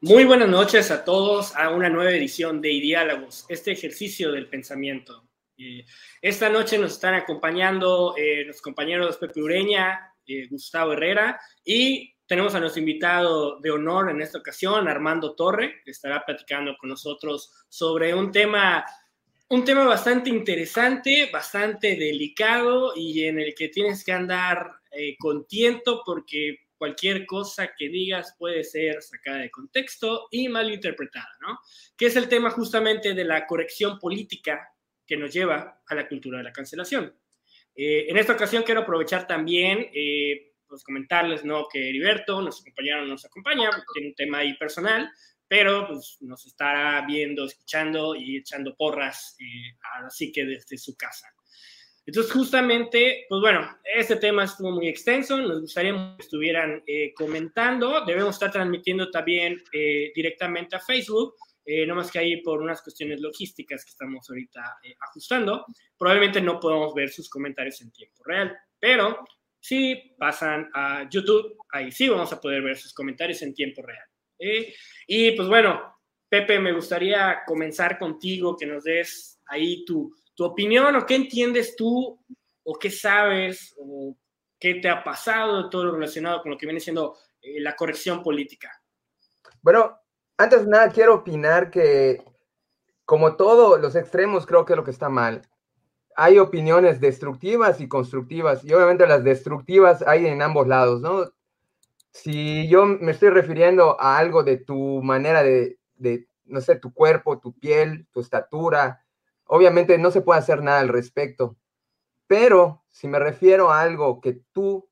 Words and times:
Muy 0.00 0.22
buenas 0.22 0.48
noches 0.48 0.92
a 0.92 1.04
todos 1.04 1.56
a 1.56 1.70
una 1.70 1.88
nueva 1.88 2.12
edición 2.12 2.60
de 2.60 2.68
Diálogos, 2.68 3.44
este 3.48 3.72
ejercicio 3.72 4.30
del 4.30 4.48
pensamiento. 4.48 5.28
Eh, 5.56 5.84
esta 6.22 6.48
noche 6.48 6.78
nos 6.78 6.92
están 6.92 7.14
acompañando 7.14 8.14
eh, 8.16 8.44
los 8.44 8.62
compañeros 8.62 9.16
Pepe 9.16 9.42
Ureña, 9.42 10.14
eh, 10.24 10.46
Gustavo 10.48 10.92
Herrera 10.92 11.40
y 11.64 12.14
tenemos 12.28 12.54
a 12.54 12.60
nuestro 12.60 12.78
invitado 12.78 13.58
de 13.58 13.72
honor 13.72 14.10
en 14.10 14.22
esta 14.22 14.38
ocasión, 14.38 14.86
Armando 14.86 15.34
Torre, 15.34 15.82
que 15.84 15.90
estará 15.90 16.24
platicando 16.24 16.76
con 16.78 16.90
nosotros 16.90 17.50
sobre 17.68 18.14
un 18.14 18.30
tema, 18.30 18.86
un 19.48 19.64
tema 19.64 19.84
bastante 19.84 20.30
interesante, 20.30 21.28
bastante 21.32 21.96
delicado 21.96 22.92
y 22.94 23.24
en 23.24 23.40
el 23.40 23.52
que 23.52 23.68
tienes 23.68 24.04
que 24.04 24.12
andar 24.12 24.78
con 25.18 25.44
tiento 25.48 26.02
porque 26.06 26.67
cualquier 26.78 27.26
cosa 27.26 27.72
que 27.76 27.88
digas 27.88 28.34
puede 28.38 28.64
ser 28.64 29.02
sacada 29.02 29.38
de 29.38 29.50
contexto 29.50 30.28
y 30.30 30.48
malinterpretada, 30.48 31.36
¿no? 31.40 31.58
Que 31.96 32.06
es 32.06 32.16
el 32.16 32.28
tema 32.28 32.50
justamente 32.50 33.12
de 33.12 33.24
la 33.24 33.46
corrección 33.46 33.98
política 33.98 34.72
que 35.06 35.16
nos 35.16 35.32
lleva 35.32 35.82
a 35.86 35.94
la 35.94 36.08
cultura 36.08 36.38
de 36.38 36.44
la 36.44 36.52
cancelación. 36.52 37.14
Eh, 37.74 38.06
en 38.08 38.16
esta 38.16 38.32
ocasión 38.32 38.62
quiero 38.62 38.82
aprovechar 38.82 39.26
también, 39.26 39.90
eh, 39.92 40.52
pues 40.66 40.84
comentarles, 40.84 41.44
¿no? 41.44 41.66
Que 41.72 41.88
Heriberto, 41.88 42.40
nuestro 42.42 42.64
compañero, 42.64 43.04
nos 43.06 43.24
acompaña, 43.24 43.70
tiene 43.92 44.08
un 44.08 44.14
tema 44.14 44.38
ahí 44.38 44.54
personal, 44.56 45.10
pero 45.48 45.86
pues, 45.88 46.18
nos 46.20 46.44
estará 46.46 47.04
viendo, 47.06 47.46
escuchando 47.46 48.14
y 48.14 48.36
echando 48.36 48.76
porras, 48.76 49.36
eh, 49.40 49.78
así 50.04 50.30
que 50.30 50.44
desde 50.44 50.76
su 50.76 50.94
casa. 50.96 51.26
Entonces, 52.08 52.32
justamente, 52.32 53.26
pues 53.28 53.42
bueno, 53.42 53.68
este 53.84 54.16
tema 54.16 54.44
estuvo 54.44 54.70
muy 54.70 54.88
extenso, 54.88 55.36
nos 55.36 55.60
gustaría 55.60 55.92
que 56.16 56.22
estuvieran 56.22 56.82
eh, 56.86 57.12
comentando, 57.12 58.02
debemos 58.06 58.36
estar 58.36 58.50
transmitiendo 58.50 59.10
también 59.10 59.62
eh, 59.74 60.10
directamente 60.14 60.74
a 60.74 60.80
Facebook, 60.80 61.34
eh, 61.66 61.86
no 61.86 61.94
más 61.94 62.10
que 62.10 62.18
ahí 62.18 62.40
por 62.40 62.62
unas 62.62 62.80
cuestiones 62.80 63.20
logísticas 63.20 63.84
que 63.84 63.90
estamos 63.90 64.26
ahorita 64.30 64.78
ajustando, 65.00 65.66
probablemente 65.98 66.40
no 66.40 66.58
podemos 66.58 66.94
ver 66.94 67.10
sus 67.10 67.28
comentarios 67.28 67.78
en 67.82 67.92
tiempo 67.92 68.24
real, 68.24 68.56
pero 68.80 69.22
si 69.60 70.14
pasan 70.18 70.70
a 70.72 71.06
YouTube, 71.10 71.58
ahí 71.68 71.92
sí 71.92 72.08
vamos 72.08 72.32
a 72.32 72.40
poder 72.40 72.62
ver 72.62 72.78
sus 72.78 72.94
comentarios 72.94 73.42
en 73.42 73.52
tiempo 73.52 73.82
real. 73.82 74.06
y 75.06 75.32
pues 75.32 75.46
bueno, 75.46 75.94
Pepe, 76.26 76.58
me 76.58 76.72
gustaría 76.72 77.40
comenzar 77.46 77.98
contigo, 77.98 78.56
que 78.56 78.64
nos 78.64 78.84
des 78.84 79.42
ahí 79.46 79.84
tu 79.84 80.10
tu 80.38 80.44
opinión 80.44 80.94
o 80.94 81.04
qué 81.04 81.16
entiendes 81.16 81.74
tú 81.74 82.16
o 82.62 82.78
qué 82.78 82.92
sabes 82.92 83.74
o 83.76 84.16
qué 84.60 84.76
te 84.76 84.88
ha 84.88 85.02
pasado 85.02 85.68
todo 85.68 85.86
lo 85.86 85.94
relacionado 85.96 86.42
con 86.42 86.52
lo 86.52 86.56
que 86.56 86.64
viene 86.64 86.78
siendo 86.78 87.16
eh, 87.42 87.60
la 87.60 87.74
corrección 87.74 88.22
política. 88.22 88.70
Bueno, 89.62 89.98
antes 90.36 90.64
de 90.64 90.70
nada 90.70 90.92
quiero 90.92 91.16
opinar 91.16 91.72
que 91.72 92.22
como 93.04 93.34
todos 93.34 93.80
los 93.80 93.96
extremos 93.96 94.46
creo 94.46 94.64
que 94.64 94.74
es 94.74 94.76
lo 94.76 94.84
que 94.84 94.92
está 94.92 95.08
mal. 95.08 95.42
Hay 96.14 96.38
opiniones 96.38 97.00
destructivas 97.00 97.80
y 97.80 97.88
constructivas 97.88 98.64
y 98.64 98.72
obviamente 98.72 99.08
las 99.08 99.24
destructivas 99.24 100.06
hay 100.06 100.26
en 100.26 100.40
ambos 100.40 100.68
lados, 100.68 101.00
¿no? 101.00 101.32
Si 102.12 102.68
yo 102.68 102.86
me 102.86 103.10
estoy 103.10 103.30
refiriendo 103.30 104.00
a 104.00 104.18
algo 104.18 104.44
de 104.44 104.58
tu 104.58 105.02
manera 105.02 105.42
de, 105.42 105.80
de 105.96 106.28
no 106.44 106.60
sé, 106.60 106.76
tu 106.76 106.92
cuerpo, 106.94 107.40
tu 107.40 107.58
piel, 107.58 108.06
tu 108.12 108.20
estatura, 108.20 109.04
Obviamente 109.50 109.98
no 109.98 110.10
se 110.10 110.20
puede 110.20 110.38
hacer 110.38 110.62
nada 110.62 110.80
al 110.80 110.88
respecto, 110.88 111.56
pero 112.26 112.84
si 112.90 113.08
me 113.08 113.18
refiero 113.18 113.70
a 113.70 113.80
algo 113.80 114.20
que 114.20 114.40
tú 114.52 114.88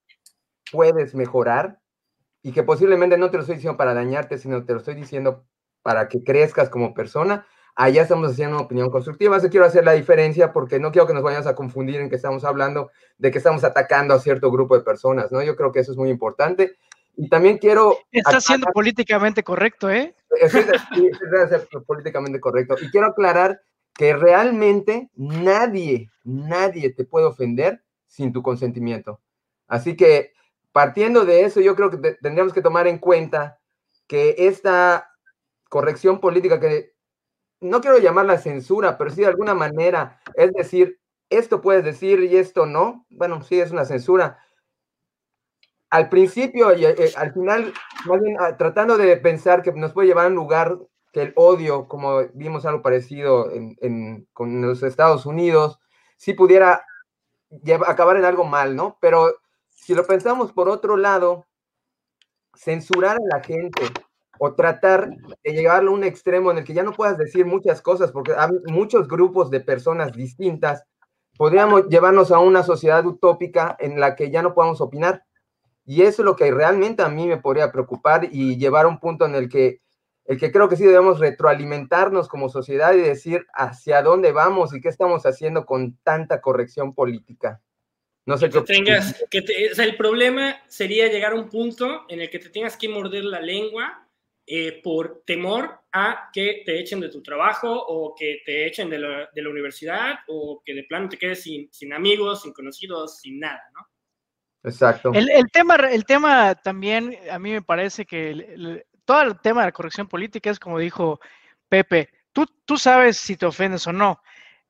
puedes 0.72 1.14
mejorar 1.14 1.78
y 2.42 2.52
que 2.52 2.62
posiblemente 2.62 3.18
no 3.18 3.30
te 3.30 3.36
lo 3.36 3.42
estoy 3.42 3.56
diciendo 3.56 3.76
para 3.76 3.92
dañarte, 3.92 4.38
sino 4.38 4.64
te 4.64 4.72
lo 4.72 4.78
estoy 4.78 4.94
diciendo 4.94 5.44
para 5.82 6.08
que 6.08 6.24
crezcas 6.24 6.70
como 6.70 6.94
persona, 6.94 7.46
allá 7.74 8.02
estamos 8.02 8.32
haciendo 8.32 8.56
una 8.56 8.64
opinión 8.64 8.90
constructiva. 8.90 9.36
Eso 9.36 9.50
quiero 9.50 9.66
hacer 9.66 9.84
la 9.84 9.92
diferencia 9.92 10.52
porque 10.52 10.80
no 10.80 10.90
quiero 10.90 11.06
que 11.06 11.12
nos 11.14 11.22
vayamos 11.22 11.46
a 11.46 11.54
confundir 11.54 12.00
en 12.00 12.08
que 12.08 12.16
estamos 12.16 12.44
hablando 12.44 12.90
de 13.18 13.30
que 13.30 13.38
estamos 13.38 13.62
atacando 13.62 14.14
a 14.14 14.20
cierto 14.20 14.50
grupo 14.50 14.76
de 14.76 14.84
personas, 14.84 15.30
¿no? 15.30 15.42
Yo 15.42 15.54
creo 15.54 15.70
que 15.70 15.80
eso 15.80 15.92
es 15.92 15.98
muy 15.98 16.08
importante. 16.08 16.76
Y 17.14 17.28
también 17.28 17.58
quiero... 17.58 17.98
Está 18.10 18.40
siendo 18.40 18.66
políticamente 18.72 19.42
correcto, 19.42 19.90
¿eh? 19.90 20.14
Sí, 20.48 21.10
es 21.50 21.68
políticamente 21.86 22.40
correcto. 22.40 22.76
Y 22.80 22.90
quiero 22.90 23.08
aclarar 23.08 23.60
que 23.96 24.14
realmente 24.14 25.10
nadie, 25.14 26.10
nadie 26.24 26.90
te 26.90 27.04
puede 27.04 27.26
ofender 27.26 27.82
sin 28.06 28.32
tu 28.32 28.42
consentimiento. 28.42 29.20
Así 29.66 29.96
que 29.96 30.32
partiendo 30.72 31.24
de 31.24 31.44
eso, 31.44 31.60
yo 31.60 31.74
creo 31.74 31.90
que 31.90 31.96
tendríamos 32.20 32.52
que 32.52 32.62
tomar 32.62 32.86
en 32.86 32.98
cuenta 32.98 33.58
que 34.06 34.34
esta 34.38 35.10
corrección 35.68 36.20
política, 36.20 36.60
que 36.60 36.94
no 37.60 37.80
quiero 37.80 37.98
llamarla 37.98 38.38
censura, 38.38 38.98
pero 38.98 39.10
sí 39.10 39.22
de 39.22 39.28
alguna 39.28 39.54
manera, 39.54 40.20
es 40.34 40.52
decir, 40.52 41.00
esto 41.30 41.60
puedes 41.60 41.84
decir 41.84 42.20
y 42.20 42.36
esto 42.36 42.66
no, 42.66 43.06
bueno, 43.08 43.42
sí 43.42 43.58
es 43.58 43.70
una 43.70 43.84
censura. 43.84 44.38
Al 45.90 46.08
principio 46.08 46.74
y 46.76 46.84
eh, 46.84 47.12
al 47.16 47.32
final, 47.32 47.72
más 48.06 48.20
bien 48.20 48.36
ah, 48.38 48.56
tratando 48.56 48.96
de 48.96 49.16
pensar 49.16 49.62
que 49.62 49.72
nos 49.72 49.92
puede 49.92 50.08
llevar 50.08 50.26
a 50.26 50.28
un 50.28 50.34
lugar 50.34 50.78
que 51.16 51.22
el 51.22 51.32
odio, 51.34 51.88
como 51.88 52.18
vimos 52.34 52.66
algo 52.66 52.82
parecido 52.82 53.50
en, 53.50 54.28
con 54.34 54.60
los 54.60 54.82
Estados 54.82 55.24
Unidos, 55.24 55.80
sí 56.18 56.34
pudiera 56.34 56.84
acabar 57.86 58.18
en 58.18 58.26
algo 58.26 58.44
mal, 58.44 58.76
¿no? 58.76 58.98
Pero 59.00 59.34
si 59.70 59.94
lo 59.94 60.06
pensamos 60.06 60.52
por 60.52 60.68
otro 60.68 60.98
lado, 60.98 61.46
censurar 62.54 63.16
a 63.16 63.36
la 63.36 63.42
gente 63.42 63.80
o 64.38 64.52
tratar 64.52 65.08
de 65.42 65.52
llevarlo 65.54 65.92
a 65.92 65.94
un 65.94 66.04
extremo 66.04 66.50
en 66.50 66.58
el 66.58 66.64
que 66.64 66.74
ya 66.74 66.82
no 66.82 66.92
puedas 66.92 67.16
decir 67.16 67.46
muchas 67.46 67.80
cosas, 67.80 68.12
porque 68.12 68.34
hay 68.36 68.50
muchos 68.66 69.08
grupos 69.08 69.50
de 69.50 69.60
personas 69.60 70.12
distintas, 70.12 70.84
podríamos 71.38 71.88
llevarnos 71.88 72.30
a 72.30 72.40
una 72.40 72.62
sociedad 72.62 73.06
utópica 73.06 73.74
en 73.78 74.00
la 74.00 74.16
que 74.16 74.30
ya 74.30 74.42
no 74.42 74.52
podamos 74.52 74.82
opinar. 74.82 75.24
Y 75.86 76.02
eso 76.02 76.20
es 76.20 76.26
lo 76.26 76.36
que 76.36 76.50
realmente 76.50 77.02
a 77.02 77.08
mí 77.08 77.26
me 77.26 77.38
podría 77.38 77.72
preocupar 77.72 78.28
y 78.30 78.58
llevar 78.58 78.84
a 78.84 78.88
un 78.88 79.00
punto 79.00 79.24
en 79.24 79.34
el 79.34 79.48
que 79.48 79.80
el 80.26 80.38
que 80.38 80.50
creo 80.50 80.68
que 80.68 80.76
sí 80.76 80.84
debemos 80.84 81.20
retroalimentarnos 81.20 82.28
como 82.28 82.48
sociedad 82.48 82.94
y 82.94 83.00
decir 83.00 83.46
hacia 83.52 84.02
dónde 84.02 84.32
vamos 84.32 84.74
y 84.74 84.80
qué 84.80 84.88
estamos 84.88 85.24
haciendo 85.24 85.64
con 85.64 85.96
tanta 86.02 86.40
corrección 86.40 86.94
política. 86.94 87.60
No 88.26 88.36
sé 88.36 88.50
que 88.50 88.58
qué 88.58 88.64
tengas, 88.64 89.24
que 89.30 89.44
el 89.78 89.96
problema 89.96 90.56
sería 90.66 91.06
llegar 91.06 91.32
a 91.32 91.36
un 91.36 91.48
punto 91.48 92.06
en 92.08 92.20
el 92.20 92.28
que 92.28 92.40
te 92.40 92.50
tengas 92.50 92.76
que 92.76 92.88
morder 92.88 93.24
la 93.24 93.40
lengua 93.40 94.04
eh, 94.48 94.80
por 94.82 95.22
temor 95.24 95.78
a 95.92 96.28
que 96.32 96.62
te 96.66 96.80
echen 96.80 96.98
de 96.98 97.08
tu 97.08 97.22
trabajo 97.22 97.72
o 97.72 98.14
que 98.16 98.42
te 98.44 98.66
echen 98.66 98.90
de 98.90 98.98
la, 98.98 99.28
de 99.32 99.42
la 99.42 99.50
universidad 99.50 100.14
o 100.26 100.60
que 100.64 100.74
de 100.74 100.84
plano 100.84 101.08
te 101.08 101.18
quedes 101.18 101.42
sin, 101.42 101.72
sin, 101.72 101.92
amigos, 101.92 102.42
sin 102.42 102.52
conocidos, 102.52 103.20
sin 103.20 103.38
nada, 103.38 103.62
¿no? 103.74 103.86
Exacto. 104.64 105.12
El, 105.14 105.30
el, 105.30 105.44
tema, 105.52 105.76
el 105.76 106.04
tema 106.04 106.56
también, 106.56 107.16
a 107.30 107.38
mí 107.38 107.52
me 107.52 107.62
parece 107.62 108.04
que 108.04 108.84
todo 109.06 109.22
el 109.22 109.40
tema 109.40 109.62
de 109.62 109.68
la 109.68 109.72
corrección 109.72 110.08
política 110.08 110.50
es 110.50 110.58
como 110.58 110.78
dijo 110.78 111.20
Pepe, 111.68 112.10
tú, 112.32 112.46
tú 112.66 112.76
sabes 112.76 113.16
si 113.16 113.36
te 113.36 113.46
ofendes 113.46 113.86
o 113.86 113.92
no. 113.92 114.20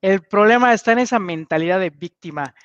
El 0.01 0.21
problema 0.21 0.73
está 0.73 0.93
en 0.93 0.99
esa 0.99 1.19
mentalidad 1.19 1.79
de 1.79 1.89
víctima. 1.89 2.55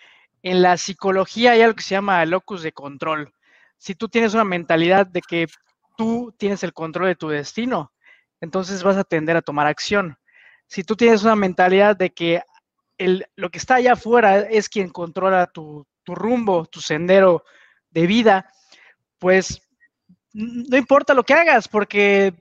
En 0.42 0.62
la 0.62 0.76
psicología 0.76 1.52
hay 1.52 1.62
algo 1.62 1.74
que 1.74 1.82
se 1.82 1.94
llama 1.94 2.24
locus 2.26 2.62
de 2.62 2.72
control. 2.72 3.32
Si 3.78 3.94
tú 3.94 4.08
tienes 4.08 4.34
una 4.34 4.44
mentalidad 4.44 5.06
de 5.06 5.22
que 5.22 5.48
tú 5.96 6.34
tienes 6.38 6.62
el 6.62 6.72
control 6.72 7.08
de 7.08 7.16
tu 7.16 7.28
destino, 7.28 7.92
entonces 8.40 8.82
vas 8.82 8.96
a 8.96 9.04
tender 9.04 9.36
a 9.36 9.42
tomar 9.42 9.66
acción. 9.66 10.18
Si 10.66 10.84
tú 10.84 10.94
tienes 10.94 11.22
una 11.22 11.36
mentalidad 11.36 11.96
de 11.96 12.10
que 12.10 12.42
el, 12.98 13.26
lo 13.34 13.50
que 13.50 13.58
está 13.58 13.76
allá 13.76 13.94
afuera 13.94 14.40
es 14.40 14.68
quien 14.68 14.90
controla 14.90 15.46
tu, 15.46 15.86
tu 16.02 16.14
rumbo, 16.14 16.66
tu 16.66 16.80
sendero 16.80 17.44
de 17.90 18.06
vida, 18.06 18.52
pues 19.18 19.62
no 20.34 20.76
importa 20.76 21.14
lo 21.14 21.24
que 21.24 21.34
hagas, 21.34 21.68
porque 21.68 22.34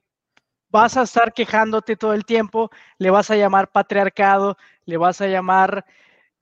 vas 0.69 0.97
a 0.97 1.03
estar 1.03 1.33
quejándote 1.33 1.97
todo 1.97 2.13
el 2.13 2.25
tiempo, 2.25 2.71
le 2.97 3.09
vas 3.09 3.29
a 3.29 3.35
llamar 3.35 3.71
patriarcado, 3.71 4.57
le 4.85 4.97
vas 4.97 5.21
a 5.21 5.27
llamar 5.27 5.85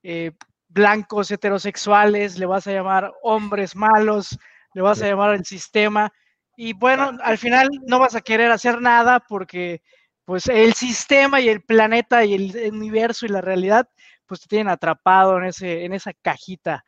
eh, 0.04 0.32
blancos 0.68 1.32
heterosexuales, 1.32 2.38
le 2.38 2.46
vas 2.46 2.68
a 2.68 2.72
llamar 2.72 3.12
hombres 3.24 3.76
malos, 3.76 4.38
le 4.74 4.82
vas 4.82 5.02
a 5.02 5.08
llamar 5.08 5.34
el 5.34 5.46
sistema. 5.46 6.14
Y 6.56 6.74
bueno, 6.74 7.18
al 7.24 7.38
final 7.38 7.70
no 7.88 8.00
vas 8.00 8.16
a 8.16 8.22
querer 8.22 8.52
hacer 8.52 8.82
nada 8.82 9.20
porque 9.20 9.82
pues 10.26 10.48
el 10.48 10.74
sistema 10.76 11.42
y 11.42 11.50
el 11.50 11.62
planeta 11.64 12.24
y 12.24 12.36
el 12.36 12.72
universo 12.72 13.26
y 13.26 13.30
la 13.30 13.42
realidad 13.42 13.90
pues 14.28 14.42
te 14.42 14.48
tienen 14.48 14.70
atrapado 14.70 15.40
en, 15.40 15.46
ese, 15.46 15.86
en 15.86 15.94
esa 15.94 16.14
cajita. 16.14 16.86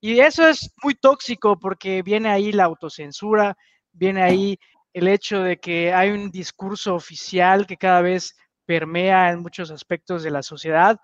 Y 0.00 0.20
eso 0.20 0.46
es 0.48 0.72
muy 0.82 0.94
tóxico 0.96 1.58
porque 1.58 2.02
viene 2.02 2.30
ahí 2.30 2.52
la 2.52 2.64
autocensura, 2.64 3.56
viene 3.94 4.22
ahí 4.22 4.58
el 4.92 5.08
hecho 5.08 5.40
de 5.40 5.58
que 5.58 5.92
hay 5.92 6.10
un 6.10 6.30
discurso 6.30 6.94
oficial 6.94 7.66
que 7.66 7.76
cada 7.76 8.00
vez 8.00 8.36
permea 8.66 9.30
en 9.30 9.40
muchos 9.40 9.70
aspectos 9.70 10.22
de 10.22 10.30
la 10.30 10.42
sociedad. 10.42 10.98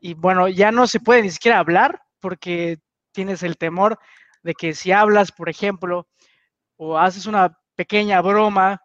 Y 0.00 0.14
bueno, 0.14 0.48
ya 0.48 0.70
no 0.70 0.86
se 0.86 1.00
puede 1.00 1.22
ni 1.22 1.30
siquiera 1.30 1.58
hablar 1.58 2.00
porque 2.20 2.78
tienes 3.12 3.42
el 3.42 3.56
temor 3.56 3.98
de 4.42 4.54
que 4.54 4.74
si 4.74 4.92
hablas, 4.92 5.32
por 5.32 5.48
ejemplo, 5.48 6.08
o 6.76 6.98
haces 6.98 7.26
una 7.26 7.58
pequeña 7.74 8.20
broma, 8.20 8.80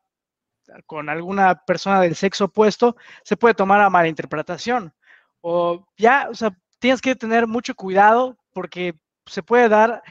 con 0.86 1.10
alguna 1.10 1.56
persona 1.66 2.00
del 2.02 2.16
sexo 2.16 2.46
opuesto, 2.46 2.96
se 3.24 3.38
puede 3.38 3.56
tomar 3.56 3.82
a 3.82 3.90
mala 3.90 4.08
interpretación. 4.08 4.94
O 5.42 5.88
ya, 5.98 6.28
o 6.30 6.36
sea, 6.36 6.52
tienes 6.80 7.02
que 7.02 7.16
tener 7.16 7.48
mucho 7.48 7.76
cuidado 7.76 8.38
porque 8.54 8.94
se 9.26 9.44
puede 9.44 9.70
dar 9.70 10.02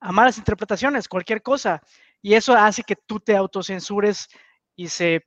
a 0.00 0.12
malas 0.12 0.38
interpretaciones, 0.38 1.08
cualquier 1.08 1.42
cosa. 1.42 1.82
Y 2.24 2.32
eso 2.32 2.54
hace 2.54 2.82
que 2.82 2.96
tú 2.96 3.20
te 3.20 3.36
autocensures 3.36 4.28
y 4.74 4.88
se 4.88 5.26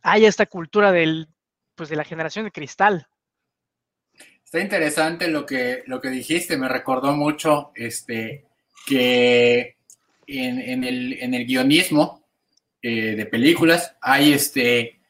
haya 0.00 0.30
esta 0.30 0.46
cultura 0.46 0.90
del, 0.90 1.28
pues, 1.74 1.90
de 1.90 1.96
la 1.96 2.04
generación 2.04 2.46
de 2.46 2.50
cristal. 2.50 3.06
Está 4.42 4.58
interesante 4.60 5.28
lo 5.28 5.44
que, 5.44 5.82
lo 5.86 6.00
que 6.00 6.08
dijiste, 6.08 6.56
me 6.56 6.70
recordó 6.70 7.12
mucho 7.14 7.72
este, 7.74 8.46
que 8.86 9.76
en, 10.26 10.84
el, 10.84 11.18
en 11.20 11.34
el, 11.34 11.44
guionismo 11.44 12.24
eh, 12.80 13.14
de 13.14 13.26
películas 13.26 13.94
hay 14.00 14.32
este, 14.32 15.00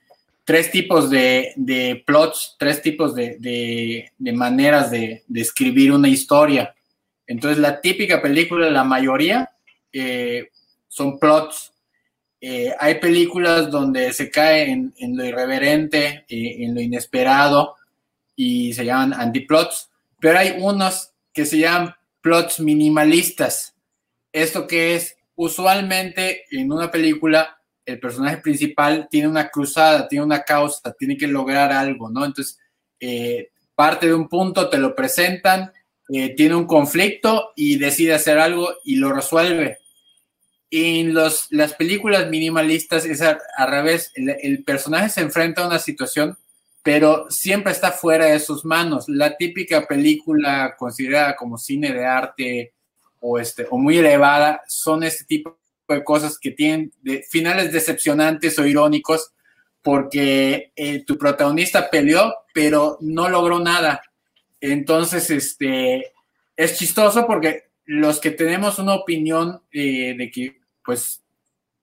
tres 0.43 0.73
tipos 0.73 1.09
de, 1.09 2.03
plots, 2.05 2.57
tres 2.59 2.83
tipos 2.83 3.15
de, 3.15 4.11
maneras 4.19 4.91
de, 4.91 5.23
escribir 5.37 5.93
una 5.93 6.09
historia. 6.09 6.75
Entonces, 7.29 7.59
la 7.59 7.81
típica 7.81 8.21
película, 8.21 8.69
la 8.71 8.83
mayoría, 8.83 9.49
eh, 9.93 10.49
son 10.93 11.19
plots. 11.19 11.73
Eh, 12.39 12.75
hay 12.79 12.97
películas 12.97 13.71
donde 13.71 14.13
se 14.13 14.31
cae 14.31 14.71
en, 14.71 15.17
lo 15.17 15.25
irreverente, 15.25 16.27
en 16.29 16.75
lo 16.75 16.83
inesperado, 16.83 17.77
y 18.37 18.75
se 18.75 18.85
llaman 18.85 19.15
antiplots, 19.15 19.91
pero 20.21 20.39
hay 20.39 20.57
unos 20.59 21.13
que 21.33 21.47
se 21.47 21.59
llaman 21.59 21.95
plots 22.21 22.61
minimalistas. 22.61 23.75
Esto 24.33 24.67
que 24.67 24.97
es, 24.97 25.17
usualmente 25.35 26.45
en 26.51 26.71
una 26.71 26.91
película 26.91 27.59
el 27.87 27.99
personaje 27.99 28.37
principal 28.37 29.09
tiene 29.11 29.29
una 29.29 29.49
cruzada, 29.49 30.07
tiene 30.07 30.27
una 30.27 30.43
causa, 30.43 30.93
tiene 30.93 31.17
que 31.17 31.27
lograr 31.27 31.73
algo, 31.73 32.11
¿no? 32.11 32.25
Entonces, 32.25 32.59
eh, 33.01 33.51
parte 33.75 34.09
de 34.09 34.15
un 34.15 34.29
punto, 34.29 34.69
te 34.69 34.79
lo 34.79 34.95
presentan, 34.95 35.73
eh, 36.13 36.35
tiene 36.35 36.55
un 36.55 36.67
conflicto 36.67 37.53
y 37.57 37.79
decide 37.79 38.13
hacer 38.13 38.39
algo 38.39 38.69
y 38.85 38.97
lo 38.97 39.13
resuelve. 39.13 39.79
En 40.75 41.13
los, 41.13 41.49
las 41.51 41.75
películas 41.75 42.31
minimalistas 42.31 43.05
es 43.05 43.21
al, 43.21 43.39
revés, 43.69 44.11
el, 44.15 44.65
personaje 44.65 45.11
se 45.11 45.21
enfrenta 45.21 45.63
a 45.63 45.67
una 45.67 45.79
situación, 45.79 46.39
pero 46.83 47.31
siempre 47.31 47.73
está 47.73 47.93
fuera 47.93 48.25
de 48.25 48.41
sus 48.41 48.65
manos. 48.65 49.05
La 49.07 49.37
típica 49.37 49.87
película 49.87 50.75
considerada 50.79 51.37
como 51.37 51.59
cine 51.59 51.93
de 51.93 52.07
arte 52.07 52.73
o, 53.21 53.39
este, 53.39 53.67
o 53.69 53.77
muy 53.77 53.99
elevada 53.99 54.63
son 54.67 55.03
este 55.03 55.25
tipo 55.25 55.59
de 55.89 56.03
cosas 56.03 56.39
que 56.39 56.53
tienen 56.53 56.91
finales 57.29 57.71
decepcionantes 57.71 58.59
o 58.59 58.67
irónicos 58.67 59.31
porque 59.83 60.73
eh, 60.75 61.05
tu 61.05 61.19
protagonista 61.19 61.91
peleó, 61.91 62.33
pero 62.55 62.97
no 63.03 63.29
logró 63.29 63.59
nada. 63.59 64.01
Entonces, 64.59 65.29
este, 65.29 66.13
es 66.57 66.79
chistoso 66.79 67.27
porque 67.27 67.73
los 67.85 68.21
que 68.21 68.31
tenemos 68.31 68.79
una 68.79 68.95
opinión 68.95 69.61
eh, 69.71 70.15
de 70.17 70.31
que, 70.31 70.62
pues, 70.85 71.23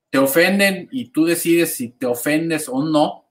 te 0.09 0.17
ofenden 0.17 0.87
y 0.91 1.09
tú 1.09 1.25
decides 1.25 1.75
si 1.75 1.89
te 1.89 2.05
ofendes 2.05 2.67
o 2.67 2.83
no, 2.83 3.25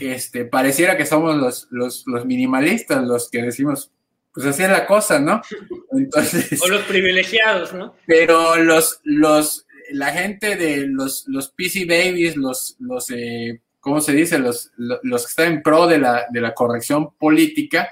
este, 0.00 0.44
pareciera 0.44 0.96
que 0.96 1.06
somos 1.06 1.36
los, 1.36 1.68
los, 1.70 2.04
los 2.06 2.24
minimalistas, 2.24 3.04
los 3.04 3.30
que 3.30 3.42
decimos, 3.42 3.90
pues 4.32 4.46
así 4.46 4.62
es 4.62 4.70
la 4.70 4.86
cosa, 4.86 5.18
¿no? 5.18 5.40
Entonces, 5.92 6.62
o 6.62 6.68
los 6.68 6.82
privilegiados, 6.82 7.72
¿no? 7.72 7.94
Pero 8.06 8.56
los, 8.56 9.00
los, 9.04 9.66
la 9.90 10.12
gente 10.12 10.56
de 10.56 10.86
los, 10.86 11.24
los 11.26 11.50
PC 11.50 11.86
babies, 11.86 12.36
los, 12.36 12.76
los 12.78 13.10
eh, 13.10 13.60
¿cómo 13.80 14.00
se 14.00 14.12
dice? 14.12 14.38
Los, 14.38 14.70
los, 14.76 15.22
que 15.22 15.28
están 15.28 15.52
en 15.52 15.62
pro 15.62 15.86
de 15.86 15.98
la, 15.98 16.26
de 16.30 16.40
la 16.40 16.54
corrección 16.54 17.14
política, 17.16 17.88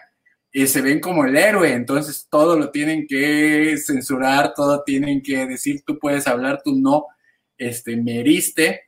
eh, 0.53 0.67
se 0.67 0.83
ven 0.83 1.01
como 1.01 1.25
el 1.25 1.37
héroe, 1.37 1.73
entonces 1.73 2.29
todo 2.31 2.59
lo 2.59 2.71
tienen 2.71 3.07
que 3.07 3.77
censurar, 3.79 4.55
todo 4.55 4.83
tienen 4.85 5.23
que 5.23 5.47
decir, 5.47 5.83
tú 5.87 5.99
puedes 5.99 6.27
hablar, 6.27 6.61
tú 6.65 6.75
no, 6.77 7.07
este, 7.59 7.97
me 7.97 8.21
heriste, 8.21 8.83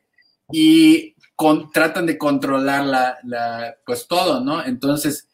y 0.51 1.15
con, 1.35 1.71
tratan 1.71 2.05
de 2.05 2.17
controlar 2.17 2.85
la, 2.85 3.17
la, 3.23 3.75
pues 3.85 4.07
todo, 4.07 4.43
¿no? 4.43 4.65
Entonces, 4.65 5.27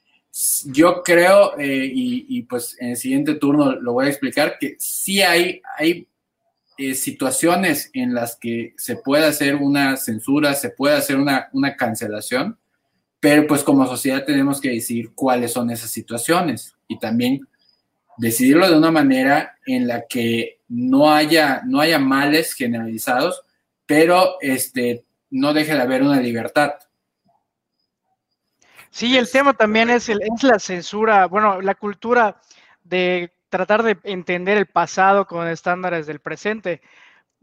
yo 0.66 1.02
creo, 1.04 1.58
eh, 1.58 1.90
y, 1.92 2.26
y, 2.30 2.44
pues 2.44 2.76
en 2.80 2.90
el 2.90 2.98
siguiente 2.98 3.36
turno 3.36 3.74
lo 3.74 3.94
voy 3.94 4.06
a 4.06 4.10
explicar, 4.10 4.58
que 4.60 4.76
sí 4.78 5.22
hay, 5.22 5.62
hay 5.78 6.08
eh, 6.78 6.94
situaciones 6.94 7.90
en 7.94 8.14
las 8.14 8.36
que 8.36 8.74
se 8.76 8.98
puede 8.98 9.26
hacer 9.26 9.56
una 9.56 9.96
censura, 9.96 10.54
se 10.54 10.72
puede 10.72 10.96
hacer 10.98 11.16
una, 11.16 11.48
una 11.54 11.78
cancelación, 11.78 12.60
pero 13.22 13.48
pues 13.48 13.64
como 13.64 13.88
sociedad 13.88 14.26
tenemos 14.26 14.60
que 14.60 14.72
decir 14.72 15.12
cuáles 15.16 15.54
son 15.54 15.70
esas 15.70 15.90
situaciones 15.90 16.76
y 16.90 17.00
también 17.00 17.48
decidirlo 18.18 18.70
de 18.70 18.78
una 18.78 18.92
manera 18.92 19.58
en 19.66 19.88
la 19.88 20.06
que 20.06 20.60
no 20.68 21.14
haya, 21.14 21.62
no 21.66 21.80
haya 21.80 22.00
males 22.00 22.54
generalizados, 22.54 23.42
pero 23.86 24.38
este, 24.42 25.06
no 25.30 25.54
deje 25.54 25.74
de 25.74 25.82
haber 25.82 26.02
una 26.02 26.20
libertad. 26.20 26.74
Sí, 28.90 29.18
el 29.18 29.30
tema 29.30 29.54
también 29.54 29.90
es, 29.90 30.08
el, 30.08 30.22
es 30.22 30.44
la 30.44 30.58
censura, 30.58 31.26
bueno, 31.28 31.62
la 31.62 31.76
cultura 31.76 32.42
de 32.84 33.34
tratar 33.50 33.84
de 33.84 33.98
entender 34.04 34.58
el 34.58 34.68
pasado 34.68 35.26
con 35.28 35.48
estándares 35.48 36.08
del 36.08 36.20
presente. 36.20 36.82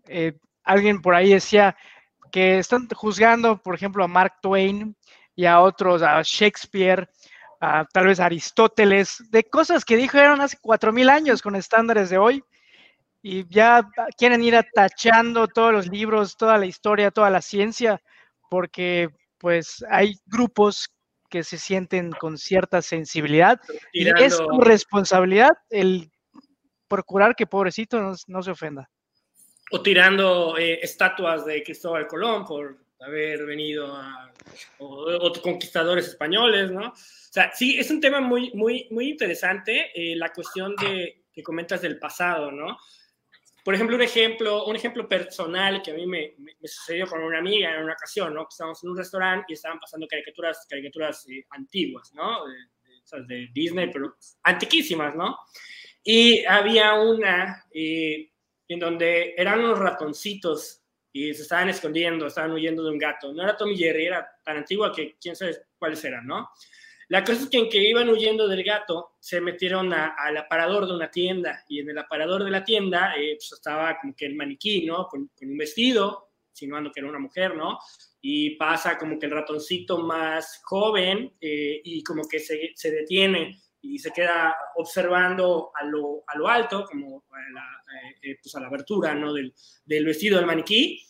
Eh, 0.08 0.38
alguien 0.64 1.02
por 1.02 1.14
ahí 1.14 1.32
decía 1.32 1.76
que 2.30 2.58
están 2.58 2.88
juzgando, 2.88 3.62
por 3.62 3.74
ejemplo, 3.74 4.02
a 4.02 4.08
Mark 4.08 4.36
Twain 4.40 4.96
y 5.34 5.44
a 5.44 5.60
otros, 5.60 6.02
a 6.02 6.22
Shakespeare, 6.22 7.08
a, 7.60 7.84
tal 7.84 8.06
vez 8.06 8.18
Aristóteles, 8.18 9.22
de 9.30 9.44
cosas 9.44 9.84
que 9.84 9.96
dijeron 9.96 10.40
hace 10.40 10.56
cuatro 10.60 10.92
mil 10.92 11.10
años 11.10 11.42
con 11.42 11.54
estándares 11.54 12.08
de 12.10 12.18
hoy, 12.18 12.42
y 13.22 13.46
ya 13.48 13.88
quieren 14.18 14.42
ir 14.42 14.56
atachando 14.56 15.46
todos 15.46 15.72
los 15.72 15.88
libros, 15.88 16.36
toda 16.36 16.58
la 16.58 16.66
historia, 16.66 17.12
toda 17.12 17.30
la 17.30 17.40
ciencia, 17.40 18.02
porque 18.50 19.08
pues 19.38 19.84
hay 19.88 20.16
grupos 20.26 20.92
que 21.30 21.44
se 21.44 21.56
sienten 21.56 22.10
con 22.10 22.36
cierta 22.36 22.82
sensibilidad. 22.82 23.58
Y 23.92 24.08
es 24.08 24.36
su 24.36 24.60
responsabilidad 24.60 25.50
el 25.70 26.10
procurar 26.88 27.34
que 27.34 27.46
pobrecito 27.46 27.98
no, 28.26 28.42
se 28.42 28.50
ofenda. 28.50 28.90
O 29.70 29.80
tirando 29.80 30.58
eh, 30.58 30.80
estatuas 30.82 31.46
de 31.46 31.62
Cristóbal 31.62 32.06
Colón 32.06 32.44
por 32.44 32.76
haber 33.00 33.46
venido 33.46 33.96
a, 33.96 34.30
o, 34.78 35.32
conquistadores 35.42 36.06
españoles, 36.08 36.70
¿no? 36.70 36.88
O 36.88 36.94
sea, 36.94 37.50
sí, 37.54 37.78
es 37.78 37.90
un 37.90 38.00
tema 38.00 38.20
muy, 38.20 38.52
muy, 38.52 38.88
muy 38.90 39.08
interesante, 39.08 39.90
eh, 39.94 40.14
la 40.16 40.32
cuestión 40.32 40.76
de, 40.76 41.24
que 41.32 41.42
comentas 41.42 41.80
del 41.80 41.98
pasado, 41.98 42.52
¿no? 42.52 42.76
Por 43.64 43.74
ejemplo, 43.74 43.96
un 43.96 44.02
ejemplo, 44.02 44.64
un 44.66 44.76
ejemplo 44.76 45.08
personal 45.08 45.82
que 45.82 45.92
a 45.92 45.94
mí 45.94 46.06
me, 46.06 46.34
sucedió 46.64 47.06
con 47.06 47.22
una 47.22 47.38
amiga 47.38 47.74
en 47.74 47.84
una 47.84 47.92
ocasión, 47.92 48.34
¿no? 48.34 48.46
Estábamos 48.48 48.82
en 48.82 48.90
un 48.90 48.96
restaurante 48.96 49.46
y 49.48 49.52
estaban 49.52 49.78
pasando 49.78 50.06
caricaturas, 50.08 50.66
caricaturas 50.68 51.28
eh, 51.28 51.46
antiguas, 51.50 52.12
¿no? 52.14 52.44
De, 52.46 53.24
de, 53.26 53.48
Disney, 53.52 53.90
pero 53.92 54.16
antiquísimas, 54.42 55.14
¿no? 55.14 55.36
Y 56.02 56.44
había 56.44 56.94
una 56.94 57.64
eh, 57.72 58.32
en 58.68 58.80
donde 58.80 59.34
eran 59.36 59.60
unos 59.60 59.78
ratoncitos 59.78 60.82
y 61.12 61.32
se 61.34 61.42
estaban 61.42 61.68
escondiendo, 61.68 62.26
estaban 62.26 62.52
huyendo 62.52 62.82
de 62.82 62.90
un 62.90 62.98
gato. 62.98 63.32
No 63.32 63.42
era 63.42 63.56
Tommy 63.56 63.76
Jerry, 63.76 64.06
era 64.06 64.26
tan 64.42 64.56
antigua 64.56 64.92
que 64.92 65.16
quién 65.20 65.36
sabe 65.36 65.56
cuáles 65.78 66.02
eran, 66.04 66.26
¿no? 66.26 66.48
La 67.12 67.22
cosa 67.24 67.42
es 67.42 67.50
que 67.50 67.58
en 67.58 67.68
que 67.68 67.76
iban 67.76 68.08
huyendo 68.08 68.48
del 68.48 68.64
gato, 68.64 69.16
se 69.20 69.38
metieron 69.38 69.92
al 69.92 70.34
aparador 70.34 70.86
de 70.86 70.94
una 70.94 71.10
tienda 71.10 71.62
y 71.68 71.80
en 71.80 71.90
el 71.90 71.98
aparador 71.98 72.42
de 72.42 72.50
la 72.50 72.64
tienda 72.64 73.12
eh, 73.18 73.34
pues 73.34 73.52
estaba 73.52 73.98
como 74.00 74.16
que 74.16 74.24
el 74.24 74.34
maniquí, 74.34 74.86
¿no? 74.86 75.06
Con, 75.08 75.30
un 75.42 75.58
vestido, 75.58 76.30
insinuando 76.52 76.90
que 76.90 77.00
era 77.00 77.10
una 77.10 77.18
mujer, 77.18 77.54
¿no? 77.54 77.78
Y 78.22 78.56
pasa 78.56 78.96
como 78.96 79.18
que 79.18 79.26
el 79.26 79.32
ratoncito 79.32 79.98
más 79.98 80.62
joven 80.64 81.34
eh, 81.38 81.82
y 81.84 82.02
como 82.02 82.26
que 82.26 82.38
se, 82.38 82.72
se, 82.74 82.90
detiene 82.90 83.60
y 83.82 83.98
se 83.98 84.10
queda 84.10 84.56
observando 84.76 85.70
a 85.74 85.84
lo, 85.84 86.24
a 86.26 86.38
lo 86.38 86.48
alto, 86.48 86.86
como 86.86 87.24
a 87.30 87.52
la, 87.52 87.84
eh, 88.22 88.38
pues 88.42 88.54
a 88.54 88.60
la 88.60 88.68
abertura, 88.68 89.14
¿no? 89.14 89.34
Del, 89.34 89.52
del 89.84 90.06
vestido 90.06 90.38
del 90.38 90.46
maniquí 90.46 91.04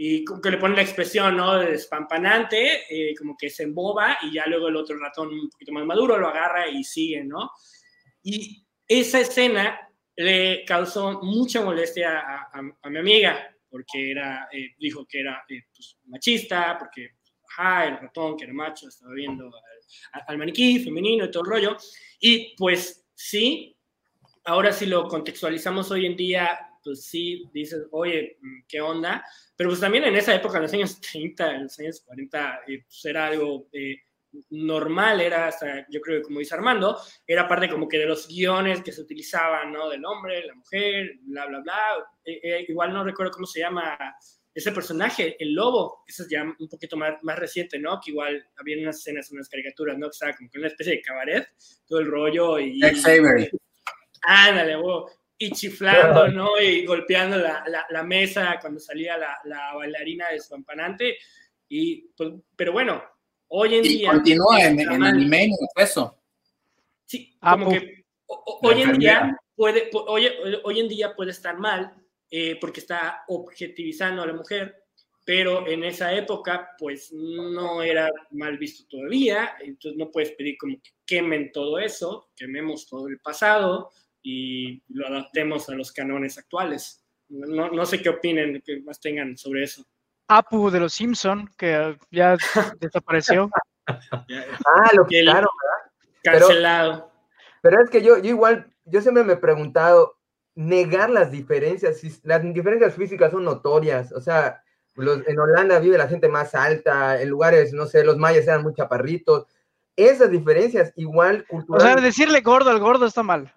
y 0.00 0.24
como 0.24 0.40
que 0.40 0.52
le 0.52 0.58
pone 0.58 0.76
la 0.76 0.82
expresión, 0.82 1.36
¿no? 1.36 1.58
De 1.58 1.72
despampanante, 1.72 2.84
eh, 2.88 3.16
como 3.16 3.36
que 3.36 3.50
se 3.50 3.64
emboba 3.64 4.16
y 4.22 4.32
ya 4.32 4.46
luego 4.46 4.68
el 4.68 4.76
otro 4.76 4.96
ratón 4.96 5.30
un 5.30 5.50
poquito 5.50 5.72
más 5.72 5.84
maduro 5.84 6.16
lo 6.16 6.28
agarra 6.28 6.68
y 6.68 6.84
sigue, 6.84 7.24
¿no? 7.24 7.50
Y 8.22 8.64
esa 8.86 9.18
escena 9.18 9.90
le 10.14 10.64
causó 10.64 11.20
mucha 11.22 11.64
molestia 11.64 12.20
a, 12.20 12.48
a, 12.80 12.90
mi 12.90 12.98
amiga, 12.98 13.52
porque 13.68 14.12
era, 14.12 14.48
eh, 14.52 14.76
dijo 14.78 15.04
que 15.04 15.18
era 15.18 15.44
eh, 15.48 15.64
pues, 15.74 15.98
machista, 16.04 16.78
porque, 16.78 17.16
ajá, 17.50 17.86
el 17.86 17.98
ratón 17.98 18.36
que 18.36 18.44
era 18.44 18.52
macho 18.52 18.86
estaba 18.86 19.12
viendo 19.14 19.46
al, 20.12 20.22
al 20.28 20.38
maniquí 20.38 20.78
femenino 20.78 21.24
y 21.24 21.30
todo 21.32 21.42
el 21.42 21.50
rollo. 21.50 21.76
Y 22.20 22.54
pues 22.56 23.04
sí, 23.16 23.76
ahora 24.44 24.70
si 24.70 24.86
lo 24.86 25.08
contextualizamos 25.08 25.90
hoy 25.90 26.06
en 26.06 26.16
día, 26.16 26.67
pues 26.88 27.04
sí 27.04 27.44
dices, 27.52 27.86
oye, 27.90 28.38
mm, 28.40 28.60
¿qué 28.66 28.80
onda? 28.80 29.22
Pero 29.54 29.70
pues 29.70 29.80
también 29.80 30.04
en 30.04 30.16
esa 30.16 30.34
época, 30.34 30.56
en 30.56 30.62
los 30.62 30.72
años 30.72 31.00
30, 31.12 31.54
en 31.54 31.62
los 31.64 31.78
años 31.78 32.00
40, 32.06 32.60
eh, 32.66 32.84
pues 32.84 33.04
era 33.04 33.26
algo 33.26 33.68
eh, 33.72 33.96
normal, 34.50 35.20
era 35.20 35.48
hasta, 35.48 35.86
yo 35.90 36.00
creo 36.00 36.18
que 36.18 36.22
como 36.24 36.38
dice 36.38 36.54
Armando, 36.54 36.98
era 37.26 37.46
parte 37.46 37.68
como 37.68 37.86
que 37.88 37.98
de 37.98 38.06
los 38.06 38.26
guiones 38.26 38.82
que 38.82 38.92
se 38.92 39.02
utilizaban, 39.02 39.70
¿no? 39.70 39.90
Del 39.90 40.04
hombre, 40.04 40.46
la 40.46 40.54
mujer, 40.54 41.18
bla, 41.22 41.46
bla, 41.46 41.60
bla. 41.60 41.78
Eh, 42.24 42.64
igual 42.68 42.92
no 42.92 43.04
recuerdo 43.04 43.32
cómo 43.32 43.46
se 43.46 43.60
llama 43.60 43.98
ese 44.54 44.72
personaje, 44.72 45.36
el 45.38 45.52
lobo, 45.52 46.04
eso 46.08 46.22
es 46.22 46.30
ya 46.30 46.42
un 46.42 46.68
poquito 46.68 46.96
más, 46.96 47.22
más 47.22 47.38
reciente, 47.38 47.78
¿no? 47.78 48.00
Que 48.02 48.10
igual 48.10 48.44
había 48.56 48.78
unas 48.78 48.98
escenas, 48.98 49.30
unas 49.30 49.48
caricaturas, 49.48 49.98
¿no? 49.98 50.06
Que 50.06 50.12
estaba 50.12 50.34
como 50.34 50.50
que 50.50 50.58
una 50.58 50.68
especie 50.68 50.94
de 50.94 51.02
cabaret, 51.02 51.48
todo 51.86 52.00
el 52.00 52.06
rollo 52.06 52.58
y... 52.58 52.80
Ándale, 54.22 54.76
y 55.38 55.52
chiflando, 55.52 56.28
¿no? 56.28 56.60
Y 56.60 56.84
golpeando 56.84 57.38
la, 57.38 57.64
la, 57.88 58.02
mesa 58.02 58.58
cuando 58.60 58.80
salía 58.80 59.16
la, 59.16 59.38
la, 59.44 59.72
bailarina 59.74 60.30
de 60.30 60.40
su 60.40 60.54
ampanante. 60.54 61.16
Y, 61.68 62.08
pues, 62.16 62.32
pero 62.56 62.72
bueno, 62.72 63.02
hoy 63.48 63.76
en 63.76 63.82
día... 63.82 64.10
continúa 64.10 64.60
en, 64.62 64.80
en 64.80 65.02
anime 65.04 65.50
eso. 65.76 66.18
Sí, 67.06 67.36
ah, 67.40 67.52
como 67.52 67.70
que 67.70 68.04
hoy 68.26 68.82
en 68.82 68.98
día 68.98 69.38
puede, 69.54 69.90
hoy, 69.92 70.28
hoy 70.64 70.80
en 70.80 70.88
día 70.88 71.14
puede 71.14 71.30
estar 71.30 71.56
mal 71.56 71.94
eh, 72.30 72.58
porque 72.60 72.80
está 72.80 73.24
objetivizando 73.28 74.22
a 74.22 74.26
la 74.26 74.34
mujer, 74.34 74.84
pero 75.24 75.66
en 75.66 75.84
esa 75.84 76.12
época 76.12 76.70
pues 76.78 77.12
no 77.12 77.82
era 77.82 78.10
mal 78.32 78.58
visto 78.58 78.84
todavía, 78.88 79.56
entonces 79.60 79.96
no 79.96 80.10
puedes 80.10 80.32
pedir 80.32 80.58
como 80.58 80.76
que 80.82 80.90
quemen 81.06 81.52
todo 81.52 81.78
eso, 81.78 82.30
quememos 82.36 82.86
todo 82.86 83.08
el 83.08 83.18
pasado 83.20 83.90
y 84.30 84.82
lo 84.88 85.06
adaptemos 85.06 85.70
a 85.70 85.74
los 85.74 85.90
canones 85.90 86.36
actuales. 86.36 87.02
No, 87.30 87.70
no 87.70 87.86
sé 87.86 88.02
qué 88.02 88.10
opinen, 88.10 88.62
que 88.62 88.82
más 88.82 89.00
tengan 89.00 89.38
sobre 89.38 89.64
eso. 89.64 89.86
Apu 90.28 90.70
de 90.70 90.80
los 90.80 90.92
Simpson, 90.92 91.48
que 91.56 91.96
ya 92.10 92.36
desapareció. 92.80 93.48
ah, 93.86 94.90
lo 94.92 95.06
que 95.06 95.22
claro, 95.22 95.48
Cancelado. 96.22 97.10
Pero, 97.62 97.82
es 97.82 97.88
que 97.88 98.02
yo, 98.02 98.18
yo 98.18 98.28
igual, 98.28 98.70
yo 98.84 99.00
siempre 99.00 99.24
me 99.24 99.32
he 99.32 99.36
preguntado, 99.38 100.18
negar 100.54 101.08
las 101.08 101.30
diferencias. 101.30 102.02
Las 102.22 102.42
diferencias 102.42 102.94
físicas 102.94 103.30
son 103.30 103.44
notorias. 103.44 104.12
O 104.12 104.20
sea, 104.20 104.62
en 104.96 105.38
Holanda 105.38 105.78
vive 105.78 105.96
la 105.96 106.08
gente 106.08 106.28
más 106.28 106.54
alta, 106.54 107.18
en 107.20 107.30
lugares, 107.30 107.72
no 107.72 107.86
sé, 107.86 108.04
los 108.04 108.18
mayas 108.18 108.46
eran 108.46 108.62
muy 108.62 108.74
chaparritos. 108.74 109.46
Esas 109.96 110.30
diferencias, 110.30 110.92
igual 110.96 111.46
culturales. 111.46 111.86
O 111.86 111.94
sea, 111.94 112.04
decirle 112.04 112.42
gordo 112.42 112.68
al 112.68 112.78
gordo 112.78 113.06
está 113.06 113.22
mal. 113.22 113.54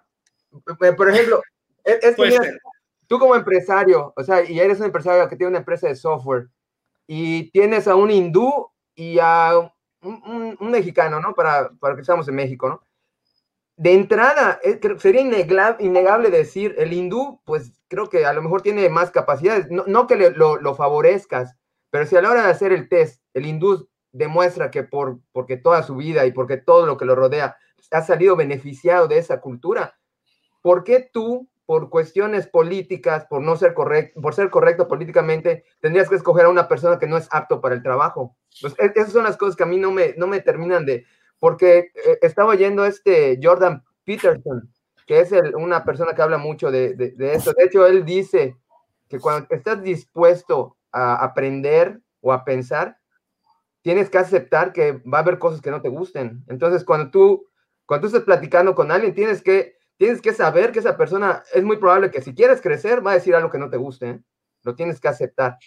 Por 0.96 1.10
ejemplo, 1.10 1.42
es, 1.84 2.16
que 2.16 2.58
tú 3.06 3.18
como 3.18 3.34
empresario, 3.34 4.12
o 4.16 4.22
sea, 4.22 4.42
y 4.44 4.58
eres 4.60 4.78
un 4.80 4.86
empresario 4.86 5.28
que 5.28 5.36
tiene 5.36 5.50
una 5.50 5.58
empresa 5.58 5.88
de 5.88 5.96
software, 5.96 6.48
y 7.06 7.50
tienes 7.50 7.88
a 7.88 7.94
un 7.94 8.10
hindú 8.10 8.68
y 8.94 9.18
a 9.20 9.58
un, 10.02 10.56
un 10.58 10.70
mexicano, 10.70 11.20
¿no? 11.20 11.34
Para, 11.34 11.70
para 11.80 11.94
que 11.94 12.00
estamos 12.00 12.28
en 12.28 12.34
México, 12.34 12.68
¿no? 12.68 12.82
de 13.76 13.94
entrada, 13.94 14.60
eh, 14.62 14.78
sería 14.98 15.22
innegable 15.80 16.30
decir, 16.30 16.74
el 16.78 16.92
hindú, 16.92 17.40
pues 17.44 17.72
creo 17.88 18.08
que 18.08 18.24
a 18.24 18.32
lo 18.32 18.42
mejor 18.42 18.62
tiene 18.62 18.88
más 18.88 19.10
capacidades, 19.10 19.68
no, 19.70 20.06
que 20.06 20.30
lo, 20.30 20.74
favorezcas, 20.74 21.56
pero 21.90 22.06
si 22.06 22.16
a 22.16 22.22
la 22.22 22.30
hora 22.30 22.44
de 22.44 22.50
hacer 22.50 22.72
el 22.72 22.88
test, 22.88 23.22
el 23.34 23.46
hindú 23.46 23.88
demuestra 24.12 24.70
que 24.70 24.82
por, 24.82 25.18
porque 25.32 25.56
toda 25.56 25.82
su 25.82 25.96
vida 25.96 26.26
y 26.26 26.32
porque 26.32 26.58
todo 26.58 26.86
lo 26.86 26.96
que 26.96 27.06
lo 27.06 27.14
rodea 27.14 27.56
ha 27.90 28.02
salido 28.02 28.36
beneficiado 28.36 29.08
de 29.08 29.18
esa 29.18 29.40
cultura, 29.40 29.98
¿por 30.62 30.84
qué 30.84 31.10
tú, 31.12 31.48
por 31.66 31.90
cuestiones 31.90 32.46
políticas, 32.46 33.26
por 33.26 33.42
no 33.42 33.56
ser 33.56 33.74
correcto, 33.74 34.20
por 34.20 34.34
ser 34.34 34.50
correcto 34.50 34.88
políticamente, 34.88 35.64
tendrías 35.80 36.08
que 36.08 36.16
escoger 36.16 36.46
a 36.46 36.50
una 36.50 36.68
persona 36.68 36.98
que 36.98 37.06
no 37.06 37.16
es 37.16 37.28
apto 37.30 37.60
para 37.60 37.74
el 37.74 37.82
trabajo? 37.82 38.36
Pues 38.60 38.74
e, 38.78 38.92
esas 38.94 39.12
son 39.12 39.24
las 39.24 39.36
cosas 39.36 39.56
que 39.56 39.64
a 39.64 39.66
mí 39.66 39.76
no 39.76 39.90
me, 39.90 40.14
no 40.16 40.26
me 40.26 40.40
terminan 40.40 40.86
de, 40.86 41.04
porque 41.38 41.90
eh, 41.94 42.18
estaba 42.22 42.50
oyendo 42.50 42.84
este 42.84 43.38
Jordan 43.42 43.82
Peterson, 44.04 44.72
que 45.06 45.20
es 45.20 45.32
una 45.54 45.84
persona 45.84 46.14
que 46.14 46.22
habla 46.22 46.38
mucho 46.38 46.70
de, 46.70 46.94
de, 46.94 47.34
eso. 47.34 47.52
De 47.52 47.64
hecho, 47.64 47.86
él 47.86 48.04
dice 48.04 48.56
que 49.08 49.18
cuando 49.18 49.46
estás 49.50 49.82
dispuesto 49.82 50.76
a 50.92 51.16
aprender 51.16 52.00
o 52.20 52.32
a 52.32 52.44
pensar, 52.44 52.98
tienes 53.82 54.08
que 54.08 54.18
aceptar 54.18 54.72
que 54.72 54.92
va 54.92 55.18
a 55.18 55.20
haber 55.22 55.38
cosas 55.38 55.60
que 55.60 55.70
no 55.70 55.82
te 55.82 55.88
gusten. 55.88 56.44
Entonces, 56.46 56.84
cuando 56.84 57.10
tú, 57.10 57.48
cuando 57.86 58.02
tú 58.02 58.06
estás 58.06 58.24
platicando 58.24 58.74
con 58.74 58.92
alguien, 58.92 59.14
tienes 59.14 59.42
que, 59.42 59.76
tienes 60.02 60.20
que 60.20 60.34
saber 60.34 60.72
que 60.72 60.80
esa 60.80 60.96
persona 60.96 61.44
es 61.54 61.62
muy 61.62 61.76
probable 61.76 62.10
que 62.10 62.20
si 62.20 62.34
quieres 62.34 62.60
crecer, 62.60 63.06
va 63.06 63.12
a 63.12 63.14
decir 63.14 63.36
algo 63.36 63.48
que 63.52 63.58
no 63.58 63.70
te 63.70 63.76
guste. 63.76 64.10
¿eh? 64.10 64.20
Lo 64.64 64.74
tienes 64.74 64.98
que 64.98 65.06
aceptar. 65.06 65.58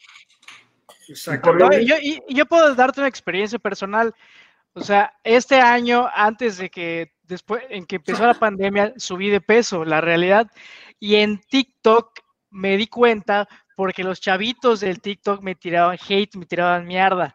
Exacto. 1.07 1.57
Yo, 1.79 1.95
yo, 2.27 2.45
puedo 2.45 2.75
darte 2.75 2.99
una 2.99 3.07
experiencia 3.07 3.59
personal. 3.59 4.13
O 4.73 4.81
sea, 4.81 5.13
este 5.23 5.55
año, 5.55 6.09
antes 6.13 6.57
de 6.57 6.69
que, 6.69 7.13
después, 7.23 7.63
en 7.69 7.85
que 7.85 7.95
empezó 7.95 8.27
la 8.27 8.33
pandemia, 8.33 8.91
subí 8.97 9.29
de 9.29 9.39
peso, 9.39 9.85
la 9.85 10.01
realidad. 10.01 10.51
Y 10.99 11.15
en 11.15 11.39
TikTok 11.39 12.19
me 12.49 12.75
di 12.75 12.87
cuenta 12.87 13.47
porque 13.77 14.03
los 14.03 14.19
chavitos 14.19 14.81
del 14.81 14.99
TikTok 14.99 15.41
me 15.43 15.55
tiraban 15.55 15.97
hate, 16.09 16.35
me 16.35 16.45
tiraban 16.45 16.85
mierda. 16.85 17.33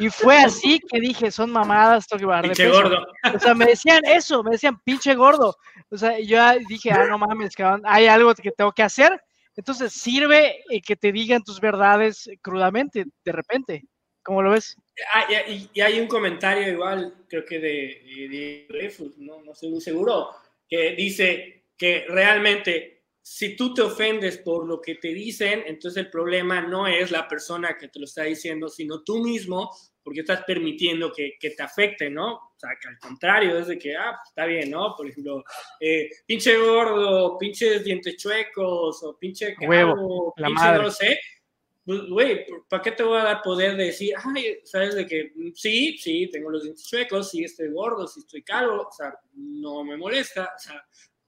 Y 0.00 0.08
fue 0.08 0.38
así 0.38 0.80
que 0.80 0.98
dije, 0.98 1.30
son 1.30 1.50
mamadas, 1.50 2.06
tengo 2.06 2.20
que 2.20 2.26
bajar 2.26 2.48
de 2.48 2.54
peso. 2.54 2.72
gordo. 2.72 3.06
O 3.34 3.38
sea, 3.38 3.54
me 3.54 3.66
decían 3.66 4.00
eso, 4.04 4.42
me 4.42 4.52
decían, 4.52 4.80
pinche 4.82 5.14
gordo. 5.14 5.56
O 5.90 5.98
sea, 5.98 6.18
yo 6.18 6.38
dije, 6.68 6.90
ah, 6.90 7.06
no 7.06 7.18
mames, 7.18 7.52
hay 7.84 8.06
algo 8.06 8.34
que 8.34 8.50
tengo 8.50 8.72
que 8.72 8.82
hacer. 8.82 9.20
Entonces, 9.56 9.92
sirve 9.92 10.64
eh, 10.70 10.80
que 10.80 10.96
te 10.96 11.12
digan 11.12 11.44
tus 11.44 11.60
verdades 11.60 12.30
crudamente, 12.40 13.04
de 13.24 13.32
repente. 13.32 13.84
¿Cómo 14.22 14.42
lo 14.42 14.52
ves? 14.52 14.76
Ah, 15.14 15.26
y, 15.48 15.80
hay 15.80 16.00
un 16.00 16.06
comentario 16.06 16.66
igual, 16.66 17.24
creo 17.28 17.44
que 17.44 17.58
de, 17.58 18.66
de, 18.68 19.12
¿no? 19.18 19.42
no 19.42 19.52
estoy 19.52 19.70
muy 19.70 19.80
seguro, 19.80 20.30
que 20.68 20.92
dice 20.92 21.64
que 21.76 22.06
realmente 22.08 23.00
si 23.22 23.54
tú 23.54 23.72
te 23.74 23.82
ofendes 23.82 24.38
por 24.38 24.66
lo 24.66 24.80
que 24.80 24.96
te 24.96 25.08
dicen, 25.08 25.62
entonces 25.66 26.04
el 26.04 26.10
problema 26.10 26.60
no 26.60 26.86
es 26.86 27.10
la 27.10 27.28
persona 27.28 27.76
que 27.78 27.88
te 27.88 27.98
lo 27.98 28.06
está 28.06 28.24
diciendo, 28.24 28.68
sino 28.68 29.02
tú 29.02 29.22
mismo, 29.22 29.70
porque 30.02 30.20
estás 30.20 30.44
permitiendo 30.44 31.12
que, 31.12 31.32
que 31.38 31.50
te 31.50 31.62
afecte, 31.62 32.10
¿no? 32.10 32.34
O 32.34 32.54
sea, 32.56 32.70
que 32.80 32.88
al 32.88 32.98
contrario, 32.98 33.58
es 33.58 33.68
de 33.68 33.78
que, 33.78 33.96
ah, 33.96 34.16
pues, 34.16 34.28
está 34.28 34.46
bien, 34.46 34.70
¿no? 34.70 34.94
Por 34.96 35.08
ejemplo, 35.08 35.44
eh, 35.80 36.08
pinche 36.26 36.56
gordo, 36.56 37.38
pinches 37.38 37.84
dientes 37.84 38.16
chuecos, 38.16 39.02
o 39.02 39.18
pinche 39.18 39.54
huevo, 39.60 40.34
pinche 40.36 40.64
no 40.72 40.82
lo 40.82 40.90
sé 40.90 41.18
pues, 41.90 42.08
güey, 42.08 42.46
¿para 42.68 42.82
qué 42.84 42.92
te 42.92 43.02
voy 43.02 43.18
a 43.18 43.24
dar 43.24 43.42
poder 43.42 43.76
de 43.76 43.86
decir, 43.86 44.14
ay, 44.22 44.60
sabes 44.62 44.94
de 44.94 45.06
que 45.06 45.32
mm, 45.34 45.50
sí, 45.54 45.98
sí, 45.98 46.28
tengo 46.30 46.48
los 46.48 46.62
dientes 46.62 46.86
chuecos, 46.86 47.30
sí 47.30 47.42
estoy 47.42 47.72
gordo, 47.72 48.06
sí 48.06 48.20
estoy 48.20 48.42
calvo, 48.42 48.86
o 48.88 48.92
sea, 48.92 49.12
no 49.34 49.82
me 49.82 49.96
molesta, 49.96 50.52
o 50.54 50.58
sea, 50.58 50.84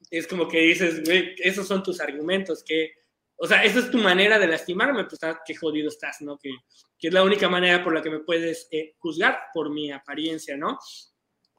es 0.09 0.27
como 0.27 0.47
que 0.47 0.61
dices, 0.61 1.03
güey, 1.05 1.35
esos 1.39 1.67
son 1.67 1.83
tus 1.83 2.01
argumentos, 2.01 2.63
que, 2.63 2.93
o 3.37 3.47
sea, 3.47 3.65
esa 3.65 3.81
es 3.81 3.91
tu 3.91 3.99
manera 3.99 4.39
de 4.39 4.47
lastimarme, 4.47 5.05
pues, 5.05 5.23
ah, 5.25 5.41
qué 5.45 5.55
jodido 5.55 5.89
estás, 5.89 6.21
¿no? 6.21 6.39
Que, 6.39 6.51
que, 6.99 7.09
es 7.09 7.15
la 7.15 7.23
única 7.23 7.49
manera 7.49 7.83
por 7.83 7.93
la 7.93 8.03
que 8.03 8.11
me 8.11 8.21
puedes 8.21 8.69
eh, 8.71 8.95
juzgar 8.99 9.39
por 9.53 9.71
mi 9.71 9.91
apariencia, 9.91 10.57
¿no? 10.57 10.79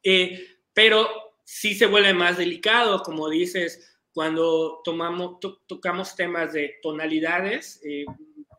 Eh, 0.02 0.48
pero 0.74 1.10
sí 1.44 1.76
se 1.76 1.86
vuelve 1.86 2.14
más 2.14 2.38
delicado, 2.38 3.02
como 3.04 3.30
dices, 3.30 3.98
cuando 4.14 4.82
tomamos, 4.84 5.40
tocamos 5.68 6.16
temas 6.16 6.54
de 6.54 6.76
tonalidades, 6.82 7.82
eh, 7.84 8.06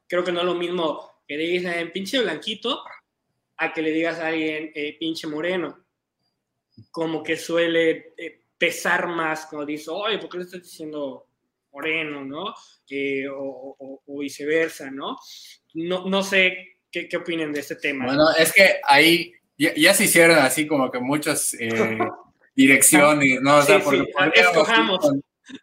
creo 0.07 0.25
que 0.25 0.33
no 0.33 0.41
es 0.41 0.47
lo 0.47 0.55
mismo 0.55 1.23
que 1.27 1.37
le 1.37 1.45
digas 1.45 1.77
en 1.77 1.93
pinche 1.93 2.21
blanquito 2.21 2.83
a 3.57 3.73
que 3.73 3.81
le 3.81 3.93
digas 3.93 4.19
a 4.19 4.27
alguien 4.27 4.73
pinche 4.99 5.27
moreno. 5.27 5.87
Como 6.91 7.23
que 7.23 7.37
suele 7.37 8.15
pesar 8.59 9.07
más 9.07 9.47
cuando 9.47 9.65
dices, 9.65 9.89
oye, 9.89 10.19
¿por 10.19 10.29
qué 10.29 10.39
le 10.39 10.45
estás 10.45 10.63
diciendo 10.63 11.29
moreno, 11.75 12.25
no? 12.25 12.55
Eh, 12.89 13.25
o, 13.31 14.01
viceversa, 14.21 14.91
¿no? 14.91 15.19
¿no? 15.75 16.07
No 16.07 16.23
sé 16.23 16.79
qué, 16.91 17.09
qué 17.09 17.17
opinen 17.17 17.53
de 17.53 17.61
este 17.61 17.77
tema. 17.77 18.07
Bueno, 18.07 18.31
es 18.39 18.53
que 18.53 18.77
ahí 18.85 19.33
ya, 19.59 19.95
se 19.95 20.05
hicieron 20.05 20.39
así 20.39 20.67
como 20.67 20.91
que 20.91 21.01
muchas 21.01 21.57
direcciones, 22.57 23.41
¿no? 23.41 23.57
O 23.59 23.63
sea, 23.63 23.81
porque 23.81 24.05
escojamos 24.35 25.13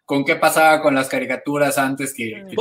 con 0.04 0.24
qué 0.24 0.36
pasaba 0.36 0.80
con 0.80 0.94
las 0.94 1.08
caricaturas 1.08 1.76
antes 1.78 2.14
que, 2.14 2.44
que 2.48 2.56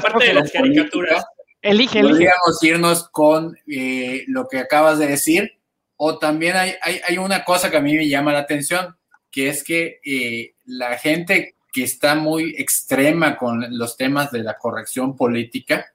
parte 0.00 0.26
de 0.26 0.34
las 0.34 0.50
caricaturas. 0.50 1.24
Elige, 1.62 1.98
elige. 1.98 2.12
Podríamos 2.12 2.62
irnos 2.62 3.08
con 3.10 3.58
eh, 3.66 4.24
lo 4.28 4.46
que 4.48 4.58
acabas 4.58 4.98
de 4.98 5.08
decir, 5.08 5.58
o 5.96 6.18
también 6.18 6.56
hay, 6.56 6.74
hay, 6.82 7.18
una 7.18 7.44
cosa 7.44 7.70
que 7.70 7.76
a 7.76 7.80
mí 7.80 7.96
me 7.96 8.08
llama 8.08 8.32
la 8.32 8.40
atención, 8.40 8.96
que 9.30 9.48
es 9.48 9.64
que 9.64 10.00
eh, 10.04 10.54
la 10.64 10.96
gente 10.98 11.55
que 11.76 11.82
está 11.82 12.14
muy 12.14 12.54
extrema 12.56 13.36
con 13.36 13.66
los 13.76 13.98
temas 13.98 14.32
de 14.32 14.42
la 14.42 14.56
corrección 14.56 15.14
política, 15.14 15.92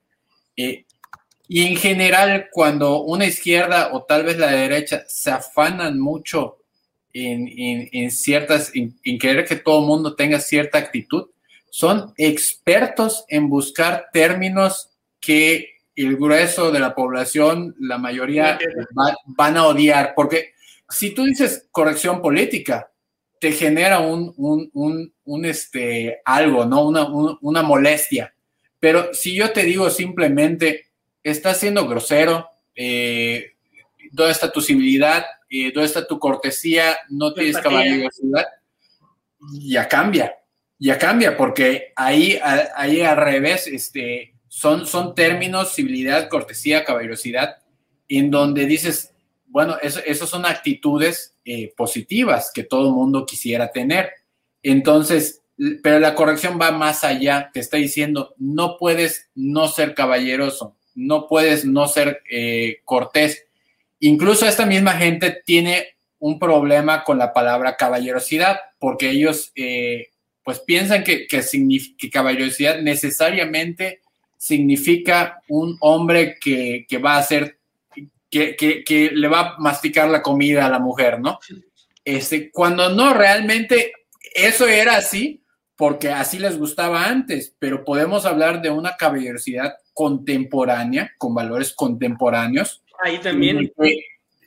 eh, 0.55 0.85
y 1.47 1.65
en 1.65 1.75
general 1.75 2.49
cuando 2.51 3.01
una 3.01 3.25
izquierda 3.25 3.89
o 3.91 4.03
tal 4.03 4.23
vez 4.23 4.37
la 4.37 4.51
derecha 4.51 5.03
se 5.07 5.31
afanan 5.31 5.99
mucho 5.99 6.59
en, 7.13 8.11
ciertas, 8.11 8.71
en, 8.75 9.17
querer 9.17 9.43
que 9.45 9.55
todo 9.55 9.79
el 9.79 9.87
mundo 9.87 10.15
tenga 10.15 10.39
cierta 10.39 10.77
actitud, 10.77 11.31
son 11.71 12.13
expertos 12.15 13.25
en 13.27 13.49
buscar 13.49 14.09
términos 14.13 14.91
que 15.19 15.79
el 15.95 16.15
grueso 16.15 16.71
de 16.71 16.79
la 16.79 16.93
población, 16.93 17.75
la 17.79 17.97
mayoría, 17.97 18.59
van 19.25 19.57
a 19.57 19.65
odiar, 19.65 20.13
porque 20.15 20.53
si 20.89 21.09
tú 21.15 21.23
dices 21.23 21.67
corrección 21.71 22.21
política, 22.21 22.91
te 23.41 23.53
genera 23.53 23.99
un, 23.99 24.31
un, 24.37 25.13
este, 25.45 26.21
algo, 26.25 26.65
¿no? 26.65 26.85
Una, 26.85 27.07
una 27.41 27.61
molestia. 27.61 28.33
Pero 28.79 29.13
si 29.13 29.35
yo 29.35 29.51
te 29.51 29.63
digo 29.63 29.89
simplemente, 29.89 30.87
estás 31.23 31.59
siendo 31.59 31.87
grosero, 31.87 32.49
eh, 32.75 33.53
¿dónde 34.11 34.31
está 34.31 34.51
tu 34.51 34.61
civilidad? 34.61 35.25
Eh, 35.49 35.71
¿Dónde 35.73 35.87
está 35.87 36.07
tu 36.07 36.17
cortesía? 36.19 36.97
¿No 37.09 37.33
tienes 37.33 37.57
caballerosidad? 37.57 38.45
Ya 39.59 39.87
cambia, 39.87 40.35
ya 40.77 40.97
cambia, 40.97 41.35
porque 41.35 41.93
ahí, 41.95 42.39
ahí 42.75 43.01
al 43.01 43.17
revés, 43.17 43.67
este, 43.67 44.35
son, 44.47 44.85
son 44.85 45.15
términos, 45.15 45.73
civilidad, 45.73 46.29
cortesía, 46.29 46.83
caballerosidad, 46.83 47.57
en 48.07 48.29
donde 48.29 48.65
dices, 48.65 49.13
bueno, 49.45 49.77
eso, 49.81 50.27
son 50.27 50.45
actitudes 50.45 51.35
eh, 51.43 51.73
positivas 51.75 52.51
que 52.53 52.63
todo 52.63 52.93
mundo 52.93 53.25
quisiera 53.25 53.71
tener. 53.71 54.11
Entonces, 54.63 55.41
pero 55.83 55.99
la 55.99 56.15
corrección 56.15 56.57
va 56.59 56.71
más 56.71 57.03
allá, 57.03 57.51
te 57.53 57.59
está 57.59 57.77
diciendo, 57.77 58.33
no 58.37 58.77
puedes 58.77 59.29
no 59.35 59.67
ser 59.67 59.93
caballeroso, 59.93 60.75
no 60.95 61.27
puedes 61.27 61.65
no 61.65 61.87
ser 61.87 62.21
eh, 62.29 62.79
cortés. 62.83 63.45
Incluso 63.99 64.47
esta 64.47 64.65
misma 64.65 64.93
gente 64.93 65.41
tiene 65.45 65.95
un 66.19 66.39
problema 66.39 67.03
con 67.03 67.17
la 67.17 67.33
palabra 67.33 67.77
caballerosidad, 67.77 68.59
porque 68.79 69.09
ellos 69.09 69.51
eh, 69.55 70.09
pues 70.43 70.59
piensan 70.59 71.03
que, 71.03 71.27
que, 71.27 71.41
que, 71.97 72.09
caballerosidad 72.09 72.79
necesariamente 72.79 74.01
significa 74.37 75.41
un 75.47 75.77
hombre 75.81 76.37
que, 76.39 76.85
que 76.89 76.97
va 76.97 77.17
a 77.17 77.23
ser, 77.23 77.59
que, 78.29 78.55
que, 78.55 79.11
le 79.13 79.27
va 79.27 79.39
a 79.39 79.57
masticar 79.59 80.09
la 80.09 80.23
comida 80.23 80.65
a 80.65 80.69
la 80.69 80.79
mujer, 80.79 81.19
¿no? 81.19 81.39
Este, 82.03 82.49
cuando 82.49 82.89
no, 82.89 83.13
realmente 83.13 83.93
eso 84.33 84.67
era 84.67 84.97
así, 84.97 85.43
porque 85.75 86.09
así 86.09 86.37
les 86.39 86.57
gustaba 86.57 87.05
antes, 87.05 87.55
pero 87.57 87.83
podemos 87.83 88.25
hablar 88.25 88.61
de 88.61 88.69
una 88.69 88.95
caballerosidad 88.97 89.73
contemporánea, 89.93 91.11
con 91.17 91.33
valores 91.33 91.73
contemporáneos. 91.73 92.83
Ahí 93.03 93.17
también. 93.19 93.71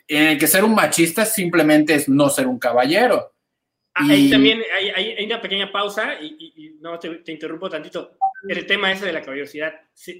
En 0.06 0.26
el, 0.28 0.38
que, 0.38 0.46
ser 0.46 0.64
un 0.64 0.74
machista 0.74 1.24
simplemente 1.24 1.94
es 1.94 2.08
no 2.08 2.28
ser 2.28 2.46
un 2.46 2.58
caballero. 2.58 3.32
Ah, 3.94 4.06
ahí 4.10 4.30
también 4.30 4.62
hay, 4.76 4.90
hay, 4.90 5.24
una 5.24 5.40
pequeña 5.40 5.70
pausa 5.70 6.20
y, 6.20 6.76
no 6.80 6.98
te, 6.98 7.20
interrumpo 7.26 7.68
tantito. 7.68 8.16
El 8.48 8.66
tema 8.66 8.92
ese 8.92 9.06
de 9.06 9.12
la 9.12 9.22
caballerosidad 9.22 9.72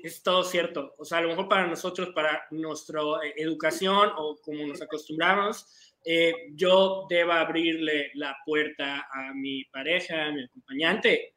es 0.03 0.23
todo 0.23 0.43
cierto. 0.45 0.95
O 0.99 1.05
sea, 1.05 1.19
a 1.19 1.21
lo 1.21 1.29
mejor 1.29 1.49
para 1.49 1.67
nosotros, 1.67 2.09
para 2.15 2.47
nuestra 2.51 3.01
educación 3.37 4.11
o 4.17 4.37
como 4.41 4.67
nos 4.67 4.81
acostumbramos, 4.81 5.67
eh, 6.05 6.35
yo 6.53 7.07
deba 7.09 7.41
abrirle 7.41 8.11
la 8.15 8.37
puerta 8.45 9.09
a 9.11 9.33
mi 9.35 9.65
pareja, 9.65 10.27
a 10.27 10.33
mi 10.33 10.45
acompañante, 10.45 11.35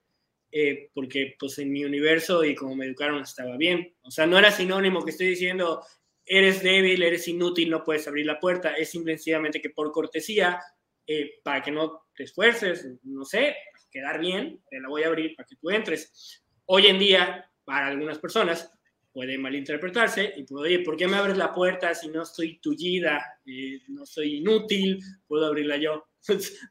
eh, 0.51 0.89
porque 0.93 1.35
pues 1.39 1.57
en 1.59 1.71
mi 1.71 1.85
universo 1.85 2.43
y 2.43 2.53
como 2.53 2.75
me 2.75 2.85
educaron 2.85 3.21
estaba 3.21 3.55
bien. 3.55 3.95
O 4.01 4.11
sea, 4.11 4.25
no 4.25 4.37
era 4.37 4.51
sinónimo 4.51 5.03
que 5.03 5.11
estoy 5.11 5.27
diciendo, 5.27 5.83
eres 6.25 6.61
débil, 6.61 7.01
eres 7.01 7.27
inútil, 7.27 7.69
no 7.69 7.83
puedes 7.83 8.07
abrir 8.07 8.25
la 8.25 8.39
puerta. 8.39 8.73
Es 8.73 8.89
simplemente 8.91 9.61
que 9.61 9.69
por 9.69 9.91
cortesía, 9.91 10.59
eh, 11.05 11.39
para 11.43 11.61
que 11.61 11.71
no 11.71 12.07
te 12.13 12.23
esfuerces, 12.23 12.85
no 13.03 13.23
sé, 13.23 13.55
quedar 13.89 14.19
bien, 14.19 14.61
te 14.69 14.81
la 14.81 14.89
voy 14.89 15.03
a 15.03 15.07
abrir 15.07 15.35
para 15.35 15.47
que 15.47 15.55
tú 15.55 15.69
entres. 15.69 16.43
Hoy 16.65 16.87
en 16.87 16.99
día, 16.99 17.49
para 17.63 17.87
algunas 17.87 18.19
personas, 18.19 18.76
puede 19.17 19.35
malinterpretarse 19.35 20.31
y 20.37 20.43
puedo, 20.43 20.65
oye, 20.65 20.81
¿por 20.81 20.95
qué 20.95 21.07
me 21.07 21.17
abres 21.17 21.37
la 21.37 21.51
puerta 21.51 21.95
si 21.95 22.07
no 22.07 22.21
estoy 22.21 22.59
tullida, 22.59 23.39
eh, 23.47 23.81
no 23.87 24.05
soy 24.05 24.35
inútil, 24.35 24.99
puedo 25.27 25.47
abrirla 25.47 25.75
yo? 25.77 26.05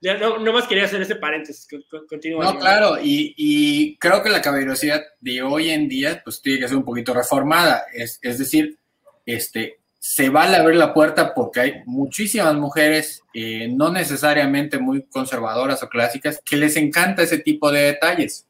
ya 0.01 0.17
no, 0.17 0.39
no, 0.39 0.53
más 0.53 0.69
quería 0.69 0.85
hacer 0.85 1.03
ese 1.03 1.17
paréntesis. 1.17 1.67
Continúa. 2.09 2.45
No, 2.45 2.57
claro, 2.61 2.99
y, 3.03 3.35
y, 3.37 3.97
creo 3.97 4.23
que 4.23 4.29
la 4.29 4.41
caballerosidad 4.41 5.03
de 5.19 5.43
hoy 5.43 5.71
en 5.71 5.89
día, 5.89 6.23
pues 6.23 6.41
tiene 6.41 6.61
que 6.61 6.69
ser 6.69 6.77
un 6.77 6.85
poquito 6.85 7.13
reformada. 7.13 7.83
Es, 7.93 8.21
es 8.23 8.39
decir, 8.39 8.79
este, 9.25 9.81
se 9.99 10.29
vale 10.29 10.57
abrir 10.57 10.77
la 10.77 10.95
puerta 10.95 11.35
porque 11.35 11.59
hay 11.59 11.73
muchísimas 11.85 12.55
mujeres, 12.55 13.25
eh, 13.35 13.67
no 13.75 13.91
necesariamente 13.91 14.79
muy 14.79 15.03
conservadoras 15.07 15.83
o 15.83 15.89
clásicas, 15.89 16.41
que 16.45 16.57
les 16.57 16.77
encanta 16.77 17.25
ese 17.25 17.39
tipo 17.39 17.73
de 17.73 17.81
detalles. 17.81 18.47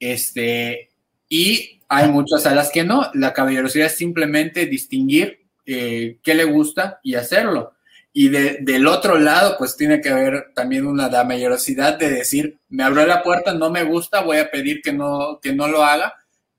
Este, 0.00 0.90
y 1.28 1.79
hay 1.90 2.08
muchas 2.08 2.46
a 2.46 2.54
las 2.54 2.70
que 2.70 2.84
no. 2.84 3.10
La 3.14 3.32
caballerosidad 3.32 3.88
es 3.88 3.96
simplemente 3.96 4.66
distinguir 4.66 5.40
eh, 5.66 6.18
qué 6.22 6.34
le 6.34 6.44
gusta 6.44 7.00
y 7.02 7.16
hacerlo. 7.16 7.72
Y 8.12 8.28
del 8.28 8.86
otro 8.86 9.18
lado, 9.18 9.56
pues 9.58 9.76
tiene 9.76 10.00
que 10.00 10.08
haber 10.08 10.52
también 10.54 10.86
una 10.86 11.08
mayoridad 11.24 11.98
de 11.98 12.10
decir, 12.10 12.58
me 12.68 12.84
abrió 12.84 13.06
la 13.06 13.22
puerta, 13.22 13.54
no 13.54 13.70
me 13.70 13.82
gusta, 13.82 14.22
voy 14.22 14.38
a 14.38 14.50
pedir 14.50 14.82
que 14.82 14.92
no, 14.92 15.38
que 15.40 15.52
no 15.52 15.68
lo 15.68 15.84
haga, 15.84 16.14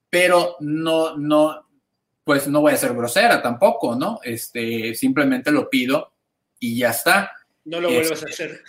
pero 0.10 0.58
no, 0.60 1.18
no, 1.18 1.68
pues 2.26 2.48
no 2.48 2.62
voy 2.62 2.74
a 2.74 2.78
ser 2.78 2.94
grosera 2.94 3.42
tampoco, 3.42 3.96
¿no? 3.96 4.20
Este, 4.24 4.96
simplemente 4.96 5.52
lo 5.52 5.70
pido 5.70 6.14
y 6.60 6.78
ya 6.78 6.92
está. 6.92 7.32
No 7.66 7.80
lo 7.80 7.90
vuelvas 7.90 8.24
a 8.24 8.30
este, 8.30 8.44
hacer. 8.44 8.64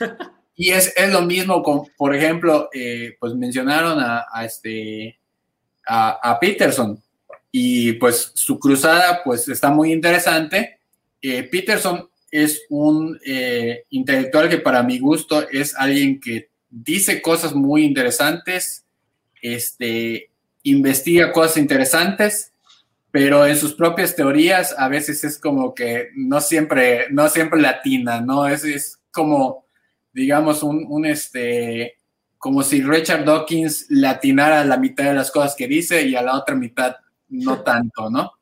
y 0.55 0.71
es, 0.71 0.93
es, 0.97 1.13
lo 1.13 1.23
mismo 1.23 1.63
con, 1.63 1.83
por 1.97 2.15
ejemplo, 2.15 2.69
eh, 2.73 3.17
pues 3.19 3.35
mencionaron 3.35 3.99
a, 4.01 4.27
este, 4.45 5.21
a, 5.87 6.39
Peterson 6.41 7.03
y 7.51 7.93
pues 7.95 8.33
su 8.35 8.59
cruzada 8.59 9.23
pues 9.25 9.49
está 9.49 9.71
muy 9.71 9.93
interesante. 9.93 10.79
Eh, 11.21 11.43
Peterson 11.45 12.09
es 12.31 12.63
un 12.71 13.19
eh, 13.25 13.85
intelectual 13.91 14.49
que 14.49 14.59
para 14.59 14.83
mi 14.83 14.99
gusto 14.99 15.47
es 15.51 15.75
alguien 15.77 16.19
que 16.19 16.49
dice 16.71 17.21
cosas 17.21 17.55
muy 17.55 17.85
interesantes, 17.85 18.87
este, 19.43 20.31
investiga 20.63 21.33
cosas 21.33 21.59
interesantes, 21.59 22.53
pero 23.11 23.47
en 23.47 23.57
sus 23.57 23.75
propias 23.75 24.17
teorías 24.17 24.75
a 24.79 24.89
veces 24.89 25.23
es 25.23 25.39
como 25.39 25.75
que 25.75 26.09
no 26.17 26.41
siempre, 26.41 27.09
no 27.11 27.29
siempre 27.29 27.61
latina, 27.61 28.23
¿no? 28.23 28.49
Es, 28.49 28.65
es 28.65 28.99
como, 29.11 29.67
digamos, 30.15 30.63
un, 30.63 30.87
un, 30.89 31.05
este, 31.05 31.97
como 32.43 32.65
si 32.65 32.83
Richard 32.83 33.25
Dawkins 33.25 33.87
latinara 33.89 34.65
la 34.65 34.77
mitad 34.77 35.05
de 35.05 35.15
las 35.15 35.31
cosas 35.31 35.55
que 35.55 35.69
dice 35.69 36.03
y 36.03 36.17
a 36.17 36.23
la 36.23 36.37
otra 36.37 36.57
mitad 36.57 36.97
no 37.29 37.63
tanto, 37.63 38.11
¿no? 38.11 38.33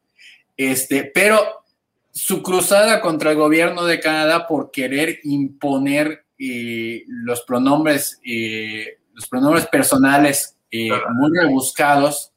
Este, 0.57 1.05
pero 1.05 1.67
su 2.11 2.43
cruzada 2.43 3.03
contra 3.03 3.33
el 3.33 3.37
gobierno 3.37 3.85
de 3.85 4.01
Canadá 4.01 4.47
por 4.47 4.71
querer 4.71 5.21
imponer 5.25 6.25
eh, 6.39 7.05
los 7.09 7.43
pronombres, 7.43 8.19
eh, 8.25 9.01
los 9.13 9.29
pronombres 9.29 9.67
personales 9.67 10.57
eh, 10.71 10.89
muy 10.89 11.39
rebuscados, 11.39 12.33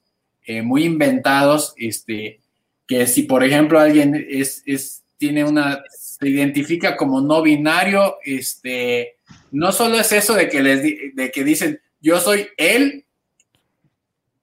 muy 0.64 0.84
inventados, 0.84 1.76
este, 1.78 2.42
que 2.86 3.08
si 3.08 3.24
por 3.24 3.42
ejemplo 3.42 3.80
alguien 3.80 4.28
es, 4.30 4.64
es, 4.66 5.06
tiene 5.18 5.46
una, 5.46 5.82
se 6.24 6.30
identifica 6.30 6.96
como 6.96 7.22
no 7.22 7.42
binario, 7.42 8.18
este, 8.24 9.18
no 9.52 9.72
solo 9.72 10.00
es 10.00 10.12
eso 10.12 10.34
de 10.34 10.48
que 10.48 10.62
les 10.62 10.82
de 11.16 11.32
que 11.32 11.44
dicen 11.44 11.82
yo 12.00 12.20
soy 12.20 12.48
él 12.58 13.06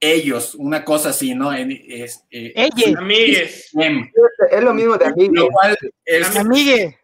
ellos, 0.01 0.55
una 0.55 0.83
cosa 0.85 1.11
así, 1.11 1.35
¿no? 1.35 1.53
Es, 1.53 2.25
eh, 2.31 2.71
amigues. 2.97 3.71
Es, 3.75 4.63
lo 4.63 4.73
mismo 4.73 4.97
de 4.97 5.07
amigues. 5.07 6.37
Amigue. 6.37 6.99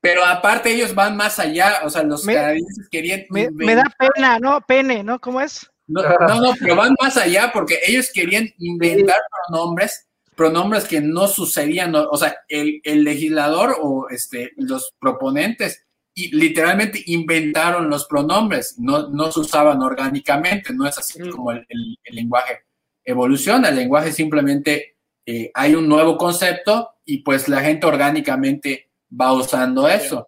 Pero 0.00 0.24
aparte 0.24 0.72
ellos 0.72 0.94
van 0.94 1.16
más 1.16 1.38
allá, 1.38 1.80
o 1.84 1.88
sea, 1.88 2.02
los 2.02 2.26
canadienses 2.26 2.88
querían... 2.90 3.24
Me, 3.30 3.74
da 3.74 3.84
pena, 3.96 4.38
¿no? 4.38 4.60
Pene, 4.60 5.02
¿no? 5.02 5.20
¿Cómo 5.20 5.40
es? 5.40 5.70
No, 5.86 6.02
no, 6.02 6.52
pero 6.60 6.74
van 6.74 6.94
más 7.00 7.16
allá 7.16 7.52
porque 7.54 7.78
ellos 7.86 8.10
querían 8.12 8.52
inventar 8.58 9.16
pronombres, 9.48 10.05
pronombres 10.36 10.84
que 10.84 11.00
no 11.00 11.28
sucedían, 11.28 11.94
o 11.94 12.16
sea, 12.16 12.36
el, 12.48 12.80
el 12.84 13.04
legislador 13.04 13.76
o 13.80 14.08
este, 14.10 14.52
los 14.56 14.94
proponentes 15.00 15.86
y 16.18 16.34
literalmente 16.34 17.02
inventaron 17.06 17.90
los 17.90 18.06
pronombres, 18.06 18.78
no, 18.78 19.08
no 19.08 19.30
se 19.30 19.40
usaban 19.40 19.82
orgánicamente, 19.82 20.72
no 20.72 20.86
es 20.88 20.96
así 20.96 21.28
como 21.28 21.52
el, 21.52 21.66
lenguaje 22.10 22.62
evoluciona, 23.04 23.68
el 23.68 23.76
lenguaje 23.76 24.10
simplemente 24.12 24.96
eh, 25.26 25.50
hay 25.52 25.74
un 25.74 25.86
nuevo 25.86 26.16
concepto 26.16 26.94
y 27.04 27.18
pues 27.18 27.48
la 27.48 27.60
gente 27.60 27.86
orgánicamente 27.86 28.88
va 29.20 29.34
usando 29.34 29.86
eso. 29.86 30.26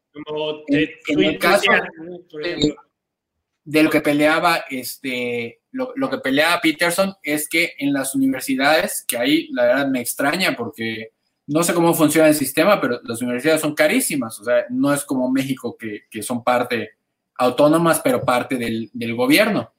en, 0.66 1.24
el 1.24 1.38
caso 1.38 1.72
de, 3.64 3.82
lo 3.82 3.88
que 3.88 4.02
peleaba 4.02 4.64
este 4.68 5.57
lo, 5.72 5.92
lo, 5.96 6.08
que 6.10 6.18
peleaba 6.18 6.60
Peterson 6.60 7.14
es 7.22 7.48
que 7.48 7.74
en 7.78 7.92
las 7.92 8.14
universidades, 8.14 9.04
que 9.06 9.18
ahí 9.18 9.48
la 9.52 9.64
verdad 9.64 9.88
me 9.88 10.00
extraña 10.00 10.56
porque 10.56 11.12
no 11.48 11.62
sé 11.62 11.72
cómo 11.72 11.94
funciona 11.94 12.28
el 12.28 12.34
sistema, 12.34 12.78
pero 12.80 13.00
las 13.04 13.22
universidades 13.22 13.62
son 13.62 13.74
carísimas, 13.74 14.38
o 14.38 14.44
sea, 14.44 14.66
no 14.68 14.92
es 14.92 15.02
como 15.02 15.30
México 15.30 15.76
que, 15.76 16.22
son 16.22 16.44
parte 16.44 16.90
autónomas, 17.36 18.00
pero 18.04 18.24
parte 18.24 18.56
del, 18.56 19.14
gobierno. 19.14 19.72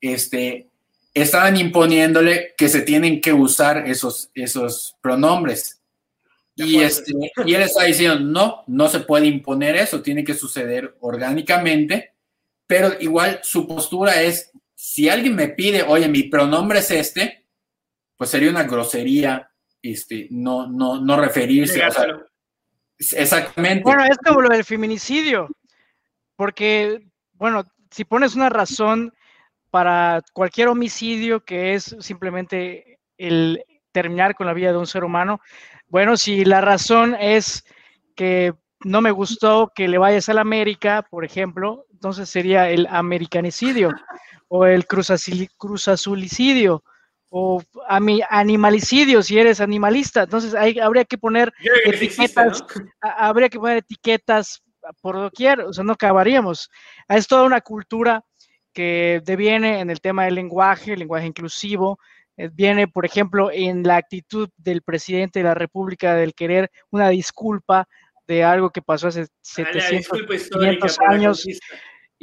Este, 0.00 0.68
estaban 1.12 1.56
imponiéndole 1.56 2.54
que 2.56 2.68
se 2.68 2.82
tienen 2.82 3.20
que 3.20 3.32
usar 3.32 3.88
esos, 3.88 4.30
esos 4.34 4.96
pronombres. 5.00 5.80
Y, 6.54 6.78
este, 6.78 7.12
y 7.46 7.54
él 7.54 7.62
está 7.62 7.82
diciendo, 7.82 8.20
no, 8.20 8.62
no 8.68 8.88
se 8.88 9.00
puede 9.00 9.26
imponer 9.26 9.74
eso, 9.74 10.02
tiene 10.02 10.22
que 10.22 10.34
suceder 10.34 10.96
orgánicamente, 11.00 12.12
pero 12.68 12.92
igual 13.00 13.40
su 13.42 13.66
postura 13.66 14.22
es, 14.22 14.52
si 14.84 15.08
alguien 15.08 15.36
me 15.36 15.46
pide, 15.46 15.84
oye, 15.84 16.08
mi 16.08 16.24
pronombre 16.24 16.80
es 16.80 16.90
este, 16.90 17.46
pues 18.16 18.30
sería 18.30 18.50
una 18.50 18.64
grosería 18.64 19.48
este, 19.80 20.26
no, 20.32 20.66
no, 20.66 21.00
no 21.00 21.16
referirse. 21.20 21.80
exactamente. 22.98 23.84
Bueno, 23.84 24.02
es 24.02 24.18
como 24.18 24.40
lo 24.40 24.48
del 24.48 24.64
feminicidio, 24.64 25.48
porque, 26.34 26.98
bueno, 27.34 27.62
si 27.92 28.04
pones 28.04 28.34
una 28.34 28.48
razón 28.48 29.14
para 29.70 30.20
cualquier 30.32 30.66
homicidio 30.66 31.44
que 31.44 31.74
es 31.74 31.94
simplemente 32.00 32.98
el 33.18 33.64
terminar 33.92 34.34
con 34.34 34.48
la 34.48 34.52
vida 34.52 34.72
de 34.72 34.78
un 34.78 34.88
ser 34.88 35.04
humano, 35.04 35.40
bueno, 35.86 36.16
si 36.16 36.44
la 36.44 36.60
razón 36.60 37.16
es 37.20 37.64
que 38.16 38.52
no 38.80 39.00
me 39.00 39.12
gustó 39.12 39.70
que 39.72 39.86
le 39.86 39.98
vayas 39.98 40.28
a 40.28 40.34
la 40.34 40.40
América, 40.40 41.06
por 41.08 41.24
ejemplo, 41.24 41.86
entonces 42.02 42.28
sería 42.28 42.68
el 42.68 42.88
americanicidio 42.90 43.92
o 44.48 44.66
el 44.66 44.86
cruzazulicidio 44.88 46.82
o 47.28 47.62
a 47.88 48.00
mi 48.00 48.20
animalicidio 48.28 49.22
si 49.22 49.38
eres 49.38 49.60
animalista. 49.60 50.24
Entonces 50.24 50.52
hay, 50.52 50.80
habría 50.80 51.04
que 51.04 51.16
poner 51.16 51.52
etiquetas, 51.84 52.64
habría 53.00 53.48
que 53.48 53.60
poner 53.60 53.76
etiquetas 53.76 54.64
por 55.00 55.14
doquier, 55.14 55.60
o 55.60 55.72
sea, 55.72 55.84
no 55.84 55.92
acabaríamos. 55.92 56.68
Es 57.08 57.28
toda 57.28 57.44
una 57.44 57.60
cultura 57.60 58.24
que 58.72 59.22
deviene 59.24 59.78
en 59.78 59.88
el 59.88 60.00
tema 60.00 60.24
del 60.24 60.34
lenguaje, 60.34 60.94
el 60.94 60.98
lenguaje 60.98 61.26
inclusivo, 61.26 62.00
eh, 62.36 62.50
viene, 62.52 62.88
por 62.88 63.06
ejemplo, 63.06 63.52
en 63.52 63.84
la 63.84 63.94
actitud 63.94 64.48
del 64.56 64.82
presidente 64.82 65.38
de 65.38 65.44
la 65.44 65.54
República 65.54 66.16
del 66.16 66.34
querer 66.34 66.68
una 66.90 67.10
disculpa 67.10 67.86
de 68.26 68.44
algo 68.44 68.70
que 68.70 68.82
pasó 68.82 69.08
hace 69.08 69.26
700, 69.40 70.10
ah, 70.12 70.58
500 70.58 70.98
años 71.08 71.46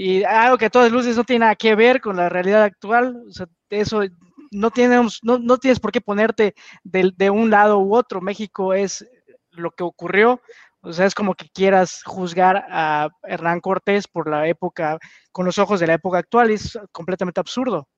y 0.01 0.23
algo 0.23 0.57
que 0.57 0.67
a 0.67 0.69
todas 0.69 0.93
luces 0.93 1.17
no 1.17 1.25
tiene 1.25 1.41
nada 1.41 1.55
que 1.57 1.75
ver 1.75 1.99
con 1.99 2.15
la 2.15 2.29
realidad 2.29 2.63
actual. 2.63 3.21
O 3.27 3.33
sea, 3.33 3.47
eso 3.69 4.01
no, 4.49 4.71
tenemos, 4.71 5.19
no, 5.23 5.39
no 5.39 5.57
tienes 5.57 5.81
por 5.81 5.91
qué 5.91 5.99
ponerte 5.99 6.55
de, 6.85 7.11
de 7.17 7.29
un 7.29 7.49
lado 7.49 7.79
u 7.79 7.93
otro. 7.93 8.21
México 8.21 8.73
es 8.73 9.05
lo 9.51 9.71
que 9.71 9.83
ocurrió. 9.83 10.41
O 10.79 10.93
sea, 10.93 11.05
es 11.05 11.13
como 11.13 11.35
que 11.35 11.49
quieras 11.49 12.01
juzgar 12.05 12.65
a 12.69 13.09
Hernán 13.23 13.59
Cortés 13.59 14.07
por 14.07 14.29
la 14.29 14.47
época, 14.47 14.97
con 15.33 15.45
los 15.45 15.57
ojos 15.57 15.81
de 15.81 15.87
la 15.87 15.95
época 15.95 16.19
actual, 16.19 16.49
es 16.49 16.79
completamente 16.93 17.41
absurdo. 17.41 17.89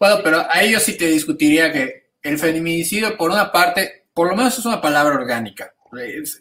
Bueno, 0.00 0.16
pero 0.24 0.44
a 0.50 0.62
ellos 0.62 0.82
sí 0.82 0.98
te 0.98 1.06
discutiría 1.06 1.72
que 1.72 2.10
el 2.22 2.38
feminicidio, 2.38 3.16
por 3.16 3.30
una 3.30 3.52
parte, 3.52 4.08
por 4.12 4.28
lo 4.28 4.34
menos 4.34 4.58
es 4.58 4.66
una 4.66 4.80
palabra 4.80 5.14
orgánica. 5.14 5.72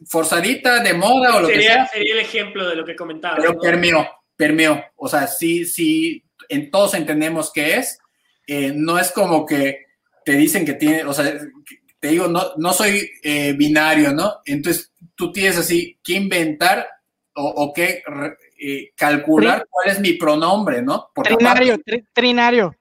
Forzadita, 0.08 0.82
de 0.82 0.96
moda 0.96 1.36
o 1.36 1.42
lo 1.42 1.48
que 1.48 1.62
sea. 1.62 1.86
Sería 1.86 2.16
el 2.16 2.22
ejemplo 2.22 2.68
de 2.68 2.76
lo 2.76 2.84
que 2.84 2.96
comentaba. 2.96 3.36
Pero 3.38 3.60
permeó, 3.60 4.04
permeó. 4.36 4.84
O 4.96 5.08
sea, 5.08 5.28
sí, 5.28 5.66
sí, 5.66 6.24
en 6.50 6.72
todos 6.72 6.94
entendemos 6.94 7.52
qué 7.52 7.78
es, 7.78 8.00
eh, 8.48 8.74
no 8.76 9.00
es 9.00 9.12
como 9.12 9.46
que 9.46 9.86
te 10.26 10.34
dicen 10.34 10.66
que 10.66 10.74
tiene, 10.74 11.04
o 11.04 11.14
sea, 11.14 11.40
te 12.00 12.08
digo, 12.10 12.28
no, 12.28 12.56
no 12.58 12.74
soy 12.74 13.10
eh, 13.24 13.54
binario, 13.54 14.14
¿no? 14.14 14.42
Entonces 14.46 14.92
tú 15.16 15.32
tienes 15.32 15.58
así 15.58 16.00
que 16.04 16.14
inventar 16.14 16.88
o, 17.36 17.48
o 17.48 17.74
que 17.74 18.04
eh, 18.60 18.92
calcular 18.96 19.66
cuál 19.70 19.90
es 19.90 20.00
mi 20.00 20.14
pronombre, 20.14 20.82
¿no? 20.82 21.10
trinario, 21.16 21.78
trinario. 22.14 22.76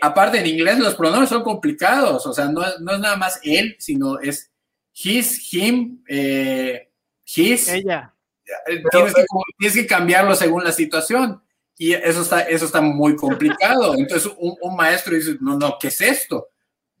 aparte 0.00 0.38
en 0.38 0.46
inglés 0.46 0.78
los 0.78 0.94
pronombres 0.94 1.30
son 1.30 1.42
complicados, 1.42 2.26
o 2.26 2.32
sea, 2.32 2.46
no, 2.46 2.62
no 2.80 2.94
es 2.94 3.00
nada 3.00 3.16
más 3.16 3.40
él, 3.42 3.76
sino 3.78 4.20
es 4.20 4.50
his, 4.94 5.52
him, 5.52 6.02
his. 7.24 7.68
Ella. 7.68 8.14
Tienes 8.90 9.14
que, 9.14 9.24
tienes 9.58 9.76
que 9.76 9.86
cambiarlo 9.86 10.34
según 10.34 10.64
la 10.64 10.72
situación. 10.72 11.42
Y 11.76 11.92
eso 11.92 12.22
está, 12.22 12.42
eso 12.42 12.66
está 12.66 12.80
muy 12.80 13.14
complicado. 13.16 13.94
Entonces 13.98 14.32
un, 14.38 14.76
maestro 14.76 15.14
dice, 15.14 15.36
no, 15.40 15.56
no, 15.56 15.76
¿qué 15.80 15.88
es 15.88 16.00
esto? 16.00 16.48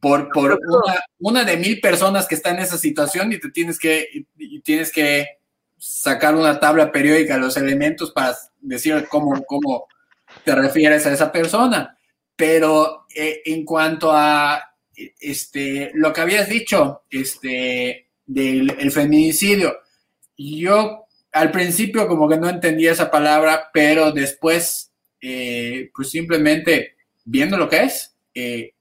Por, 0.00 0.28
por 0.30 0.52
una, 0.52 1.00
una, 1.18 1.44
de 1.44 1.56
mil 1.56 1.80
personas 1.80 2.28
que 2.28 2.36
está 2.36 2.50
en 2.50 2.60
esa 2.60 2.78
situación 2.78 3.32
y 3.32 3.40
te 3.40 3.50
tienes 3.50 3.78
que, 3.78 4.08
y 4.36 4.60
tienes 4.60 4.92
que 4.92 5.26
sacar 5.78 6.34
una 6.34 6.58
tabla 6.58 6.90
periódica 6.92 7.34
de 7.34 7.40
los 7.40 7.56
elementos 7.56 8.10
para 8.10 8.36
decir 8.60 9.06
cómo, 9.08 9.42
cómo 9.44 9.86
te 10.44 10.54
refieres 10.54 11.06
a 11.06 11.12
esa 11.12 11.32
persona. 11.32 11.96
Pero 12.36 13.06
eh, 13.14 13.42
en 13.46 13.64
cuanto 13.64 14.12
a 14.12 14.62
este, 14.94 15.92
lo 15.94 16.12
que 16.12 16.20
habías 16.20 16.48
dicho 16.48 17.02
este, 17.10 18.10
del 18.26 18.70
el 18.78 18.90
feminicidio, 18.90 19.78
yo 20.36 21.07
al 21.32 21.50
principio 21.50 22.08
como 22.08 22.28
que 22.28 22.36
no 22.36 22.48
entendía 22.48 22.92
esa 22.92 23.10
palabra, 23.10 23.70
pero 23.72 24.12
después, 24.12 24.92
eh, 25.20 25.90
pues 25.94 26.10
simplemente 26.10 26.96
viendo 27.24 27.56
lo 27.56 27.68
que 27.68 27.82
es, 27.84 28.16
eh, 28.34 28.74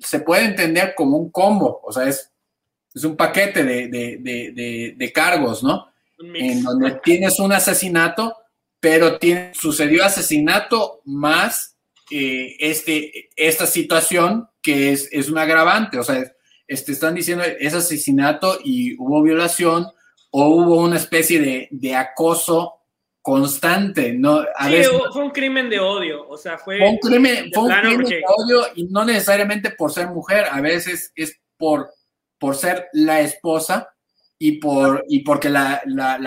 se 0.00 0.20
puede 0.20 0.44
entender 0.44 0.94
como 0.96 1.16
un 1.16 1.30
combo, 1.30 1.80
o 1.84 1.92
sea, 1.92 2.08
es, 2.08 2.32
es 2.94 3.04
un 3.04 3.16
paquete 3.16 3.62
de, 3.64 5.12
cargos, 5.14 5.62
¿no? 5.62 5.88
En 6.18 6.62
donde 6.62 6.98
tienes 7.02 7.38
un 7.38 7.52
asesinato, 7.52 8.36
pero 8.80 9.18
tiene, 9.18 9.52
sucedió 9.54 10.04
asesinato 10.04 11.00
más 11.04 11.76
eh, 12.10 12.56
este, 12.58 13.30
esta 13.36 13.66
situación 13.66 14.48
que 14.62 14.92
es, 14.92 15.08
es 15.12 15.28
un 15.28 15.38
agravante, 15.38 15.98
o 15.98 16.02
sea, 16.02 16.32
este, 16.66 16.92
están 16.92 17.14
diciendo 17.14 17.44
es 17.44 17.74
asesinato 17.74 18.58
y 18.62 18.94
hubo 18.98 19.22
violación, 19.22 19.86
o 20.30 20.48
hubo 20.48 20.82
una 20.82 20.96
especie 20.96 21.68
de, 21.70 21.96
acoso 21.96 22.74
constante, 23.22 24.12
¿no? 24.12 24.42
sí, 24.42 24.82
fue 25.12 25.22
un 25.22 25.30
crimen 25.30 25.68
de 25.68 25.80
odio, 25.80 26.26
o 26.28 26.36
sea, 26.36 26.56
fue, 26.56 26.80
un 26.80 26.98
crimen, 26.98 27.50
de 27.50 27.58
odio 27.58 28.66
y 28.74 28.84
no 28.84 29.04
necesariamente 29.04 29.70
por 29.70 29.92
ser 29.92 30.08
mujer, 30.08 30.46
a 30.50 30.60
veces 30.60 31.12
es 31.14 31.38
por, 31.58 31.90
por 32.38 32.54
ser 32.54 32.88
la 32.92 33.20
esposa 33.20 33.92
y, 34.38 34.52
por, 34.58 35.04
y 35.08 35.20
porque 35.20 35.50
la, 35.50 35.82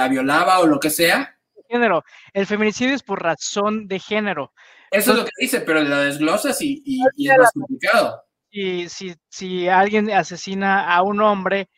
violaba 0.09 0.59
o 0.59 0.67
lo 0.67 0.79
que 0.79 0.89
sea. 0.89 1.35
Género, 1.69 2.03
el 2.33 2.45
feminicidio 2.45 2.93
es 2.93 3.03
por 3.03 3.23
razón 3.23 3.87
de 3.87 3.97
género. 3.97 4.51
Eso 4.91 5.11
es 5.11 5.17
lo 5.19 5.23
que 5.23 5.31
dice, 5.39 5.61
pero 5.61 5.81
la 5.81 5.99
desglosas 6.01 6.61
y, 6.61 6.83
y, 6.85 7.29
es 7.29 7.37
más 7.37 7.51
complicado. 7.53 8.21
Y 8.49 8.89
si, 8.89 9.15
si 9.29 9.69
alguien 9.69 10.11
asesina 10.11 10.93
a 10.93 11.01
un 11.01 11.21
hombre, 11.21 11.69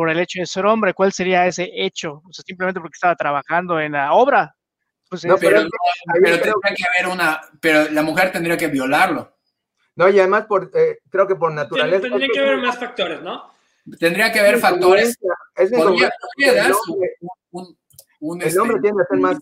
por 0.00 0.08
el 0.08 0.18
hecho 0.18 0.40
de 0.40 0.46
ser 0.46 0.64
hombre. 0.64 0.94
¿Cuál 0.94 1.12
sería 1.12 1.46
ese 1.46 1.70
hecho? 1.74 2.22
O 2.26 2.32
sea, 2.32 2.42
simplemente 2.42 2.80
porque 2.80 2.94
estaba 2.94 3.14
trabajando 3.14 3.78
en 3.78 3.92
la 3.92 4.14
obra. 4.14 4.56
Pues 5.10 5.26
no, 5.26 5.36
pero, 5.36 5.68
tendría 6.10 6.40
que 6.40 6.84
haber 7.02 7.12
una, 7.12 7.38
pero 7.60 7.90
la 7.90 8.00
mujer 8.00 8.32
tendría 8.32 8.56
que 8.56 8.68
violarlo. 8.68 9.36
No, 9.96 10.08
y 10.08 10.18
además 10.18 10.46
por, 10.46 10.70
eh, 10.74 11.00
creo 11.10 11.28
que 11.28 11.34
por 11.34 11.52
naturaleza. 11.52 12.00
Tendría 12.00 12.28
que 12.32 12.40
haber 12.40 12.56
más 12.56 12.78
factores, 12.78 13.20
¿no? 13.20 13.52
Tendría 13.98 14.32
que 14.32 14.40
haber 14.40 14.58
factores. 14.58 15.18
Es 15.54 15.70
el 15.70 15.80
hombre, 15.80 16.08
el 18.46 18.58
hombre 18.58 18.80
tiende 18.80 19.02
a 19.02 19.06
ser 19.06 19.18
más. 19.18 19.36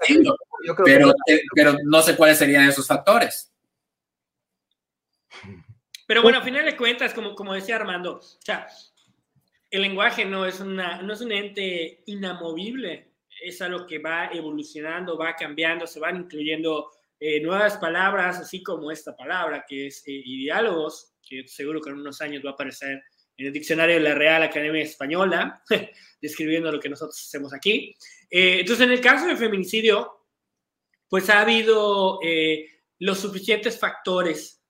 pero, 0.84 1.12
pero 1.54 1.76
no 1.84 2.02
sé 2.02 2.16
cuáles 2.16 2.36
serían 2.36 2.68
esos 2.68 2.84
factores. 2.84 3.52
Pero 6.08 6.20
bueno, 6.20 6.38
a 6.38 6.42
final 6.42 6.64
de 6.64 6.76
cuentas, 6.76 7.14
como, 7.14 7.36
como 7.36 7.54
decía 7.54 7.76
Armando, 7.76 8.16
o 8.16 8.22
sea, 8.40 8.66
el 9.70 9.82
lenguaje 9.82 10.24
no 10.24 10.46
es, 10.46 10.60
un 10.60 11.32
ente 11.32 12.02
inamovible, 12.06 13.12
es 13.42 13.60
algo 13.60 13.86
que 13.86 13.98
va 13.98 14.26
evolucionando, 14.32 15.18
va 15.18 15.36
cambiando, 15.36 15.86
se 15.86 16.00
van 16.00 16.16
incluyendo 16.16 16.90
eh, 17.20 17.40
nuevas 17.40 17.76
palabras, 17.76 18.38
así 18.38 18.62
como 18.62 18.90
esta 18.90 19.14
palabra 19.16 19.64
que 19.68 19.88
es 19.88 20.02
eh, 20.06 20.22
diálogos, 20.24 21.14
que 21.22 21.46
seguro 21.46 21.80
que 21.80 21.90
en 21.90 21.98
unos 21.98 22.20
años 22.20 22.42
va 22.44 22.50
a 22.50 22.52
aparecer 22.54 23.02
en 23.36 23.46
el 23.46 23.52
diccionario 23.52 23.96
de 23.96 24.02
la 24.02 24.14
Real 24.14 24.42
Academia 24.42 24.82
Española, 24.82 25.62
describiendo 26.20 26.72
lo 26.72 26.80
que 26.80 26.88
nosotros 26.88 27.20
hacemos 27.20 27.52
aquí. 27.52 27.94
Eh, 28.30 28.60
entonces, 28.60 28.86
en 28.86 28.92
el 28.92 29.00
caso 29.00 29.26
del 29.26 29.36
feminicidio, 29.36 30.26
pues 31.08 31.30
ha 31.30 31.40
habido 31.40 32.20
los 32.98 33.18
suficientes 33.18 33.78
factores 33.78 34.62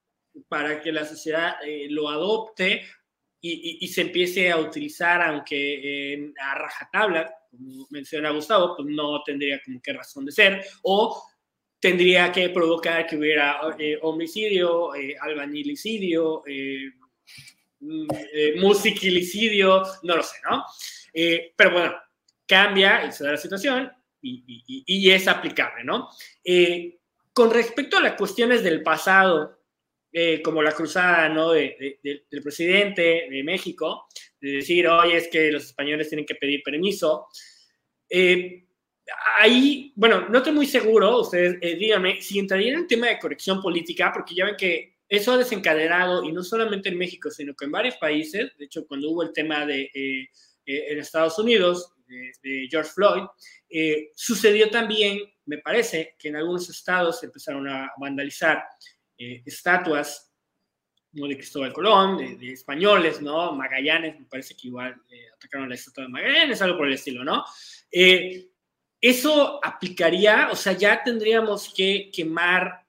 para 0.47 0.81
que 0.81 0.93
la 0.93 1.05
sociedad 1.05 1.57
lo 1.89 2.09
adopte 2.09 2.85
y, 3.41 3.87
se 3.89 4.03
empiece 4.03 4.51
a 4.51 4.59
utilizar, 4.59 5.23
aunque 5.23 6.33
a 6.41 6.55
rajatabla, 6.57 7.33
como 7.51 7.87
menciona 7.91 8.31
Gustavo, 8.31 8.75
pues 8.77 8.89
no 8.89 9.23
tendría 9.23 9.61
como 9.65 9.81
que 9.81 9.93
razón 9.93 10.25
de 10.25 10.33
ser, 10.33 10.65
o 10.83 11.23
tendría 11.81 12.33
que 12.33 12.49
provocar 12.51 13.07
que 13.07 13.17
hubiera 13.17 13.61
eh, 13.79 13.99
homicidio, 14.03 14.95
eh, 14.95 15.17
albañilicidio, 15.21 16.43
eh, 16.47 16.91
mm, 17.81 18.07
eh, 18.33 18.55
musicilicidio, 18.61 19.85
no 20.03 20.17
lo 20.17 20.23
sé, 20.23 20.37
¿no? 20.49 20.65
pero 21.57 21.73
bueno, 21.73 21.95
cambia 22.47 23.05
y 23.05 23.11
se 23.11 23.25
da 23.25 23.33
la 23.33 23.37
situación 23.37 23.91
y, 24.23 24.63
y 24.87 25.11
es 25.11 25.27
aplicable, 25.27 25.83
¿no? 25.83 26.09
con 27.33 27.51
respecto 27.51 27.97
a 27.97 28.03
las 28.03 28.15
cuestiones 28.15 28.63
del 28.63 28.85
pasado, 28.85 29.58
eh, 30.11 30.41
como 30.41 30.63
la 30.63 30.73
cruzada 30.73 31.29
¿no? 31.29 31.53
De, 31.53 31.99
del 32.03 32.43
presidente 32.43 33.29
de 33.31 33.43
México, 33.45 34.07
de 34.41 34.53
decir, 34.53 34.89
oye, 34.89 35.19
es 35.19 35.29
que 35.29 35.53
los 35.53 35.65
españoles 35.65 36.09
tienen 36.09 36.25
que 36.25 36.35
pedir 36.35 36.63
permiso. 36.63 37.27
Eh, 38.09 38.65
ahí, 39.39 39.93
bueno, 39.97 40.27
no 40.31 40.39
estoy 40.39 40.55
muy 40.55 40.67
seguro, 40.67 41.21
ustedes 41.21 41.59
eh, 41.61 41.77
díganme, 41.77 42.23
si 42.23 42.39
entraría 42.39 42.73
en 42.73 42.79
el 42.81 42.87
tema 42.87 43.09
de 43.09 43.19
corrección 43.19 43.61
política, 43.61 44.11
porque 44.11 44.35
ya 44.35 44.47
ven 44.47 44.57
que 44.57 44.97
eso 45.07 45.33
ha 45.33 45.37
desencadenado, 45.37 46.25
y 46.25 46.33
no 46.33 46.43
solamente 46.43 46.89
en 46.89 46.97
México, 46.97 47.31
sino 47.31 47.55
que 47.55 47.67
en 47.67 47.73
varios 47.73 47.97
países, 47.97 48.51
de 48.57 48.65
hecho, 48.65 48.87
cuando 48.87 49.11
hubo 49.11 49.23
el 49.23 49.33
tema 49.33 49.67
de 49.67 49.91
en 50.65 50.99
Estados 50.99 51.39
Unidos, 51.39 51.95
de, 52.43 52.67
George 52.71 52.91
Floyd, 52.91 53.23
sucedió 54.15 54.69
también, 54.69 55.21
me 55.47 55.59
parece, 55.59 56.15
que 56.19 56.29
en 56.29 56.37
algunos 56.37 56.69
estados 56.69 57.23
empezaron 57.25 57.67
a 57.69 57.91
vandalizar 57.99 58.65
eh, 59.19 59.43
estatuas 59.45 60.33
¿no? 61.13 61.27
de 61.27 61.37
Cristóbal 61.37 61.73
Colón, 61.73 62.39
de, 62.39 62.53
españoles, 62.53 63.21
¿no? 63.21 63.53
Magallanes, 63.53 64.19
me 64.19 64.27
parece 64.27 64.55
que 64.55 64.69
igual 64.69 64.95
eh, 65.11 65.27
atacaron 65.35 65.69
la 65.69 65.75
estatua 65.75 66.05
de 66.05 66.11
Magallanes, 66.11 66.63
algo 66.63 66.79
por 66.79 66.87
el 66.87 66.95
estilo, 66.95 67.25
¿no? 67.25 67.45
Eh, 67.91 68.49
eso 69.01 69.61
aplicaría, 69.65 70.49
o 70.53 70.57
sea, 70.57 70.73
ya 70.73 71.03
tendríamos 71.03 71.73
que 71.75 72.11
quemar 72.13 72.85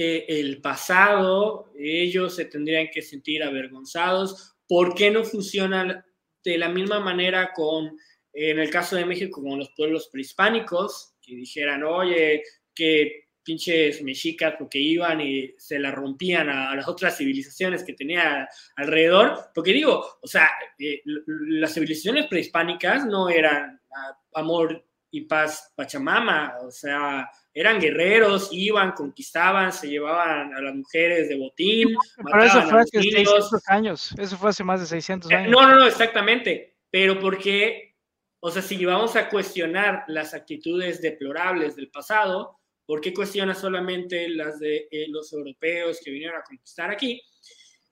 el 0.00 0.60
pasado, 0.60 1.72
ellos 1.76 2.36
se 2.36 2.44
tendrían 2.44 2.86
que 2.92 3.02
sentir 3.02 3.42
avergonzados. 3.42 4.54
¿Por 4.68 4.94
qué 4.94 5.10
no 5.10 5.24
funciona 5.24 6.06
de 6.44 6.58
la 6.58 6.68
misma 6.68 7.00
manera 7.00 7.52
con, 7.52 7.98
en 8.32 8.58
el 8.60 8.70
caso 8.70 8.94
de 8.94 9.04
México, 9.04 9.42
con 9.42 9.58
los 9.58 9.70
pueblos 9.70 10.08
prehispánicos, 10.12 11.14
que 11.20 11.34
dijeran, 11.34 11.82
oye, 11.82 12.44
que 12.72 13.27
pinches 13.48 14.02
mexicas 14.02 14.56
porque 14.58 14.78
iban 14.78 15.22
y 15.22 15.54
se 15.56 15.78
la 15.78 15.90
rompían 15.90 16.50
a, 16.50 16.76
las 16.76 16.86
otras 16.86 17.16
civilizaciones 17.16 17.82
que 17.82 17.94
tenía 17.94 18.46
alrededor. 18.76 19.50
Porque 19.54 19.72
digo, 19.72 20.04
o 20.20 20.26
sea, 20.26 20.50
eh, 20.78 21.00
las 21.06 21.72
civilizaciones 21.72 22.26
prehispánicas 22.26 23.06
no 23.06 23.30
eran 23.30 23.80
ah, 23.96 24.18
amor 24.34 24.84
y 25.10 25.22
paz 25.22 25.72
Pachamama, 25.74 26.58
o 26.62 26.70
sea, 26.70 27.30
eran 27.54 27.80
guerreros, 27.80 28.50
iban, 28.52 28.92
conquistaban, 28.92 29.72
se 29.72 29.88
llevaban 29.88 30.52
a 30.52 30.60
las 30.60 30.74
mujeres 30.74 31.30
de 31.30 31.38
botín. 31.38 31.96
Pero 32.22 32.44
eso 32.44 32.60
fue 32.68 32.82
hace 32.82 33.00
600 33.00 33.68
años, 33.68 34.14
eso 34.18 34.36
fue 34.36 34.50
hace 34.50 34.62
más 34.62 34.80
de 34.80 34.86
600 34.86 35.30
eh, 35.30 35.34
años. 35.34 35.52
No, 35.52 35.66
no, 35.66 35.76
no, 35.76 35.86
exactamente, 35.86 36.76
pero 36.90 37.18
porque, 37.18 37.96
o 38.40 38.50
sea, 38.50 38.60
si 38.60 38.84
vamos 38.84 39.16
a 39.16 39.30
cuestionar 39.30 40.04
las 40.08 40.34
actitudes 40.34 41.00
deplorables 41.00 41.76
del 41.76 41.88
pasado, 41.88 42.58
¿Por 42.88 43.02
qué 43.02 43.12
cuestiona 43.12 43.54
solamente 43.54 44.30
las 44.30 44.58
de 44.60 44.88
eh, 44.90 45.08
los 45.10 45.30
europeos 45.34 46.00
que 46.02 46.10
vinieron 46.10 46.38
a 46.38 46.42
conquistar 46.42 46.90
aquí? 46.90 47.20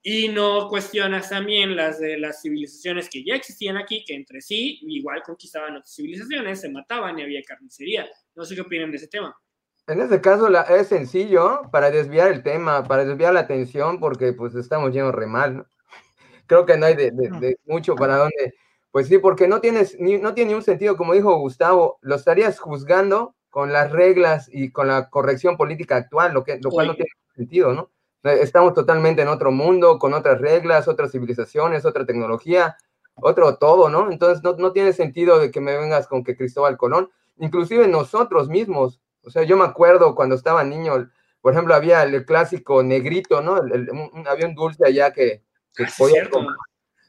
Y 0.01 0.29
no 0.29 0.67
cuestionas 0.69 1.29
también 1.29 1.75
las 1.75 1.99
de 1.99 2.17
las 2.17 2.41
civilizaciones 2.41 3.07
que 3.07 3.23
ya 3.23 3.35
existían 3.35 3.77
aquí, 3.77 4.03
que 4.03 4.15
entre 4.15 4.41
sí 4.41 4.79
igual 4.81 5.21
conquistaban 5.21 5.75
otras 5.75 5.93
civilizaciones, 5.93 6.61
se 6.61 6.69
mataban 6.69 7.19
y 7.19 7.21
había 7.21 7.43
carnicería. 7.43 8.09
No 8.33 8.43
sé 8.43 8.55
qué 8.55 8.61
opinan 8.61 8.89
de 8.89 8.97
ese 8.97 9.07
tema. 9.07 9.39
En 9.85 10.01
este 10.01 10.19
caso 10.19 10.49
la, 10.49 10.63
es 10.63 10.87
sencillo 10.87 11.61
para 11.71 11.91
desviar 11.91 12.31
el 12.31 12.41
tema, 12.41 12.83
para 12.83 13.05
desviar 13.05 13.35
la 13.35 13.41
atención, 13.41 13.99
porque 13.99 14.33
pues 14.33 14.55
estamos 14.55 14.91
llenos 14.91 15.13
re 15.13 15.27
mal. 15.27 15.67
Creo 16.47 16.65
que 16.65 16.75
no 16.75 16.87
hay 16.87 16.95
de, 16.95 17.11
de, 17.11 17.59
mucho 17.65 17.93
para 17.93 18.17
dónde. 18.17 18.55
Pues 18.89 19.09
sí, 19.09 19.19
porque 19.19 19.47
no, 19.47 19.61
tienes, 19.61 19.95
ni, 19.99 20.17
no 20.17 20.33
tiene 20.33 20.55
un 20.55 20.63
sentido, 20.63 20.97
como 20.97 21.13
dijo 21.13 21.37
Gustavo, 21.37 21.99
lo 22.01 22.15
estarías 22.15 22.57
juzgando 22.57 23.35
con 23.57 23.73
las 23.73 23.91
reglas 23.91 24.51
y 24.53 24.69
con 24.69 24.87
la 24.87 25.09
corrección 25.09 25.57
política 25.57 25.95
actual, 25.95 26.31
lo, 26.31 26.43
que, 26.43 26.59
lo 26.61 26.69
cual 26.69 26.89
no 26.89 26.93
tiene 26.93 27.09
sentido, 27.35 27.73
¿no? 27.73 27.89
Estamos 28.21 28.75
totalmente 28.75 29.23
en 29.23 29.29
otro 29.29 29.51
mundo, 29.51 29.97
con 29.97 30.13
otras 30.13 30.39
reglas, 30.39 30.87
otras 30.87 31.11
civilizaciones, 31.11 31.83
otra 31.83 32.05
tecnología, 32.05 32.77
otro 33.15 33.57
todo, 33.57 33.89
¿no? 33.89 34.11
Entonces 34.11 34.43
no, 34.43 34.53
no 34.57 34.73
tiene 34.73 34.93
sentido 34.93 35.39
de 35.39 35.49
que 35.49 35.59
me 35.59 35.75
vengas 35.75 36.05
con 36.05 36.23
que 36.23 36.37
Cristóbal 36.37 36.77
Colón, 36.77 37.09
inclusive 37.39 37.87
nosotros 37.87 38.47
mismos, 38.47 39.01
o 39.23 39.31
sea, 39.31 39.41
yo 39.41 39.57
me 39.57 39.65
acuerdo 39.65 40.13
cuando 40.13 40.35
estaba 40.35 40.63
niño, 40.63 41.09
por 41.41 41.53
ejemplo, 41.53 41.73
había 41.73 42.03
el, 42.03 42.25
clásico 42.25 42.83
negrito, 42.83 43.41
¿no? 43.41 43.57
El, 43.57 43.89
había 44.29 44.45
un 44.45 44.53
dulce 44.53 44.85
allá 44.85 45.11
que, 45.11 45.41
que 45.75 45.85
ah, 45.85 45.89
podía 45.97 46.29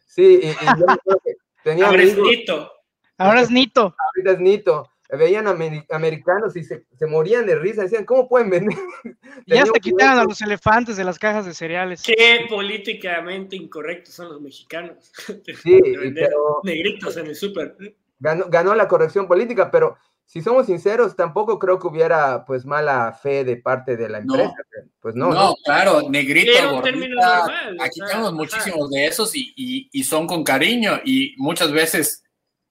Sí, 0.07 0.41
y, 0.43 0.47
y 0.49 0.67
yo 0.79 0.87
que 1.23 1.35
tenía... 1.63 1.89
Ahora 1.89 2.03
es 2.03 2.17
Nito. 2.17 2.73
Ahora 3.19 3.41
es 3.43 3.51
Nito. 3.51 3.95
Ahorita 4.17 4.31
es 4.31 4.41
Nito 4.41 4.91
veían 5.17 5.47
americanos 5.47 6.57
y 6.57 6.65
se, 6.65 6.85
morían 7.09 7.47
de 7.47 7.57
risa, 7.57 7.83
decían, 7.83 8.05
¿cómo 8.05 8.29
pueden 8.29 8.51
vender? 8.51 8.77
ya 9.47 9.63
hasta 9.63 9.81
quitaron 9.81 10.19
a 10.19 10.25
los 10.25 10.41
elefantes 10.43 10.97
de 10.97 11.05
las 11.05 11.19
cajas 11.19 11.47
de 11.47 11.55
cereales. 11.55 12.03
Qué 12.03 12.47
políticamente 12.49 13.57
incorrectos 13.57 14.15
son 14.15 14.29
los 14.29 14.41
mexicanos. 14.41 15.13
Sí, 15.63 15.81
pero, 16.15 16.61
negritos 16.63 17.17
en 17.17 17.29
el 17.29 17.35
súper. 17.35 17.77
Ganó, 18.19 18.75
la 18.75 18.89
corrección 18.89 19.27
política, 19.27 19.71
pero 19.71 19.97
si 20.25 20.43
somos 20.43 20.67
sinceros, 20.67 21.17
tampoco 21.17 21.59
creo 21.59 21.79
que 21.79 21.87
hubiera 21.87 22.45
pues 22.45 22.65
mala 22.67 23.13
fe 23.13 23.45
de 23.45 23.57
parte 23.57 23.97
de 23.97 24.09
la 24.09 24.19
empresa. 24.19 24.55
Pues 25.01 25.15
no. 25.15 25.31
No, 25.33 25.55
claro, 25.65 26.09
negrito, 26.09 26.53
gordita, 26.71 27.47
aquí 27.81 28.01
tenemos 28.07 28.33
muchísimos 28.35 28.91
de 28.91 29.07
esos 29.07 29.35
y, 29.35 29.89
y 29.91 30.05
son 30.05 30.27
con 30.27 30.45
cariño 30.45 31.01
y 31.05 31.35
muchas 31.39 31.73
veces 31.73 32.25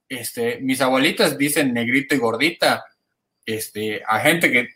este, 0.10 0.60
mis 0.62 0.82
abuelitas 0.82 1.38
dicen 1.38 1.74
negrito 1.74 2.16
y 2.16 2.20
gordita, 2.20 2.86
este, 3.46 4.02
a 4.08 4.20
gente 4.20 4.52
que, 4.52 4.70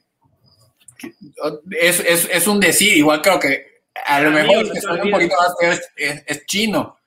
es, 1.80 2.48
un 2.48 2.60
decir, 2.60 2.96
igual 2.96 3.22
creo 3.22 3.40
que 3.40 3.82
a 4.06 4.22
lo 4.22 4.32
mejor 4.32 4.66
es 4.76 4.86
que 4.86 5.02
un 5.02 5.12
poquito 5.12 5.36
más 5.38 5.82
es, 5.96 6.46
chino, 6.46 6.98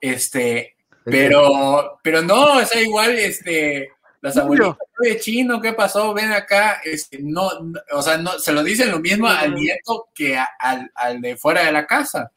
este, 0.00 0.76
pero, 1.04 1.98
pero 2.02 2.22
no, 2.22 2.60
es 2.60 2.74
igual, 2.76 3.16
este, 3.18 3.90
las 4.20 4.36
abuelitas, 4.36 4.76
de 5.00 5.18
chino, 5.20 5.60
¿qué 5.60 5.72
pasó? 5.72 6.12
Ven 6.12 6.32
acá, 6.32 6.80
este, 6.84 7.18
no, 7.22 7.50
o 7.92 8.02
sea, 8.02 8.18
no, 8.18 8.38
se 8.38 8.52
lo 8.52 8.62
dicen 8.62 8.90
lo 8.90 8.98
mismo 8.98 9.28
al 9.28 9.54
nieto 9.54 10.08
que 10.14 10.36
al, 10.36 10.90
al 10.94 11.20
de 11.20 11.36
fuera 11.36 11.64
de 11.64 11.72
la 11.72 11.86
casa. 11.86 12.32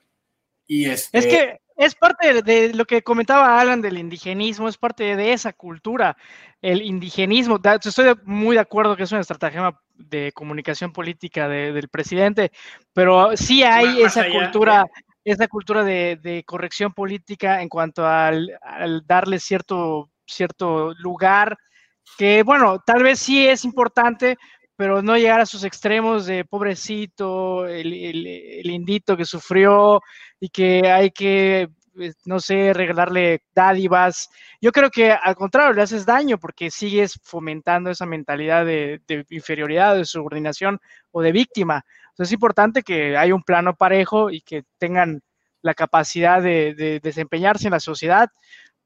Y 0.67 0.86
este, 0.89 1.17
es 1.17 1.25
que 1.25 1.61
es 1.77 1.95
parte 1.95 2.41
de, 2.41 2.73
lo 2.73 2.86
que 2.86 3.01
comentaba 3.01 3.60
Alan 3.60 3.81
del 3.81 3.97
indigenismo, 3.97 4.67
es 4.67 4.77
parte 4.77 5.15
de 5.15 5.34
esa 5.34 5.53
cultura, 5.53 6.15
el 6.62 6.81
indigenismo. 6.81 7.60
Estoy 7.63 8.13
muy 8.23 8.55
de 8.55 8.62
acuerdo 8.62 8.95
que 8.95 9.03
es 9.03 9.12
una 9.12 9.21
estrategia 9.21 9.73
de 9.95 10.31
comunicación 10.34 10.91
política 10.91 11.47
del 11.47 11.89
presidente, 11.89 12.51
pero 12.93 13.36
sí 13.36 13.63
hay 13.63 14.01
esa 14.01 14.25
cultura, 14.29 14.86
esa 15.23 15.47
cultura 15.47 15.84
de, 15.84 16.43
corrección 16.45 16.93
política 16.93 17.62
en 17.62 17.69
cuanto 17.69 18.05
al, 18.05 18.57
darle 19.05 19.39
cierto, 19.39 20.10
cierto 20.25 20.93
lugar 20.95 21.57
que, 22.17 22.43
bueno, 22.43 22.79
tal 22.86 23.03
vez 23.03 23.19
sí 23.19 23.47
es 23.47 23.63
importante, 23.63 24.38
pero 24.82 25.04
no 25.04 25.15
llegar 25.15 25.39
a 25.39 25.46
sus 25.46 25.63
extremos 25.63 26.26
de 26.26 26.44
pobrecito, 26.44 27.67
el, 27.67 27.94
el, 27.94 28.67
indito 28.72 29.15
que 29.15 29.26
sufrió 29.26 30.02
y 30.39 30.50
que 30.50 30.91
hay 30.91 31.12
que, 31.12 31.70
pues, 31.94 32.15
no 32.26 32.39
sé, 32.39 32.74
regalarle 32.74 33.44
dádivas. 33.54 34.32
Yo 34.60 34.72
creo 34.72 34.89
que 34.89 35.12
al 35.12 35.36
contrario, 35.36 35.74
le 35.74 35.84
haces 35.84 36.04
daño 36.04 36.39
porque 36.39 36.72
sigues 36.72 37.20
fomentando 37.22 37.91
esa 37.91 38.08
mentalidad 38.08 38.65
de, 38.65 39.00
inferioridad, 39.30 39.96
de 39.98 40.06
subordinación 40.06 40.80
o 41.12 41.22
de 41.22 41.32
víctima. 41.32 41.86
Entonces 42.10 42.30
es 42.30 42.34
importante 42.34 42.82
que 42.82 43.15
haya 43.15 43.36
un 43.36 43.44
plano 43.44 43.76
parejo 43.76 44.32
y 44.32 44.41
que 44.41 44.63
tengan 44.80 45.22
la 45.62 45.76
capacidad 45.76 46.41
de, 46.41 46.74
de 46.74 47.00
desempeñarse 47.02 47.67
en 47.67 47.74
la 47.74 47.80
sociedad. 47.80 48.32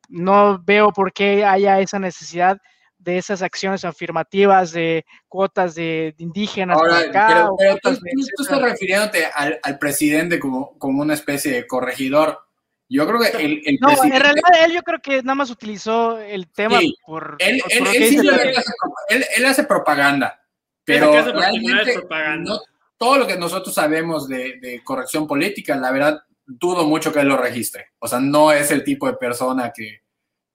No 0.10 0.62
veo 0.62 0.92
por 0.92 1.14
qué 1.14 1.46
haya 1.46 1.80
esa 1.80 2.00
necesidad 2.00 2.58
de 3.06 3.20
esas 3.20 3.44
acciones 3.44 3.86
afirmativas 3.86 4.72
de 4.72 5.06
cuotas 5.30 5.76
de, 5.76 6.16
indígenas. 6.18 6.78
acá, 6.82 7.50
pero, 7.58 7.78
tú, 7.82 7.92
estás 8.42 8.62
refiriéndote 8.62 9.26
al, 9.34 9.80
presidente 9.80 10.40
como, 10.40 10.78
como, 10.80 11.04
una 11.04 11.14
especie 11.14 11.52
de 11.54 11.68
corregidor. 11.68 12.40
Yo 12.90 13.08
creo 13.08 13.20
que 13.20 13.46
el, 13.46 13.78
no, 13.80 13.92
en 13.92 14.12
realidad 14.12 14.50
él 14.64 14.74
yo 14.74 14.82
creo 14.82 15.00
que 15.00 15.22
nada 15.22 15.36
más 15.36 15.50
utilizó 15.50 16.20
el 16.20 16.52
tema 16.52 16.80
por... 17.06 17.38
Él, 17.40 17.62
él, 17.70 19.46
hace, 19.46 19.64
propaganda, 19.64 20.40
pero 20.84 21.12
realmente 21.12 22.00
todo 22.98 23.18
lo 23.18 23.28
que 23.28 23.38
nosotros 23.38 23.74
sabemos 23.74 24.28
de, 24.28 24.60
de 24.60 24.84
corrección 24.84 25.28
política, 25.28 25.76
la 25.76 25.92
verdad, 25.92 26.22
dudo 26.46 26.86
mucho 26.86 27.12
que 27.12 27.20
él 27.20 27.28
lo 27.28 27.38
registre. 27.38 27.92
O 28.00 28.08
sea, 28.08 28.20
no 28.20 28.52
es 28.52 28.72
el 28.72 28.84
tipo 28.84 29.08
de 29.08 29.18
persona 29.18 29.72
que, 29.72 30.05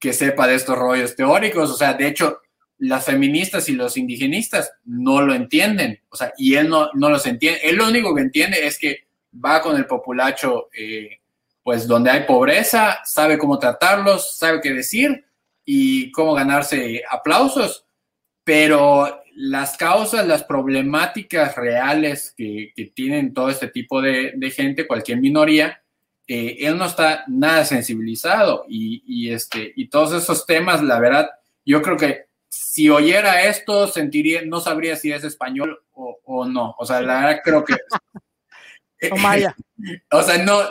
que 0.01 0.13
sepa 0.13 0.47
de 0.47 0.57
estos 0.57 0.77
rollos 0.77 1.15
teóricos. 1.15 1.71
O 1.71 1.77
sea, 1.77 1.95
de 1.95 2.09
hecho, 2.09 2.41
las 2.79 3.05
feministas 3.05 3.69
y 3.69 3.73
los 3.73 3.97
indigenistas 3.97 4.73
no 4.85 5.23
lo 5.23 5.35
entienden. 5.35 6.01
O 6.09 6.17
sea, 6.17 6.33
y 6.37 6.55
él 6.55 6.69
no, 6.69 6.91
no 6.95 7.11
los 7.11 7.27
entiende. 7.27 7.61
Él 7.63 7.77
lo 7.77 7.89
único 7.89 8.15
que 8.15 8.23
entiende 8.23 8.67
es 8.67 8.79
que 8.79 9.05
va 9.33 9.61
con 9.61 9.77
el 9.77 9.87
populacho, 9.87 10.69
eh, 10.73 11.21
pues 11.63 11.87
donde 11.87 12.11
hay 12.11 12.25
pobreza, 12.25 13.01
sabe 13.05 13.39
cómo 13.39 13.59
tratarlos, 13.59 14.37
sabe 14.37 14.61
qué 14.61 14.73
decir 14.73 15.25
y 15.65 16.11
cómo 16.11 16.35
ganarse 16.35 17.03
aplausos. 17.09 17.85
Pero 18.43 19.23
las 19.35 19.77
causas, 19.77 20.27
las 20.27 20.45
problemáticas 20.45 21.57
reales 21.57 22.35
que, 22.37 22.73
tienen 22.95 23.33
todo 23.33 23.51
este 23.51 23.69
tipo 23.69 24.01
de, 24.03 24.53
gente, 24.55 24.87
cualquier 24.87 25.19
minoría, 25.19 25.83
eh, 26.27 26.57
él 26.61 26.79
no 26.79 26.85
está 26.85 27.25
nada 27.27 27.65
sensibilizado 27.65 28.65
y, 28.69 29.31
este, 29.31 29.73
y 29.77 29.89
todos 29.89 30.13
esos 30.13 30.47
temas, 30.47 30.83
la 30.83 30.99
verdad, 30.99 31.31
yo 31.65 31.83
creo 31.83 31.97
que 31.97 32.27
si 32.49 32.89
oyera 32.89 33.45
esto, 33.45 33.87
sentiría, 33.89 34.43
no 34.45 34.61
sabría 34.61 34.97
si 34.97 35.13
es 35.13 35.25
español 35.25 35.83
o, 35.93 36.47
no. 36.47 36.75
O 36.79 36.87
sea, 36.87 37.01
la 37.01 37.21
verdad 37.21 37.41
creo 37.45 37.65
que... 37.65 37.75
o 39.11 39.17
maya. 39.17 39.55
o 40.11 40.23
sea, 40.23 40.39
no, 40.39 40.63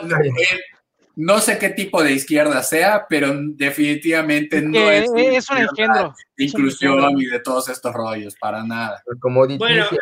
no 1.16 1.38
sé 1.40 1.58
qué 1.58 1.68
tipo 1.68 2.02
de 2.02 2.12
izquierda 2.12 2.62
sea, 2.62 3.06
pero 3.06 3.30
definitivamente 3.34 4.62
no 4.62 4.90
es, 4.90 5.10
es 5.14 5.50
un 5.50 5.58
engendro. 5.58 6.14
Inclusión 6.38 7.20
y 7.20 7.26
de 7.26 7.40
todos 7.40 7.68
estos 7.68 7.92
rollos, 7.92 8.34
para 8.36 8.64
nada. 8.64 9.02
bueno, 9.22 9.52
e, 9.52 9.94
e, 9.94 9.98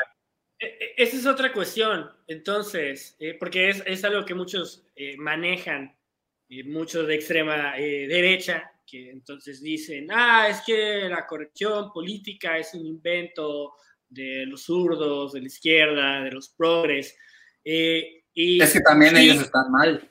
esa 0.59 1.17
es 1.17 1.27
otra 1.27 1.53
cuestión, 1.53 2.11
entonces, 2.27 3.17
eh, 3.21 3.35
porque 3.39 3.71
es, 3.71 3.83
es, 3.87 4.05
algo 4.05 4.25
que 4.25 4.35
muchos 4.35 4.85
eh, 4.97 5.17
manejan, 5.17 5.97
muchos 6.65 7.07
de 7.07 7.15
extrema 7.15 7.79
eh, 7.79 8.07
derecha, 8.09 8.73
que 8.87 9.11
entonces 9.11 9.63
dicen, 9.63 10.09
ah, 10.11 10.49
es 10.49 10.63
que 10.67 11.09
la 11.09 11.27
corrección 11.27 11.93
política 11.93 12.59
es 12.59 12.75
un 12.75 12.87
invento 12.87 13.75
de 14.09 14.47
los 14.47 14.63
zurdos, 14.65 15.33
de 15.33 15.41
la 15.41 15.47
izquierda, 15.47 16.23
de 16.23 16.31
los 16.33 16.49
progres. 16.49 17.17
y, 17.63 18.61
es 18.61 18.73
que 18.73 18.81
también 18.81 19.17
ellos 19.17 19.43
están 19.43 19.71
mal. 19.71 20.11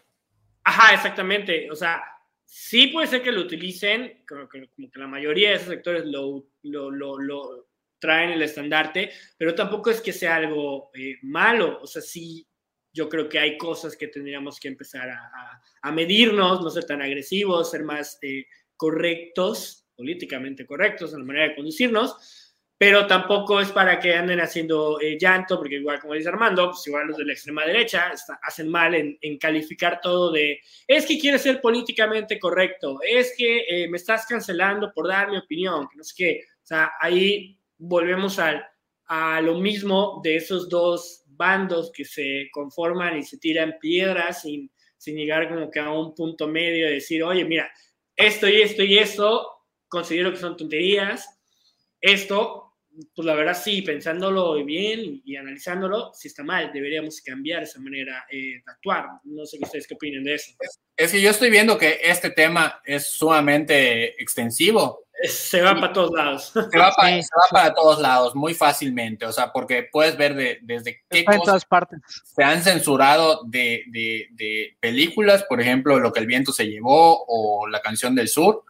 Ajá, 0.64 0.94
exactamente. 0.94 1.72
O 1.72 1.76
sea, 1.76 2.04
sí 2.46 2.88
puede 2.88 3.08
ser 3.08 3.24
que 3.24 3.32
lo 3.32 3.42
utilicen, 3.42 4.24
creo 4.26 4.48
que 4.48 4.70
como 4.70 4.90
que 4.90 5.00
la 5.00 5.08
mayoría 5.08 5.50
de 5.50 5.56
esos 5.56 5.70
sectores 5.70 6.06
lo, 6.06 6.46
lo, 6.64 6.92
lo, 6.92 7.67
traen 8.00 8.32
el 8.32 8.42
estandarte, 8.42 9.12
pero 9.38 9.56
tampoco 9.56 9.90
es 9.90 10.02
que 10.02 10.14
sea 10.14 10.36
algo 10.36 10.92
eh, 10.94 11.16
malo. 11.24 11.80
O 11.82 11.88
sea, 11.88 12.02
sí, 12.02 12.48
yo 12.94 13.10
creo 13.10 13.30
que 13.30 13.40
hay 13.40 13.58
cosas 13.58 13.96
que 13.96 14.08
tendríamos 14.08 14.60
que 14.60 14.68
empezar 14.68 15.10
a, 15.10 15.62
a, 15.82 15.92
medirnos, 15.92 16.62
no 16.62 16.70
ser 16.70 16.86
tan 16.86 17.02
agresivos, 17.02 17.72
ser 17.72 17.84
más 17.84 18.18
eh, 18.22 18.46
correctos, 18.76 19.86
políticamente 19.96 20.66
correctos 20.66 21.14
en 21.14 21.20
la 21.20 21.26
manera 21.26 21.50
de 21.50 21.56
conducirnos 21.56 22.16
pero 22.78 23.08
tampoco 23.08 23.60
es 23.60 23.72
para 23.72 24.00
que 24.00 24.14
anden 24.14 24.40
haciendo 24.40 25.00
eh, 25.02 25.18
llanto, 25.20 25.58
porque 25.58 25.76
igual 25.76 26.00
como 26.00 26.14
dice 26.14 26.30
Armando, 26.30 26.70
pues 26.70 26.86
igual 26.86 27.08
los 27.08 27.18
de 27.18 27.26
la 27.26 27.34
extrema 27.34 27.66
derecha 27.66 28.14
hacen 28.44 28.70
mal 28.70 28.94
en, 28.94 29.38
calificar 29.40 30.00
todo 30.02 30.32
de, 30.32 30.60
es 30.88 31.06
que 31.06 31.18
quieres 31.18 31.42
ser 31.42 31.60
políticamente 31.60 32.40
correcto, 32.40 33.00
es 33.08 33.34
que 33.36 33.66
eh, 33.68 33.90
me 33.90 33.98
estás 33.98 34.28
cancelando 34.28 34.92
por 34.94 35.08
dar 35.08 35.32
mi 35.32 35.38
opinión, 35.38 35.88
que 35.90 35.98
no 35.98 36.04
sé 36.04 36.14
qué. 36.16 36.42
O 36.62 36.66
sea, 36.68 36.92
ahí 37.00 37.58
volvemos 37.78 38.40
al, 38.40 38.66
a 39.06 39.42
lo 39.42 39.56
mismo 39.56 40.20
de 40.24 40.36
esos 40.38 40.70
dos 40.70 41.24
bandos 41.28 41.92
que 41.92 42.06
se 42.06 42.50
conforman 42.52 43.18
y 43.18 43.24
se 43.24 43.38
tiran 43.38 43.76
piedras 43.80 44.42
sin, 44.42 44.72
sin 44.98 45.16
llegar 45.16 45.50
como 45.50 45.70
que 45.70 45.80
a 45.80 45.92
un 45.92 46.14
punto 46.14 46.48
medio 46.48 46.88
de 46.88 46.96
decir, 46.96 47.24
oye, 47.24 47.46
mira, 47.46 47.72
esto 48.16 48.48
y 48.50 48.62
esto 48.62 48.84
y 48.84 48.98
esto 48.98 49.48
considero 49.88 50.32
que 50.32 50.38
son 50.38 50.58
tonterías, 50.58 51.40
esto 52.02 52.67
pues 53.16 53.26
la 53.26 53.36
verdad 53.36 53.58
sí, 53.62 53.82
pensándolo 53.82 54.54
bien 54.66 55.22
y, 55.24 55.36
analizándolo, 55.36 56.12
sí 56.14 56.28
está 56.28 56.44
mal, 56.44 56.72
deberíamos 56.74 57.22
cambiar 57.22 57.64
esa 57.64 57.80
manera 57.80 58.26
eh, 58.30 58.56
de 58.56 58.64
actuar. 58.66 59.06
No 59.24 59.46
sé 59.46 59.60
ustedes 59.62 59.88
qué 59.88 59.94
opinan 59.94 60.24
de 60.24 60.36
eso. 60.36 60.52
Es, 60.96 61.12
que 61.12 61.22
yo 61.22 61.30
estoy 61.30 61.50
viendo 61.50 61.78
que 61.78 62.00
este 62.04 62.32
tema 62.32 62.82
es 62.84 63.08
sumamente 63.08 64.22
extensivo. 64.22 65.06
Se 65.24 65.62
va 65.62 65.74
para 65.76 65.94
todos 65.94 66.12
lados. 66.12 66.54
Se 66.54 66.78
va 66.78 66.94
para, 67.52 67.74
todos 67.74 68.00
lados 68.00 68.36
muy 68.36 68.54
fácilmente, 68.54 69.26
o 69.26 69.32
sea, 69.32 69.52
porque 69.52 69.88
puedes 69.92 70.16
ver 70.16 70.36
de, 70.36 70.60
desde 70.62 71.04
qué 71.10 71.26
cosas 71.26 71.66
partes. 71.66 72.00
se 72.24 72.44
han 72.44 72.62
censurado 72.64 73.44
de, 73.46 73.84
de, 73.88 74.28
de, 74.32 74.78
películas, 74.80 75.44
por 75.44 75.60
ejemplo, 75.60 76.00
Lo 76.00 76.14
que 76.14 76.20
el 76.20 76.28
viento 76.28 76.52
se 76.52 76.68
llevó 76.68 77.26
o 77.28 77.68
La 77.68 77.82
canción 77.82 78.16
del 78.16 78.28
sur. 78.28 78.64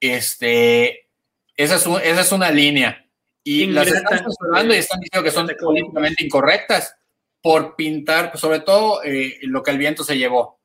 Este, 0.00 1.08
esa 1.56 1.76
es, 1.76 1.86
esa 1.86 2.20
es 2.20 2.32
una 2.32 2.50
línea 2.50 3.03
y 3.44 3.66
las 3.66 3.86
están 3.86 4.18
censurando 4.18 4.74
y 4.74 4.78
están 4.78 5.00
diciendo 5.00 5.22
que 5.22 5.30
son 5.30 5.50
políticamente 5.60 6.24
incorrectas 6.24 6.96
por 7.42 7.76
pintar, 7.76 8.36
sobre 8.38 8.60
todo 8.60 9.02
eh, 9.04 9.38
lo 9.42 9.62
que 9.62 9.70
el 9.70 9.76
viento 9.76 10.02
se 10.02 10.16
llevó, 10.16 10.60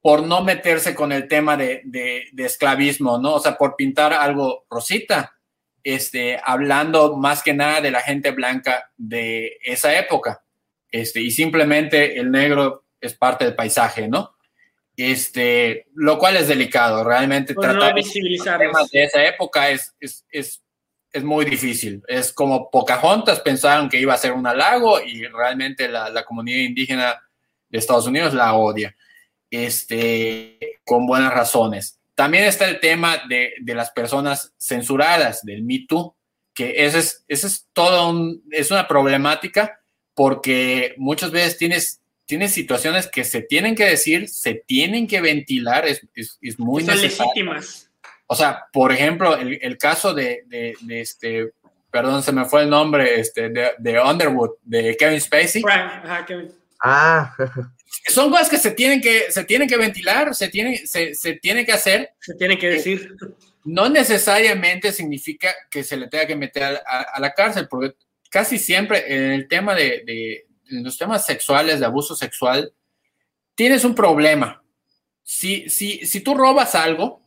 por 0.00 0.22
no 0.22 0.42
meterse 0.42 0.94
con 0.94 1.12
el 1.12 1.28
tema 1.28 1.58
de, 1.58 1.82
de, 1.84 2.30
esclavismo, 2.38 3.18
¿no? 3.18 3.34
O 3.34 3.38
sea, 3.38 3.58
por 3.58 3.76
pintar 3.76 4.14
algo 4.14 4.64
rosita, 4.70 5.36
este, 5.82 6.40
hablando 6.42 7.18
más 7.18 7.42
que 7.42 7.52
nada 7.52 7.82
de 7.82 7.90
la 7.90 8.00
gente 8.00 8.30
blanca 8.30 8.90
de 8.96 9.58
esa 9.62 9.98
época, 9.98 10.42
este, 10.90 11.20
y 11.20 11.30
simplemente 11.30 12.18
el 12.18 12.30
negro 12.30 12.86
es 12.98 13.12
parte 13.12 13.44
del 13.44 13.54
paisaje, 13.54 14.08
¿no? 14.08 14.36
Este, 14.96 15.86
lo 15.94 16.18
cual 16.18 16.38
es 16.38 16.48
delicado, 16.48 17.04
realmente 17.04 17.54
tratar 17.54 17.94
de 17.94 18.02
temas 18.02 18.90
de 18.90 19.04
esa 19.04 19.24
época 19.24 19.68
es, 19.68 19.94
es, 20.00 20.24
es 20.30 20.62
es 21.12 21.24
muy 21.24 21.44
difícil. 21.44 22.02
Es 22.06 22.32
como 22.32 22.70
Pocahontas 22.70 23.40
pensaron 23.40 23.88
que 23.88 24.00
iba 24.00 24.14
a 24.14 24.18
ser 24.18 24.32
un 24.32 24.46
halago 24.46 25.00
y 25.00 25.24
realmente 25.26 25.88
la, 25.88 26.24
comunidad 26.24 26.60
indígena 26.60 27.20
de 27.68 27.78
Estados 27.78 28.06
Unidos 28.06 28.34
la 28.34 28.54
odia, 28.54 28.94
este, 29.50 30.80
con 30.84 31.06
buenas 31.06 31.32
razones. 31.32 31.98
También 32.14 32.44
está 32.44 32.68
el 32.68 32.80
tema 32.80 33.22
de, 33.28 33.52
las 33.66 33.90
personas 33.90 34.52
censuradas, 34.58 35.42
del 35.44 35.62
Me 35.62 35.86
Too, 35.88 36.14
que 36.54 36.84
ese 36.84 36.98
es, 36.98 37.24
ese 37.28 37.46
es 37.46 37.66
todo 37.72 38.10
un, 38.10 38.42
es 38.50 38.70
una 38.70 38.86
problemática 38.86 39.80
porque 40.14 40.94
muchas 40.98 41.30
veces 41.30 41.56
tienes, 41.56 42.00
tienes 42.26 42.52
situaciones 42.52 43.06
que 43.06 43.24
se 43.24 43.40
tienen 43.40 43.74
que 43.74 43.84
decir, 43.84 44.28
se 44.28 44.54
tienen 44.54 45.06
que 45.06 45.20
ventilar, 45.20 45.86
es, 45.86 46.06
es, 46.14 46.38
es 46.42 46.58
muy 46.58 46.84
Son 46.84 47.00
legítimas 47.00 47.89
o 48.32 48.36
sea, 48.36 48.68
por 48.72 48.92
ejemplo, 48.92 49.36
el, 49.36 49.76
caso 49.76 50.14
de, 50.14 50.44
este, 50.88 51.50
perdón, 51.90 52.22
se 52.22 52.30
me 52.30 52.44
fue 52.44 52.62
el 52.62 52.70
nombre, 52.70 53.18
este, 53.18 53.48
de, 53.48 54.00
Underwood, 54.00 54.50
de 54.62 54.96
Kevin 54.96 55.20
Spacey. 55.20 55.64
Ah. 56.80 57.34
Son 58.06 58.30
cosas 58.30 58.48
que 58.48 58.58
se 58.58 58.70
tienen 58.70 59.00
que, 59.00 59.32
se 59.32 59.42
tienen 59.42 59.66
que 59.66 59.76
ventilar, 59.76 60.32
se 60.36 60.46
tienen, 60.46 60.86
se, 60.86 61.12
se 61.12 61.40
que 61.40 61.72
hacer. 61.72 62.12
Se 62.20 62.36
tienen 62.36 62.56
que 62.56 62.68
decir. 62.68 63.16
No 63.64 63.88
necesariamente 63.88 64.92
significa 64.92 65.52
que 65.68 65.82
se 65.82 65.96
le 65.96 66.06
tenga 66.06 66.28
que 66.28 66.36
meter 66.36 66.80
a, 66.86 67.18
la 67.18 67.34
cárcel, 67.34 67.66
porque 67.66 67.96
casi 68.30 68.60
siempre 68.60 69.12
en 69.12 69.32
el 69.32 69.48
tema 69.48 69.74
de, 69.74 70.04
de, 70.06 70.46
los 70.82 70.96
temas 70.96 71.26
sexuales, 71.26 71.80
de 71.80 71.86
abuso 71.86 72.14
sexual, 72.14 72.72
tienes 73.56 73.84
un 73.84 73.96
problema. 73.96 74.62
Si, 75.24 75.68
si, 75.68 76.06
si 76.06 76.20
tú 76.20 76.36
robas 76.36 76.76
algo, 76.76 77.20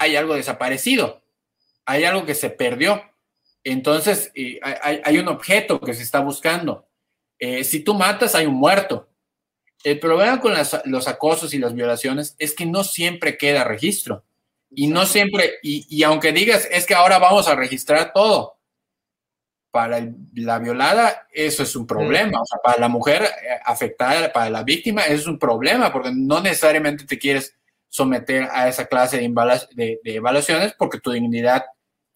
hay 0.00 0.16
algo 0.16 0.34
desaparecido, 0.34 1.22
hay 1.84 2.04
algo 2.04 2.24
que 2.24 2.34
se 2.34 2.48
perdió. 2.48 3.02
Entonces, 3.62 4.32
hay, 4.62 5.18
un 5.18 5.28
objeto 5.28 5.78
que 5.78 5.92
se 5.92 6.02
está 6.02 6.20
buscando. 6.20 6.88
Eh, 7.38 7.64
si 7.64 7.80
tú 7.80 7.92
matas, 7.94 8.34
hay 8.34 8.46
un 8.46 8.54
muerto. 8.54 9.10
El 9.84 10.00
problema 10.00 10.40
con 10.40 10.54
los 10.86 11.06
acosos 11.06 11.52
y 11.52 11.58
las 11.58 11.74
violaciones 11.74 12.34
es 12.38 12.54
que 12.54 12.64
no 12.64 12.82
siempre 12.82 13.36
queda 13.36 13.64
registro. 13.64 14.24
Y 14.70 14.86
no 14.86 15.04
siempre, 15.04 15.58
y, 15.62 16.02
aunque 16.02 16.32
digas, 16.32 16.66
es 16.70 16.86
que 16.86 16.94
ahora 16.94 17.18
vamos 17.18 17.46
a 17.46 17.54
registrar 17.54 18.12
todo, 18.14 18.56
para 19.70 20.00
la 20.34 20.58
violada 20.58 21.28
eso 21.30 21.62
es 21.62 21.76
un 21.76 21.86
problema. 21.86 22.40
O 22.40 22.46
sea, 22.46 22.58
para 22.62 22.80
la 22.80 22.88
mujer 22.88 23.24
eh, 23.24 23.60
afectada, 23.64 24.32
para 24.32 24.48
la 24.48 24.62
víctima, 24.62 25.02
eso 25.02 25.20
es 25.20 25.26
un 25.26 25.38
problema, 25.38 25.92
porque 25.92 26.10
no 26.14 26.40
necesariamente 26.40 27.04
te 27.04 27.18
quieres 27.18 27.59
someter 27.90 28.48
a 28.52 28.68
esa 28.68 28.86
clase 28.86 29.18
de, 29.18 30.00
evaluaciones 30.04 30.74
porque 30.78 31.00
tu 31.00 31.10
dignidad 31.10 31.64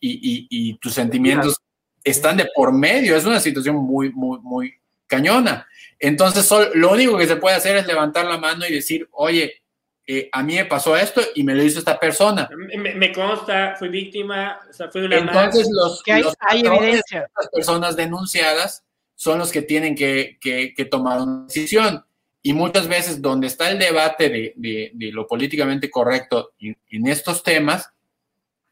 y, 0.00 0.78
tus 0.78 0.94
sentimientos 0.94 1.60
están 2.02 2.36
de 2.36 2.48
por 2.54 2.72
medio. 2.72 3.16
Es 3.16 3.24
una 3.24 3.40
situación 3.40 3.76
muy, 3.76 4.12
muy, 4.12 4.38
muy 4.40 4.74
cañona. 5.06 5.66
Entonces, 5.98 6.48
lo 6.74 6.92
único 6.92 7.18
que 7.18 7.26
se 7.26 7.36
puede 7.36 7.56
hacer 7.56 7.76
es 7.76 7.86
levantar 7.86 8.26
la 8.26 8.38
mano 8.38 8.66
y 8.66 8.72
decir, 8.72 9.08
oye, 9.12 9.62
eh, 10.06 10.28
a 10.32 10.42
mí 10.42 10.54
me 10.54 10.66
pasó 10.66 10.96
esto 10.96 11.22
y 11.34 11.42
me 11.42 11.54
lo 11.54 11.62
hizo 11.62 11.78
esta 11.78 11.98
persona. 11.98 12.48
Me, 12.76 13.12
consta, 13.12 13.74
fui 13.76 13.88
víctima, 13.88 14.60
o 14.68 14.72
sea, 14.72 14.90
fui 14.90 15.02
una 15.02 15.16
Entonces, 15.16 15.66
los, 15.72 16.02
que 16.02 16.12
hay, 16.12 16.22
evidencia. 16.60 17.26
las 17.36 17.48
personas 17.48 17.96
denunciadas 17.96 18.84
son 19.14 19.38
los 19.38 19.50
que 19.50 19.62
tienen 19.62 19.94
que, 19.94 20.38
que 20.40 20.84
tomar 20.84 21.22
una 21.22 21.46
decisión. 21.46 22.04
Y 22.46 22.52
muchas 22.52 22.88
veces 22.88 23.22
donde 23.22 23.46
está 23.46 23.70
el 23.70 23.78
debate 23.78 24.54
de, 24.54 25.10
lo 25.12 25.26
políticamente 25.26 25.90
correcto 25.90 26.52
en, 26.60 27.06
estos 27.06 27.42
temas 27.42 27.90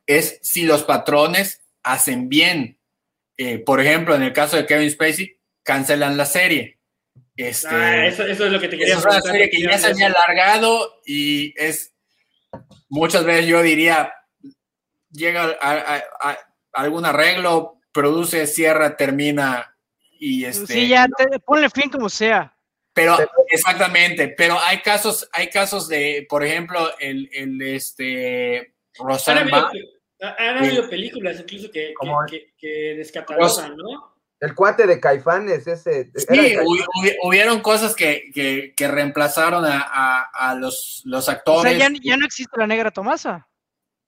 es 0.07 0.39
si 0.43 0.64
los 0.64 0.85
patrones 0.85 1.62
hacen 1.83 2.29
bien. 2.29 2.79
Eh, 3.39 3.59
por 3.59 3.81
ejemplo, 3.81 4.14
en 4.14 4.23
el 4.23 4.35
caso 4.35 4.59
de 4.59 4.66
Kevin 4.66 4.91
Spacey, 4.91 5.39
cancelan 5.62 6.18
la 6.18 6.27
serie. 6.27 6.79
Este, 7.35 7.66
ah, 7.70 8.07
eso, 8.07 8.27
es 8.27 8.39
lo 8.39 8.61
que 8.61 8.68
te 8.68 8.77
quería 8.77 8.95
Es 8.95 9.05
una 9.05 9.23
serie 9.23 9.49
que 9.49 9.62
ya 9.62 9.79
se 9.79 9.87
había 9.87 10.09
alargado 10.09 11.01
y 11.07 11.55
es 11.57 11.95
muchas 12.91 13.25
veces 13.25 13.47
yo 13.47 13.62
diría, 13.62 14.12
llega 15.11 15.57
a, 15.62 16.37
algún 16.75 17.07
arreglo, 17.07 17.81
produce, 17.91 18.47
cierra, 18.47 18.99
termina 18.99 19.75
y 20.20 20.45
este. 20.45 20.75
Sí, 20.75 20.89
ya, 20.89 21.07
te, 21.09 21.39
ponle 21.41 21.70
fin 21.70 21.91
como 21.91 22.11
sea. 22.11 22.55
Pero, 22.95 23.16
exactamente, 23.49 24.28
pero 24.28 24.59
hay 24.59 24.82
casos, 24.82 25.28
hay 25.32 25.49
casos 25.49 25.88
de, 25.88 26.26
por 26.28 26.45
ejemplo, 26.45 26.90
el, 26.99 27.30
el 27.32 27.62
este 27.62 28.74
Rosanne 28.99 29.51
han 30.22 30.59
habido 30.59 30.88
películas 30.88 31.40
incluso 31.40 31.70
que, 31.70 31.95
que, 32.28 32.55
que, 32.57 32.95
descatalogan, 32.97 33.76
¿no? 33.76 34.12
El 34.38 34.55
cuate 34.55 34.86
de 34.86 34.99
Caifanes, 34.99 35.66
ese. 35.66 36.11
Sí, 36.14 36.57
hubieron 37.22 37.61
cosas 37.61 37.95
que, 37.95 38.72
que 38.76 38.88
reemplazaron 38.88 39.64
a, 39.64 40.22
a, 40.22 40.55
los, 40.57 41.03
los 41.05 41.28
actores. 41.28 41.74
O 41.74 41.78
sea, 41.78 41.88
ya, 42.03 42.16
no 42.16 42.26
existe 42.26 42.59
la 42.59 42.66
negra 42.66 42.90
Tomasa. 42.90 43.49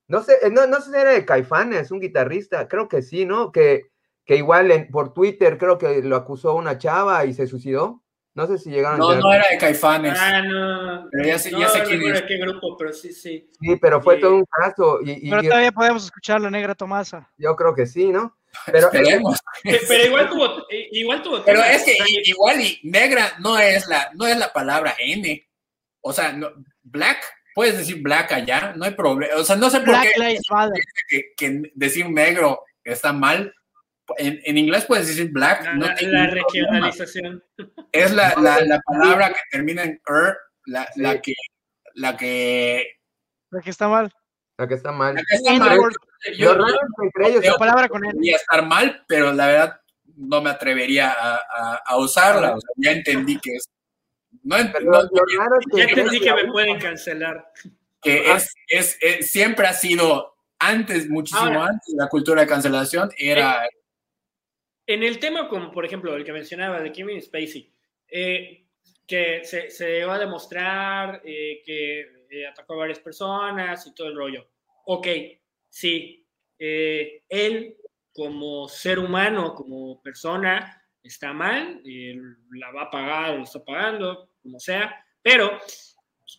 No 0.09 0.23
sé, 0.23 0.35
eh, 0.43 0.51
no, 0.51 0.67
no 0.67 0.81
sé 0.81 0.91
si 0.91 0.97
era 0.97 1.13
de 1.13 1.25
Caifanes, 1.25 1.91
un 1.91 2.01
guitarrista, 2.01 2.69
creo 2.69 2.89
que 2.89 3.01
sí, 3.01 3.25
¿no? 3.25 3.53
Que, 3.53 3.91
que 4.25 4.37
igual 4.37 4.71
en, 4.71 4.91
por 4.91 5.15
Twitter 5.15 5.57
creo 5.57 5.79
que 5.79 6.03
lo 6.03 6.17
acusó 6.17 6.55
una 6.55 6.79
chava 6.79 7.25
y 7.25 7.33
se 7.33 7.47
suicidó. 7.47 8.04
No 8.35 8.49
sé 8.49 8.59
si 8.59 8.71
llegaron. 8.71 8.99
No, 8.99 9.15
no 9.15 9.33
era 9.33 9.45
de 9.49 9.59
Caifanes. 9.59 10.19
Ah, 10.21 10.43
no. 10.43 11.09
Pero 11.11 11.25
ya 11.25 11.39
sé, 11.39 11.53
ya 11.53 11.69
sé 11.69 11.85
quién 11.85 12.03
es. 12.13 12.23
qué 12.23 12.37
grupo, 12.39 12.77
pero 12.77 12.93
sí, 12.93 13.13
sí. 13.13 13.49
Sí, 13.61 13.77
pero 13.77 14.03
fue 14.03 14.17
todo 14.17 14.35
un 14.35 14.45
caso. 14.45 14.99
Y, 15.05 15.31
pero 15.31 15.43
todavía 15.43 15.71
podemos 15.71 16.05
escuchar 16.05 16.41
la 16.41 16.51
negra 16.51 16.75
Tomasa. 16.75 17.31
Yo 17.39 17.55
creo 17.55 17.75
que 17.75 17.87
sí, 17.87 18.09
¿no? 18.09 18.37
Pero, 18.67 18.79
Esperemos. 18.93 19.39
pero 19.63 20.05
igual 20.05 20.29
tuvo, 20.29 20.67
igual 20.71 21.23
tuvo. 21.23 21.45
Pero 21.45 21.63
es 21.63 21.85
que 21.85 21.97
igual 22.25 22.61
y 22.61 22.81
negra 22.83 23.35
no 23.39 23.57
es 23.57 23.87
la, 23.87 24.11
no 24.15 24.27
es 24.27 24.37
la 24.37 24.53
palabra 24.53 24.97
N. 24.99 25.49
O 26.01 26.13
sea, 26.13 26.33
no, 26.33 26.51
black, 26.83 27.19
puedes 27.55 27.79
decir 27.79 28.03
black 28.03 28.33
allá, 28.33 28.75
no 28.77 28.85
hay 28.85 28.93
problema. 28.93 29.37
O 29.37 29.45
sea, 29.45 29.55
no 29.55 29.71
sé 29.71 29.81
por 29.81 29.95
qué 30.01 30.41
que, 31.09 31.23
que 31.37 31.63
decir 31.75 32.11
negro 32.11 32.65
está 32.83 33.13
mal, 33.13 33.55
en, 34.19 34.41
en, 34.45 34.59
inglés 34.59 34.85
puedes 34.87 35.09
decir 35.09 35.31
black. 35.31 35.75
no 35.75 35.87
la 35.87 36.27
regionalización. 36.27 37.43
Es 37.93 38.13
la, 38.13 38.35
la, 38.41 38.61
la, 38.61 38.81
palabra 38.81 39.29
que 39.29 39.41
termina 39.51 39.83
en 39.83 40.01
er, 40.07 40.37
la, 40.67 40.87
sí. 40.93 41.01
la, 41.01 41.21
que, 41.21 41.35
la 41.95 42.17
que. 42.17 42.99
La 43.51 43.61
que 43.61 43.71
está 43.71 43.89
mal. 43.89 44.13
La 44.59 44.69
que 44.69 44.75
está 44.75 44.93
mal. 44.93 45.15
La 45.15 45.23
que 45.23 45.37
está 45.37 45.55
mal. 45.55 45.79
Yo, 46.37 46.57
yo, 46.57 46.67
entre 47.03 47.29
ellos, 47.29 47.45
la 47.45 47.57
palabra 47.57 47.89
con 47.89 48.05
él. 48.05 48.13
Podría 48.13 48.37
estar 48.37 48.67
mal, 48.67 49.05
pero 49.07 49.33
la 49.33 49.47
verdad 49.47 49.81
no 50.17 50.41
me 50.41 50.51
atrevería 50.51 51.11
a, 51.11 51.37
a, 51.37 51.83
a 51.87 51.99
usarla. 51.99 52.55
O 52.55 52.61
sea, 52.61 52.71
ya 52.77 52.93
entendí 52.93 53.39
que 53.39 53.53
es. 53.55 53.69
No, 54.43 54.59
no, 54.59 54.65
que 54.65 55.79
ya 55.79 55.85
entendí 55.85 56.21
que 56.21 56.35
me 56.35 56.47
pueden 56.47 56.79
cancelar. 56.79 57.51
Que 58.03 58.33
es, 58.33 58.55
es, 58.69 58.99
es, 59.01 59.31
siempre 59.31 59.67
ha 59.67 59.73
sido 59.73 60.35
antes, 60.59 61.09
muchísimo 61.09 61.47
Ahora, 61.47 61.67
antes, 61.67 61.95
la 61.97 62.09
cultura 62.09 62.43
de 62.43 62.47
cancelación 62.47 63.11
era. 63.17 63.65
Eh, 63.65 63.69
en 64.87 65.03
el 65.03 65.19
tema, 65.19 65.49
como 65.49 65.71
por 65.71 65.85
ejemplo 65.85 66.15
el 66.15 66.25
que 66.25 66.33
mencionaba 66.33 66.81
de 66.81 66.93
Kevin 66.93 67.23
Spacey, 67.23 67.73
eh, 68.09 68.65
que 69.07 69.45
se, 69.45 69.71
se 69.71 69.91
llegó 69.91 70.13
a 70.13 70.19
demostrar 70.19 71.21
eh, 71.25 71.63
que 71.65 72.01
eh, 72.31 72.47
atacó 72.47 72.75
a 72.75 72.79
varias 72.79 72.99
personas 72.99 73.87
y 73.87 73.95
todo 73.95 74.09
el 74.09 74.17
rollo. 74.17 74.47
Ok, 74.87 75.07
sí, 75.69 76.27
eh, 76.59 77.23
él 77.29 77.77
como 78.13 78.69
ser 78.69 78.99
humano, 78.99 79.55
como 79.55 80.01
persona, 80.01 80.83
está 81.03 81.33
mal, 81.33 81.83
la 81.85 82.71
va 82.71 82.83
a 82.83 82.91
pagar, 82.91 83.37
lo 83.37 83.43
está 83.43 83.63
pagando, 83.63 84.31
como 84.43 84.59
sea, 84.59 85.05
pero 85.21 85.59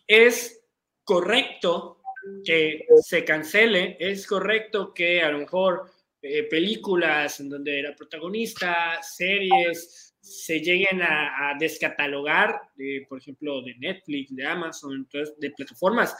es 0.06 0.64
correcto 1.04 2.00
que 2.44 2.86
se 3.02 3.24
cancele, 3.24 3.96
es 4.00 4.26
correcto 4.26 4.92
que 4.92 5.22
a 5.22 5.30
lo 5.30 5.38
mejor 5.38 5.90
eh, 6.22 6.44
películas 6.44 7.40
en 7.40 7.48
donde 7.48 7.82
la 7.82 7.94
protagonista, 7.94 9.00
series, 9.02 10.14
se 10.20 10.58
lleguen 10.60 11.02
a, 11.02 11.50
a 11.50 11.54
descatalogar, 11.58 12.60
de, 12.74 13.06
por 13.08 13.18
ejemplo, 13.18 13.62
de 13.62 13.76
Netflix, 13.76 14.34
de 14.34 14.44
Amazon, 14.44 14.94
entonces, 14.94 15.38
de 15.38 15.50
plataformas. 15.50 16.16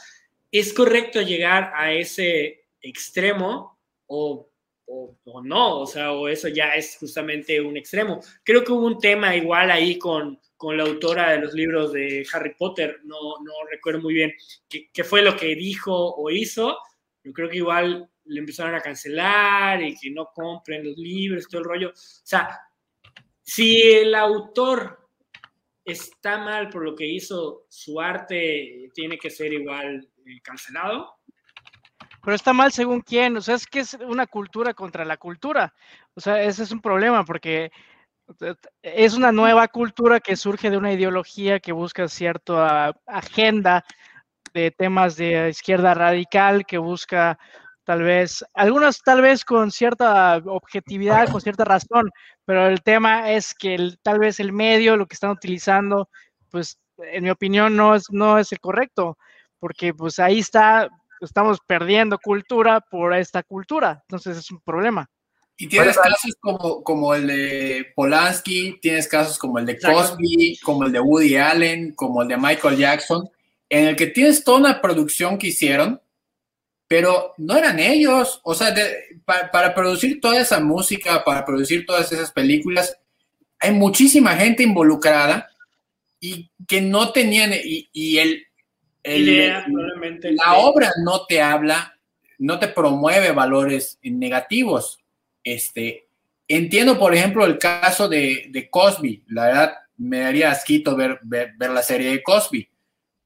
¿Es 0.49 0.73
correcto 0.73 1.21
llegar 1.21 1.73
a 1.75 1.91
ese 1.91 2.67
extremo 2.81 3.77
o, 4.05 4.49
o, 4.85 5.17
o, 5.25 5.43
no? 5.43 5.81
O 5.81 5.85
sea, 5.85 6.13
o 6.13 6.29
eso 6.29 6.47
ya 6.47 6.75
es 6.75 6.97
justamente 6.97 7.59
un 7.59 7.75
extremo. 7.75 8.21
Creo 8.43 8.63
que 8.63 8.71
hubo 8.71 8.87
un 8.87 8.99
tema 8.99 9.35
igual 9.35 9.71
ahí 9.71 9.99
con, 9.99 10.39
con 10.55 10.77
la 10.77 10.83
autora 10.83 11.31
de 11.31 11.39
los 11.39 11.53
libros 11.53 11.91
de 11.91 12.25
Harry 12.31 12.53
Potter, 12.57 12.99
no, 13.03 13.17
no 13.43 13.51
recuerdo 13.69 14.01
muy 14.01 14.13
bien 14.13 14.31
qué, 14.69 14.89
qué 14.93 15.03
fue 15.03 15.21
lo 15.21 15.35
que 15.35 15.53
dijo 15.55 16.15
o 16.15 16.29
hizo. 16.29 16.77
Yo 17.23 17.33
creo 17.33 17.49
que 17.49 17.57
igual 17.57 18.09
le 18.27 18.39
empezaron 18.39 18.75
a 18.75 18.81
cancelar 18.81 19.81
y 19.81 19.95
que 19.97 20.11
no 20.11 20.31
compren 20.33 20.85
los 20.85 20.97
libros, 20.97 21.47
todo 21.47 21.61
el 21.61 21.67
rollo. 21.67 21.89
O 21.89 21.93
sea, 21.95 22.59
si 23.41 23.81
el 23.81 24.13
autor 24.15 25.07
está 25.83 26.37
mal 26.37 26.69
por 26.69 26.83
lo 26.83 26.95
que 26.95 27.07
hizo, 27.07 27.65
su 27.69 27.99
arte 28.01 28.89
tiene 28.93 29.17
que 29.17 29.29
ser 29.29 29.53
igual 29.53 30.07
eh, 30.25 30.41
cancelado. 30.43 31.15
Pero 32.21 32.35
está 32.35 32.51
mal 32.51 32.73
según 32.73 33.01
quién, 33.01 33.37
o 33.37 33.41
sea, 33.41 33.55
es 33.55 33.65
que 33.65 33.79
es 33.79 33.93
una 33.93 34.27
cultura 34.27 34.73
contra 34.73 35.05
la 35.05 35.15
cultura. 35.15 35.73
O 36.13 36.19
sea, 36.19 36.43
ese 36.43 36.63
es 36.63 36.71
un 36.71 36.81
problema 36.81 37.23
porque 37.23 37.71
es 38.81 39.13
una 39.13 39.31
nueva 39.31 39.67
cultura 39.69 40.19
que 40.19 40.35
surge 40.35 40.69
de 40.69 40.77
una 40.77 40.91
ideología 40.91 41.61
que 41.61 41.71
busca 41.71 42.07
cierta 42.09 42.93
agenda 43.05 43.85
de 44.53 44.71
temas 44.71 45.15
de 45.15 45.49
izquierda 45.49 45.93
radical, 45.93 46.65
que 46.65 46.77
busca 46.77 47.39
tal 47.87 48.03
vez, 48.03 48.43
algunos 48.53 49.01
tal 49.01 49.21
vez 49.21 49.45
con 49.45 49.71
cierta 49.71 50.35
objetividad, 50.45 51.31
con 51.31 51.39
cierta 51.39 51.63
razón, 51.63 52.11
pero 52.43 52.67
el 52.67 52.83
tema 52.83 53.31
es 53.31 53.55
que 53.55 53.75
el, 53.75 53.97
tal 54.01 54.19
vez 54.19 54.41
el 54.41 54.51
medio, 54.51 54.97
lo 54.97 55.05
que 55.05 55.13
están 55.13 55.31
utilizando, 55.31 56.09
pues 56.51 56.77
en 56.97 57.23
mi 57.23 57.29
opinión 57.29 57.77
no 57.77 57.95
es, 57.95 58.11
no 58.11 58.37
es 58.39 58.51
el 58.51 58.59
correcto, 58.59 59.17
porque 59.57 59.93
pues 59.93 60.19
ahí 60.19 60.39
está, 60.39 60.89
estamos 61.21 61.59
perdiendo 61.65 62.19
cultura 62.19 62.81
por 62.81 63.13
esta 63.13 63.41
cultura, 63.41 64.03
entonces 64.03 64.37
es 64.37 64.51
un 64.51 64.59
problema. 64.59 65.09
Y 65.55 65.69
tienes 65.69 65.95
bueno, 65.95 66.11
casos 66.11 66.35
como, 66.41 66.83
como 66.83 67.15
el 67.15 67.27
de 67.27 67.87
Polanski, 67.95 68.79
tienes 68.81 69.07
casos 69.07 69.37
como 69.37 69.59
el 69.59 69.65
de 69.65 69.79
Cosby, 69.79 70.59
como 70.61 70.83
el 70.83 70.91
de 70.91 70.99
Woody 70.99 71.37
Allen, 71.37 71.95
como 71.95 72.21
el 72.21 72.27
de 72.27 72.35
Michael 72.35 72.75
Jackson, 72.75 73.29
en 73.69 73.87
el 73.87 73.95
que 73.95 74.07
tienes 74.07 74.43
toda 74.43 74.57
una 74.57 74.81
producción 74.81 75.37
que 75.37 75.47
hicieron, 75.47 76.01
pero 76.87 77.33
no 77.37 77.57
eran 77.57 77.79
ellos. 77.79 78.39
O 78.43 78.53
sea, 78.53 78.71
de, 78.71 79.19
para, 79.25 79.51
para, 79.51 79.75
producir 79.75 80.21
toda 80.21 80.39
esa 80.39 80.59
música, 80.59 81.23
para 81.23 81.45
producir 81.45 81.85
todas 81.85 82.11
esas 82.11 82.31
películas, 82.31 82.97
hay 83.59 83.71
muchísima 83.71 84.35
gente 84.35 84.63
involucrada 84.63 85.49
y 86.19 86.49
que 86.67 86.81
no 86.81 87.11
tenían, 87.11 87.53
y, 87.53 87.89
y 87.91 88.17
el, 88.17 88.43
el 89.03 89.29
Idea, 89.29 89.65
el, 90.23 90.35
la 90.35 90.57
obra 90.57 90.91
no 91.03 91.25
te 91.25 91.41
habla, 91.41 91.97
no 92.37 92.59
te 92.59 92.67
promueve 92.67 93.31
valores 93.31 93.99
negativos. 94.01 94.99
Este, 95.43 96.07
entiendo, 96.47 96.97
por 96.97 97.13
ejemplo, 97.13 97.45
el 97.45 97.57
caso 97.57 98.07
de, 98.07 98.47
de 98.49 98.69
Cosby. 98.69 99.23
La 99.27 99.45
verdad, 99.45 99.73
me 99.97 100.19
daría 100.19 100.51
asquito 100.51 100.95
ver, 100.95 101.19
ver, 101.23 101.53
ver 101.57 101.71
la 101.71 101.81
serie 101.81 102.11
de 102.11 102.23
Cosby 102.23 102.69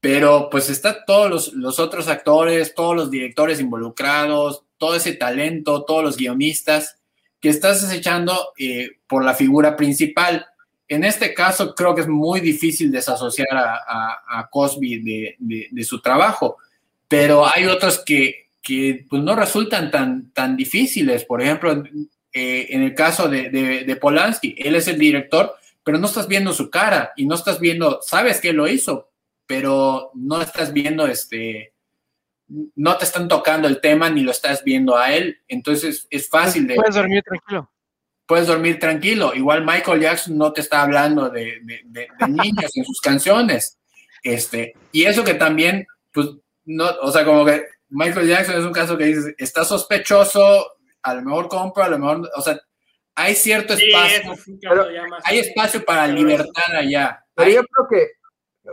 pero 0.02 0.48
pues 0.50 0.68
está 0.68 1.04
todos 1.04 1.30
los, 1.30 1.52
los, 1.52 1.78
otros 1.78 2.08
actores, 2.08 2.74
todos 2.74 2.96
los 2.96 3.08
directores 3.08 3.60
involucrados, 3.60 4.64
todo 4.76 4.96
ese 4.96 5.12
talento, 5.12 5.84
todos 5.84 6.02
los 6.02 6.16
guionistas 6.16 6.96
que 7.40 7.48
estás 7.48 7.82
desechando 7.88 8.48
eh, 8.58 8.96
por 9.06 9.24
la 9.24 9.32
figura 9.32 9.76
principal. 9.76 10.44
En 10.88 11.04
este 11.04 11.32
caso 11.32 11.72
creo 11.76 11.94
que 11.94 12.00
es 12.00 12.08
muy 12.08 12.40
difícil 12.40 12.90
desasociar 12.90 13.46
a, 13.52 14.48
Cosby 14.50 14.98
de, 14.98 15.36
de, 15.38 15.68
de, 15.70 15.84
su 15.84 16.00
trabajo, 16.00 16.56
pero 17.06 17.46
hay 17.46 17.66
otros 17.66 18.00
que, 18.04 18.48
que 18.60 19.06
pues, 19.08 19.22
no 19.22 19.36
resultan 19.36 19.92
tan, 19.92 20.32
tan 20.32 20.56
difíciles. 20.56 21.24
Por 21.24 21.40
ejemplo, 21.42 21.80
eh, 22.32 22.66
en 22.70 22.82
el 22.82 22.96
caso 22.96 23.28
de, 23.28 23.50
de 23.50 23.96
Polanski, 23.96 24.56
él 24.58 24.74
es 24.74 24.88
el 24.88 24.98
director, 24.98 25.54
pero 25.84 25.98
no 25.98 26.08
estás 26.08 26.26
viendo 26.26 26.52
su 26.52 26.70
cara 26.70 27.12
y 27.14 27.24
no 27.24 27.36
estás 27.36 27.60
viendo, 27.60 28.00
sabes 28.02 28.40
que 28.40 28.52
lo 28.52 28.66
hizo, 28.66 29.11
pero 29.46 30.10
no 30.14 30.40
estás 30.40 30.72
viendo 30.72 31.06
este, 31.06 31.74
no 32.76 32.96
te 32.96 33.04
están 33.04 33.28
tocando 33.28 33.68
el 33.68 33.80
tema 33.80 34.10
ni 34.10 34.22
lo 34.22 34.30
estás 34.30 34.62
viendo 34.64 34.96
a 34.96 35.12
él, 35.12 35.38
entonces 35.48 36.06
es 36.10 36.28
fácil 36.28 36.66
de... 36.66 36.74
Puedes 36.74 36.94
dormir 36.94 37.22
tranquilo. 37.22 37.70
Puedes 38.26 38.46
dormir 38.46 38.78
tranquilo. 38.78 39.34
Igual 39.34 39.64
Michael 39.64 40.00
Jackson 40.00 40.38
no 40.38 40.52
te 40.52 40.60
está 40.60 40.82
hablando 40.82 41.28
de, 41.28 41.60
de, 41.62 41.80
de, 41.84 42.08
de 42.18 42.28
niños 42.28 42.70
en 42.74 42.84
sus 42.84 43.00
canciones. 43.00 43.78
Este, 44.22 44.74
y 44.92 45.04
eso 45.04 45.24
que 45.24 45.34
también, 45.34 45.86
pues, 46.12 46.28
no, 46.64 46.88
o 47.02 47.10
sea, 47.10 47.24
como 47.24 47.44
que 47.44 47.66
Michael 47.88 48.28
Jackson 48.28 48.58
es 48.58 48.64
un 48.64 48.72
caso 48.72 48.96
que 48.96 49.04
dices, 49.06 49.34
está 49.36 49.64
sospechoso, 49.64 50.72
a 51.02 51.14
lo 51.14 51.22
mejor 51.22 51.48
compro, 51.48 51.82
a 51.82 51.88
lo 51.88 51.98
mejor, 51.98 52.30
o 52.34 52.40
sea, 52.40 52.58
hay 53.14 53.34
cierto 53.34 53.74
espacio, 53.74 54.34
hay 55.24 55.38
espacio 55.40 55.84
para 55.84 56.06
libertad 56.06 56.76
allá. 56.76 57.22
Pero 57.34 57.48
hay, 57.48 57.54
yo 57.56 57.62
creo 57.64 57.88
que 57.90 58.12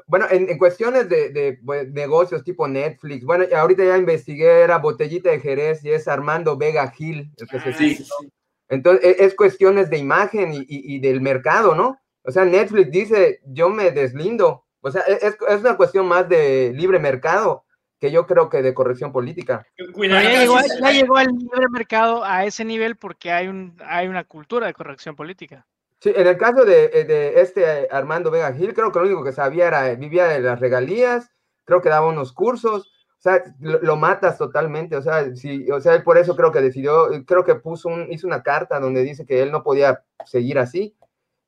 bueno, 0.07 0.25
en, 0.29 0.49
en 0.49 0.57
cuestiones 0.57 1.09
de, 1.09 1.29
de, 1.29 1.59
de, 1.61 1.85
negocios 1.91 2.43
tipo 2.43 2.67
Netflix, 2.67 3.25
bueno, 3.25 3.45
ahorita 3.55 3.83
ya 3.83 3.97
investigué, 3.97 4.61
era 4.61 4.77
Botellita 4.77 5.31
de 5.31 5.39
Jerez 5.39 5.83
y 5.83 5.91
es 5.91 6.07
Armando 6.07 6.57
Vega 6.57 6.89
Gil, 6.91 7.31
el 7.37 7.47
que 7.47 7.57
ah, 7.57 7.63
se 7.63 7.73
sí, 7.73 7.95
sí. 7.95 8.29
Entonces, 8.69 9.03
e, 9.03 9.25
es 9.25 9.35
cuestiones 9.35 9.89
de 9.89 9.97
imagen 9.97 10.51
y, 10.53 10.99
del 10.99 11.21
mercado, 11.21 11.75
¿no? 11.75 11.99
O 12.23 12.31
sea, 12.31 12.45
Netflix 12.45 12.91
dice, 12.91 13.39
yo 13.45 13.69
me 13.69 13.91
deslindo. 13.91 14.65
O 14.81 14.91
sea, 14.91 15.01
e, 15.07 15.13
es, 15.13 15.37
es 15.47 15.61
una 15.61 15.75
cuestión 15.75 16.07
más 16.07 16.29
de 16.29 16.71
libre 16.75 16.99
mercado 16.99 17.65
que 17.99 18.11
yo 18.11 18.25
creo 18.27 18.49
que 18.49 18.61
de 18.61 18.73
corrección 18.73 19.11
política. 19.11 19.65
Cuidado, 19.93 20.21
ya, 20.21 20.39
llegó, 20.39 20.57
ya 20.81 20.91
llegó 20.91 21.19
el 21.19 21.27
libre 21.27 21.67
mercado 21.69 22.23
a 22.23 22.45
ese 22.45 22.63
nivel 22.63 22.95
porque 22.95 23.31
hay, 23.31 23.47
un, 23.47 23.75
hay 23.85 24.07
una 24.07 24.23
cultura 24.23 24.67
de 24.67 24.73
corrección 24.73 25.15
política. 25.15 25.65
Sí, 26.01 26.13
en 26.15 26.27
el 26.27 26.37
caso 26.37 26.63
de, 26.63 26.87
de, 26.87 27.41
este 27.41 27.87
Armando 27.91 28.31
Vega 28.31 28.53
Gil, 28.53 28.73
creo 28.73 28.91
que 28.91 28.99
lo 28.99 29.05
único 29.05 29.23
que 29.23 29.33
sabía 29.33 29.67
era, 29.67 29.95
vivía 29.95 30.25
de 30.27 30.39
las 30.39 30.59
regalías, 30.59 31.29
creo 31.65 31.81
que 31.81 31.89
daba 31.89 32.07
unos 32.07 32.31
cursos, 32.31 32.91
o 33.17 33.21
sea, 33.21 33.43
lo, 33.59 33.97
matas 33.97 34.37
totalmente, 34.37 34.95
o 34.95 35.01
sea, 35.01 35.35
sí, 35.35 35.69
o 35.69 35.81
sea, 35.81 36.01
por 36.03 36.17
eso 36.17 36.37
creo 36.37 36.53
que 36.53 36.61
decidió, 36.61 37.09
creo 37.25 37.43
que 37.43 37.55
puso 37.55 37.89
un, 37.89 38.11
hizo 38.11 38.27
una 38.27 38.43
carta 38.43 38.79
donde 38.79 39.03
dice 39.03 39.25
que 39.25 39.41
él 39.41 39.51
no 39.51 39.61
podía 39.61 40.03
seguir 40.25 40.57
así, 40.57 40.95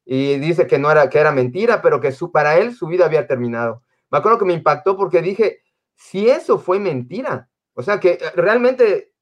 y 0.04 0.38
dice 0.40 0.68
que 0.68 0.80
no 0.80 0.92
era, 0.92 1.10
que 1.10 1.20
era 1.20 1.32
mentira, 1.32 1.82
pero 1.82 2.02
que 2.02 2.12
su, 2.12 2.32
para 2.32 2.58
él 2.58 2.76
su 2.76 2.88
vida 2.88 3.06
había 3.06 3.28
terminado. 3.28 3.84
Me 4.10 4.18
acuerdo 4.18 4.40
que 4.40 4.46
me 4.46 4.54
impactó 4.54 4.98
porque 4.98 5.22
dije, 5.22 5.62
si 5.96 6.30
eso 6.30 6.60
fue 6.60 6.80
mentira, 6.80 7.50
o 7.74 7.84
sea, 7.84 8.00
que 8.02 8.20
realmente 8.36 9.14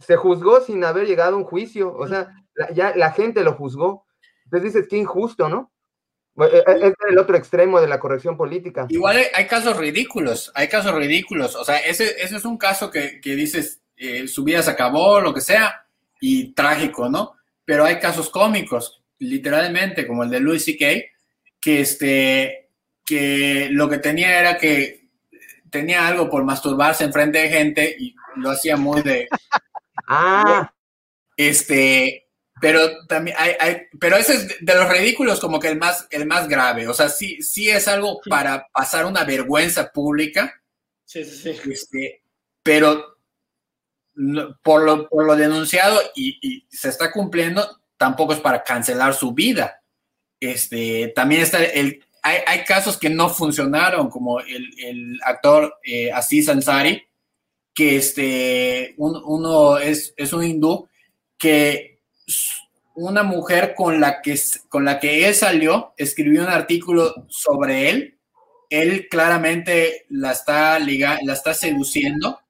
se 0.00 0.16
juzgó 0.16 0.60
sin 0.60 0.84
haber 0.84 1.06
llegado 1.06 1.36
a 1.36 1.38
un 1.38 1.44
juicio, 1.44 1.94
o 1.96 2.06
sea, 2.06 2.34
ya 2.74 2.94
la 2.94 3.12
gente 3.12 3.42
lo 3.42 3.54
juzgó. 3.54 4.05
Entonces 4.46 4.72
dices, 4.72 4.88
qué 4.88 4.96
injusto, 4.96 5.48
¿no? 5.48 5.72
Eh, 6.38 6.62
eh, 6.66 6.88
es 6.88 6.94
el 7.08 7.18
otro 7.18 7.36
extremo 7.36 7.80
de 7.80 7.88
la 7.88 7.98
corrección 7.98 8.36
política. 8.36 8.86
Igual 8.88 9.22
hay, 9.32 9.46
casos 9.46 9.76
ridículos, 9.76 10.52
hay 10.54 10.68
casos 10.68 10.94
ridículos. 10.94 11.56
O 11.56 11.64
sea, 11.64 11.78
ese, 11.78 12.20
ese 12.22 12.36
es 12.36 12.44
un 12.44 12.58
caso 12.58 12.90
que, 12.90 13.20
dices, 13.22 13.80
eh, 13.96 14.28
su 14.28 14.44
vida 14.44 14.62
se 14.62 14.70
acabó, 14.70 15.20
lo 15.20 15.32
que 15.32 15.40
sea, 15.40 15.86
y 16.20 16.52
trágico, 16.52 17.08
¿no? 17.08 17.34
Pero 17.64 17.84
hay 17.84 17.98
casos 17.98 18.30
cómicos, 18.30 19.02
literalmente, 19.18 20.06
como 20.06 20.24
el 20.24 20.30
de 20.30 20.40
Louis 20.40 20.64
C.K., 20.64 20.86
que, 21.60 21.80
este, 21.80 22.70
que 23.04 23.68
lo 23.70 23.88
que 23.88 23.98
tenía 23.98 24.38
era 24.38 24.58
que 24.58 25.08
tenía 25.70 26.06
algo 26.06 26.30
por 26.30 26.44
masturbarse 26.44 27.04
en 27.04 27.12
frente 27.12 27.38
de 27.38 27.48
gente 27.48 27.96
y 27.98 28.14
lo 28.36 28.50
hacía 28.50 28.76
muy 28.76 29.02
de... 29.02 29.28
Ah. 30.08 30.72
Este, 31.36 32.25
pero 32.60 33.06
también 33.06 33.36
hay, 33.38 33.52
hay, 33.60 33.82
pero 34.00 34.16
ese 34.16 34.34
es 34.34 34.56
de 34.60 34.74
los 34.74 34.88
ridículos 34.88 35.40
como 35.40 35.60
que 35.60 35.68
el 35.68 35.78
más, 35.78 36.06
el 36.10 36.26
más 36.26 36.48
grave. 36.48 36.88
O 36.88 36.94
sea, 36.94 37.08
sí, 37.08 37.42
sí 37.42 37.68
es 37.68 37.86
algo 37.86 38.20
para 38.28 38.66
pasar 38.72 39.04
una 39.04 39.24
vergüenza 39.24 39.90
pública. 39.92 40.62
Sí, 41.04 41.24
sí, 41.24 41.54
sí. 41.54 41.70
Este, 41.70 42.22
pero 42.62 43.18
por 44.62 44.82
lo, 44.82 45.08
por 45.08 45.26
lo 45.26 45.36
denunciado 45.36 46.00
y, 46.14 46.38
y, 46.40 46.66
se 46.70 46.88
está 46.88 47.12
cumpliendo, 47.12 47.82
tampoco 47.98 48.32
es 48.32 48.40
para 48.40 48.62
cancelar 48.62 49.14
su 49.14 49.32
vida. 49.32 49.82
Este, 50.40 51.12
también 51.14 51.42
está 51.42 51.62
el, 51.62 52.02
hay, 52.22 52.38
hay 52.46 52.64
casos 52.64 52.96
que 52.96 53.10
no 53.10 53.28
funcionaron, 53.28 54.08
como 54.08 54.40
el, 54.40 54.68
el 54.78 55.20
actor 55.24 55.78
eh, 55.84 56.10
Aziz 56.10 56.48
Ansari, 56.48 57.06
que 57.74 57.96
este, 57.96 58.94
uno 58.96 59.76
es, 59.76 60.14
es 60.16 60.32
un 60.32 60.42
hindú 60.42 60.88
que 61.38 61.95
una 62.96 63.22
mujer 63.22 63.74
con 63.74 64.00
la 64.00 64.22
que, 64.22 64.38
con 64.68 64.84
la 64.84 64.98
que 64.98 65.28
él 65.28 65.34
salió 65.34 65.92
escribió 65.96 66.42
un 66.42 66.48
artículo 66.48 67.14
sobre 67.28 67.90
él. 67.90 68.18
Él 68.70 69.08
claramente 69.08 70.06
la 70.08 70.32
está, 70.32 70.78
la 70.78 71.32
está 71.32 71.54
seduciendo, 71.54 72.40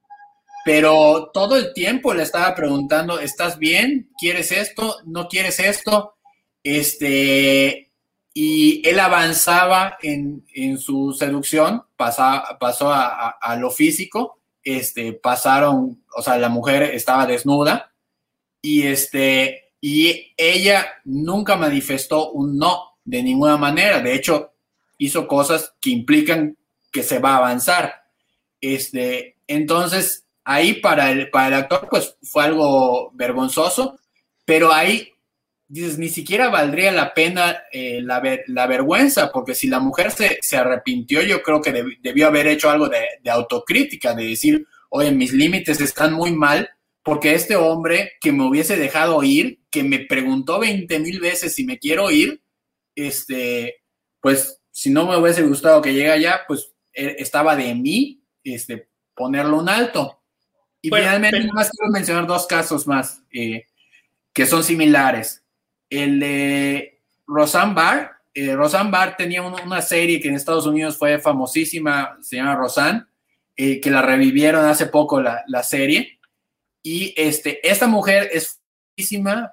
pero 0.65 1.29
todo 1.33 1.57
el 1.57 1.73
tiempo 1.73 2.13
le 2.13 2.23
estaba 2.23 2.55
preguntando, 2.55 3.19
¿estás 3.19 3.59
bien? 3.59 4.09
¿Quieres 4.17 4.51
esto? 4.51 4.97
¿No 5.05 5.27
quieres 5.27 5.59
esto? 5.59 6.15
Este, 6.63 7.91
y 8.33 8.87
él 8.87 8.99
avanzaba 8.99 9.97
en, 10.01 10.43
su 10.77 11.13
seducción, 11.13 11.83
pasó 11.95 12.91
a, 12.91 13.37
a, 13.39 13.55
lo 13.57 13.69
físico, 13.69 14.39
este, 14.63 15.13
pasaron, 15.13 16.03
o 16.15 16.21
sea, 16.21 16.37
la 16.37 16.49
mujer 16.49 16.83
estaba 16.83 17.25
desnuda 17.25 17.93
y 18.61 18.83
este, 18.83 19.66
y 19.79 20.33
ella 20.37 20.87
nunca 21.05 21.55
manifestó 21.55 22.31
un 22.31 22.57
no 22.57 22.97
de 23.03 23.23
ninguna 23.23 23.57
manera. 23.57 23.99
De 24.01 24.15
hecho, 24.15 24.53
hizo 24.97 25.27
cosas 25.27 25.73
que 25.79 25.91
implican 25.91 26.57
que 26.91 27.03
se 27.03 27.19
va 27.19 27.33
a 27.33 27.37
avanzar. 27.37 28.03
Este, 28.59 29.37
entonces, 29.47 30.25
ahí 30.43 30.75
para 30.75 31.11
el, 31.11 31.29
para 31.29 31.47
el 31.47 31.53
actor, 31.53 31.87
pues 31.89 32.17
fue 32.23 32.43
algo 32.43 33.11
vergonzoso, 33.13 33.99
pero 34.45 34.73
ahí 34.73 35.11
dices, 35.67 35.97
ni 35.97 36.09
siquiera 36.09 36.49
valdría 36.49 36.91
la 36.91 37.13
pena 37.13 37.63
eh, 37.71 37.99
la, 38.01 38.21
la, 38.47 38.67
vergüenza, 38.67 39.31
porque 39.31 39.53
si 39.53 39.67
la 39.67 39.79
mujer 39.79 40.11
se, 40.11 40.37
se 40.41 40.57
arrepintió, 40.57 41.21
yo 41.21 41.43
creo 41.43 41.61
que 41.61 41.83
debió 42.01 42.27
haber 42.27 42.47
hecho 42.47 42.69
algo 42.69 42.87
de, 42.87 43.05
de 43.21 43.29
autocrítica, 43.29 44.15
de 44.15 44.25
decir, 44.25 44.65
oye, 44.89 45.11
mis 45.11 45.33
límites 45.33 45.81
están 45.81 46.13
muy 46.13 46.31
mal, 46.31 46.69
porque 47.03 47.35
este 47.35 47.55
hombre 47.55 48.13
que 48.21 48.31
me 48.31 48.45
hubiese 48.45 48.77
dejado 48.77 49.21
ir, 49.23 49.59
que 49.77 49.83
me 49.83 49.99
preguntó 49.99 50.59
20 50.59 50.99
mil 50.99 51.19
veces 51.19 51.53
si 51.53 51.63
me 51.63 51.77
quiero 51.77 52.09
ir, 52.09 52.41
este, 52.95 53.83
pues 54.19 54.59
si 54.71 54.89
no 54.89 55.05
me 55.05 55.17
hubiese 55.17 55.43
gustado 55.43 55.81
que 55.81 55.93
llegue 55.93 56.11
allá, 56.11 56.41
pues 56.47 56.73
e, 56.93 57.17
estaba 57.19 57.55
de 57.55 57.75
mí 57.75 58.21
este, 58.43 58.89
ponerlo 59.13 59.59
un 59.59 59.69
alto. 59.69 60.21
Y 60.81 60.89
finalmente, 60.89 61.51
más 61.53 61.69
quiero 61.69 61.91
mencionar 61.91 62.27
dos 62.27 62.47
casos 62.47 62.87
más 62.87 63.21
eh, 63.31 63.65
que 64.33 64.45
son 64.45 64.63
similares. 64.63 65.43
El 65.89 66.19
de 66.19 67.01
Roseanne 67.25 67.73
Barr. 67.73 68.11
Eh, 68.33 68.55
Roseanne 68.55 68.91
Barr 68.91 69.17
tenía 69.17 69.41
una 69.41 69.81
serie 69.81 70.19
que 70.19 70.27
en 70.27 70.35
Estados 70.35 70.65
Unidos 70.65 70.97
fue 70.97 71.19
famosísima, 71.19 72.17
se 72.21 72.37
llama 72.37 72.55
Roseanne, 72.55 73.05
eh, 73.55 73.81
que 73.81 73.89
la 73.89 74.01
revivieron 74.01 74.65
hace 74.65 74.85
poco 74.85 75.21
la, 75.21 75.43
la 75.47 75.63
serie 75.63 76.17
y 76.83 77.13
este, 77.17 77.67
esta 77.69 77.85
mujer 77.87 78.29
es 78.31 78.61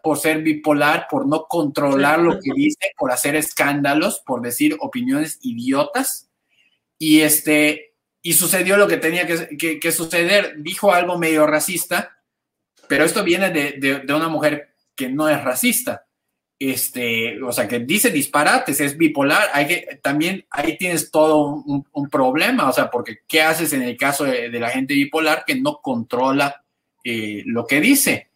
por 0.02 0.18
ser 0.18 0.42
bipolar, 0.42 1.06
por 1.08 1.26
no 1.26 1.46
controlar 1.48 2.20
lo 2.20 2.40
que 2.40 2.50
dice, 2.54 2.92
por 2.96 3.12
hacer 3.12 3.36
escándalos, 3.36 4.22
por 4.24 4.40
decir 4.40 4.76
opiniones 4.80 5.38
idiotas. 5.42 6.30
Y 6.98 7.20
este, 7.20 7.94
y 8.22 8.32
sucedió 8.32 8.76
lo 8.76 8.88
que 8.88 8.96
tenía 8.96 9.26
que, 9.26 9.92
suceder. 9.92 10.54
Dijo 10.58 10.92
algo 10.92 11.18
medio 11.18 11.46
racista, 11.46 12.16
pero 12.88 13.04
esto 13.04 13.22
viene 13.22 13.50
de, 13.50 14.02
una 14.14 14.28
mujer 14.28 14.74
que 14.96 15.08
no 15.08 15.28
es 15.28 15.42
racista. 15.42 16.06
Este, 16.58 17.42
o 17.42 17.52
sea, 17.52 17.68
que 17.68 17.80
dice 17.80 18.10
disparates, 18.10 18.80
es 18.80 18.96
bipolar. 18.96 19.50
Hay 19.52 19.66
que, 19.66 20.00
también 20.02 20.46
ahí 20.50 20.78
tienes 20.78 21.10
todo 21.10 21.62
un, 21.92 22.08
problema, 22.08 22.68
o 22.70 22.72
sea, 22.72 22.90
porque 22.90 23.18
¿qué 23.28 23.42
haces 23.42 23.72
en 23.72 23.82
el 23.82 23.96
caso 23.96 24.24
de, 24.24 24.48
de 24.48 24.60
la 24.60 24.70
gente 24.70 24.94
bipolar 24.94 25.44
que 25.44 25.56
no 25.56 25.80
controla 25.82 26.64
eh, 27.04 27.42
lo 27.44 27.66
que 27.66 27.80
dice. 27.80 28.30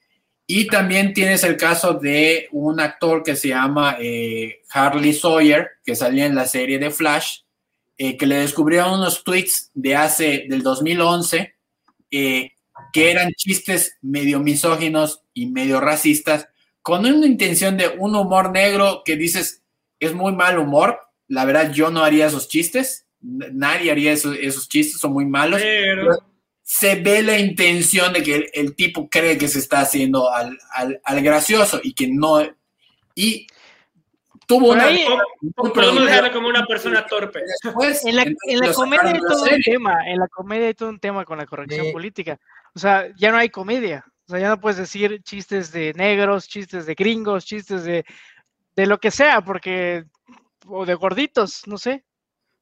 Y 0.51 0.67
también 0.67 1.13
tienes 1.13 1.45
el 1.45 1.59
caso 1.59 1.93
de 1.93 2.49
un 2.53 2.81
actor 2.81 3.23
que 3.23 3.37
se 3.37 3.49
llama 3.49 3.99
eh, 4.01 4.63
Harley 4.71 5.13
Sawyer, 5.13 5.73
que 5.85 5.95
salía 5.95 6.25
en 6.25 6.35
la 6.35 6.47
serie 6.47 6.79
de 6.79 6.91
Flash, 6.91 7.41
eh, 7.99 8.17
que 8.17 8.27
le 8.27 8.37
descubrieron 8.37 8.95
unos 8.95 9.25
tweets 9.25 9.71
de 9.75 9.95
hace, 9.95 10.47
del 10.49 10.63
2011, 10.63 11.55
que 12.11 12.55
eran 12.95 13.31
chistes 13.33 13.99
medio 14.01 14.41
misóginos 14.41 15.23
y 15.35 15.49
medio 15.51 15.81
racistas, 15.81 16.49
con 16.81 17.05
una 17.05 17.27
intención 17.27 17.77
de 17.77 17.89
un 17.89 18.17
humor 18.17 18.51
negro 18.51 19.03
que 19.05 19.17
dices, 19.17 19.63
es 20.01 20.15
muy 20.15 20.33
mal 20.33 20.59
humor. 20.59 20.99
La 21.27 21.45
verdad, 21.45 21.73
yo 21.73 21.91
no 21.91 22.03
haría 22.03 22.27
esos 22.27 22.49
chistes. 22.49 23.07
Nadie 23.21 23.91
haría 23.91 24.13
esos, 24.13 24.67
chistes, 24.71 24.99
son 24.99 25.13
muy 25.13 25.27
malos 25.27 25.61
se 26.71 26.97
ve 26.97 27.23
la 27.23 27.39
intención 27.39 28.13
de 28.13 28.23
que 28.23 28.51
el, 28.53 28.77
tipo 28.77 29.09
cree 29.09 29.39
que 29.39 29.49
se 29.49 29.59
está 29.59 29.81
haciendo 29.81 30.31
al, 30.31 30.59
al, 31.03 31.23
gracioso 31.23 31.81
y 31.83 31.95
que 31.95 32.09
no. 32.09 32.43
Y 33.15 33.47
tuvo 34.47 34.73
una. 34.73 34.87
podemos 35.57 36.05
dejarlo 36.05 36.31
como 36.31 36.47
una 36.49 36.67
persona 36.67 37.07
torpe. 37.07 37.41
en 38.05 38.17
la, 38.17 38.23
en 38.23 38.59
la 38.59 38.75
comedia 38.75 39.13
hay 39.13 39.19
todo 39.19 39.45
un 39.45 39.63
tema. 39.63 40.11
En 40.11 40.19
la 40.19 40.29
comedia 40.29 40.67
hay 40.67 40.75
todo 40.75 40.91
un 40.91 41.01
tema 41.01 41.25
con 41.25 41.39
la 41.39 41.47
corrección 41.47 41.91
política. 41.91 42.39
O 42.75 42.79
sea, 42.79 43.07
ya 43.17 43.33
no 43.33 43.39
hay 43.39 43.49
comedia. 43.49 44.05
O 44.27 44.33
sea, 44.33 44.39
ya 44.39 44.51
no 44.51 44.61
puedes 44.61 44.77
decir 44.77 45.23
chistes 45.23 45.73
de 45.73 45.95
negros, 45.95 46.49
chistes 46.49 46.85
de 46.85 46.95
gringos, 46.95 47.47
chistes 47.47 47.85
de, 47.85 48.05
de 48.77 48.87
lo 48.87 48.99
que 48.99 49.11
sea, 49.11 49.41
porque. 49.41 50.05
O 50.67 50.85
de 50.85 50.95
gorditos, 50.97 51.63
no 51.67 51.79
sé. 51.79 52.05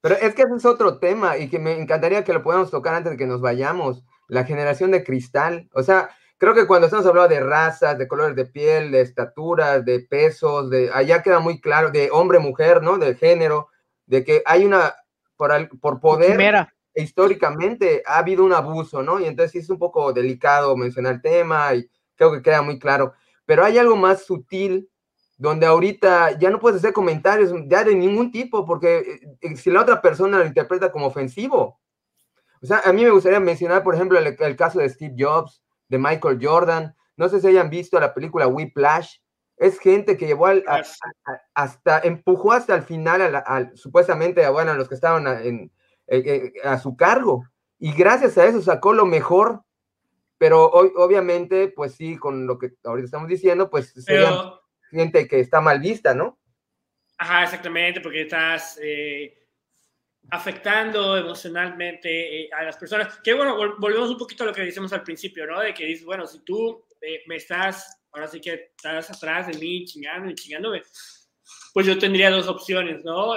Pero 0.07 0.21
es 0.21 0.35
que 0.37 0.43
ese 0.43 0.55
es 0.55 0.65
otro 0.65 0.99
tema 0.99 1.37
y 1.37 1.49
que 1.49 1.59
me 1.59 1.77
encantaría 1.77 2.23
que 2.23 2.33
lo 2.33 2.45
podamos 2.45 2.71
tocar 2.71 2.95
antes 2.95 3.11
de 3.11 3.17
que 3.17 3.27
nos 3.27 3.41
vayamos. 3.41 4.05
La 4.29 4.45
generación 4.45 4.93
de 4.93 5.03
cristal. 5.03 5.69
O 5.73 5.83
sea, 5.83 6.11
creo 6.39 6.55
que 6.55 6.69
cuando 6.69 6.87
estamos 6.87 7.07
hablando 7.07 7.35
de 7.35 7.41
razas, 7.41 7.99
de 7.99 8.07
colores 8.07 8.37
de 8.37 8.47
piel, 8.47 8.93
de 8.93 9.01
estaturas, 9.01 9.85
de 9.85 9.99
pesos, 9.99 10.71
de 10.71 10.93
allá 10.95 11.23
queda 11.23 11.41
muy 11.41 11.61
claro, 11.61 11.91
de 11.91 12.09
hombre, 12.13 12.39
mujer, 12.39 12.85
¿no? 12.85 12.99
De 12.99 13.17
género, 13.17 13.69
de 14.07 14.23
que 14.23 14.45
hay 14.47 14.65
una, 14.65 14.95
por, 15.37 15.51
por 15.81 15.99
poder, 15.99 16.69
históricamente 16.95 18.05
ha 18.07 18.19
habido 18.19 18.45
un 18.45 18.53
abuso, 18.53 19.03
¿no? 19.03 19.19
Y 19.19 19.25
entonces 19.25 19.65
es 19.65 19.71
un 19.71 19.79
poco 19.79 20.13
delicado 20.13 20.77
mencionar 20.77 21.15
el 21.15 21.23
tema 21.23 21.75
y 21.75 21.91
creo 22.15 22.31
que 22.31 22.43
queda 22.43 22.63
muy 22.63 22.79
claro. 22.79 23.15
pero 23.45 23.65
hay 23.65 23.77
algo 23.79 23.97
más 23.97 24.25
sutil 24.25 24.89
donde 25.39 25.67
ahorita 25.67 26.39
ya 26.39 26.51
no 26.51 26.59
puedes 26.59 26.79
hacer 26.79 26.93
comentarios 26.93 27.53
ya 27.67 27.85
de 27.85 27.95
ningún 27.95 28.31
tipo, 28.31 28.65
porque 28.65 29.37
eh, 29.41 29.57
si 29.57 29.71
la 29.71 29.83
otra 29.83 30.01
persona 30.01 30.39
lo 30.39 30.47
interpreta 30.47 30.91
como 30.91 31.07
ofensivo. 31.07 31.79
O 32.63 32.67
sea, 32.67 32.81
a 32.85 32.93
mí 32.93 33.05
me 33.05 33.11
gustaría 33.11 33.39
mencionar, 33.39 33.83
por 33.83 33.95
ejemplo, 33.95 34.19
el, 34.19 34.57
caso 34.57 34.79
de 34.79 34.89
Steve 34.89 35.15
Jobs, 35.19 35.63
de 35.89 35.99
Michael 35.99 36.39
Jordan. 36.41 36.95
No 37.17 37.29
sé 37.29 37.41
si 37.41 37.49
hayan 37.49 37.69
visto 37.69 38.01
la 38.01 38.15
película 38.15 38.47
Whiplash. 38.47 39.19
Es 39.59 39.79
gente 39.79 40.17
que 40.17 40.27
llevó 40.27 40.47
al, 40.47 40.65
hasta, 41.55 42.01
empujó 42.01 42.53
hasta 42.53 42.75
el 42.75 42.83
final, 42.83 43.43
al, 43.47 43.77
supuestamente, 43.77 44.45
a, 44.45 44.51
bueno, 44.51 44.73
a 44.73 44.75
los 44.75 44.89
que 44.89 44.95
estaban 44.95 45.27
en, 45.27 45.73
eh, 46.07 46.23
eh, 46.27 46.53
a 46.65 46.79
su 46.79 46.97
cargo. 46.97 47.45
Y 47.79 47.93
gracias 47.93 48.39
a 48.39 48.47
eso 48.47 48.63
sacó 48.63 48.95
lo 48.95 49.05
mejor. 49.07 49.63
Pero 50.39 50.71
hoy, 50.71 50.93
obviamente, 50.97 51.69
pues 51.69 51.95
sí, 51.95 52.17
con 52.17 52.47
lo 52.47 52.59
que 52.59 52.73
ahorita 52.85 53.07
estamos 53.07 53.29
diciendo, 53.29 53.71
pues 53.71 53.95
gente 54.97 55.29
que 55.29 55.41
está 55.41 55.61
mal 55.61 55.79
vista, 55.81 56.15
¿no? 56.15 56.39
Ajá, 57.19 57.45
exactamente, 57.45 58.01
porque 58.01 58.23
estás 58.23 58.79
eh, 58.83 59.47
afectando 60.31 61.17
emocionalmente 61.17 62.51
a 62.53 62.65
las 62.65 62.77
personas. 62.77 63.21
Que 63.21 63.33
bueno, 63.33 63.57
volvemos 63.79 64.11
un 64.11 64.19
poquito 64.19 64.43
a 64.43 64.47
lo 64.47 64.53
que 64.53 64.63
decimos 64.63 64.93
al 64.93 65.03
principio, 65.03 65.47
¿no? 65.47 65.61
De 65.61 65.73
que 65.73 65.87
dices, 65.87 66.05
bueno, 66.05 66.27
si 66.27 66.45
tú 66.45 66.85
me 67.27 67.37
estás, 67.37 68.03
ahora 68.13 68.27
sí 68.27 68.41
que 68.41 68.73
estás 68.77 69.11
atrás 69.11 69.47
de 69.47 69.59
mí 69.59 69.85
chingando 69.85 70.31
y 70.31 70.35
chingándome, 70.35 70.83
pues 71.73 71.87
yo 71.87 71.99
tendría 71.99 72.31
dos 72.31 72.49
opciones, 72.49 73.05
¿no? 73.05 73.37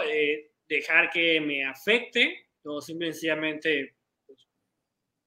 dejar 0.69 1.09
que 1.09 1.41
me 1.41 1.65
afecte 1.65 2.45
o 2.63 2.79
simplemente 2.79 3.95
pues, 4.25 4.47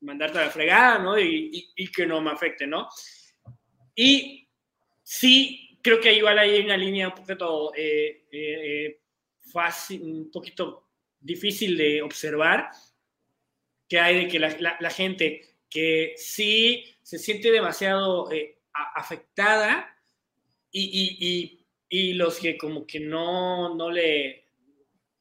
mandarte 0.00 0.38
a 0.38 0.44
la 0.46 0.50
fregada, 0.50 0.98
¿no? 1.00 1.18
Y, 1.18 1.90
que 1.94 2.06
no 2.06 2.20
me 2.20 2.30
afecte, 2.30 2.66
¿no? 2.66 2.88
Y 3.94 4.48
sí, 5.02 5.71
creo 5.82 6.00
que 6.00 6.14
igual 6.14 6.38
hay 6.38 6.60
una 6.60 6.76
línea 6.76 7.08
un 7.08 7.14
poquito 7.14 7.72
eh, 7.74 8.24
eh, 8.30 9.00
fácil, 9.52 10.02
un 10.02 10.30
poquito 10.30 10.88
difícil 11.20 11.76
de 11.76 12.02
observar, 12.02 12.70
que 13.88 14.00
hay 14.00 14.24
de 14.24 14.28
que 14.28 14.38
la, 14.38 14.90
gente 14.90 15.58
que 15.68 16.14
sí 16.16 16.84
se 17.02 17.18
siente 17.18 17.50
demasiado 17.50 18.30
eh, 18.32 18.58
afectada 18.72 19.94
y, 20.70 21.58
y, 21.90 22.14
los 22.14 22.38
que 22.38 22.56
como 22.56 22.86
que 22.86 23.00
no, 23.00 23.74
no 23.74 23.90
le, 23.90 24.46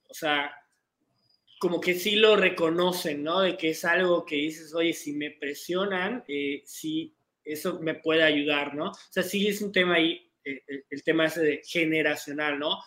o 0.07 0.13
sea, 0.13 0.53
como 1.61 1.79
que 1.79 1.93
sí 1.93 2.15
lo 2.15 2.35
reconocen, 2.35 3.23
¿no? 3.23 3.41
De 3.41 3.55
que 3.55 3.69
es 3.69 3.85
algo 3.85 4.25
que 4.25 4.35
dices, 4.35 4.73
oye, 4.73 4.93
si 4.93 5.13
me 5.13 5.29
presionan, 5.29 6.23
eh, 6.27 6.63
sí, 6.65 7.13
eso 7.43 7.79
me 7.79 7.93
puede 7.93 8.23
ayudar, 8.23 8.73
¿no? 8.73 8.89
O 8.89 9.11
sea, 9.11 9.21
sí 9.21 9.47
es 9.47 9.61
un 9.61 9.71
tema 9.71 9.95
ahí, 9.95 10.30
eh, 10.43 10.63
el, 10.89 11.03
tema 11.03 11.25
ese 11.25 11.41
de 11.41 11.61
generacional, 11.65 12.59
¿no? 12.59 12.79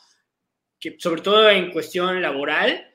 Que 0.79 0.97
sobre 0.99 1.23
todo 1.23 1.49
en 1.51 1.71
cuestión 1.71 2.21
laboral, 2.21 2.91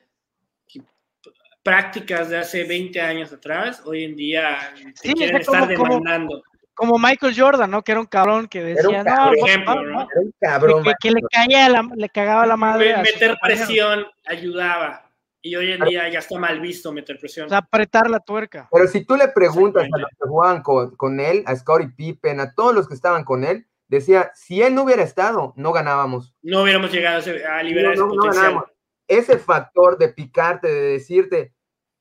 prácticas 1.62 2.28
de 2.28 2.38
hace 2.38 2.64
20 2.64 3.00
años 3.00 3.32
atrás, 3.32 3.82
hoy 3.84 4.04
en 4.04 4.16
día 4.16 4.74
sí, 4.94 5.12
quieren 5.14 5.36
estar 5.36 5.66
demandando. 5.66 6.42
Como, 6.74 6.98
Michael 6.98 7.34
Jordan, 7.36 7.70
¿no? 7.70 7.82
Que 7.82 7.92
era 7.92 8.00
un 8.00 8.06
cabrón 8.06 8.48
que 8.48 8.62
decía, 8.62 9.04
no, 9.04 9.28
por 9.28 9.48
ejemplo, 9.48 9.82
¿no? 9.82 10.00
Era 10.00 10.20
un 10.22 10.34
cabrón. 10.40 10.84
Que, 11.02 11.10
le, 11.10 11.20
caía 11.30 11.68
le 11.94 12.08
cagaba 12.08 12.46
la 12.46 12.56
madre. 12.56 12.96
Meter 13.02 13.36
presión 13.42 14.06
ayudaba 14.24 15.10
y 15.42 15.56
hoy 15.56 15.72
en 15.72 15.80
día 15.84 16.08
ya 16.08 16.18
está 16.18 16.38
mal 16.38 16.60
visto 16.60 16.92
meter 16.92 17.18
presión. 17.18 17.46
O 17.46 17.48
sea, 17.48 17.58
apretar 17.58 18.10
la 18.10 18.20
tuerca. 18.20 18.68
Pero 18.70 18.86
si 18.86 19.04
tú 19.04 19.16
le 19.16 19.28
preguntas 19.28 19.88
a 19.92 19.98
los 19.98 20.10
que 20.10 20.28
jugaban 20.28 20.62
con, 20.62 21.20
él, 21.20 21.42
a 21.46 21.56
Scottie 21.56 21.90
Pippen, 21.96 22.40
a 22.40 22.54
todos 22.54 22.74
los 22.74 22.88
que 22.88 22.94
estaban 22.94 23.24
con 23.24 23.44
él, 23.44 23.66
decía, 23.90 24.30
si 24.34 24.62
él 24.62 24.74
no 24.74 24.84
hubiera 24.84 25.02
estado, 25.02 25.52
no 25.56 25.72
ganábamos. 25.72 26.34
No 26.42 26.62
hubiéramos 26.62 26.92
llegado 26.92 27.22
a 27.50 27.62
liberar 27.62 27.94
ese 27.94 28.04
potencial. 28.04 28.64
ese 29.08 29.38
factor 29.38 29.98
de 29.98 30.08
picarte, 30.08 30.68
de 30.68 30.92
decirte, 30.92 31.52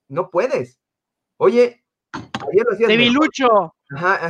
no 0.08 0.30
puedes. 0.30 0.80
Oye, 1.38 1.84
ayer 2.14 2.66
lo 2.66 2.74
hacías. 2.74 2.88
Debilucho. 2.88 3.76
Ajá, 3.96 4.30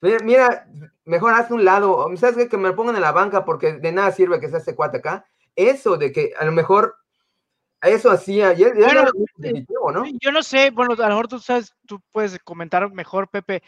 mira, 0.00 0.66
mejor 1.04 1.34
haz 1.34 1.50
un 1.50 1.64
lado. 1.64 2.10
¿Sabes 2.16 2.36
qué? 2.36 2.48
Que 2.48 2.56
me 2.56 2.68
lo 2.68 2.76
pongan 2.76 2.96
en 2.96 3.02
la 3.02 3.12
banca 3.12 3.44
porque 3.44 3.74
de 3.74 3.92
nada 3.92 4.10
sirve 4.12 4.40
que 4.40 4.48
sea 4.48 4.58
este 4.58 4.74
cuate 4.74 4.98
acá. 4.98 5.26
Eso 5.54 5.96
de 5.98 6.12
que 6.12 6.32
a 6.38 6.44
lo 6.44 6.52
mejor 6.52 6.96
eso 7.82 8.10
hacía, 8.10 8.52
y 8.54 8.62
¿no? 8.62 10.04
Yo 10.20 10.32
no 10.32 10.42
sé, 10.42 10.70
bueno, 10.70 10.94
a 10.94 11.02
lo 11.02 11.08
mejor 11.08 11.28
tú 11.28 11.38
sabes, 11.38 11.74
tú 11.86 12.00
puedes 12.10 12.38
comentar 12.40 12.90
mejor, 12.90 13.28
Pepe. 13.28 13.62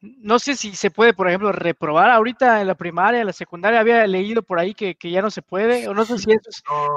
No 0.00 0.38
sé 0.38 0.56
si 0.56 0.74
se 0.74 0.90
puede, 0.90 1.12
por 1.12 1.28
ejemplo, 1.28 1.52
reprobar 1.52 2.10
ahorita 2.10 2.60
en 2.60 2.66
la 2.66 2.74
primaria, 2.74 3.20
en 3.20 3.26
la 3.26 3.34
secundaria, 3.34 3.80
había 3.80 4.06
leído 4.06 4.42
por 4.42 4.58
ahí 4.58 4.74
que, 4.74 4.96
ya 5.02 5.20
no 5.20 5.30
se 5.30 5.42
puede, 5.42 5.86
o 5.88 5.94
no 5.94 6.06
sé 6.06 6.16
si 6.18 6.32
eso 6.32 6.48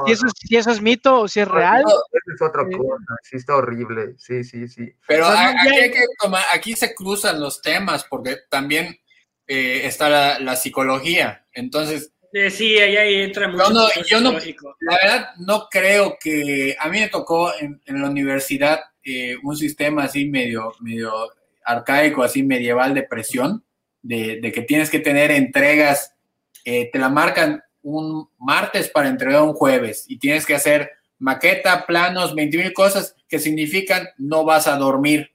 es, 0.07 0.31
si 0.37 0.55
eso 0.55 0.71
es, 0.71 0.81
mito 0.81 1.21
o 1.21 1.27
si 1.27 1.41
es 1.41 1.47
real. 1.47 1.83
es 1.83 2.41
otra 2.41 2.63
eh, 2.63 2.77
cosa, 2.77 3.15
sí 3.23 3.35
está 3.35 3.57
horrible, 3.57 4.15
sí, 4.17 4.43
sí, 4.45 4.67
sí. 4.69 4.93
Pero 5.05 5.27
aquí, 5.27 5.69
hay 5.69 5.91
que 5.91 6.05
tomar, 6.17 6.43
aquí 6.53 6.75
se 6.75 6.95
cruzan 6.95 7.41
los 7.41 7.61
temas, 7.61 8.05
porque 8.09 8.37
también 8.49 8.97
eh, 9.47 9.81
está 9.83 10.09
la, 10.09 10.39
la 10.39 10.55
psicología, 10.55 11.45
entonces 11.51 12.13
sí, 12.49 12.77
ahí, 12.77 13.21
entra 13.21 13.47
mucho. 13.47 13.69
No, 13.69 13.87
yo 14.05 14.21
no, 14.21 14.31
la 14.31 14.97
verdad 15.01 15.29
no 15.37 15.67
creo 15.69 16.17
que, 16.19 16.75
a 16.79 16.89
mí 16.89 16.99
me 16.99 17.09
tocó 17.09 17.51
en, 17.59 17.81
la 17.85 18.09
universidad 18.09 18.79
eh, 19.03 19.35
un 19.43 19.55
sistema 19.55 20.05
así 20.05 20.25
medio, 20.25 20.71
medio 20.79 21.11
arcaico, 21.65 22.23
así 22.23 22.43
medieval 22.43 22.93
de 22.93 23.03
presión, 23.03 23.63
de, 24.01 24.51
que 24.53 24.61
tienes 24.61 24.89
que 24.89 24.99
tener 24.99 25.31
entregas, 25.31 26.15
eh, 26.65 26.89
te 26.91 26.99
la 26.99 27.09
marcan 27.09 27.63
un 27.81 28.29
martes 28.37 28.89
para 28.89 29.09
entregar 29.09 29.41
un 29.41 29.53
jueves 29.53 30.05
y 30.07 30.17
tienes 30.17 30.45
que 30.45 30.55
hacer 30.55 30.91
maqueta, 31.19 31.85
planos, 31.85 32.35
20 32.35 32.57
mil 32.57 32.73
cosas 32.73 33.15
que 33.27 33.39
significan 33.39 34.09
no 34.17 34.45
vas 34.45 34.67
a 34.67 34.77
dormir. 34.77 35.31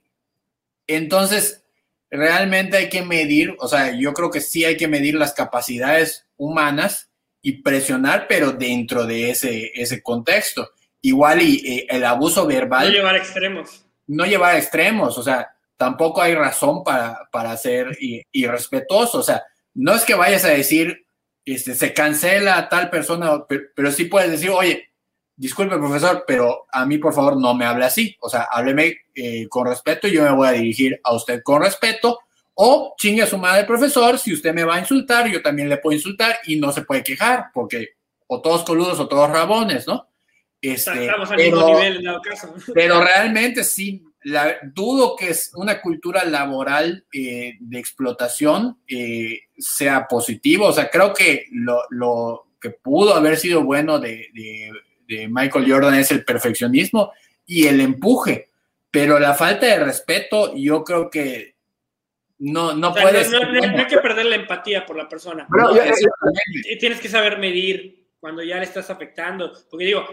Entonces, 0.87 1.63
realmente 2.09 2.77
hay 2.77 2.89
que 2.89 3.03
medir, 3.03 3.55
o 3.59 3.67
sea, 3.67 3.95
yo 3.95 4.13
creo 4.13 4.31
que 4.31 4.41
sí 4.41 4.65
hay 4.65 4.77
que 4.77 4.87
medir 4.87 5.15
las 5.15 5.33
capacidades 5.33 6.27
humanas 6.37 7.09
y 7.41 7.61
presionar, 7.61 8.27
pero 8.27 8.51
dentro 8.51 9.05
de 9.05 9.29
ese, 9.29 9.71
ese 9.75 10.01
contexto. 10.01 10.71
Igual 11.01 11.41
y 11.41 11.55
eh, 11.65 11.87
el 11.89 12.03
abuso 12.03 12.45
verbal. 12.45 12.87
No 12.87 12.93
llevar 12.93 13.15
a 13.15 13.17
extremos. 13.17 13.85
No 14.07 14.25
llevar 14.25 14.55
a 14.55 14.57
extremos, 14.57 15.17
o 15.17 15.23
sea, 15.23 15.49
tampoco 15.79 16.21
hay 16.21 16.35
razón 16.35 16.83
para, 16.83 17.29
para 17.31 17.55
ser 17.55 17.97
irrespetuoso. 18.33 19.19
O 19.19 19.23
sea, 19.23 19.43
no 19.73 19.95
es 19.95 20.03
que 20.03 20.13
vayas 20.13 20.43
a 20.43 20.49
decir, 20.49 21.05
este, 21.45 21.73
se 21.73 21.93
cancela 21.93 22.57
a 22.57 22.67
tal 22.67 22.89
persona, 22.89 23.45
pero, 23.47 23.89
sí 23.93 24.05
puedes 24.05 24.29
decir, 24.29 24.49
oye, 24.49 24.89
disculpe 25.37 25.77
profesor, 25.77 26.25
pero 26.27 26.65
a 26.69 26.85
mí 26.85 26.97
por 26.97 27.13
favor 27.13 27.39
no 27.39 27.53
me 27.53 27.63
hable 27.63 27.85
así. 27.85 28.17
O 28.19 28.27
sea, 28.27 28.49
hábleme 28.51 28.97
eh, 29.15 29.47
con 29.47 29.67
respeto 29.67 30.09
y 30.09 30.11
yo 30.11 30.23
me 30.23 30.31
voy 30.31 30.49
a 30.49 30.51
dirigir 30.51 30.99
a 31.01 31.15
usted 31.15 31.41
con 31.43 31.61
respeto 31.61 32.19
o 32.55 32.93
chingue 32.97 33.21
a 33.21 33.27
su 33.27 33.37
madre 33.37 33.63
profesor, 33.63 34.19
si 34.19 34.33
usted 34.33 34.53
me 34.53 34.65
va 34.65 34.75
a 34.75 34.79
insultar, 34.79 35.27
yo 35.29 35.41
también 35.41 35.69
le 35.69 35.77
puedo 35.77 35.95
insultar 35.95 36.39
y 36.45 36.57
no 36.57 36.73
se 36.73 36.81
puede 36.81 37.03
quejar, 37.03 37.51
porque 37.53 37.91
o 38.27 38.41
todos 38.41 38.65
coludos 38.65 38.99
o 38.99 39.07
todos 39.07 39.29
rabones, 39.29 39.87
¿no? 39.87 40.09
Este, 40.61 41.05
Estamos 41.05 41.31
al 41.31 41.37
pero, 41.37 41.55
mismo 41.55 41.69
nivel 41.69 42.05
en 42.05 42.19
caso. 42.19 42.53
Pero 42.73 43.01
realmente 43.01 43.63
sí, 43.63 44.03
la, 44.29 44.57
dudo 44.63 45.15
que 45.15 45.29
es 45.29 45.51
una 45.55 45.81
cultura 45.81 46.23
laboral 46.25 47.05
eh, 47.11 47.57
de 47.59 47.79
explotación 47.79 48.79
eh, 48.87 49.41
sea 49.57 50.07
positivo. 50.07 50.67
O 50.67 50.73
sea, 50.73 50.89
creo 50.89 51.13
que 51.13 51.45
lo, 51.51 51.83
lo 51.89 52.47
que 52.59 52.69
pudo 52.69 53.15
haber 53.15 53.37
sido 53.37 53.63
bueno 53.63 53.99
de, 53.99 54.27
de, 54.33 54.71
de, 55.07 55.27
Michael 55.27 55.71
Jordan 55.71 55.95
es 55.95 56.11
el 56.11 56.23
perfeccionismo 56.23 57.11
y 57.45 57.67
el 57.67 57.81
empuje. 57.81 58.49
Pero 58.91 59.19
la 59.19 59.33
falta 59.33 59.65
de 59.65 59.83
respeto, 59.83 60.55
yo 60.55 60.83
creo 60.83 61.09
que 61.09 61.55
no, 62.39 62.73
no 62.73 62.93
puedes. 62.93 63.29
No, 63.29 63.39
hay 63.39 63.87
que 63.87 63.97
perder 63.97 64.25
la 64.25 64.35
empatía 64.35 64.85
por 64.85 64.95
la 64.95 65.07
persona. 65.07 65.47
tienes 66.79 66.99
que 66.99 67.09
saber 67.09 67.37
medir 67.37 68.07
cuando 68.19 68.41
ya 68.43 68.57
le 68.57 68.63
estás 68.63 68.89
afectando. 68.89 69.51
Porque 69.69 69.85
digo, 69.85 70.05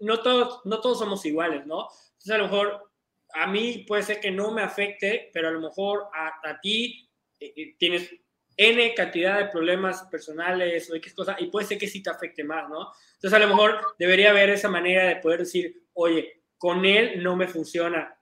no, 0.00 0.20
todos, 0.20 0.60
no 0.64 0.80
todos 0.80 0.98
somos 0.98 1.24
iguales, 1.26 1.66
¿no? 1.66 1.88
Entonces, 2.12 2.32
a 2.32 2.38
lo 2.38 2.44
mejor 2.44 2.91
a 3.34 3.46
mí 3.46 3.84
puede 3.86 4.02
ser 4.02 4.20
que 4.20 4.30
no 4.30 4.50
me 4.50 4.62
afecte, 4.62 5.30
pero 5.32 5.48
a 5.48 5.52
lo 5.52 5.60
mejor 5.60 6.08
a, 6.14 6.60
ti 6.60 7.08
eh, 7.40 7.52
eh, 7.56 7.74
tienes 7.78 8.10
N 8.56 8.94
cantidad 8.94 9.38
de 9.38 9.46
problemas 9.46 10.02
personales 10.10 10.90
o 10.90 10.94
X 10.96 11.14
cosa, 11.14 11.36
y 11.38 11.46
puede 11.46 11.66
ser 11.66 11.78
que 11.78 11.88
sí 11.88 12.02
te 12.02 12.10
afecte 12.10 12.44
más, 12.44 12.68
¿no? 12.68 12.92
Entonces, 13.14 13.32
a 13.32 13.38
lo 13.38 13.48
mejor 13.48 13.94
debería 13.98 14.30
haber 14.30 14.50
esa 14.50 14.68
manera 14.68 15.06
de 15.06 15.16
poder 15.16 15.40
decir, 15.40 15.84
oye, 15.94 16.42
con 16.58 16.84
él 16.84 17.22
no 17.22 17.34
me 17.34 17.48
funciona, 17.48 18.14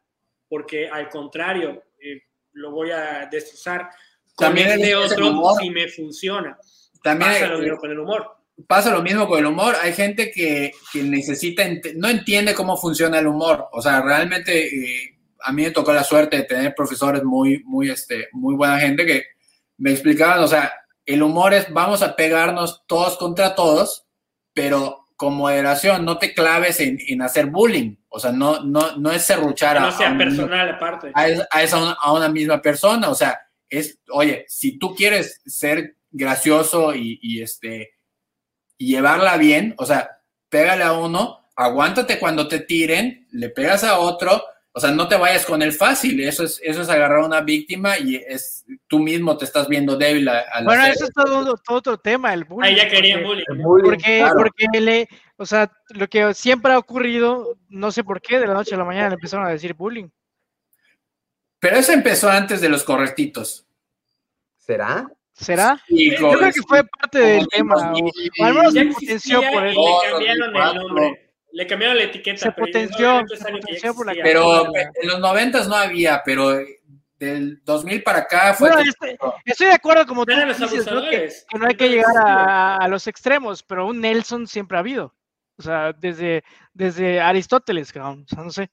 porque 0.48 0.88
al 0.88 1.08
contrario, 1.08 1.82
eh, 1.98 2.22
lo 2.52 2.70
voy 2.70 2.90
a 2.90 3.26
destrozar. 3.30 3.90
también 4.36 4.80
de 4.80 4.94
otro 4.94 5.56
si 5.60 5.70
me 5.70 5.88
funciona. 5.88 6.58
También 7.02 7.32
pasa 7.32 7.48
lo 7.48 7.58
mismo 7.58 7.78
con 7.78 7.90
el 7.90 7.98
humor. 7.98 8.39
Pasa 8.66 8.90
lo 8.90 9.02
mismo 9.02 9.28
con 9.28 9.38
el 9.38 9.46
humor. 9.46 9.74
Hay 9.82 9.92
gente 9.92 10.30
que, 10.30 10.72
que 10.92 11.02
necesita, 11.02 11.64
no 11.96 12.08
entiende 12.08 12.54
cómo 12.54 12.76
funciona 12.76 13.18
el 13.18 13.26
humor. 13.26 13.68
O 13.72 13.80
sea, 13.82 14.00
realmente 14.00 14.66
eh, 14.66 15.18
a 15.42 15.52
mí 15.52 15.62
me 15.62 15.70
tocó 15.70 15.92
la 15.92 16.04
suerte 16.04 16.38
de 16.38 16.42
tener 16.44 16.74
profesores 16.74 17.24
muy, 17.24 17.62
muy, 17.64 17.90
este, 17.90 18.28
muy 18.32 18.54
buena 18.54 18.78
gente 18.78 19.06
que 19.06 19.24
me 19.78 19.92
explicaban, 19.92 20.40
o 20.40 20.46
sea, 20.46 20.72
el 21.06 21.22
humor 21.22 21.54
es 21.54 21.72
vamos 21.72 22.02
a 22.02 22.14
pegarnos 22.14 22.84
todos 22.86 23.16
contra 23.16 23.54
todos, 23.54 24.06
pero 24.54 25.06
con 25.16 25.34
moderación, 25.34 26.04
no 26.04 26.18
te 26.18 26.32
claves 26.34 26.80
en, 26.80 27.20
hacer 27.20 27.46
bullying, 27.46 27.96
o 28.08 28.18
sea, 28.18 28.32
no, 28.32 28.62
no, 28.62 28.96
no 28.96 29.10
es 29.10 29.22
serruchar 29.22 29.76
a, 29.76 29.92
sea 29.92 30.16
personal 30.16 30.70
aparte. 30.70 31.12
A, 31.14 31.62
esa, 31.62 31.92
a 31.92 32.12
una 32.12 32.28
misma 32.28 32.62
persona, 32.62 33.10
o 33.10 33.14
sea, 33.14 33.38
es, 33.68 33.98
oye, 34.10 34.44
si 34.48 34.78
tú 34.78 34.94
quieres 34.94 35.40
ser 35.44 35.96
gracioso 36.10 36.94
y, 36.94 37.40
este, 37.42 37.90
y 38.80 38.86
llevarla 38.86 39.36
bien, 39.36 39.74
o 39.76 39.84
sea, 39.84 40.22
pégale 40.48 40.84
a 40.84 40.94
uno, 40.94 41.50
aguántate 41.54 42.18
cuando 42.18 42.48
te 42.48 42.60
tiren, 42.60 43.26
le 43.30 43.50
pegas 43.50 43.84
a 43.84 43.98
otro, 43.98 44.42
o 44.72 44.80
sea, 44.80 44.90
no 44.90 45.06
te 45.06 45.16
vayas 45.16 45.44
con 45.44 45.60
el 45.60 45.74
fácil, 45.74 46.18
eso 46.22 46.44
es, 46.44 46.58
eso 46.64 46.80
es 46.80 46.88
agarrar 46.88 47.20
a 47.20 47.26
una 47.26 47.42
víctima 47.42 47.98
y 47.98 48.16
es 48.16 48.64
tú 48.86 48.98
mismo 48.98 49.36
te 49.36 49.44
estás 49.44 49.68
viendo 49.68 49.98
débil. 49.98 50.26
A, 50.30 50.44
bueno, 50.64 50.86
eso 50.86 51.04
es 51.04 51.10
todo, 51.12 51.60
otro 51.68 51.98
tema, 51.98 52.32
el 52.32 52.44
bullying. 52.44 52.70
Ahí 52.70 52.76
ya 52.76 52.88
quería 52.88 53.18
bullying. 53.18 53.44
Porque, 53.84 54.26
porque 54.34 54.80
le, 54.80 55.08
o 55.36 55.44
sea, 55.44 55.70
lo 55.90 56.08
que 56.08 56.32
siempre 56.32 56.72
ha 56.72 56.78
ocurrido, 56.78 57.58
no 57.68 57.92
sé 57.92 58.02
por 58.02 58.22
qué, 58.22 58.38
de 58.38 58.46
la 58.46 58.54
noche 58.54 58.74
a 58.74 58.78
la 58.78 58.86
mañana 58.86 59.10
le 59.10 59.16
empezaron 59.16 59.44
a 59.46 59.50
decir 59.50 59.74
bullying. 59.74 60.08
Pero 61.58 61.76
eso 61.76 61.92
empezó 61.92 62.30
antes 62.30 62.62
de 62.62 62.70
los 62.70 62.82
correctitos. 62.82 63.66
¿Será? 64.56 65.06
¿Será? 65.40 65.80
Yo 65.88 66.32
creo 66.32 66.52
que 66.52 66.62
fue 66.68 66.84
parte 66.84 67.18
del 67.18 67.48
tema. 67.48 67.74
O, 67.74 68.44
al 68.44 68.54
menos 68.54 68.74
se 68.74 68.84
potenció 68.84 69.40
por. 69.40 69.62
Le 69.62 69.74
cambiaron 70.10 70.56
el 70.56 70.74
nombre. 70.74 71.32
Le 71.52 71.66
cambiaron 71.66 71.96
la 71.96 72.04
etiqueta. 72.04 72.38
Se 72.38 72.52
potenció, 72.52 73.24
se 73.26 73.50
potenció 73.50 73.94
por 73.94 74.06
la 74.06 74.22
Pero 74.22 74.66
en 74.76 75.08
los 75.08 75.18
noventas 75.18 75.66
no 75.66 75.74
había, 75.74 76.22
pero 76.24 76.60
del 77.18 77.62
2000 77.64 78.02
para 78.02 78.20
acá 78.20 78.54
fue. 78.54 78.70
Bueno, 78.70 78.90
estoy, 79.44 79.66
de 79.68 79.74
acuerdo, 79.74 80.06
como 80.06 80.26
tú 80.26 80.32
dices, 80.32 80.86
¿no? 80.86 81.02
Que, 81.08 81.30
no 81.58 81.66
hay 81.66 81.74
que 81.74 81.88
llegar 81.88 82.14
a, 82.18 82.86
los 82.88 83.06
extremos, 83.06 83.62
pero 83.62 83.86
un 83.86 84.00
Nelson 84.00 84.46
siempre 84.46 84.76
ha 84.76 84.80
habido. 84.80 85.14
O 85.56 85.62
sea, 85.62 85.92
desde, 85.92 86.44
desde 86.72 87.20
Aristóteles, 87.20 87.90
o 87.90 88.24
sea, 88.26 88.44
no 88.44 88.50
sé. 88.50 88.70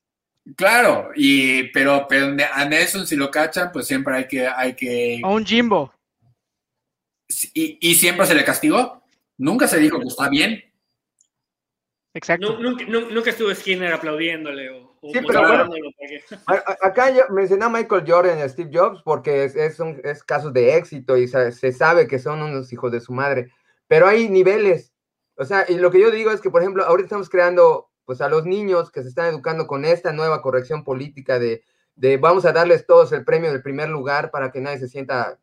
Claro, 0.55 1.09
y 1.13 1.63
pero, 1.72 2.07
pero 2.07 2.34
a 2.53 2.65
Nelson 2.65 3.05
si 3.05 3.18
lo 3.18 3.30
cachan, 3.30 3.70
pues 3.74 3.88
siempre 3.88 4.15
hay 4.15 4.28
que, 4.28 4.47
hay 4.47 4.74
que. 4.74 5.20
A 5.24 5.28
un 5.28 5.45
Jimbo. 5.45 5.93
Y, 7.54 7.78
y 7.82 7.96
siempre 7.96 8.26
se 8.26 8.36
le 8.36 8.46
castigó. 8.46 9.04
Nunca 9.38 9.68
se 9.68 9.80
dijo 9.80 10.00
que 10.00 10.08
está 10.08 10.30
bien. 10.30 10.64
Exacto. 12.18 12.58
Nunca, 12.60 12.84
nunca, 12.86 13.30
estuvo 13.30 13.54
Skinner 13.54 13.94
aplaudiéndole 13.94 14.72
o, 14.72 14.98
sí, 15.14 15.20
pero 15.26 15.42
acá 16.82 17.12
yo 17.12 17.22
mencioné 17.30 17.66
a 17.66 17.70
Michael 17.70 18.06
Jordan 18.08 18.40
y 18.40 18.42
a 18.42 18.50
Steve 18.50 18.72
Jobs 18.74 19.04
porque 19.04 19.44
es, 19.44 19.56
es, 19.56 19.80
es 20.04 20.24
casos 20.24 20.52
de 20.52 20.76
éxito 20.76 21.16
y 21.16 21.28
se, 21.28 21.72
sabe 21.72 22.08
que 22.08 22.18
son 22.18 22.42
unos 22.42 22.74
hijos 22.74 22.92
de 22.92 23.02
su 23.02 23.14
madre, 23.14 23.52
pero 23.88 24.08
hay 24.08 24.30
niveles. 24.30 24.94
O 25.36 25.46
sea, 25.46 25.66
y 25.70 25.76
lo 25.78 25.92
que 25.92 26.02
yo 26.02 26.10
digo 26.10 26.32
es 26.32 26.42
que, 26.42 26.50
por 26.50 26.62
ejemplo, 26.62 26.84
ahorita 26.84 27.06
estamos 27.06 27.30
creando 27.30 27.92
pues 28.06 28.22
a 28.22 28.30
los 28.30 28.46
niños 28.46 28.90
que 28.90 29.04
se 29.04 29.10
están 29.10 29.28
educando 29.28 29.68
con 29.68 29.86
esta 29.86 30.12
nueva 30.12 30.42
corrección 30.42 30.84
política 30.84 31.38
de, 31.38 31.64
de 31.96 32.18
vamos 32.18 32.46
a 32.46 32.52
darles 32.52 32.88
todos 32.88 33.12
el 33.12 33.26
premio 33.26 33.52
del 33.52 33.62
primer 33.62 33.90
lugar 33.90 34.32
para 34.32 34.52
que 34.52 34.62
nadie 34.62 34.80
se 34.80 34.88
sienta 34.88 35.38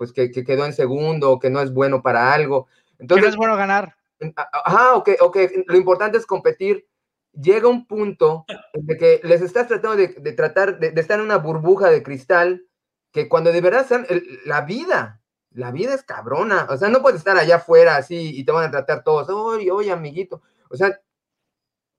pues 0.00 0.14
que, 0.14 0.30
que 0.30 0.44
quedó 0.44 0.64
en 0.64 0.72
segundo 0.72 1.38
que 1.38 1.50
no 1.50 1.60
es 1.60 1.74
bueno 1.74 2.00
para 2.00 2.32
algo. 2.32 2.68
Entonces, 2.98 3.22
que 3.22 3.26
no 3.26 3.28
es 3.28 3.36
bueno 3.36 3.54
ganar. 3.54 3.96
Ajá, 4.34 4.94
ok, 4.94 5.10
ok, 5.20 5.36
lo 5.66 5.76
importante 5.76 6.16
es 6.16 6.24
competir. 6.24 6.88
Llega 7.34 7.68
un 7.68 7.86
punto 7.86 8.46
en 8.72 8.96
que 8.96 9.20
les 9.22 9.42
estás 9.42 9.68
tratando 9.68 9.98
de, 9.98 10.08
tratar 10.32 10.78
de, 10.78 10.98
estar 10.98 11.18
en 11.18 11.26
una 11.26 11.36
burbuja 11.36 11.90
de 11.90 12.02
cristal 12.02 12.64
que 13.12 13.28
cuando 13.28 13.52
de 13.52 13.60
verdad 13.60 13.82
están, 13.82 14.06
la 14.46 14.62
vida, 14.62 15.20
la 15.50 15.70
vida 15.70 15.92
es 15.92 16.02
cabrona, 16.02 16.66
o 16.70 16.78
sea, 16.78 16.88
no 16.88 17.02
puedes 17.02 17.18
estar 17.18 17.36
allá 17.36 17.56
afuera 17.56 17.96
así 17.96 18.38
y 18.38 18.42
te 18.42 18.52
van 18.52 18.64
a 18.64 18.70
tratar 18.70 19.04
todos, 19.04 19.28
oye, 19.28 19.70
oye, 19.70 19.92
amiguito, 19.92 20.40
o 20.70 20.78
sea, 20.78 20.98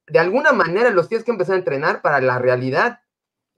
de 0.07 0.19
alguna 0.19 0.53
manera 0.53 0.89
los 0.89 1.07
tienes 1.07 1.23
que 1.23 1.31
empezar 1.31 1.53
a 1.53 1.59
entrenar 1.59 2.01
para 2.01 2.19
la 2.19 2.39
realidad. 2.39 3.01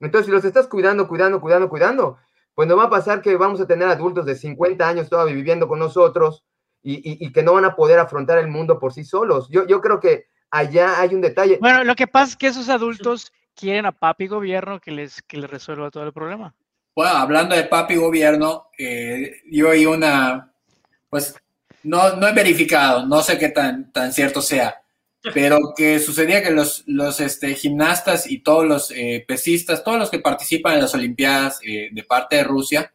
Entonces, 0.00 0.26
si 0.26 0.32
los 0.32 0.44
estás 0.44 0.66
cuidando, 0.66 1.08
cuidando, 1.08 1.40
cuidando, 1.40 1.70
cuidando, 1.70 2.18
pues 2.54 2.68
no 2.68 2.76
va 2.76 2.84
a 2.84 2.90
pasar 2.90 3.20
que 3.20 3.36
vamos 3.36 3.60
a 3.60 3.66
tener 3.66 3.88
adultos 3.88 4.26
de 4.26 4.34
50 4.34 4.86
años 4.86 5.08
todavía 5.08 5.34
viviendo 5.34 5.68
con 5.68 5.78
nosotros 5.78 6.44
y, 6.82 7.32
que 7.32 7.42
no 7.42 7.54
van 7.54 7.64
a 7.64 7.74
poder 7.74 7.98
afrontar 7.98 8.38
el 8.38 8.48
mundo 8.48 8.78
por 8.78 8.92
sí 8.92 9.04
solos. 9.04 9.48
Yo, 9.50 9.66
yo 9.66 9.80
creo 9.80 10.00
que 10.00 10.26
allá 10.50 11.00
hay 11.00 11.14
un 11.14 11.22
detalle. 11.22 11.58
Bueno, 11.60 11.82
lo 11.82 11.94
que 11.94 12.06
pasa 12.06 12.32
es 12.32 12.36
que 12.36 12.46
esos 12.48 12.68
adultos 12.68 13.32
quieren 13.54 13.86
a 13.86 13.92
papi 13.92 14.26
gobierno 14.26 14.80
que 14.80 14.90
les, 14.90 15.22
que 15.22 15.38
les 15.38 15.50
resuelva 15.50 15.90
todo 15.90 16.04
el 16.04 16.12
problema. 16.12 16.54
Bueno, 16.94 17.12
hablando 17.12 17.56
de 17.56 17.64
papi 17.64 17.96
gobierno, 17.96 18.68
eh, 18.78 19.40
yo 19.50 19.70
hay 19.70 19.86
una, 19.86 20.52
pues 21.08 21.34
no, 21.82 22.16
no 22.16 22.28
he 22.28 22.32
verificado, 22.32 23.06
no 23.06 23.22
sé 23.22 23.38
qué 23.38 23.48
tan, 23.48 23.90
tan 23.90 24.12
cierto 24.12 24.40
sea, 24.40 24.83
pero 25.32 25.72
que 25.76 25.98
sucedía 25.98 26.42
que 26.42 26.50
los, 26.50 26.84
los 26.86 27.20
este, 27.20 27.54
gimnastas 27.54 28.30
y 28.30 28.40
todos 28.40 28.66
los 28.66 28.90
eh, 28.90 29.24
pesistas, 29.26 29.82
todos 29.82 29.98
los 29.98 30.10
que 30.10 30.18
participan 30.18 30.74
en 30.74 30.80
las 30.82 30.94
Olimpiadas 30.94 31.60
eh, 31.66 31.88
de 31.90 32.02
parte 32.02 32.36
de 32.36 32.44
Rusia, 32.44 32.92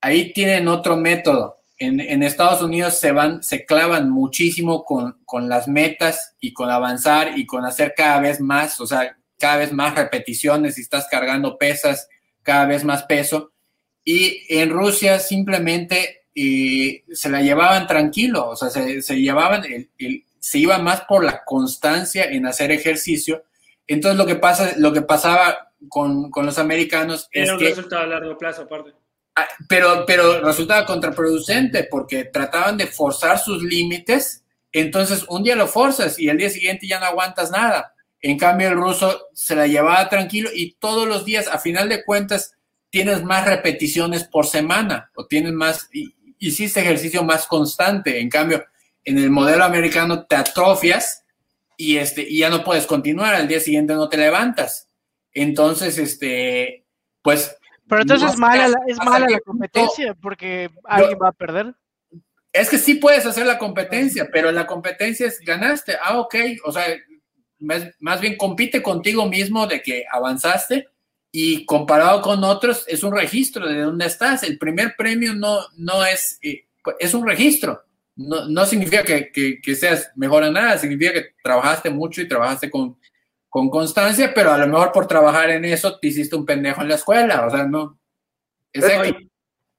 ahí 0.00 0.32
tienen 0.32 0.66
otro 0.68 0.96
método 0.96 1.56
en, 1.78 2.22
Estados 2.22 2.62
Unidos 2.62 2.98
se 2.98 3.12
van, 3.12 3.42
se 3.42 3.66
clavan 3.66 4.10
muchísimo 4.10 4.84
con, 4.84 5.48
las 5.48 5.68
metas 5.68 6.34
y 6.40 6.52
con 6.52 6.70
avanzar 6.70 7.38
y 7.38 7.44
con 7.46 7.64
hacer 7.64 7.94
cada 7.96 8.20
vez 8.20 8.40
más, 8.40 8.80
o 8.80 8.86
sea, 8.86 9.16
cada 9.38 9.58
vez 9.58 9.72
más 9.72 9.94
repeticiones 9.94 10.78
y 10.78 10.80
estás 10.80 11.06
cargando 11.10 11.58
pesas, 11.58 12.08
cada 12.42 12.64
vez 12.66 12.84
más 12.84 13.02
peso. 13.04 13.52
Y 14.04 14.44
en 14.48 14.70
Rusia 14.70 15.18
simplemente 15.18 16.24
eh, 16.34 17.04
se 17.12 17.28
la 17.28 17.42
llevaban 17.42 17.86
tranquilo, 17.86 18.50
o 18.50 18.56
sea, 18.56 18.70
se, 18.70 19.20
llevaban, 19.20 19.64
se 20.46 20.58
iba 20.58 20.78
más 20.78 21.00
por 21.02 21.24
la 21.24 21.42
constancia 21.44 22.24
en 22.26 22.46
hacer 22.46 22.70
ejercicio. 22.70 23.42
Entonces 23.88 24.16
lo 24.16 24.26
que 24.26 24.36
pasa, 24.36 24.74
lo 24.76 24.92
que 24.92 25.02
pasaba 25.02 25.72
con, 25.88 26.30
los 26.32 26.58
americanos 26.58 27.28
es 27.32 27.50
que... 27.58 27.70
resultado 27.70 28.02
a 28.02 28.06
largo 28.06 28.38
plazo 28.38 28.62
aparte 28.62 28.92
Ah, 29.34 29.48
pero, 29.68 30.04
pero 30.06 30.40
resultaba 30.40 30.86
contraproducente 30.86 31.88
porque 31.90 32.24
trataban 32.24 32.76
de 32.76 32.86
forzar 32.86 33.40
sus 33.40 33.60
límites. 33.60 34.44
Entonces, 34.70 35.24
un 35.28 35.42
día 35.42 35.56
lo 35.56 35.66
forzas 35.66 36.18
y 36.18 36.28
el 36.28 36.38
día 36.38 36.48
siguiente 36.48 36.86
ya 36.86 37.00
no 37.00 37.06
aguantas 37.06 37.50
nada. 37.50 37.92
En 38.20 38.38
cambio, 38.38 38.68
el 38.68 38.76
ruso 38.76 39.26
se 39.34 39.56
la 39.56 39.66
llevaba 39.66 40.08
tranquilo 40.08 40.48
y 40.54 40.76
todos 40.76 41.08
los 41.08 41.24
días, 41.24 41.48
a 41.48 41.58
final 41.58 41.88
de 41.88 42.04
cuentas, 42.04 42.54
tienes 42.88 43.24
más 43.24 43.44
repeticiones 43.44 44.24
por 44.24 44.46
semana 44.46 45.10
o 45.16 45.26
tienes 45.26 45.52
más, 45.52 45.90
y, 45.92 46.14
hiciste 46.38 46.80
ejercicio 46.80 47.24
más 47.24 47.46
constante. 47.46 48.20
En 48.20 48.30
cambio, 48.30 48.64
en 49.06 49.18
el 49.18 49.30
modelo 49.30 49.64
americano 49.64 50.26
te 50.26 50.36
atrofias 50.36 51.24
y, 51.78 51.96
este, 51.96 52.22
y 52.28 52.40
ya 52.40 52.50
no 52.50 52.62
puedes 52.62 52.86
continuar. 52.86 53.34
Al 53.34 53.48
día 53.48 53.60
siguiente 53.60 53.94
no 53.94 54.10
te 54.10 54.18
levantas. 54.18 54.90
Entonces, 55.32 55.96
este, 55.96 56.84
pues 57.22 57.56
pero 57.88 58.02
entonces 58.02 58.32
es 58.32 58.38
mala, 58.38 58.68
la, 58.68 58.78
es 58.86 58.98
mala 58.98 59.28
la 59.28 59.40
competencia 59.40 60.14
porque 60.14 60.70
alguien 60.84 61.18
va 61.22 61.28
a 61.28 61.32
perder. 61.32 61.74
Es 62.52 62.68
que 62.68 62.78
sí 62.78 62.94
puedes 62.94 63.24
hacer 63.26 63.46
la 63.46 63.58
competencia, 63.58 64.28
pero 64.32 64.50
la 64.50 64.66
competencia 64.66 65.26
es 65.26 65.38
ganaste. 65.40 65.96
Ah, 66.02 66.18
ok. 66.18 66.34
O 66.64 66.72
sea, 66.72 66.84
más, 67.58 68.20
bien 68.20 68.36
compite 68.36 68.82
contigo 68.82 69.28
mismo 69.28 69.66
de 69.66 69.82
que 69.82 70.04
avanzaste 70.10 70.88
y 71.30 71.64
comparado 71.64 72.22
con 72.22 72.42
otros 72.44 72.84
es 72.88 73.02
un 73.02 73.14
registro 73.14 73.68
de 73.68 73.82
dónde 73.82 74.06
estás. 74.06 74.42
El 74.42 74.58
primer 74.58 74.96
premio 74.96 75.34
no, 75.34 75.60
no 75.76 76.04
es, 76.04 76.38
eh, 76.42 76.66
es 76.98 77.14
un 77.14 77.26
registro. 77.26 77.84
No, 78.16 78.48
no 78.48 78.64
significa 78.64 79.02
que, 79.02 79.30
que, 79.30 79.60
que, 79.60 79.74
seas 79.74 80.10
mejor 80.16 80.42
en 80.42 80.54
nada, 80.54 80.78
significa 80.78 81.12
que 81.12 81.34
trabajaste 81.42 81.90
mucho 81.90 82.22
y 82.22 82.28
trabajaste 82.28 82.70
con, 82.70 82.98
con 83.50 83.68
constancia, 83.68 84.32
pero 84.34 84.52
a 84.52 84.58
lo 84.58 84.66
mejor 84.66 84.90
por 84.90 85.06
trabajar 85.06 85.50
en 85.50 85.66
eso 85.66 85.98
te 85.98 86.08
hiciste 86.08 86.34
un 86.34 86.46
pendejo 86.46 86.80
en 86.80 86.88
la 86.88 86.94
escuela, 86.94 87.46
o 87.46 87.50
sea, 87.50 87.64
no. 87.64 87.98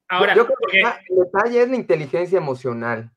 Ahora, 0.09 0.35
yo, 0.35 0.45
creo 0.45 0.57
que 0.71 0.79
el 1.09 1.17
detalle 1.17 1.63
es 1.63 1.69
la 1.69 1.75
inteligencia 1.75 2.37
emocional. 2.37 3.11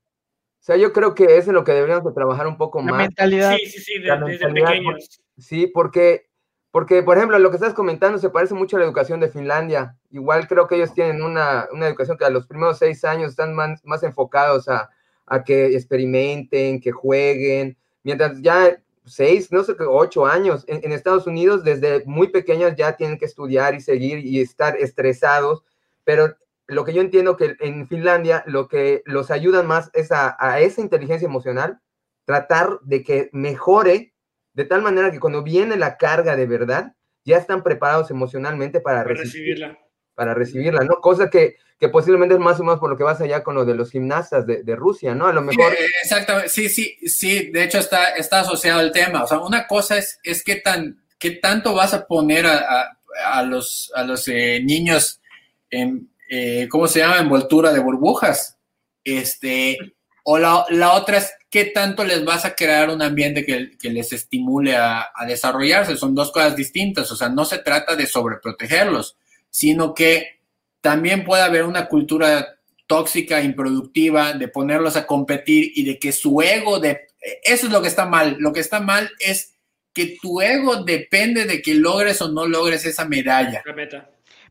O 0.61 0.63
sea, 0.63 0.77
yo 0.77 0.93
creo 0.93 1.15
que 1.15 1.37
es 1.37 1.47
en 1.47 1.55
lo 1.55 1.65
que 1.65 1.73
deberíamos 1.73 2.05
de 2.05 2.13
trabajar 2.13 2.47
un 2.47 2.57
poco 2.57 2.81
la 2.81 2.93
más. 2.93 2.99
mentalidad. 2.99 3.57
Sí, 3.57 3.67
sí, 3.67 3.81
sí, 3.81 3.99
desde 4.01 4.53
pequeños. 4.53 5.23
Sí, 5.39 5.67
porque, 5.67 6.29
porque, 6.71 7.03
por 7.03 7.17
ejemplo, 7.17 7.39
lo 7.39 7.51
que 7.51 7.57
estás 7.57 7.75
comentando 7.75 8.19
se 8.19 8.31
parece 8.31 8.55
mucho 8.55 8.77
a 8.77 8.81
la 8.81 8.87
educación 8.87 9.21
de 9.21 9.31
Finlandia. 9.31 9.97
Igual 10.11 10.49
creo 10.49 10.67
que 10.67 10.77
ellos 10.77 10.93
tienen 10.93 11.23
una, 11.23 11.69
una 11.73 11.87
educación 11.87 12.19
que 12.19 12.25
a 12.25 12.31
los 12.31 12.47
primeros 12.47 12.79
seis 12.79 13.05
años 13.05 13.31
están 13.31 13.55
más, 13.55 13.83
más 13.85 14.03
enfocados 14.03 14.69
a, 14.69 14.91
a 15.31 15.45
que 15.45 15.77
experimenten, 15.77 16.81
que 16.81 16.91
jueguen, 16.91 17.79
mientras 18.03 18.43
ya 18.43 18.77
seis, 19.05 19.51
no 19.53 19.63
sé, 19.63 19.75
ocho 19.79 20.27
años. 20.27 20.65
En, 20.67 20.93
Estados 20.93 21.27
Unidos, 21.27 21.63
desde 21.63 22.05
muy 22.05 22.29
pequeños 22.29 22.75
ya 22.77 22.97
tienen 22.97 23.17
que 23.17 23.25
estudiar 23.25 23.75
y 23.75 23.81
seguir 23.81 24.19
y 24.19 24.41
estar 24.41 24.77
estresados, 24.77 25.63
pero 26.05 26.37
lo 26.67 26.85
que 26.85 26.93
yo 26.93 27.01
entiendo 27.01 27.37
que 27.37 27.57
en 27.61 27.87
Finlandia 27.87 28.43
lo 28.47 28.67
que 28.69 29.03
los 29.07 29.31
ayudan 29.31 29.67
más 29.69 29.91
es 29.95 30.11
a, 30.11 30.61
esa 30.61 30.81
inteligencia 30.81 31.27
emocional, 31.27 31.81
tratar 32.25 32.81
de 32.83 33.03
que 33.05 33.31
mejore 33.33 34.13
de 34.55 34.65
tal 34.65 34.83
manera 34.83 35.13
que 35.13 35.21
cuando 35.21 35.45
viene 35.45 35.77
la 35.77 35.97
carga 35.97 36.35
de 36.35 36.47
verdad, 36.47 36.95
ya 37.25 37.39
están 37.39 37.63
preparados 37.63 38.11
emocionalmente 38.11 38.81
para, 38.81 39.05
recibirla. 39.05 39.79
para 40.17 40.35
recibirla, 40.35 40.83
¿no? 40.83 41.01
Cosa 41.01 41.31
que, 41.31 41.57
que 41.81 41.89
posiblemente 41.89 42.35
es 42.35 42.41
más 42.41 42.61
o 42.61 42.63
menos 42.63 42.79
por 42.79 42.91
lo 42.91 42.97
que 42.99 43.05
vas 43.05 43.23
allá 43.23 43.43
con 43.43 43.55
lo 43.55 43.65
de 43.65 43.75
los 43.75 43.91
gimnastas 43.91 44.47
de, 44.47 44.63
de 44.63 44.77
Rusia, 44.77 45.15
¿no? 45.15 45.27
A 45.27 45.33
lo 45.33 45.41
mejor... 45.41 45.73
Sí, 45.73 45.85
exactamente, 46.03 46.49
sí, 46.51 46.69
sí, 46.69 46.95
sí, 47.09 47.51
de 47.51 47.65
hecho 47.65 47.79
está, 47.79 48.11
está 48.11 48.41
asociado 48.41 48.83
el 48.83 48.93
tema. 48.93 49.25
O 49.25 49.27
sea, 49.27 49.39
una 49.39 49.67
cosa 49.67 49.97
es, 49.97 50.21
es 50.23 50.45
qué, 50.45 50.57
tan, 50.57 51.03
qué 51.19 51.31
tanto 51.31 51.73
vas 51.73 51.95
a 51.95 52.07
poner 52.07 52.47
a, 52.47 52.59
a, 52.59 52.99
a 53.33 53.43
los, 53.45 53.91
a 53.95 54.05
los 54.05 54.29
eh, 54.29 54.61
niños 54.63 55.23
en, 55.71 56.11
eh, 56.29 56.69
¿cómo 56.71 56.87
se 56.87 56.99
llama? 56.99 57.17
Envoltura 57.17 57.73
de 57.73 57.81
burbujas. 57.81 58.59
Este, 59.03 59.79
o 60.25 60.37
la, 60.37 60.67
la, 60.69 60.93
otra 60.93 61.17
es 61.17 61.33
qué 61.49 61.65
tanto 61.65 62.05
les 62.05 62.23
vas 62.27 62.45
a 62.45 62.55
crear 62.55 62.91
un 62.91 63.01
ambiente 63.01 63.47
que, 63.47 63.79
que 63.79 63.89
les 63.89 64.13
estimule 64.13 64.77
a, 64.77 65.13
a, 65.15 65.25
desarrollarse. 65.25 65.97
Son 65.97 66.15
dos 66.15 66.31
cosas 66.31 66.55
distintas. 66.55 67.11
O 67.11 67.17
sea, 67.17 67.31
no 67.31 67.47
se 67.47 67.57
trata 67.57 67.97
de 67.97 68.07
sobreprotegerlos, 68.07 69.17
sino 69.49 69.95
que 69.95 70.40
también 70.81 71.25
puede 71.25 71.43
haber 71.43 71.65
una 71.65 71.87
cultura 71.87 72.57
tóxica, 72.87 73.41
improductiva, 73.41 74.33
de 74.33 74.49
ponerlos 74.49 74.97
a 74.97 75.07
competir 75.07 75.73
y 75.75 75.85
de 75.85 75.99
que 75.99 76.13
su 76.13 76.43
ego, 76.43 76.81
de, 76.81 77.09
eso 77.45 77.67
es 77.67 77.73
lo 77.73 77.83
que 77.83 77.89
está 77.89 78.07
mal. 78.07 78.37
Lo 78.41 78.53
que 78.53 78.61
está 78.61 78.81
mal 78.81 79.11
es 79.21 79.55
que 79.93 80.19
tu 80.21 80.41
ego 80.41 80.83
depende 80.83 81.45
de 81.45 81.63
que 81.63 81.75
logres 81.75 82.21
o 82.21 82.29
no 82.29 82.47
logres 82.47 82.85
esa 82.85 83.05
medalla. 83.05 83.63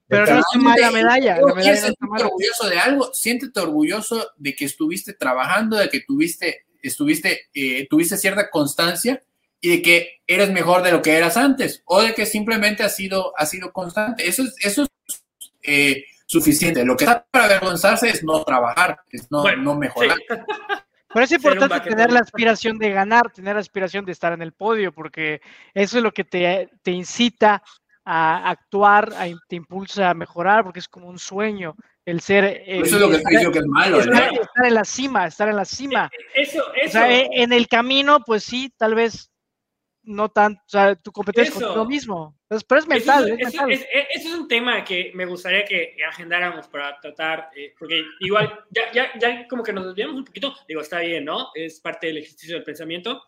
Pero 0.07 0.25
no 0.25 0.39
es 0.39 0.61
mal 0.61 0.79
la 0.79 0.91
medalla. 0.91 1.39
La 1.39 1.53
medalla 1.53 1.75
siéntete 1.75 2.05
no 2.05 2.25
orgulloso 2.25 2.69
de 2.69 2.79
algo, 2.79 3.13
siéntete 3.13 3.59
orgulloso 3.59 4.31
de 4.37 4.55
que 4.55 4.65
estuviste 4.65 5.13
trabajando, 5.13 5.77
de 5.77 5.89
que 5.89 6.01
tuviste, 6.01 6.65
estuviste, 6.81 7.49
eh, 7.53 7.87
tuviste 7.89 8.17
cierta 8.17 8.49
constancia 8.49 9.21
y 9.61 9.69
de 9.69 9.81
que 9.81 10.21
eres 10.25 10.49
mejor 10.51 10.81
de 10.81 10.91
lo 10.91 11.01
que 11.01 11.15
eras 11.15 11.37
antes 11.37 11.83
o 11.85 12.01
de 12.01 12.13
que 12.13 12.25
simplemente 12.25 12.83
has 12.83 12.95
sido, 12.95 13.33
has 13.37 13.49
sido 13.49 13.71
constante. 13.71 14.27
Eso 14.27 14.43
es, 14.43 14.55
eso 14.63 14.83
es 14.83 15.23
eh, 15.61 16.05
suficiente. 16.29 16.85
Lo 16.85 16.95
que 16.95 17.05
está 17.05 17.25
para 17.31 17.45
avergonzarse 17.45 18.09
es 18.09 18.23
no 18.23 18.43
trabajar, 18.43 18.99
es 19.09 19.29
no, 19.31 19.41
bueno, 19.41 19.63
no 19.63 19.75
mejorar. 19.75 20.17
Sí. 20.17 20.25
Pero 21.11 21.25
es 21.25 21.31
importante 21.31 21.79
tener 21.79 22.11
la 22.11 22.19
aspiración 22.19 22.77
de 22.77 22.91
ganar, 22.91 23.31
tener 23.31 23.55
la 23.55 23.61
aspiración 23.61 24.05
de 24.05 24.11
estar 24.11 24.31
en 24.31 24.43
el 24.43 24.53
podio, 24.53 24.91
porque 24.91 25.41
eso 25.73 25.97
es 25.97 26.03
lo 26.03 26.11
que 26.11 26.23
te, 26.23 26.69
te 26.83 26.91
incita 26.91 27.63
a 28.05 28.47
actuar, 28.51 29.11
a, 29.17 29.25
te 29.47 29.55
impulsa 29.55 30.11
a 30.11 30.13
mejorar, 30.13 30.63
porque 30.63 30.77
es 30.77 30.87
como 30.87 31.07
un 31.07 31.17
sueño 31.17 31.75
el 32.05 32.21
ser. 32.21 32.45
Eh, 32.45 32.81
eso 32.81 32.97
es 32.97 33.01
lo 33.01 33.09
que 33.09 33.15
estar, 33.15 33.51
que 33.51 33.57
es 33.57 33.65
malo. 33.65 33.99
Estar, 34.01 34.33
estar, 34.33 34.65
en 34.67 34.73
la 34.75 34.85
cima, 34.85 35.25
estar 35.25 35.49
en 35.49 35.55
la 35.55 35.65
cima. 35.65 36.11
Eso, 36.35 36.61
eso. 36.75 36.89
O 36.89 36.91
sea, 36.91 37.07
en 37.09 37.53
el 37.53 37.67
camino, 37.67 38.19
pues 38.23 38.43
sí, 38.43 38.71
tal 38.77 38.93
vez 38.93 39.31
no 40.09 40.29
tanto, 40.29 40.59
o 40.65 40.69
sea, 40.69 40.95
tu 40.95 41.11
competencia 41.11 41.53
es 41.53 41.61
lo 41.61 41.85
mismo. 41.85 42.35
Entonces, 42.43 42.65
pero 42.67 42.81
es 42.81 42.87
mental. 42.87 43.25
Eso 43.25 43.35
es, 43.35 43.53
mental. 43.53 43.71
Es, 43.71 43.81
es, 43.93 44.25
es, 44.25 44.33
un 44.33 44.47
tema 44.47 44.83
que 44.83 45.11
me 45.13 45.25
gustaría 45.25 45.63
que 45.65 45.95
agendáramos 46.07 46.67
para 46.67 46.99
tratar, 46.99 47.51
eh, 47.55 47.75
porque 47.77 48.03
igual 48.21 48.65
ya, 48.71 48.91
ya, 48.91 49.11
ya 49.19 49.47
como 49.47 49.61
que 49.61 49.71
nos 49.71 49.85
desviamos 49.85 50.17
un 50.17 50.25
poquito, 50.25 50.55
digo, 50.67 50.81
está 50.81 50.99
bien, 50.99 51.25
¿no? 51.25 51.49
Es 51.53 51.79
parte 51.79 52.07
del 52.07 52.17
ejercicio 52.17 52.55
del 52.55 52.63
pensamiento, 52.63 53.21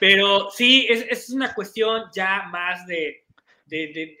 pero 0.00 0.50
sí, 0.50 0.88
es, 0.90 1.06
es 1.08 1.30
una 1.30 1.54
cuestión 1.54 2.06
ya 2.12 2.42
más 2.50 2.84
de, 2.88 3.26
de, 3.66 3.76
de 3.94 4.18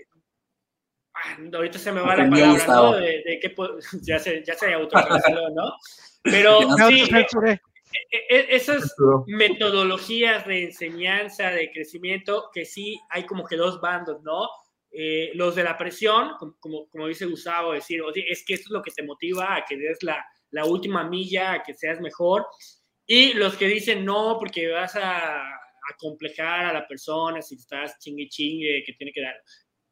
ah, 1.14 1.36
ahorita 1.52 1.78
se 1.80 1.90
me 1.90 2.00
va 2.00 2.14
la 2.14 2.30
palabra, 2.30 2.66
¿no? 2.68 2.92
De, 2.92 3.24
de 3.26 3.40
que 3.40 3.54
ya 4.02 4.20
se, 4.20 4.44
ya 4.44 4.54
se 4.54 4.72
autocanceló, 4.72 5.50
¿no? 5.50 5.76
Pero 6.22 6.60
sí, 6.88 7.10
esas 8.10 8.94
metodologías 9.26 10.46
de 10.46 10.64
enseñanza, 10.64 11.50
de 11.50 11.70
crecimiento, 11.70 12.50
que 12.52 12.64
sí 12.64 12.98
hay 13.10 13.24
como 13.24 13.44
que 13.44 13.56
dos 13.56 13.80
bandos, 13.80 14.22
¿no? 14.22 14.48
Eh, 14.90 15.32
los 15.34 15.56
de 15.56 15.64
la 15.64 15.76
presión, 15.76 16.32
como, 16.38 16.88
como, 16.88 17.08
dice 17.08 17.26
Gustavo, 17.26 17.72
decir, 17.72 18.00
oye, 18.00 18.24
es 18.28 18.44
que 18.46 18.54
esto 18.54 18.68
es 18.68 18.70
lo 18.70 18.82
que 18.82 18.92
te 18.92 19.02
motiva 19.02 19.56
a 19.56 19.64
que 19.64 19.76
des 19.76 20.02
la, 20.02 20.24
la 20.50 20.64
última 20.64 21.02
milla, 21.08 21.54
a 21.54 21.62
que 21.62 21.74
seas 21.74 22.00
mejor. 22.00 22.46
Y 23.06 23.32
los 23.32 23.56
que 23.56 23.66
dicen, 23.66 24.04
no, 24.04 24.36
porque 24.38 24.68
vas 24.68 24.94
a, 24.94 25.64
a 25.84 25.96
complejar 25.98 26.66
a 26.66 26.72
la 26.72 26.86
persona 26.86 27.42
si 27.42 27.56
estás 27.56 27.98
chingue 27.98 28.28
chingue, 28.28 28.84
que 28.86 28.92
tiene 28.94 29.12
que 29.12 29.22
dar. 29.22 29.34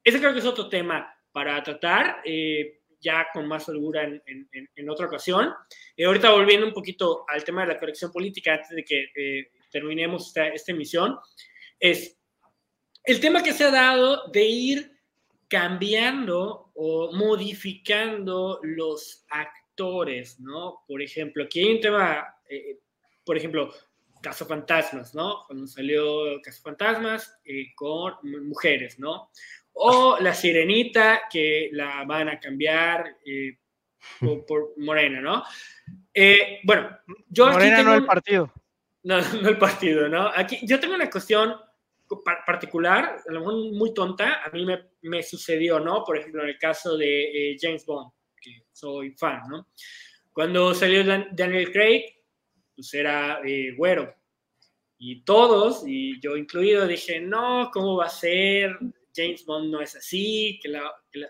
Ese 0.05 0.19
creo 0.19 0.33
que 0.33 0.39
es 0.39 0.47
otro 0.47 0.69
tema 0.69 1.13
para 1.33 1.63
tratar. 1.63 2.23
Eh, 2.25 2.82
ya 3.03 3.27
con 3.33 3.47
más 3.47 3.69
holgura 3.69 4.05
en, 4.05 4.23
en, 4.27 4.71
en 4.75 4.91
otra 4.91 5.07
ocasión. 5.07 5.53
Y 5.97 6.05
ahorita 6.05 6.31
volviendo 6.31 6.67
un 6.67 6.73
poquito 6.73 7.25
al 7.29 7.45
tema 7.45 7.63
de 7.63 7.75
la 7.75 7.79
corrección 7.79 8.13
política, 8.13 8.55
antes 8.55 8.71
de 8.71 8.85
que 8.85 9.11
eh, 9.15 9.51
terminemos 9.71 10.29
esta, 10.29 10.49
esta 10.49 10.73
emisión, 10.73 11.19
es 11.79 12.17
el 13.05 13.21
tema 13.21 13.43
que 13.43 13.53
se 13.53 13.65
ha 13.65 13.71
dado 13.71 14.29
de 14.31 14.45
ir 14.45 14.93
cambiando 15.49 16.71
o 16.75 17.13
modificando 17.13 18.61
los 18.63 19.27
actores, 19.29 20.39
¿no? 20.41 20.85
Por 20.87 21.03
ejemplo, 21.03 21.45
aquí 21.45 21.61
hay 21.61 21.75
un 21.75 21.81
tema, 21.81 22.27
eh, 22.49 22.79
por 23.25 23.37
ejemplo, 23.37 23.71
Caso 24.23 24.47
Fantasmas, 24.47 25.15
¿no? 25.15 25.45
Cuando 25.47 25.67
salió 25.67 26.41
Caso 26.43 26.63
Fantasmas 26.63 27.39
eh, 27.45 27.75
con 27.75 28.15
mujeres, 28.49 28.99
¿no? 28.99 29.31
o 29.75 30.19
la 30.21 30.35
sirenita 30.35 31.23
que 31.31 31.71
la 31.73 32.05
van 32.05 32.29
a 32.29 32.39
cambiar 32.39 33.17
eh, 33.25 33.59
por, 34.21 34.45
por, 34.45 34.73
Morena, 34.79 35.21
¿no? 35.21 35.45
Eh, 36.13 36.61
bueno, 36.65 36.99
yo 37.29 37.51
Morena 37.51 37.77
aquí 37.77 37.83
tengo, 37.83 37.91
no 37.91 37.97
el 37.97 38.07
partido. 38.07 38.53
No, 39.05 39.21
no 39.43 39.49
el 39.49 39.59
partido, 39.59 40.09
¿no? 40.09 40.31
Aquí 40.35 40.59
yo 40.63 40.79
tengo 40.81 40.95
una 40.95 41.11
cuestión 41.11 41.55
particular, 42.45 43.23
a 43.27 43.33
lo 43.33 43.41
mejor 43.41 43.55
muy 43.73 43.95
tonta, 43.95 44.43
a 44.45 44.51
mí 44.51 44.67
me, 44.67 44.91
me 45.03 45.23
sucedió, 45.23 45.81
¿no? 45.81 46.05
Por 46.05 46.19
ejemplo, 46.19 46.43
en 46.43 46.51
el 46.51 46.59
caso 46.59 46.97
de 46.97 47.53
eh, 47.53 47.57
James 47.59 47.87
Bond, 47.87 48.13
que 48.39 48.65
soy 48.71 49.13
fan, 49.13 49.41
¿no? 49.49 49.69
Cuando 50.33 50.75
salió 50.75 51.05
Dan 51.05 51.29
Daniel 51.33 51.73
Craig, 51.73 52.05
pues 52.75 52.93
era 52.95 53.41
eh, 53.45 53.75
güero. 53.77 54.15
Y 54.99 55.25
todos, 55.25 55.83
y 55.87 56.21
yo 56.21 56.37
incluido, 56.37 56.87
dije, 56.87 57.21
no, 57.21 57.71
¿cómo 57.73 57.97
va 57.97 58.07
a 58.07 58.11
ser? 58.11 58.79
James 59.15 59.45
Bond 59.45 59.71
no 59.71 59.81
es 59.81 59.97
así, 59.97 60.59
que 60.63 60.69
la, 60.69 60.93
que 61.11 61.21
la... 61.21 61.29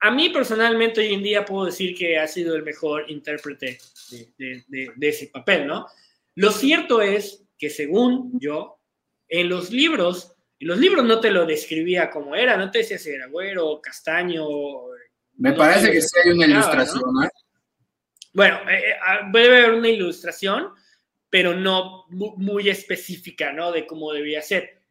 A 0.00 0.10
mí 0.10 0.30
personalmente 0.30 1.00
hoy 1.00 1.14
en 1.14 1.22
día 1.22 1.44
puedo 1.44 1.66
decir 1.66 1.96
que 1.96 2.18
ha 2.18 2.26
sido 2.26 2.56
el 2.56 2.62
mejor 2.62 3.10
intérprete 3.10 3.78
de, 4.10 4.32
de, 4.38 4.64
de, 4.68 4.92
de 4.94 5.08
ese 5.08 5.28
papel, 5.28 5.66
¿no? 5.66 5.86
Lo 6.34 6.52
cierto 6.52 7.00
es 7.00 7.44
que 7.58 7.70
según 7.70 8.38
yo, 8.38 8.78
en 9.28 9.48
los 9.48 9.70
libros, 9.70 10.36
y 10.58 10.64
los 10.64 10.78
libros 10.78 11.04
no 11.04 11.20
te 11.20 11.30
lo 11.30 11.46
describía 11.46 12.10
como 12.10 12.34
era, 12.34 12.56
no 12.56 12.70
te 12.70 12.78
decía 12.78 12.98
si 12.98 13.10
era 13.10 13.26
güero, 13.26 13.80
castaño. 13.80 14.46
Me 15.36 15.50
no 15.50 15.56
parece 15.56 15.92
que 15.92 16.00
sí 16.00 16.08
hay 16.24 16.30
una 16.32 16.46
ilustración, 16.46 17.02
¿no? 17.12 17.24
¿eh? 17.24 17.28
Bueno, 18.32 18.58
eh, 18.70 18.96
debe 19.32 19.58
haber 19.58 19.74
una 19.74 19.88
ilustración, 19.88 20.72
pero 21.30 21.54
no 21.54 22.06
muy 22.08 22.68
específica, 22.68 23.52
¿no? 23.52 23.72
De 23.72 23.86
cómo 23.86 24.12
debía 24.12 24.42
ser. 24.42 24.82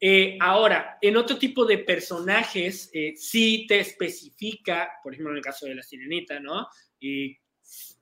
Eh, 0.00 0.38
ahora, 0.40 0.98
en 1.00 1.16
otro 1.16 1.36
tipo 1.38 1.64
de 1.64 1.78
personajes, 1.78 2.90
eh, 2.92 3.14
sí 3.16 3.66
te 3.66 3.80
especifica, 3.80 4.92
por 5.02 5.12
ejemplo, 5.12 5.32
en 5.32 5.38
el 5.38 5.42
caso 5.42 5.66
de 5.66 5.74
la 5.74 5.82
sirenita, 5.82 6.38
¿no? 6.38 6.68
Y 7.00 7.36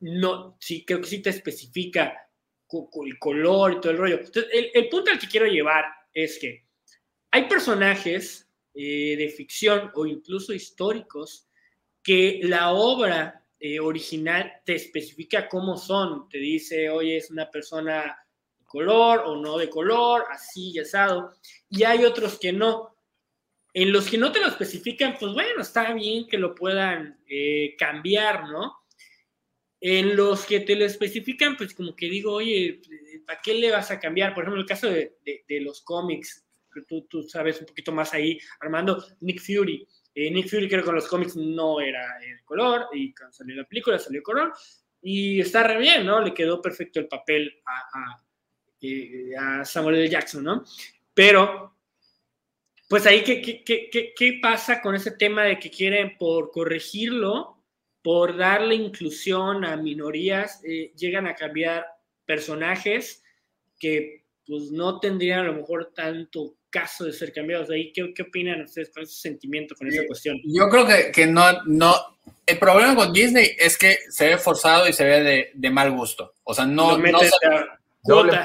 no, 0.00 0.56
sí, 0.60 0.84
creo 0.84 1.00
que 1.00 1.06
sí 1.06 1.22
te 1.22 1.30
especifica 1.30 2.28
el 3.04 3.18
color 3.18 3.72
y 3.72 3.80
todo 3.80 3.92
el 3.92 3.98
rollo. 3.98 4.16
Entonces, 4.16 4.46
el, 4.52 4.70
el 4.74 4.88
punto 4.88 5.10
al 5.10 5.18
que 5.18 5.28
quiero 5.28 5.46
llevar 5.46 5.86
es 6.12 6.38
que 6.38 6.64
hay 7.30 7.48
personajes 7.48 8.46
eh, 8.74 9.16
de 9.16 9.28
ficción 9.30 9.90
o 9.94 10.04
incluso 10.04 10.52
históricos 10.52 11.48
que 12.02 12.40
la 12.42 12.72
obra 12.72 13.42
eh, 13.58 13.80
original 13.80 14.52
te 14.64 14.74
especifica 14.74 15.48
cómo 15.48 15.76
son. 15.76 16.28
Te 16.28 16.38
dice, 16.38 16.90
oye, 16.90 17.16
es 17.16 17.30
una 17.30 17.50
persona 17.50 18.16
color 18.66 19.22
o 19.24 19.36
no 19.36 19.56
de 19.56 19.70
color, 19.70 20.24
así 20.30 20.72
y 20.72 20.80
asado, 20.80 21.32
y 21.70 21.84
hay 21.84 22.04
otros 22.04 22.38
que 22.38 22.52
no. 22.52 22.94
En 23.72 23.92
los 23.92 24.08
que 24.08 24.18
no 24.18 24.32
te 24.32 24.40
lo 24.40 24.48
especifican, 24.48 25.16
pues 25.18 25.32
bueno, 25.32 25.60
está 25.60 25.92
bien 25.92 26.26
que 26.26 26.38
lo 26.38 26.54
puedan 26.54 27.20
eh, 27.28 27.74
cambiar, 27.78 28.48
¿no? 28.48 28.74
En 29.80 30.16
los 30.16 30.46
que 30.46 30.60
te 30.60 30.74
lo 30.76 30.84
especifican, 30.84 31.56
pues 31.56 31.74
como 31.74 31.94
que 31.94 32.08
digo, 32.08 32.32
oye, 32.32 32.80
¿para 33.26 33.40
qué 33.42 33.54
le 33.54 33.70
vas 33.70 33.90
a 33.90 34.00
cambiar? 34.00 34.34
Por 34.34 34.44
ejemplo, 34.44 34.60
el 34.60 34.68
caso 34.68 34.88
de, 34.88 35.18
de, 35.24 35.44
de 35.46 35.60
los 35.60 35.82
cómics, 35.82 36.46
tú, 36.88 37.02
tú, 37.02 37.22
sabes 37.22 37.60
un 37.60 37.66
poquito 37.66 37.92
más 37.92 38.14
ahí, 38.14 38.38
Armando, 38.60 39.04
Nick 39.20 39.40
Fury. 39.40 39.86
Eh, 40.18 40.30
Nick 40.30 40.48
Fury 40.48 40.66
creo 40.66 40.80
que 40.80 40.86
con 40.86 40.94
los 40.94 41.08
cómics 41.08 41.36
no 41.36 41.78
era 41.78 42.18
de 42.18 42.42
color, 42.42 42.86
y 42.94 43.12
cuando 43.12 43.34
salió 43.34 43.54
la 43.54 43.68
película 43.68 43.98
salió 43.98 44.22
color, 44.22 44.50
y 45.02 45.40
está 45.40 45.62
re 45.62 45.78
bien, 45.78 46.06
¿no? 46.06 46.22
Le 46.22 46.32
quedó 46.32 46.62
perfecto 46.62 46.98
el 46.98 47.06
papel 47.06 47.52
a, 47.66 48.24
eh, 48.80 49.30
Samuel 49.62 49.96
L. 49.96 50.08
Jackson, 50.08 50.42
¿no? 50.42 50.64
Pero, 51.12 51.76
pues 52.88 53.04
ahí, 53.04 53.22
¿qué, 53.22 53.42
qué, 53.42 53.62
qué, 53.62 54.14
¿qué, 54.16 54.38
pasa 54.40 54.80
con 54.80 54.94
ese 54.94 55.10
tema 55.10 55.42
de 55.42 55.58
que 55.58 55.70
quieren 55.70 56.16
por 56.16 56.50
corregirlo, 56.50 57.62
por 58.00 58.38
darle 58.38 58.74
inclusión 58.74 59.66
a 59.66 59.76
minorías, 59.76 60.64
eh, 60.64 60.94
llegan 60.96 61.26
a 61.26 61.34
cambiar 61.34 61.84
personajes 62.24 63.22
que 63.78 64.24
pues 64.46 64.70
no 64.70 64.98
tendrían 64.98 65.40
a 65.40 65.48
lo 65.48 65.54
mejor 65.54 65.92
tanto 65.92 66.56
caso 66.76 67.04
de 67.04 67.12
ser 67.12 67.32
cambiados 67.32 67.68
de 67.68 67.76
ahí. 67.76 67.92
¿Qué, 67.92 68.12
qué 68.14 68.22
opinan 68.22 68.62
ustedes 68.62 68.90
con 68.90 69.02
ese 69.02 69.14
sentimiento, 69.14 69.74
con 69.74 69.88
esa 69.88 70.06
cuestión? 70.06 70.38
Yo 70.44 70.68
creo 70.68 70.86
que, 70.86 71.10
que 71.10 71.26
no, 71.26 71.62
no, 71.64 71.94
el 72.44 72.58
problema 72.58 72.94
con 72.94 73.12
Disney 73.12 73.56
es 73.58 73.78
que 73.78 73.98
se 74.10 74.28
ve 74.28 74.38
forzado 74.38 74.86
y 74.88 74.92
se 74.92 75.04
ve 75.04 75.22
de, 75.22 75.50
de 75.54 75.70
mal 75.70 75.90
gusto. 75.90 76.34
O 76.44 76.54
sea, 76.54 76.66
no, 76.66 76.98
no 76.98 77.18
se, 77.20 77.30
doble, 78.02 78.38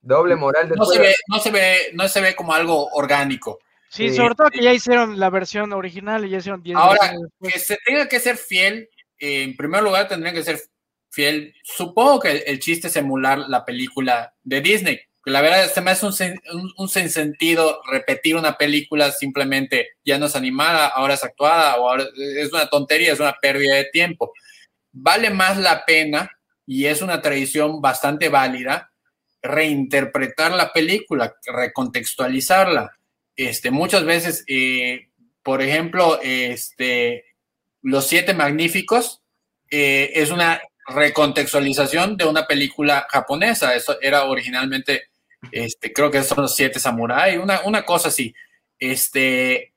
doble, 0.00 0.36
moral. 0.36 0.68
No 0.76 0.84
se, 0.84 0.98
ve, 0.98 1.14
no, 1.28 1.38
se 1.38 1.50
ve, 1.50 1.76
no 1.94 2.08
se 2.08 2.20
ve 2.20 2.36
como 2.36 2.54
algo 2.54 2.88
orgánico. 2.92 3.58
Sí, 3.90 4.14
sobre 4.14 4.34
todo 4.34 4.50
que 4.50 4.62
ya 4.62 4.72
hicieron 4.72 5.18
la 5.18 5.30
versión 5.30 5.72
original 5.72 6.24
y 6.24 6.30
ya 6.30 6.38
hicieron 6.38 6.62
10 6.62 6.76
Ahora, 6.76 7.14
que 7.40 7.58
se 7.58 7.78
tenga 7.84 8.06
que 8.06 8.20
ser 8.20 8.36
fiel, 8.36 8.90
eh, 9.18 9.42
en 9.42 9.56
primer 9.56 9.82
lugar 9.82 10.08
tendría 10.08 10.32
que 10.32 10.42
ser 10.42 10.60
fiel. 11.10 11.54
Supongo 11.62 12.20
que 12.20 12.38
el, 12.38 12.58
chiste 12.58 12.88
es 12.88 12.96
emular 12.96 13.38
la 13.38 13.64
película 13.64 14.34
de 14.42 14.60
Disney. 14.60 15.00
La 15.28 15.40
verdad, 15.40 15.70
se 15.72 15.80
me 15.80 15.90
hace 15.90 16.06
un, 16.76 16.88
sentido 16.88 17.80
repetir 17.90 18.36
una 18.36 18.56
película 18.56 19.12
simplemente 19.12 19.90
ya 20.04 20.18
no 20.18 20.26
es 20.26 20.36
animada, 20.36 20.88
ahora 20.88 21.14
es 21.14 21.24
actuada, 21.24 21.76
o 21.76 21.96
es 21.96 22.52
una 22.52 22.68
tontería, 22.68 23.12
es 23.12 23.20
una 23.20 23.36
pérdida 23.40 23.76
de 23.76 23.84
tiempo. 23.86 24.32
Vale 24.92 25.30
más 25.30 25.58
la 25.58 25.84
pena, 25.84 26.30
y 26.66 26.84
es 26.84 27.00
una 27.00 27.22
tradición 27.22 27.80
bastante 27.80 28.28
válida, 28.28 28.92
reinterpretar 29.40 30.52
la 30.52 30.70
película, 30.70 31.34
recontextualizarla. 31.46 32.92
Este, 33.34 33.70
muchas 33.70 34.04
veces, 34.04 34.44
eh, 34.48 35.08
por 35.42 35.62
ejemplo, 35.62 36.20
este, 36.22 37.24
Los 37.80 38.06
Siete 38.06 38.34
Magníficos 38.34 39.22
eh, 39.70 40.10
es 40.14 40.30
una 40.30 40.60
recontextualización 40.88 42.18
de 42.18 42.26
una 42.26 42.46
película 42.46 43.06
japonesa. 43.08 43.74
Eso 43.74 43.96
era 44.02 44.24
originalmente, 44.24 45.07
este, 45.52 45.92
creo 45.92 46.10
que 46.10 46.22
son 46.22 46.42
los 46.42 46.54
Siete 46.54 46.80
Samurai, 46.80 47.36
una, 47.36 47.60
una 47.62 47.84
cosa 47.84 48.08
así. 48.08 48.34
Este, 48.78 49.72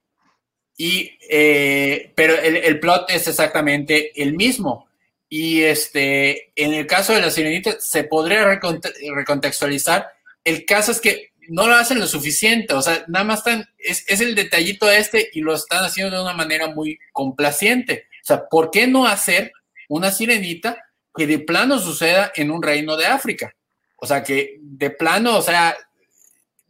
y, 0.77 1.17
eh, 1.29 2.11
pero 2.15 2.37
el, 2.39 2.57
el, 2.57 2.79
plot 2.79 3.09
es 3.09 3.27
exactamente 3.27 4.21
el 4.21 4.33
mismo. 4.33 4.87
Y 5.29 5.61
este, 5.61 6.51
en 6.55 6.73
el 6.73 6.87
caso 6.87 7.13
de 7.13 7.21
la 7.21 7.31
sirenita 7.31 7.79
se 7.79 8.03
podría 8.03 8.45
recontextualizar. 8.45 10.07
El 10.43 10.65
caso 10.65 10.91
es 10.91 10.99
que 10.99 11.31
no 11.47 11.67
lo 11.67 11.75
hacen 11.75 11.99
lo 11.99 12.07
suficiente, 12.07 12.73
o 12.73 12.81
sea, 12.81 13.03
nada 13.07 13.25
más 13.25 13.39
están, 13.39 13.67
es, 13.77 14.05
es, 14.07 14.21
el 14.21 14.35
detallito 14.35 14.89
este 14.89 15.29
y 15.33 15.41
lo 15.41 15.53
están 15.53 15.83
haciendo 15.83 16.15
de 16.15 16.21
una 16.21 16.33
manera 16.33 16.67
muy 16.67 16.99
complaciente. 17.11 18.07
O 18.23 18.25
sea, 18.25 18.47
¿por 18.47 18.71
qué 18.71 18.87
no 18.87 19.05
hacer 19.05 19.51
una 19.89 20.11
sirenita 20.11 20.77
que 21.15 21.27
de 21.27 21.39
plano 21.39 21.79
suceda 21.79 22.31
en 22.35 22.51
un 22.51 22.61
reino 22.61 22.95
de 22.95 23.05
África? 23.05 23.55
O 24.03 24.07
sea, 24.07 24.23
que 24.23 24.57
de 24.59 24.89
plano, 24.89 25.37
o 25.37 25.41
sea, 25.43 25.77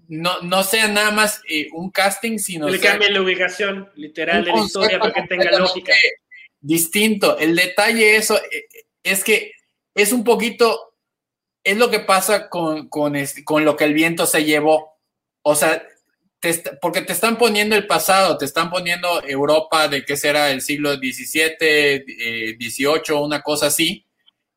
no, 0.10 0.42
no 0.42 0.64
sea 0.64 0.90
nada 0.90 1.12
más 1.12 1.42
eh, 1.48 1.70
un 1.72 1.90
casting, 1.90 2.38
sino... 2.38 2.68
Le 2.68 2.80
cambien 2.80 3.14
la 3.14 3.22
ubicación 3.22 3.90
literal 3.96 4.44
de 4.44 4.52
la 4.52 4.60
historia 4.60 5.00
para 5.00 5.14
que 5.14 5.22
tenga 5.24 5.58
lógica. 5.58 5.94
Distinto. 6.60 7.38
El 7.38 7.56
detalle 7.56 8.18
eso 8.18 8.38
eh, 8.38 8.66
es 9.02 9.24
que 9.24 9.54
es 9.96 10.12
un 10.12 10.26
poquito 10.26 10.92
es 11.64 11.78
lo 11.78 11.90
que 11.90 12.00
pasa 12.00 12.50
con, 12.50 12.90
con, 12.90 13.16
este, 13.16 13.46
con 13.46 13.64
lo 13.64 13.78
que 13.78 13.86
el 13.86 13.94
viento 13.94 14.26
se 14.26 14.44
llevó. 14.44 15.00
O 15.42 15.56
sea, 15.56 15.88
te, 16.42 16.54
porque 16.82 17.02
te 17.02 17.14
están 17.14 17.38
poniendo 17.38 17.76
el 17.78 17.88
pasado, 17.88 18.38
te 18.38 18.46
están 18.46 18.70
poniendo 18.70 19.24
Europa 19.24 19.88
de 19.88 20.04
qué 20.04 20.18
será 20.18 20.52
el 20.52 20.62
siglo 20.62 20.94
XVII, 20.96 21.56
eh, 21.62 22.58
XVIII, 22.60 23.16
una 23.22 23.42
cosa 23.42 23.68
así. 23.68 24.06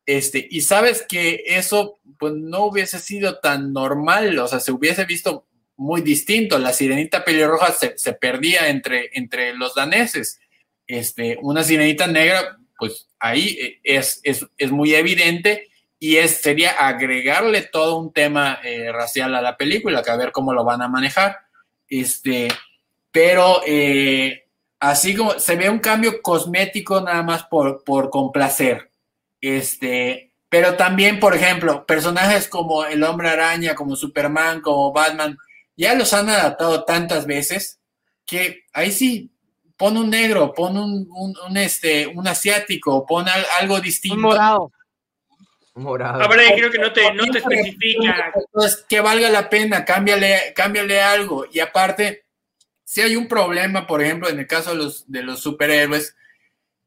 Este, 0.05 0.47
y 0.49 0.61
sabes 0.61 1.03
que 1.07 1.43
eso 1.47 1.99
pues 2.19 2.33
no 2.33 2.65
hubiese 2.65 2.99
sido 2.99 3.39
tan 3.39 3.73
normal, 3.73 4.37
o 4.39 4.47
sea, 4.47 4.59
se 4.59 4.71
hubiese 4.71 5.05
visto 5.05 5.47
muy 5.77 6.01
distinto. 6.01 6.57
La 6.59 6.73
sirenita 6.73 7.25
pelirroja 7.25 7.71
se, 7.71 7.97
se 7.97 8.13
perdía 8.13 8.69
entre, 8.69 9.09
entre 9.13 9.53
los 9.55 9.75
daneses. 9.75 10.39
Este, 10.87 11.37
una 11.41 11.63
sirenita 11.63 12.07
negra, 12.07 12.57
pues 12.77 13.07
ahí 13.19 13.57
eh, 13.59 13.79
es, 13.83 14.19
es, 14.23 14.45
es 14.57 14.71
muy 14.71 14.93
evidente 14.93 15.69
y 15.99 16.17
es, 16.17 16.37
sería 16.41 16.71
agregarle 16.71 17.63
todo 17.63 17.97
un 17.97 18.13
tema 18.13 18.59
eh, 18.63 18.91
racial 18.91 19.33
a 19.33 19.41
la 19.41 19.57
película, 19.57 20.03
que 20.03 20.11
a 20.11 20.17
ver 20.17 20.31
cómo 20.31 20.53
lo 20.53 20.63
van 20.63 20.81
a 20.81 20.87
manejar. 20.87 21.39
Este, 21.87 22.47
pero 23.11 23.61
eh, 23.65 24.45
así 24.79 25.15
como 25.15 25.39
se 25.39 25.55
ve 25.55 25.69
un 25.69 25.79
cambio 25.79 26.21
cosmético 26.21 27.01
nada 27.01 27.23
más 27.23 27.43
por, 27.43 27.83
por 27.83 28.09
complacer. 28.09 28.91
Este, 29.49 30.33
pero 30.49 30.75
también, 30.75 31.19
por 31.19 31.35
ejemplo, 31.35 31.85
personajes 31.85 32.47
como 32.47 32.85
el 32.85 33.03
hombre 33.03 33.29
araña, 33.29 33.75
como 33.75 33.95
Superman, 33.95 34.61
como 34.61 34.91
Batman, 34.91 35.37
ya 35.75 35.93
los 35.93 36.13
han 36.13 36.29
adaptado 36.29 36.83
tantas 36.83 37.25
veces 37.25 37.79
que 38.25 38.63
ahí 38.73 38.91
sí, 38.91 39.31
pon 39.77 39.97
un 39.97 40.09
negro, 40.09 40.53
pon 40.53 40.77
un, 40.77 41.07
un, 41.11 41.35
un 41.47 41.57
este, 41.57 42.07
un 42.07 42.27
asiático, 42.27 43.05
pon 43.05 43.25
algo 43.59 43.79
distinto. 43.79 44.15
Un 44.15 44.21
morado 44.21 44.71
morado. 45.75 46.21
Ahora 46.21 46.43
creo 46.55 46.71
que 46.71 46.79
no 46.79 46.91
te, 46.91 47.13
no 47.13 47.25
te 47.25 47.39
especifica. 47.39 48.33
Pues 48.51 48.85
que 48.87 49.01
valga 49.01 49.29
la 49.29 49.49
pena, 49.49 49.85
cámbiale, 49.85 50.53
cámbiale 50.55 51.01
algo. 51.01 51.45
Y 51.51 51.59
aparte, 51.59 52.25
si 52.83 53.01
hay 53.01 53.15
un 53.15 53.27
problema, 53.27 53.85
por 53.85 54.01
ejemplo, 54.01 54.29
en 54.29 54.39
el 54.39 54.47
caso 54.47 54.71
de 54.71 54.77
los, 54.77 55.11
de 55.11 55.23
los 55.23 55.41
superhéroes, 55.41 56.15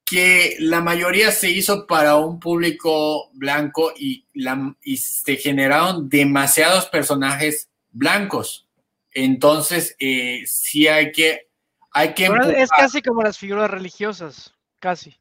que 0.09 0.57
la 0.61 0.81
mayoría 0.81 1.31
se 1.31 1.51
hizo 1.51 1.87
para 1.87 2.17
un 2.17 2.41
público 2.41 3.31
blanco 3.33 3.93
y, 3.97 4.25
la, 4.35 4.75
y 4.83 4.97
se 4.97 5.37
generaron 5.37 6.09
demasiados 6.09 6.87
personajes 6.87 7.69
blancos. 7.91 8.69
Entonces, 9.13 9.97
eh, 9.99 10.43
sí 10.47 10.89
hay 10.89 11.13
que... 11.13 11.49
Hay 11.91 12.15
que 12.15 12.31
es 12.57 12.71
casi 12.71 13.03
como 13.03 13.23
las 13.23 13.39
figuras 13.39 13.71
religiosas, 13.71 14.55
casi. 14.79 15.19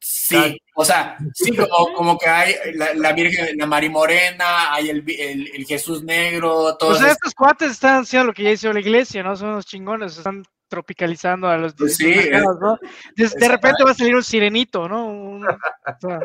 Sí, 0.00 0.60
o 0.74 0.84
sea, 0.84 1.16
sí, 1.32 1.56
como, 1.56 1.94
como 1.94 2.18
que 2.18 2.28
hay 2.28 2.54
la, 2.74 2.92
la, 2.92 3.12
Virgen, 3.12 3.56
la 3.56 3.66
Mari 3.66 3.88
Morena, 3.88 4.74
hay 4.74 4.90
el, 4.90 5.04
el, 5.08 5.50
el 5.54 5.64
Jesús 5.64 6.02
Negro, 6.02 6.76
todos. 6.76 6.98
O 6.98 7.00
sea, 7.00 7.12
estos 7.12 7.34
cuates 7.34 7.70
están 7.70 8.02
haciendo 8.02 8.26
lo 8.26 8.34
que 8.34 8.42
ya 8.42 8.50
hizo 8.50 8.72
la 8.72 8.80
iglesia, 8.80 9.22
¿no? 9.22 9.34
Son 9.34 9.50
unos 9.50 9.64
chingones, 9.64 10.18
están 10.18 10.44
tropicalizando 10.68 11.48
a 11.48 11.56
los 11.56 11.74
pues 11.74 11.96
sí, 11.96 12.06
mercados, 12.06 12.58
¿no? 12.60 12.78
De, 13.14 13.28
de, 13.28 13.48
repente 13.48 13.84
va 13.84 13.92
a 13.92 13.94
salir 13.94 14.14
un 14.14 14.24
sirenito, 14.24 14.88
¿no? 14.88 15.06
Un, 15.06 15.46
o 15.46 15.56
sea, 16.00 16.20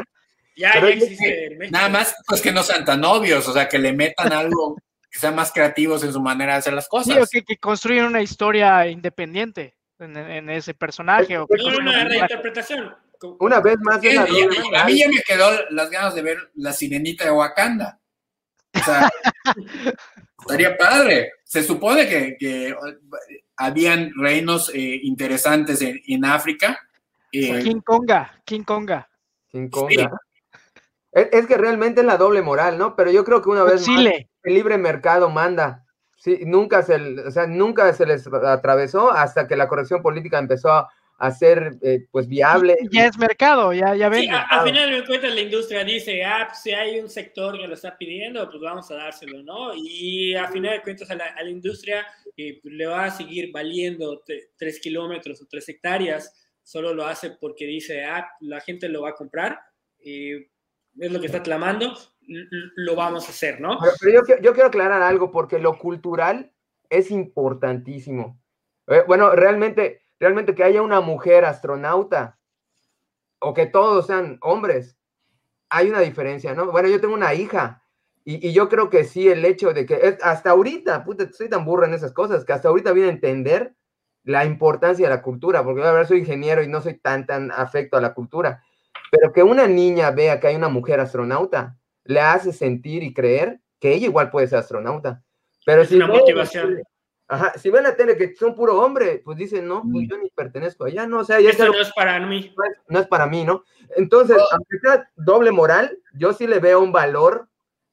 ya, 0.56 0.82
ya 0.82 0.90
existe. 0.90 1.58
Nada 1.72 1.90
más, 1.90 2.16
pues 2.28 2.42
que 2.42 2.52
no 2.52 2.64
sean 2.64 2.84
tan 2.84 3.04
obvios, 3.06 3.48
o 3.48 3.54
sea, 3.54 3.70
que 3.70 3.80
le 3.80 3.94
metan 3.94 4.34
algo, 4.34 4.76
que 5.10 5.20
sean 5.20 5.36
más 5.36 5.52
creativos 5.52 6.04
en 6.04 6.12
su 6.12 6.20
manera 6.20 6.54
de 6.54 6.60
hacer 6.60 6.74
las 6.74 6.88
cosas. 6.88 7.14
Sí, 7.14 7.20
o 7.20 7.26
que, 7.32 7.44
que 7.44 7.58
construyan 7.58 8.06
una 8.06 8.22
historia 8.22 8.88
independiente 8.88 9.78
en, 10.00 10.18
en 10.18 10.50
ese 10.50 10.74
personaje. 10.74 11.38
O 11.38 11.48
que 11.48 11.58
no, 11.58 11.78
una 11.78 12.04
reinterpretación. 12.04 12.94
Una 13.40 13.60
vez 13.60 13.78
más. 13.82 14.02
Sí, 14.02 14.16
a 14.16 14.86
mí 14.86 14.98
ya 14.98 15.08
me 15.08 15.22
quedó 15.22 15.50
las 15.72 15.90
ganas 15.90 16.16
de 16.16 16.22
ver 16.22 16.52
la 16.56 16.74
sirenita 16.74 17.26
de 17.26 17.32
Wakanda. 17.32 18.00
O 18.74 18.80
sea, 18.80 19.10
estaría 20.40 20.78
padre. 20.78 21.34
Se 21.44 21.64
supone 21.64 22.08
que, 22.08 22.38
que 22.40 22.76
habían 23.60 24.12
reinos 24.16 24.72
eh, 24.74 25.02
interesantes 25.04 25.82
en, 25.82 26.02
en 26.08 26.26
África. 26.26 26.80
Eh, 27.32 27.62
King 27.62 27.82
Konga, 27.82 28.42
King 28.46 28.64
Konga. 28.64 29.08
King 29.50 29.70
Konga. 29.70 29.90
Sí. 29.90 30.08
Es, 31.12 31.28
es, 31.32 31.46
que 31.46 31.58
realmente 31.58 32.02
es 32.02 32.08
la 32.08 32.18
doble 32.18 32.42
moral, 32.42 32.78
¿no? 32.78 32.96
Pero 32.96 33.12
yo 33.12 33.24
creo 33.26 33.42
que 33.42 33.50
una 33.50 33.64
vez 33.64 33.84
Chile. 33.84 34.28
más 34.28 34.30
el 34.44 34.54
libre 34.54 34.78
mercado 34.78 35.30
manda. 35.30 35.86
Sí, 36.16 36.40
nunca 36.46 36.82
se, 36.84 36.96
o 37.20 37.32
sea, 37.32 37.48
nunca 37.48 37.94
se 37.94 38.06
les 38.06 38.28
atravesó 38.28 39.12
hasta 39.12 39.48
que 39.48 39.56
la 39.56 39.68
corrección 39.68 40.02
política 40.02 40.40
empezó 40.40 40.72
a, 40.72 40.90
a 41.20 41.32
ser 41.32 41.78
eh, 41.82 42.08
pues 42.12 42.28
viable. 42.28 42.78
Ya 42.92 43.06
es 43.06 43.18
mercado, 43.18 43.74
ya, 43.74 43.94
ya 43.94 44.08
ven. 44.08 44.22
Sí, 44.22 44.30
a, 44.30 44.42
al 44.44 44.66
final 44.66 44.90
de 44.90 45.06
cuentas 45.06 45.36
la 45.36 45.42
industria 45.42 45.84
dice, 45.84 46.24
ah, 46.24 46.46
pues, 46.48 46.62
si 46.62 46.72
hay 46.72 47.00
un 47.00 47.10
sector 47.10 47.60
que 47.60 47.68
lo 47.68 47.74
está 47.74 47.98
pidiendo, 47.98 48.50
pues 48.50 48.62
vamos 48.62 48.90
a 48.90 48.96
dárselo, 48.96 49.44
¿no? 49.44 49.74
Y 49.76 50.34
a 50.34 50.48
final 50.48 50.78
de 50.78 50.82
cuentas 50.82 51.12
a 51.12 51.16
la, 51.16 51.26
a 51.26 51.44
la 51.44 51.50
industria 51.50 52.08
eh, 52.38 52.62
le 52.64 52.86
va 52.86 53.06
a 53.06 53.12
seguir 53.12 53.52
valiendo 53.52 54.24
tres 54.58 54.80
kilómetros 54.80 55.42
o 55.42 55.48
tres 55.50 55.68
hectáreas, 55.68 56.34
solo 56.64 56.94
lo 56.94 57.06
hace 57.06 57.32
porque 57.32 57.66
dice, 57.66 58.06
ah, 58.06 58.26
la 58.40 58.62
gente 58.62 58.88
lo 58.88 59.02
va 59.02 59.10
a 59.10 59.16
comprar, 59.16 59.60
eh, 60.04 60.48
es 60.98 61.12
lo 61.12 61.20
que 61.20 61.26
está 61.26 61.44
clamando, 61.44 61.94
lo 62.78 62.96
vamos 62.96 63.28
a 63.28 63.32
hacer, 63.32 63.60
¿no? 63.60 63.78
Pero, 63.80 63.94
pero 64.00 64.14
yo, 64.14 64.42
yo, 64.42 64.54
quiero 64.54 64.68
aclarar 64.68 65.02
algo, 65.02 65.32
porque 65.32 65.60
lo 65.60 65.78
cultural 65.78 66.54
es 66.90 67.12
importantísimo. 67.12 68.42
Eh, 68.88 69.04
bueno, 69.06 69.32
realmente 69.32 70.02
realmente 70.20 70.56
que 70.56 70.64
haya 70.64 70.82
una 70.82 71.02
mujer 71.02 71.46
astronauta 71.46 72.38
o 73.40 73.54
que 73.54 73.66
todos 73.66 74.08
sean 74.08 74.38
hombres, 74.42 74.98
hay 75.70 75.90
una 75.90 76.02
diferencia, 76.02 76.54
¿no? 76.54 76.72
Bueno, 76.72 76.90
yo 76.90 77.00
tengo 77.00 77.14
una 77.14 77.34
hija 77.34 77.84
y, 78.26 78.48
y 78.48 78.54
yo 78.54 78.68
creo 78.70 78.90
que 78.90 79.06
sí, 79.06 79.30
el 79.30 79.46
hecho 79.46 79.74
de 79.74 79.86
que 79.86 80.18
hasta 80.22 80.52
ahorita, 80.52 81.04
puta, 81.04 81.32
soy 81.32 81.50
tan 81.50 81.64
burro 81.66 81.86
en 81.86 81.94
esas 81.94 82.12
cosas, 82.12 82.44
que 82.44 82.54
hasta 82.54 82.70
ahorita 82.70 82.92
viene 82.92 83.10
a 83.10 83.14
entender 83.14 83.76
la 84.24 84.46
importancia 84.46 85.08
de 85.08 85.16
la 85.16 85.22
cultura, 85.22 85.64
porque 85.64 85.84
a 85.84 85.92
ver, 85.92 86.06
soy 86.06 86.20
ingeniero 86.20 86.62
y 86.62 86.68
no 86.68 86.82
soy 86.82 86.96
tan, 86.96 87.26
tan 87.26 87.52
afecto 87.52 87.98
a 87.98 88.02
la 88.02 88.14
cultura, 88.14 88.64
pero 89.10 89.32
que 89.32 89.42
una 89.42 89.68
niña 89.68 90.12
vea 90.12 90.40
que 90.40 90.48
hay 90.48 90.56
una 90.56 90.70
mujer 90.70 91.00
astronauta, 91.00 91.78
le 92.04 92.20
hace 92.20 92.54
sentir 92.54 93.04
y 93.04 93.14
creer 93.14 93.62
que 93.80 93.94
ella 93.94 94.08
igual 94.08 94.30
puede 94.30 94.48
ser 94.48 94.60
astronauta. 94.60 95.24
Pero 95.66 95.82
es 95.82 95.90
si 95.90 95.96
una 95.96 96.08
motivación 96.08 96.82
Ajá, 97.32 97.54
si 97.60 97.70
ven 97.70 97.84
la 97.84 97.96
tele 97.96 98.18
que 98.18 98.36
son 98.36 98.56
puro 98.56 98.82
hombre, 98.82 99.22
pues 99.24 99.38
dicen, 99.38 99.68
no, 99.68 99.84
pues 99.84 100.08
yo 100.10 100.18
ni 100.18 100.30
pertenezco 100.32 100.86
allá, 100.86 101.06
no, 101.06 101.20
o 101.20 101.24
sea, 101.24 101.40
ya 101.40 101.52
Esto 101.52 101.68
no 101.68 101.80
es 101.80 101.92
para 101.94 102.20
mí. 102.20 102.52
no 102.58 102.64
es, 102.66 102.72
no 102.88 103.00
es 103.00 103.08
para 103.08 103.28
mí, 103.28 103.44
¿no? 103.46 103.64
Entonces, 103.96 104.36
Oh. 104.40 104.48
aunque 104.54 104.80
sea 104.80 105.08
doble 105.16 105.52
moral, 105.52 105.98
yo 106.16 106.34
sí 106.34 106.48
le 106.48 106.58
veo 106.60 106.80
un 106.82 106.92
valor, 106.92 107.48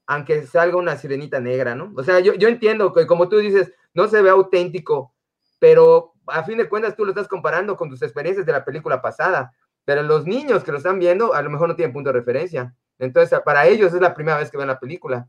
aunque 0.06 0.46
salga 0.46 0.76
una 0.78 0.96
sirenita 0.96 1.38
negra, 1.38 1.74
¿no? 1.74 1.92
O 1.96 2.02
sea, 2.02 2.20
yo, 2.20 2.32
yo 2.34 2.48
entiendo 2.48 2.92
que 2.94 3.06
como 3.06 3.28
tú 3.28 3.36
dices, 3.38 3.72
no 3.92 4.08
se 4.08 4.22
ve 4.22 4.30
auténtico, 4.30 5.14
pero 5.58 6.14
a 6.28 6.42
fin 6.42 6.56
de 6.58 6.68
cuentas 6.68 6.96
tú 6.96 7.04
lo 7.04 7.10
estás 7.10 7.28
comparando 7.28 7.76
con 7.76 7.90
tus 7.90 8.00
experiencias 8.02 8.46
de 8.46 8.52
la 8.52 8.64
película 8.64 9.02
pasada, 9.02 9.52
pero 9.84 10.02
los 10.02 10.26
niños 10.26 10.64
que 10.64 10.72
lo 10.72 10.78
están 10.78 10.98
viendo 10.98 11.34
a 11.34 11.42
lo 11.42 11.50
mejor 11.50 11.68
no 11.68 11.76
tienen 11.76 11.92
punto 11.92 12.10
de 12.10 12.18
referencia. 12.18 12.74
Entonces, 12.98 13.38
para 13.44 13.66
ellos 13.66 13.92
es 13.92 14.00
la 14.00 14.14
primera 14.14 14.38
vez 14.38 14.50
que 14.50 14.56
ven 14.56 14.66
la 14.68 14.80
película. 14.80 15.28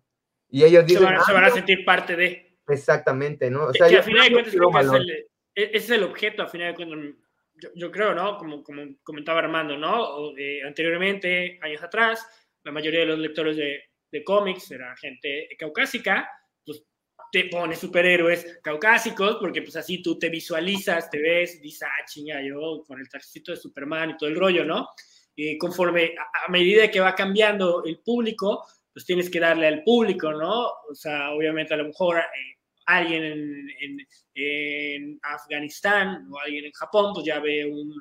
Y 0.49 0.64
ellos 0.64 0.84
Se 0.84 0.88
dicen, 0.88 1.03
van, 1.03 1.24
se 1.26 1.34
van 1.34 1.43
a 1.43 1.47
"Ah, 1.47 1.51
sentir 1.51 1.84
parte 1.84 2.16
de. 2.16 2.47
Exactamente, 2.68 3.49
¿no? 3.49 3.65
O 3.65 3.74
sea, 3.74 3.88
que 3.88 3.93
yo 3.93 3.99
a 3.99 4.03
final 4.03 4.26
de 4.26 4.32
cuentas 4.34 4.53
creo 4.53 4.72
que 4.72 4.80
es 4.80 4.91
el, 4.93 5.09
e- 5.55 5.70
es 5.74 5.89
el 5.89 6.03
objeto, 6.03 6.43
a 6.43 6.47
final 6.47 6.74
de 6.74 6.76
cuentas. 6.76 7.15
Yo, 7.59 7.70
yo 7.74 7.91
creo, 7.91 8.13
¿no? 8.13 8.38
Como, 8.38 8.63
como 8.63 8.84
comentaba 9.03 9.39
Armando, 9.39 9.76
¿no? 9.78 9.99
O, 10.03 10.38
eh, 10.38 10.61
anteriormente, 10.63 11.59
años 11.61 11.82
atrás, 11.82 12.24
la 12.63 12.72
mayoría 12.72 12.99
de 12.99 13.07
los 13.07 13.20
lectores 13.20 13.57
de, 13.57 13.82
de 14.11 14.24
cómics 14.24 14.70
era 14.72 14.95
gente 14.95 15.47
caucásica, 15.57 16.30
pues 16.63 16.84
te 17.32 17.45
pones 17.45 17.80
superhéroes 17.80 18.59
caucásicos, 18.61 19.38
porque 19.38 19.63
pues 19.63 19.76
así 19.76 20.01
tú 20.03 20.20
te 20.20 20.30
visualizas, 20.30 21.09
te 21.09 21.20
ves, 21.20 21.59
dices, 21.61 21.84
ah, 21.84 22.05
chinga, 22.05 22.41
yo 22.43 22.84
con 22.86 22.99
el 22.99 23.09
trajecito 23.09 23.51
de 23.51 23.57
Superman 23.57 24.11
y 24.11 24.18
todo 24.18 24.30
el 24.30 24.36
rollo, 24.36 24.63
¿no? 24.63 24.88
Y 25.36 25.57
conforme, 25.57 26.13
a, 26.18 26.45
a 26.45 26.51
medida 26.51 26.89
que 26.91 26.99
va 26.99 27.15
cambiando 27.15 27.84
el 27.86 27.99
público, 27.99 28.65
pues 28.93 29.05
tienes 29.05 29.30
que 29.30 29.39
darle 29.39 29.68
al 29.68 29.84
público, 29.84 30.32
¿no? 30.32 30.68
O 30.89 30.93
sea, 30.95 31.32
obviamente 31.32 31.74
a 31.74 31.78
lo 31.78 31.86
mejor 31.86 32.18
eh, 32.18 32.57
alguien 32.88 33.24
en, 33.24 33.70
en, 33.80 34.08
en 34.34 35.20
Afganistán 35.22 36.28
o 36.32 36.40
alguien 36.40 36.66
en 36.66 36.72
Japón, 36.72 37.12
pues 37.14 37.26
ya 37.26 37.40
ve 37.40 37.66
un, 37.66 37.94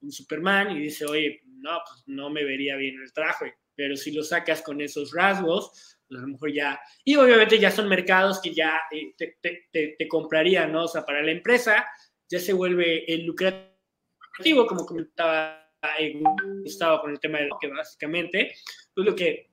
un 0.00 0.10
Superman 0.12 0.76
y 0.76 0.80
dice, 0.80 1.06
oye, 1.06 1.42
no, 1.44 1.78
pues 1.86 2.02
no 2.06 2.30
me 2.30 2.44
vería 2.44 2.76
bien 2.76 3.00
el 3.00 3.12
traje, 3.12 3.54
pero 3.74 3.96
si 3.96 4.12
lo 4.12 4.22
sacas 4.22 4.62
con 4.62 4.80
esos 4.80 5.12
rasgos, 5.12 5.98
pues 6.08 6.18
a 6.18 6.22
lo 6.22 6.28
mejor 6.28 6.52
ya, 6.52 6.80
y 7.04 7.16
obviamente 7.16 7.58
ya 7.58 7.70
son 7.70 7.88
mercados 7.88 8.40
que 8.40 8.54
ya 8.54 8.80
eh, 8.90 9.12
te, 9.16 9.38
te, 9.40 9.68
te, 9.70 9.94
te, 9.98 10.08
comprarían, 10.08 10.72
¿no? 10.72 10.84
O 10.84 10.88
sea, 10.88 11.04
para 11.04 11.22
la 11.22 11.30
empresa 11.30 11.86
ya 12.28 12.40
se 12.40 12.52
vuelve 12.52 13.12
el 13.12 13.26
lucrativo, 13.26 14.66
como 14.66 14.86
comentaba 14.86 15.70
eh, 15.98 16.20
Gustavo 16.62 17.02
con 17.02 17.10
el 17.10 17.20
tema 17.20 17.38
de 17.38 17.46
lo 17.48 17.58
que 17.60 17.68
básicamente, 17.68 18.54
pues 18.94 19.06
lo 19.06 19.14
que 19.14 19.49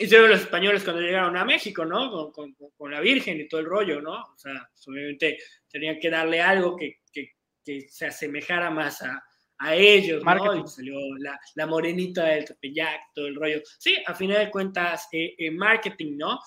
hicieron 0.00 0.30
los 0.30 0.40
españoles 0.40 0.82
cuando 0.82 1.02
llegaron 1.02 1.36
a 1.36 1.44
México, 1.44 1.84
¿no? 1.84 2.10
Con, 2.10 2.32
con, 2.32 2.70
con, 2.76 2.90
la 2.90 3.00
Virgen 3.00 3.40
y 3.40 3.48
todo 3.48 3.60
el 3.60 3.66
rollo, 3.66 4.00
¿no? 4.00 4.14
O 4.14 4.38
sea, 4.38 4.68
pues 4.72 4.88
obviamente 4.88 5.38
tenían 5.68 5.98
que 6.00 6.10
darle 6.10 6.40
algo 6.40 6.76
que, 6.76 7.00
que, 7.12 7.32
que 7.64 7.82
se 7.88 8.06
asemejara 8.06 8.70
más 8.70 9.02
a, 9.02 9.22
a 9.58 9.74
ellos, 9.74 10.24
Marketing. 10.24 10.60
¿no? 10.60 10.64
Y 10.64 10.68
salió 10.68 10.98
la, 11.18 11.38
la, 11.54 11.66
morenita 11.66 12.24
del 12.24 12.44
Tepeyac, 12.44 13.12
todo 13.14 13.26
el 13.26 13.36
rollo. 13.36 13.60
Sí, 13.78 13.96
a 14.06 14.14
final 14.14 14.38
de 14.38 14.50
cuentas, 14.50 15.08
eh, 15.12 15.34
eh, 15.36 15.50
marketing, 15.50 16.16
¿no? 16.16 16.40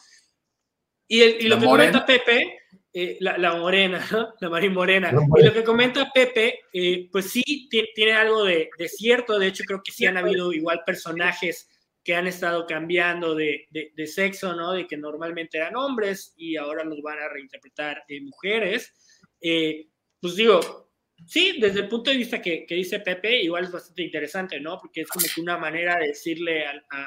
Y, 1.07 1.21
el, 1.21 1.41
y 1.41 1.47
lo 1.47 1.59
que 1.59 1.65
morena. 1.65 1.91
comenta 1.91 2.05
Pepe, 2.05 2.59
eh, 2.91 3.17
la, 3.19 3.37
la, 3.37 3.55
morena, 3.55 4.03
¿no? 4.11 4.33
La 4.41 4.49
Marín 4.49 4.73
Morena. 4.73 5.11
Y 5.11 5.43
lo 5.43 5.53
que 5.53 5.63
comenta 5.63 6.11
Pepe, 6.11 6.61
eh, 6.73 7.07
pues 7.11 7.29
sí 7.29 7.69
tiene 7.69 8.13
algo 8.13 8.43
de, 8.43 8.69
de, 8.77 8.89
cierto. 8.89 9.37
De 9.37 9.47
hecho, 9.47 9.63
creo 9.65 9.81
que 9.83 9.91
sí 9.91 10.05
han 10.05 10.17
habido 10.17 10.51
igual 10.53 10.81
personajes 10.85 11.69
que 12.03 12.15
han 12.15 12.27
estado 12.27 12.65
cambiando 12.65 13.33
de, 13.33 13.67
de, 13.69 13.91
de, 13.95 14.07
sexo, 14.07 14.53
¿no? 14.53 14.73
De 14.73 14.85
que 14.85 14.97
normalmente 14.97 15.57
eran 15.57 15.75
hombres 15.75 16.33
y 16.35 16.57
ahora 16.57 16.83
los 16.83 17.01
van 17.01 17.19
a 17.19 17.29
reinterpretar 17.29 18.03
eh, 18.07 18.21
mujeres. 18.21 18.93
Eh, 19.39 19.87
pues 20.19 20.35
digo, 20.35 20.89
sí, 21.25 21.57
desde 21.59 21.81
el 21.81 21.87
punto 21.87 22.11
de 22.11 22.17
vista 22.17 22.41
que, 22.41 22.65
que, 22.65 22.75
dice 22.75 22.99
Pepe, 22.99 23.41
igual 23.41 23.63
es 23.63 23.71
bastante 23.71 24.03
interesante, 24.03 24.59
¿no? 24.59 24.77
Porque 24.79 25.01
es 25.01 25.07
como 25.07 25.25
que 25.33 25.41
una 25.41 25.57
manera 25.57 25.97
de 25.97 26.07
decirle 26.07 26.65
a, 26.65 26.71
a, 26.71 27.03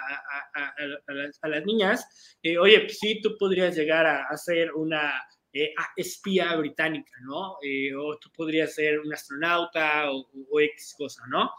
a, 0.55 0.75
a 1.07 1.13
las, 1.13 1.39
las, 1.43 1.65
niñas, 1.67 2.39
eh, 2.43 2.57
oye, 2.57 2.81
pues 2.81 2.99
sí, 2.99 3.21
tú 3.21 3.37
podrías 3.39 3.77
llegar 3.77 4.07
a, 4.07 4.35
ser 4.39 4.73
una 4.73 5.13
eh, 5.53 5.75
espía 5.97 6.57
británica, 6.57 7.13
¿no? 7.23 7.57
Eh, 7.63 7.95
o 7.95 8.17
tú 8.19 8.31
podrías 8.35 8.75
ser 8.75 9.01
un 9.01 9.13
astronauta 9.13 10.11
o, 10.11 10.27
o 10.51 10.61
X 10.61 10.95
cosa, 10.97 11.23
¿no? 11.29 11.51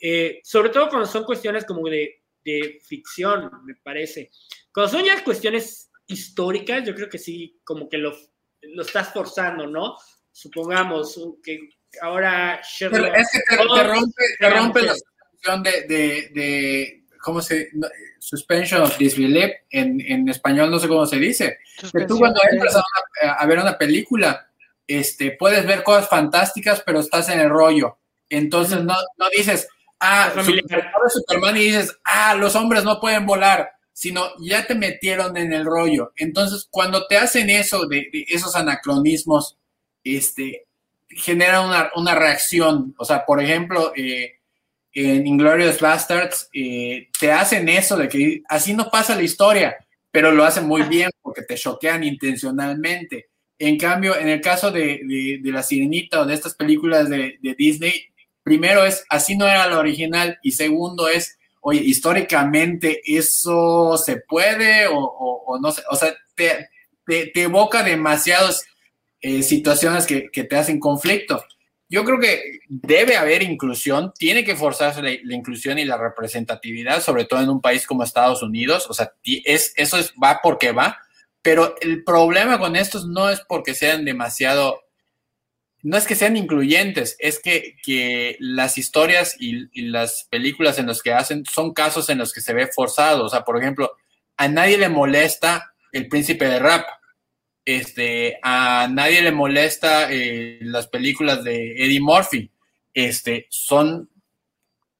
Eh, 0.00 0.40
sobre 0.44 0.68
todo 0.70 0.88
cuando 0.88 1.06
son 1.06 1.24
cuestiones 1.24 1.64
como 1.64 1.88
de, 1.88 2.17
de 2.52 2.80
ficción, 2.84 3.50
me 3.64 3.74
parece. 3.76 4.30
Cuando 4.72 4.92
son 4.92 5.04
ya 5.04 5.22
cuestiones 5.22 5.90
históricas, 6.06 6.86
yo 6.86 6.94
creo 6.94 7.08
que 7.08 7.18
sí, 7.18 7.60
como 7.64 7.88
que 7.88 7.98
lo, 7.98 8.16
lo 8.62 8.82
estás 8.82 9.12
forzando, 9.12 9.66
¿no? 9.66 9.96
Supongamos 10.32 11.18
que 11.42 11.68
ahora 12.00 12.60
Sherlock 12.62 13.14
es 13.16 13.30
que 13.32 13.40
te, 13.40 13.56
te 13.56 13.84
rompe, 13.84 14.24
te 14.38 14.50
rompe 14.50 14.82
la 14.82 14.94
suspensión 14.94 15.62
de, 15.62 15.82
de, 15.82 16.30
de, 16.34 17.04
¿cómo 17.22 17.40
se 17.40 17.70
suspension 18.18 18.82
of 18.82 18.96
disbelief 18.98 19.50
en, 19.70 20.00
en 20.00 20.28
español 20.28 20.70
no 20.70 20.78
sé 20.78 20.88
cómo 20.88 21.06
se 21.06 21.16
dice 21.16 21.58
que 21.92 22.04
tú 22.04 22.18
cuando 22.18 22.40
entras 22.50 22.76
a, 22.76 22.82
una, 23.22 23.32
a, 23.32 23.46
ver 23.46 23.58
una 23.58 23.78
película 23.78 24.50
este 24.86 25.32
puedes 25.32 25.66
ver 25.66 25.82
cosas 25.82 26.08
fantásticas 26.08 26.82
pero 26.84 27.00
estás 27.00 27.28
en 27.28 27.40
el 27.40 27.50
rollo. 27.50 27.98
Entonces 28.30 28.82
no, 28.82 28.94
no 29.16 29.30
dices 29.34 29.68
ah 30.00 30.30
Superman, 30.34 30.82
Superman 31.08 31.56
y 31.56 31.60
dices 31.60 31.96
ah 32.04 32.34
los 32.34 32.54
hombres 32.54 32.84
no 32.84 33.00
pueden 33.00 33.26
volar 33.26 33.70
sino 33.92 34.28
ya 34.38 34.66
te 34.66 34.74
metieron 34.74 35.36
en 35.36 35.52
el 35.52 35.64
rollo 35.64 36.12
entonces 36.16 36.68
cuando 36.70 37.06
te 37.06 37.16
hacen 37.16 37.50
eso 37.50 37.86
de, 37.86 38.08
de 38.12 38.24
esos 38.28 38.54
anacronismos 38.54 39.58
este 40.04 40.68
genera 41.08 41.60
una, 41.60 41.90
una, 41.96 42.14
reacción. 42.14 42.94
O 42.98 43.04
sea, 43.04 43.24
por 43.24 43.42
ejemplo, 43.42 43.92
eh, 43.96 44.38
en 44.92 45.26
Inglorious 45.26 45.80
Bastards 45.80 46.48
eh, 46.52 47.08
te 47.18 47.32
hacen 47.32 47.68
eso 47.68 47.96
de 47.96 48.08
que 48.08 48.42
así 48.48 48.74
no 48.74 48.90
pasa 48.90 49.14
la 49.14 49.22
historia, 49.22 49.76
pero 50.10 50.32
lo 50.32 50.44
hacen 50.44 50.66
muy 50.66 50.82
bien 50.82 51.10
porque 51.22 51.42
te 51.42 51.56
choquean 51.56 52.04
intencionalmente. 52.04 53.28
En 53.58 53.76
cambio, 53.76 54.16
en 54.16 54.28
el 54.28 54.40
caso 54.40 54.70
de, 54.70 55.00
de, 55.04 55.40
de 55.42 55.52
La 55.52 55.62
Sirenita 55.62 56.20
o 56.20 56.26
de 56.26 56.34
estas 56.34 56.54
películas 56.54 57.08
de, 57.08 57.38
de, 57.42 57.54
Disney, 57.54 57.92
primero 58.48 58.86
es 58.86 59.04
así 59.10 59.36
no 59.36 59.46
era 59.46 59.66
la 59.66 59.78
original 59.78 60.38
y 60.42 60.52
segundo 60.52 61.06
es, 61.06 61.38
oye, 61.60 61.82
históricamente 61.82 63.02
eso 63.04 63.98
se 63.98 64.22
puede 64.26 64.86
o, 64.90 65.58
no 65.60 65.70
sé, 65.70 65.82
o 65.90 65.96
sea, 65.96 66.14
te, 66.34 66.70
evoca 67.06 67.82
demasiados 67.82 68.64
eh, 69.20 69.42
situaciones 69.42 70.06
que, 70.06 70.30
que, 70.30 70.44
te 70.44 70.56
hacen 70.56 70.80
conflicto. 70.80 71.44
Yo 71.90 72.04
creo 72.04 72.18
que 72.18 72.60
debe 72.68 73.18
haber 73.18 73.42
inclusión, 73.42 74.14
tiene 74.18 74.44
que 74.44 74.56
forzarse 74.56 75.02
la, 75.02 75.10
la, 75.22 75.34
inclusión 75.34 75.78
y 75.78 75.84
la 75.84 75.98
representatividad, 75.98 77.02
sobre 77.02 77.26
todo 77.26 77.42
en 77.42 77.50
un 77.50 77.60
país 77.60 77.86
como 77.86 78.02
Estados 78.02 78.42
Unidos. 78.42 78.86
O 78.88 78.94
sea, 78.94 79.12
es, 79.44 79.74
eso 79.76 79.98
es, 79.98 80.14
va 80.22 80.40
porque 80.42 80.72
va, 80.72 80.98
pero 81.42 81.74
el 81.82 82.02
problema 82.02 82.58
con 82.58 82.76
estos 82.76 83.06
no 83.06 83.28
es 83.28 83.40
porque 83.46 83.74
sean 83.74 84.06
demasiado, 84.06 84.80
no 85.82 85.96
es 85.96 86.06
que 86.06 86.14
sean 86.14 86.36
incluyentes, 86.36 87.16
es 87.18 87.40
que, 87.40 87.76
que 87.82 88.36
las 88.40 88.78
historias 88.78 89.36
y, 89.38 89.68
y 89.72 89.86
las 89.88 90.26
películas 90.30 90.78
en 90.78 90.86
las 90.86 91.02
que 91.02 91.12
hacen 91.12 91.44
son 91.44 91.72
casos 91.72 92.08
en 92.10 92.18
los 92.18 92.32
que 92.32 92.40
se 92.40 92.54
ve 92.54 92.66
forzado. 92.66 93.24
O 93.24 93.28
sea, 93.28 93.44
por 93.44 93.58
ejemplo, 93.58 93.92
a 94.36 94.48
nadie 94.48 94.78
le 94.78 94.88
molesta 94.88 95.72
el 95.92 96.08
príncipe 96.08 96.46
de 96.46 96.58
rap 96.58 96.86
este, 97.68 98.38
a 98.42 98.88
nadie 98.90 99.20
le 99.20 99.30
molesta 99.30 100.10
eh, 100.10 100.58
las 100.62 100.86
películas 100.86 101.44
de 101.44 101.72
Eddie 101.72 102.00
Murphy. 102.00 102.50
Este, 102.94 103.46
son, 103.50 104.08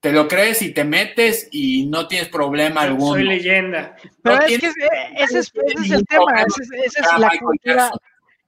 te 0.00 0.12
lo 0.12 0.28
crees 0.28 0.60
y 0.60 0.74
te 0.74 0.84
metes 0.84 1.48
y 1.50 1.86
no 1.86 2.06
tienes 2.06 2.28
problema 2.28 2.82
alguno. 2.82 3.14
Soy 3.14 3.24
leyenda. 3.24 3.96
Pero 4.22 4.36
no 4.36 4.42
es 4.42 4.58
que 4.58 4.66
ese, 4.66 4.88
ese, 5.16 5.38
es, 5.38 5.52
ese 5.54 5.82
es, 5.82 5.90
el 5.92 6.04
tema, 6.04 6.42
esa 6.42 6.62
es, 6.62 6.70
ese 6.84 7.00
es 7.00 7.18
la 7.18 7.30
cultura. 7.40 7.90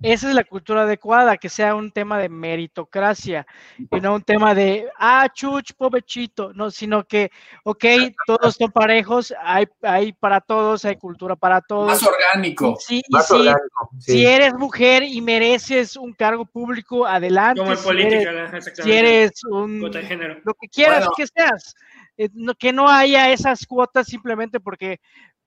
Esa 0.03 0.29
es 0.31 0.35
la 0.35 0.45
cultura 0.45 0.83
adecuada, 0.83 1.37
que 1.37 1.49
sea 1.49 1.75
un 1.75 1.91
tema 1.91 2.19
de 2.19 2.29
meritocracia 2.31 3.47
y 3.79 4.01
no 4.01 4.15
un 4.15 4.23
tema 4.23 4.55
de, 4.55 4.89
ah, 4.99 5.29
chuch, 5.33 5.73
pobechito, 5.77 6.53
no, 6.55 6.71
sino 6.71 7.05
que, 7.05 7.31
ok, 7.65 7.85
todos 8.27 8.55
son 8.55 8.71
parejos, 8.71 9.35
hay, 9.43 9.67
hay 9.83 10.13
para 10.13 10.41
todos, 10.41 10.87
hay 10.87 10.97
cultura 10.97 11.37
para 11.37 11.61
todos. 11.61 11.87
Más 11.87 12.03
orgánico. 12.03 12.77
Sí, 12.79 13.03
Más 13.11 13.31
y 13.31 13.35
orgánico, 13.35 13.91
si, 13.99 14.01
sí. 14.01 14.13
si, 14.13 14.27
eres 14.27 14.55
mujer 14.55 15.03
y 15.03 15.21
mereces 15.21 15.97
un 15.97 16.15
cargo 16.15 16.47
público, 16.47 17.07
adelante. 17.07 17.61
Como 17.61 17.73
en 17.73 17.79
si 17.79 17.85
política, 17.85 18.31
eres, 18.31 18.73
si 18.83 18.93
eres 18.93 19.45
un, 19.45 19.81
lo 19.81 20.55
que 20.55 20.69
quieras 20.69 21.01
bueno. 21.01 21.13
que 21.17 21.27
seas. 21.27 21.75
Eh, 22.17 22.29
no, 22.35 22.55
que 22.55 22.71
no 22.71 22.87
haya 22.87 23.33
esas 23.33 23.65
cuotas 23.65 24.07
simplemente 24.07 24.61
porque 24.61 25.01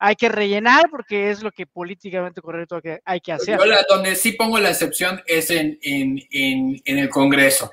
hay 0.05 0.17
que 0.17 0.27
rellenar 0.27 0.89
porque 0.91 1.31
es 1.31 1.41
lo 1.41 1.49
que 1.53 1.65
políticamente 1.65 2.41
correcto 2.41 2.81
hay 3.05 3.21
que 3.21 3.31
hacer. 3.31 3.57
Yo 3.57 3.65
la, 3.65 3.85
donde 3.87 4.17
sí 4.17 4.33
pongo 4.33 4.59
la 4.59 4.71
excepción 4.71 5.23
es 5.25 5.49
en, 5.49 5.79
en, 5.81 6.19
en, 6.29 6.97
el 6.97 7.09
Congreso, 7.09 7.71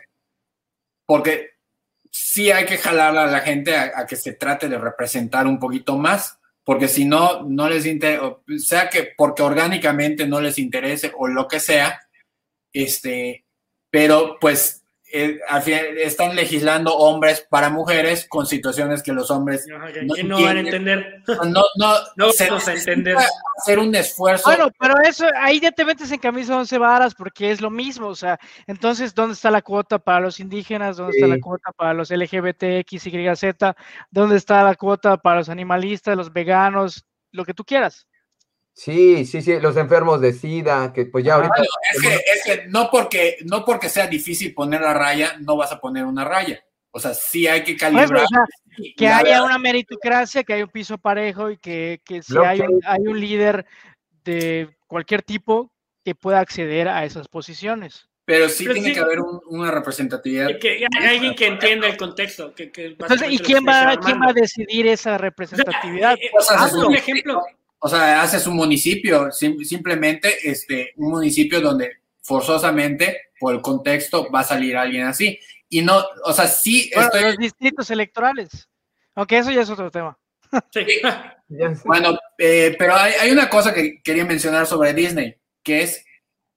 porque 1.06 1.54
sí 2.08 2.52
hay 2.52 2.66
que 2.66 2.78
jalar 2.78 3.18
a 3.18 3.26
la 3.26 3.40
gente 3.40 3.74
a, 3.74 3.90
a, 3.96 4.06
que 4.06 4.14
se 4.14 4.34
trate 4.34 4.68
de 4.68 4.78
representar 4.78 5.48
un 5.48 5.58
poquito 5.58 5.98
más, 5.98 6.38
porque 6.62 6.86
si 6.86 7.04
no, 7.04 7.42
no 7.42 7.68
les 7.68 7.84
interesa, 7.84 8.36
sea 8.58 8.88
que 8.88 9.12
porque 9.16 9.42
orgánicamente 9.42 10.24
no 10.24 10.40
les 10.40 10.56
interese 10.60 11.10
o 11.18 11.26
lo 11.26 11.48
que 11.48 11.58
sea, 11.58 12.00
este, 12.72 13.44
pero 13.90 14.38
pues 14.40 14.79
eh, 15.12 15.40
al 15.48 15.62
final 15.62 15.98
están 15.98 16.36
legislando 16.36 16.96
hombres 16.96 17.46
para 17.50 17.68
mujeres 17.68 18.26
con 18.28 18.46
situaciones 18.46 19.02
que 19.02 19.12
los 19.12 19.30
hombres 19.30 19.66
no, 19.66 20.14
no 20.24 20.42
van 20.42 20.56
a 20.56 20.60
entender. 20.60 21.22
No, 21.26 21.64
no, 21.76 21.94
no 22.16 22.30
se 22.30 22.48
vamos 22.48 22.68
a 22.68 22.74
entender. 22.74 23.16
Hacer 23.58 23.78
un 23.78 23.94
esfuerzo. 23.94 24.44
Bueno, 24.48 24.70
pero 24.78 24.94
eso, 25.02 25.26
ahí 25.40 25.60
ya 25.60 25.72
te 25.72 25.84
metes 25.84 26.12
en 26.12 26.18
camisa 26.18 26.56
once 26.56 26.78
varas 26.78 27.14
porque 27.14 27.50
es 27.50 27.60
lo 27.60 27.70
mismo, 27.70 28.08
o 28.08 28.14
sea, 28.14 28.38
entonces, 28.66 29.14
¿dónde 29.14 29.34
está 29.34 29.50
la 29.50 29.62
cuota 29.62 29.98
para 29.98 30.20
los 30.20 30.40
indígenas? 30.40 30.96
¿Dónde 30.96 31.16
está 31.16 31.26
la 31.26 31.40
cuota 31.40 31.72
para 31.72 31.94
los 31.94 32.10
LGBTX, 32.10 33.02
Z? 33.38 33.76
¿Dónde 34.10 34.36
está 34.36 34.62
la 34.62 34.74
cuota 34.74 35.16
para 35.16 35.36
los 35.36 35.48
animalistas, 35.48 36.16
los 36.16 36.32
veganos, 36.32 37.04
lo 37.32 37.44
que 37.44 37.54
tú 37.54 37.64
quieras? 37.64 38.06
Sí, 38.72 39.26
sí, 39.26 39.42
sí, 39.42 39.60
los 39.60 39.76
enfermos 39.76 40.20
de 40.20 40.32
SIDA, 40.32 40.92
que 40.92 41.04
pues 41.06 41.24
ya 41.24 41.34
ahorita... 41.34 41.54
es, 41.92 42.02
que, 42.02 42.14
es 42.14 42.44
que 42.44 42.66
no 42.68 42.88
porque, 42.90 43.36
no 43.44 43.64
porque 43.64 43.88
sea 43.88 44.06
difícil 44.06 44.54
poner 44.54 44.80
la 44.80 44.94
raya, 44.94 45.36
no 45.40 45.56
vas 45.56 45.72
a 45.72 45.80
poner 45.80 46.04
una 46.04 46.24
raya. 46.24 46.64
O 46.90 46.98
sea, 46.98 47.14
sí 47.14 47.46
hay 47.46 47.62
que 47.62 47.76
calibrar. 47.76 48.26
que 48.96 49.06
haya 49.06 49.42
una 49.42 49.58
meritocracia, 49.58 50.42
que 50.42 50.54
haya 50.54 50.64
un 50.64 50.70
piso 50.70 50.98
parejo 50.98 51.50
y 51.50 51.58
que, 51.58 52.00
que 52.04 52.22
si 52.22 52.36
hay 52.38 52.60
un, 52.60 52.80
hay 52.84 53.00
un 53.06 53.20
líder 53.20 53.66
de 54.24 54.68
cualquier 54.86 55.22
tipo 55.22 55.70
que 56.04 56.14
pueda 56.14 56.40
acceder 56.40 56.88
a 56.88 57.04
esas 57.04 57.28
posiciones. 57.28 58.08
Pero 58.24 58.48
sí 58.48 58.64
tiene 58.64 58.92
que 58.92 59.00
haber 59.00 59.20
una 59.20 59.70
representatividad. 59.70 60.58
Que, 60.58 60.86
alguien 61.00 61.34
que 61.34 61.46
entienda 61.48 61.88
el 61.88 61.96
contexto. 61.96 62.54
Que, 62.54 62.70
¿y 63.28 63.38
quién 63.38 63.64
va, 63.66 63.96
quién 63.96 64.20
va 64.20 64.30
a 64.30 64.32
decidir 64.32 64.86
esa 64.86 65.18
representatividad? 65.18 66.16
O 66.38 66.40
sea, 66.40 66.66
un 66.86 66.94
ejemplo 66.94 67.42
o 67.82 67.88
sea, 67.88 68.22
haces 68.22 68.46
un 68.46 68.56
municipio, 68.56 69.32
simplemente 69.32 70.48
este, 70.48 70.92
un 70.96 71.10
municipio 71.12 71.60
donde 71.60 72.00
forzosamente, 72.20 73.30
por 73.38 73.54
el 73.54 73.62
contexto, 73.62 74.30
va 74.30 74.40
a 74.40 74.44
salir 74.44 74.76
alguien 74.76 75.06
así. 75.06 75.38
Y 75.68 75.80
no, 75.80 76.04
o 76.24 76.32
sea, 76.32 76.46
sí 76.46 76.90
estoy... 76.94 77.22
Los 77.22 77.38
distritos 77.38 77.90
electorales. 77.90 78.68
Aunque 79.14 79.38
eso 79.38 79.50
ya 79.50 79.62
es 79.62 79.70
otro 79.70 79.90
tema. 79.90 80.18
Sí. 80.70 80.84
bueno, 81.84 82.18
eh, 82.36 82.76
pero 82.78 82.94
hay, 82.94 83.14
hay, 83.14 83.30
una 83.30 83.48
cosa 83.48 83.72
que 83.72 84.02
quería 84.02 84.24
mencionar 84.24 84.66
sobre 84.66 84.92
Disney, 84.92 85.36
que 85.62 85.82
es, 85.82 86.04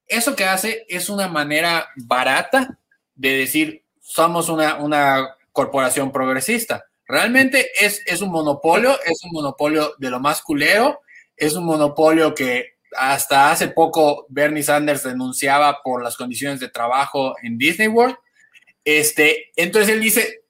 eso 0.07 0.35
que 0.35 0.45
hace 0.45 0.85
es 0.89 1.09
una 1.09 1.29
manera 1.29 1.87
barata 1.95 2.77
de 3.15 3.37
decir, 3.37 3.85
somos 4.01 4.49
una, 4.49 4.75
una 4.75 5.37
corporación 5.53 6.11
progresista. 6.11 6.83
Realmente 7.07 7.71
es, 7.79 8.01
es 8.05 8.21
un 8.21 8.29
monopolio, 8.29 8.99
es 9.05 9.23
un 9.23 9.31
monopolio 9.31 9.93
de 9.97 10.09
lo 10.09 10.19
más 10.19 10.41
culero 10.41 11.01
es 11.35 11.53
un 11.55 11.65
monopolio 11.65 12.33
que 12.33 12.73
hasta 12.95 13.51
hace 13.51 13.69
poco 13.69 14.25
Bernie 14.29 14.63
Sanders 14.63 15.03
denunciaba 15.03 15.81
por 15.83 16.03
las 16.03 16.15
condiciones 16.15 16.59
de 16.59 16.69
trabajo 16.69 17.35
en 17.41 17.57
Disney 17.57 17.87
World. 17.87 18.15
Este, 18.85 19.51
entonces 19.55 19.93
él 19.93 20.01
dice, 20.01 20.43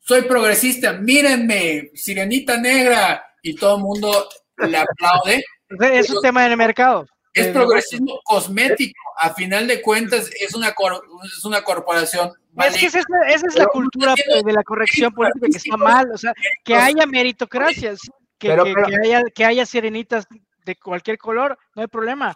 soy 0.00 0.22
progresista, 0.22 0.92
mírenme, 0.92 1.90
sirenita 1.94 2.58
negra, 2.58 3.24
y 3.44 3.54
todo 3.54 3.76
el 3.76 3.82
mundo 3.82 4.28
le 4.56 4.76
aplaude. 4.78 5.44
Es 5.80 6.10
un 6.10 6.22
tema 6.22 6.44
del 6.44 6.56
mercado. 6.56 7.06
Es 7.32 7.48
progresismo 7.48 8.20
cosmético, 8.22 9.00
a 9.18 9.34
final 9.34 9.66
de 9.66 9.82
cuentas 9.82 10.30
es 10.38 10.54
una, 10.54 10.68
es 10.68 11.44
una 11.44 11.64
corporación. 11.64 12.30
Es 12.64 12.76
que 12.76 12.86
esa 12.86 13.00
es, 13.00 13.56
la 13.56 13.66
cultura 13.66 14.14
de 14.14 14.52
la 14.52 14.62
corrección 14.62 15.12
política 15.12 15.48
que 15.50 15.56
está 15.56 15.76
mal, 15.76 16.12
o 16.12 16.18
sea, 16.18 16.32
que 16.62 16.76
haya 16.76 17.06
meritocracias 17.06 17.98
que, 18.38 18.52
haya, 18.52 19.22
que 19.34 19.44
haya 19.44 19.66
sirenitas 19.66 20.26
de 20.64 20.76
cualquier 20.76 21.18
color, 21.18 21.58
no 21.74 21.82
hay 21.82 21.88
problema, 21.88 22.34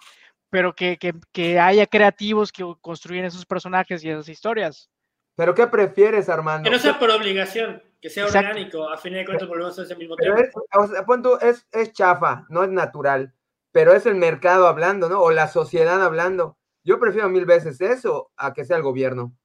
pero 0.50 0.74
que, 0.74 1.58
haya 1.60 1.86
creativos 1.86 2.52
que 2.52 2.64
construyen 2.80 3.24
esos 3.24 3.44
personajes 3.46 4.02
y 4.04 4.10
esas 4.10 4.28
historias. 4.28 4.90
¿Pero 5.36 5.54
qué 5.54 5.66
prefieres, 5.66 6.28
Armando? 6.28 6.68
Que 6.68 6.74
no 6.74 6.82
sea 6.82 6.98
por 6.98 7.10
obligación, 7.10 7.82
que 8.00 8.10
sea 8.10 8.26
orgánico. 8.26 8.88
A 8.88 8.96
fin 8.96 9.12
de 9.12 9.24
cuentas, 9.24 9.48
volvemos 9.48 9.78
a 9.78 9.82
ese 9.82 9.94
mismo 9.94 10.16
tema. 10.16 10.36
Es, 10.40 11.66
es, 11.70 11.92
chafa, 11.92 12.44
no 12.48 12.64
es 12.64 12.70
natural, 12.70 13.34
pero 13.70 13.92
es 13.92 14.06
el 14.06 14.16
mercado 14.16 14.66
hablando, 14.66 15.08
¿no? 15.08 15.20
O 15.20 15.30
la 15.30 15.48
sociedad 15.48 16.02
hablando. 16.02 16.58
Yo 16.82 16.98
prefiero 16.98 17.28
mil 17.28 17.44
veces 17.44 17.80
eso 17.80 18.32
a 18.36 18.52
que 18.52 18.64
sea 18.64 18.78
el 18.78 18.82
gobierno. 18.82 19.36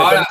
Ahora, 0.00 0.26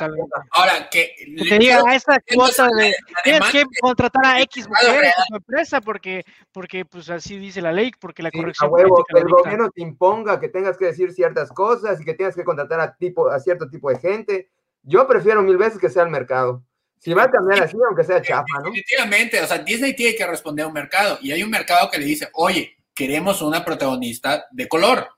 ahora 0.50 0.88
que 0.90 1.14
te 1.48 1.58
diga 1.58 1.94
esa 1.94 2.20
cuota 2.34 2.68
de 2.76 2.94
tienes 3.24 3.50
que 3.50 3.64
contratar 3.80 4.26
a 4.26 4.40
X 4.42 4.68
mujer 4.68 5.04
en 5.04 5.12
tu 5.28 5.36
empresa 5.36 5.80
porque, 5.80 6.24
porque 6.52 6.84
pues 6.84 7.08
así 7.10 7.38
dice 7.38 7.60
la 7.60 7.72
ley, 7.72 7.92
porque 8.00 8.22
la 8.22 8.30
corrección 8.30 8.70
que 8.74 9.18
el 9.18 9.28
gobierno 9.28 9.70
te 9.70 9.82
imponga 9.82 10.40
que 10.40 10.48
tengas 10.48 10.76
que 10.76 10.86
decir 10.86 11.12
ciertas 11.12 11.50
cosas 11.50 12.00
y 12.00 12.04
que 12.04 12.14
tengas 12.14 12.34
que 12.34 12.44
contratar 12.44 12.80
a 12.80 12.96
tipo 12.96 13.28
a 13.28 13.38
cierto 13.38 13.68
tipo 13.68 13.90
de 13.90 13.98
gente. 13.98 14.50
Yo 14.82 15.06
prefiero 15.06 15.42
mil 15.42 15.56
veces 15.56 15.78
que 15.78 15.90
sea 15.90 16.02
el 16.04 16.10
mercado. 16.10 16.64
Si 16.98 17.14
va 17.14 17.24
a 17.24 17.30
cambiar 17.30 17.62
así, 17.62 17.76
aunque 17.86 18.04
sea 18.04 18.20
chafa, 18.20 18.44
¿no? 18.58 18.64
Definitivamente, 18.64 19.40
o 19.40 19.46
sea, 19.46 19.58
Disney 19.58 19.96
tiene 19.96 20.14
que 20.14 20.26
responder 20.26 20.64
a 20.64 20.68
un 20.68 20.74
mercado 20.74 21.18
y 21.22 21.32
hay 21.32 21.42
un 21.42 21.50
mercado 21.50 21.90
que 21.90 21.98
le 21.98 22.04
dice, 22.04 22.28
oye, 22.34 22.76
queremos 22.94 23.40
una 23.40 23.64
protagonista 23.64 24.46
de 24.50 24.68
color. 24.68 25.08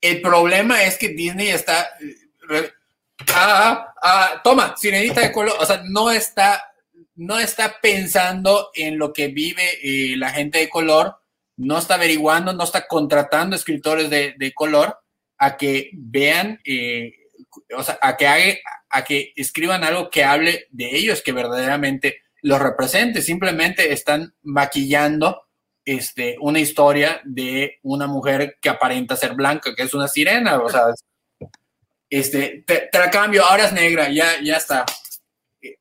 El 0.00 0.22
problema 0.22 0.82
es 0.82 0.96
que 0.96 1.08
Disney 1.08 1.48
está 1.48 1.90
eh, 2.00 2.72
ah, 3.34 3.94
ah, 4.02 4.40
toma, 4.42 4.74
sirenita 4.76 5.20
de 5.20 5.32
color, 5.32 5.56
o 5.58 5.66
sea, 5.66 5.82
no 5.84 6.10
está, 6.10 6.62
no 7.16 7.38
está 7.38 7.76
pensando 7.80 8.70
en 8.74 8.98
lo 8.98 9.12
que 9.12 9.28
vive 9.28 9.62
eh, 9.82 10.16
la 10.16 10.30
gente 10.30 10.58
de 10.58 10.68
color, 10.68 11.16
no 11.56 11.78
está 11.78 11.94
averiguando, 11.94 12.52
no 12.52 12.64
está 12.64 12.86
contratando 12.86 13.54
escritores 13.54 14.10
de, 14.10 14.52
color 14.54 14.98
a 15.38 15.56
que 15.56 15.90
vean, 15.92 16.60
eh, 16.64 17.12
o 17.76 17.82
sea, 17.82 17.98
a 18.02 18.16
que, 18.16 18.26
haga, 18.26 18.54
a 18.90 19.04
que 19.04 19.32
escriban 19.36 19.84
algo 19.84 20.10
que 20.10 20.24
hable 20.24 20.66
de 20.70 20.96
ellos, 20.96 21.22
que 21.22 21.32
verdaderamente 21.32 22.22
los 22.42 22.60
represente, 22.60 23.22
simplemente 23.22 23.92
están 23.92 24.34
maquillando 24.42 25.44
este, 25.84 26.36
una 26.40 26.60
historia 26.60 27.20
de 27.24 27.78
una 27.82 28.06
mujer 28.06 28.58
que 28.60 28.68
aparenta 28.68 29.16
ser 29.16 29.34
blanca, 29.34 29.74
que 29.74 29.82
es 29.82 29.94
una 29.94 30.08
sirena, 30.08 30.58
o 30.58 30.68
sea, 30.68 30.86
este, 32.18 32.64
te, 32.66 32.88
la 32.92 33.10
cambio, 33.10 33.44
ahora 33.44 33.64
es 33.64 33.72
negra, 33.72 34.08
ya, 34.08 34.40
ya 34.40 34.56
está. 34.56 34.84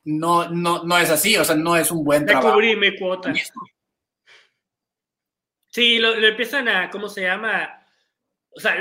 No, 0.03 0.49
no, 0.49 0.83
no 0.83 0.97
es 0.97 1.09
así, 1.09 1.37
o 1.37 1.43
sea, 1.43 1.55
no 1.55 1.75
es 1.75 1.91
un 1.91 2.03
buen 2.03 2.25
trabajo. 2.25 2.53
Cubrí 2.53 2.75
mi 2.75 2.97
cuota. 2.97 3.33
Sí, 5.69 5.99
lo, 5.99 6.15
empiezan 6.15 6.67
a, 6.69 6.89
¿cómo 6.89 7.09
se 7.09 7.21
llama? 7.21 7.85
O 8.55 8.59
sea, 8.59 8.75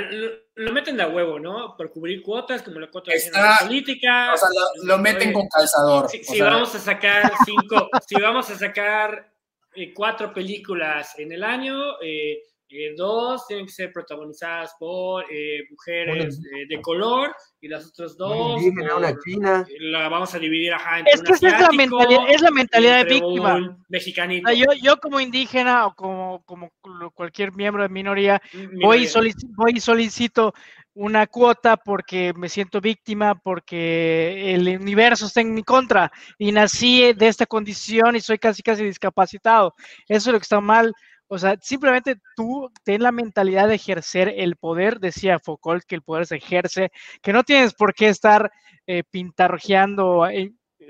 lo, 0.55 0.71
meten 0.71 0.97
de 0.97 1.03
a 1.03 1.09
huevo, 1.09 1.39
¿no? 1.39 1.75
Por 1.75 1.91
cubrir 1.91 2.21
cuotas, 2.21 2.61
como 2.61 2.79
la 2.79 2.89
cuota 2.89 3.11
de 3.11 3.19
política. 3.61 4.33
O 4.33 4.37
sea, 4.37 4.49
lo, 4.83 4.97
meten 4.97 5.33
con 5.33 5.47
calzador. 5.47 6.09
Si, 6.09 6.39
vamos 6.41 6.73
a 6.73 6.79
sacar 6.79 7.31
cinco, 7.45 7.89
si 8.07 8.15
vamos 8.21 8.49
a 8.49 8.57
sacar 8.57 9.31
eh, 9.75 9.93
cuatro 9.93 10.33
películas 10.33 11.17
en 11.19 11.31
el 11.31 11.43
año, 11.43 12.01
eh, 12.01 12.41
eh, 12.75 12.93
dos 12.97 13.45
tienen 13.47 13.67
que 13.67 13.71
ser 13.71 13.93
protagonizadas 13.93 14.73
por 14.79 15.25
eh, 15.31 15.61
mujeres 15.69 16.41
de 16.41 16.81
color 16.81 17.35
y 17.61 17.67
las 17.67 17.85
otras 17.85 18.17
dos 18.17 18.61
una 18.63 19.15
china. 19.23 19.65
la 19.79 20.09
vamos 20.09 20.33
a 20.33 20.39
dividir 20.39 20.73
es 21.05 21.21
que 21.21 21.33
esa 21.33 21.47
es 21.49 21.61
la 21.61 21.71
mentalidad, 21.71 22.29
es 22.29 22.41
la 22.41 22.51
mentalidad 22.51 23.05
de 23.05 23.13
víctima 23.13 23.77
mexicanito. 23.89 24.51
yo, 24.51 24.65
yo 24.81 24.97
como 24.97 25.19
indígena 25.19 25.85
o 25.85 25.95
como, 25.95 26.43
como 26.45 26.71
cualquier 27.13 27.53
miembro 27.53 27.83
de 27.83 27.89
minoría, 27.89 28.41
voy, 28.81 29.03
y 29.03 29.07
solicito, 29.07 29.53
voy 29.55 29.73
y 29.75 29.79
solicito 29.79 30.53
una 30.95 31.27
cuota 31.27 31.77
porque 31.77 32.33
me 32.35 32.49
siento 32.49 32.79
víctima, 32.79 33.35
porque 33.35 34.53
el 34.53 34.67
universo 34.79 35.25
está 35.25 35.41
en 35.41 35.53
mi 35.53 35.63
contra 35.63 36.11
y 36.37 36.51
nací 36.51 37.13
de 37.13 37.27
esta 37.27 37.45
condición 37.45 38.15
y 38.15 38.21
soy 38.21 38.37
casi 38.37 38.61
casi 38.61 38.83
discapacitado. 38.83 39.73
Eso 40.07 40.29
es 40.29 40.33
lo 40.33 40.39
que 40.39 40.43
está 40.43 40.61
mal. 40.61 40.93
O 41.33 41.39
sea, 41.39 41.57
simplemente 41.59 42.17
tú 42.35 42.69
ten 42.83 43.01
la 43.01 43.11
mentalidad 43.11 43.67
de 43.67 43.73
ejercer 43.73 44.31
el 44.37 44.55
poder, 44.55 44.99
decía 44.99 45.39
Foucault, 45.39 45.83
que 45.83 45.95
el 45.95 46.03
poder 46.03 46.27
se 46.27 46.35
ejerce, 46.35 46.91
que 47.23 47.33
no 47.33 47.43
tienes 47.43 47.73
por 47.73 47.95
qué 47.95 48.09
estar 48.09 48.51
eh, 48.85 49.03
pintarrojeando 49.09 50.27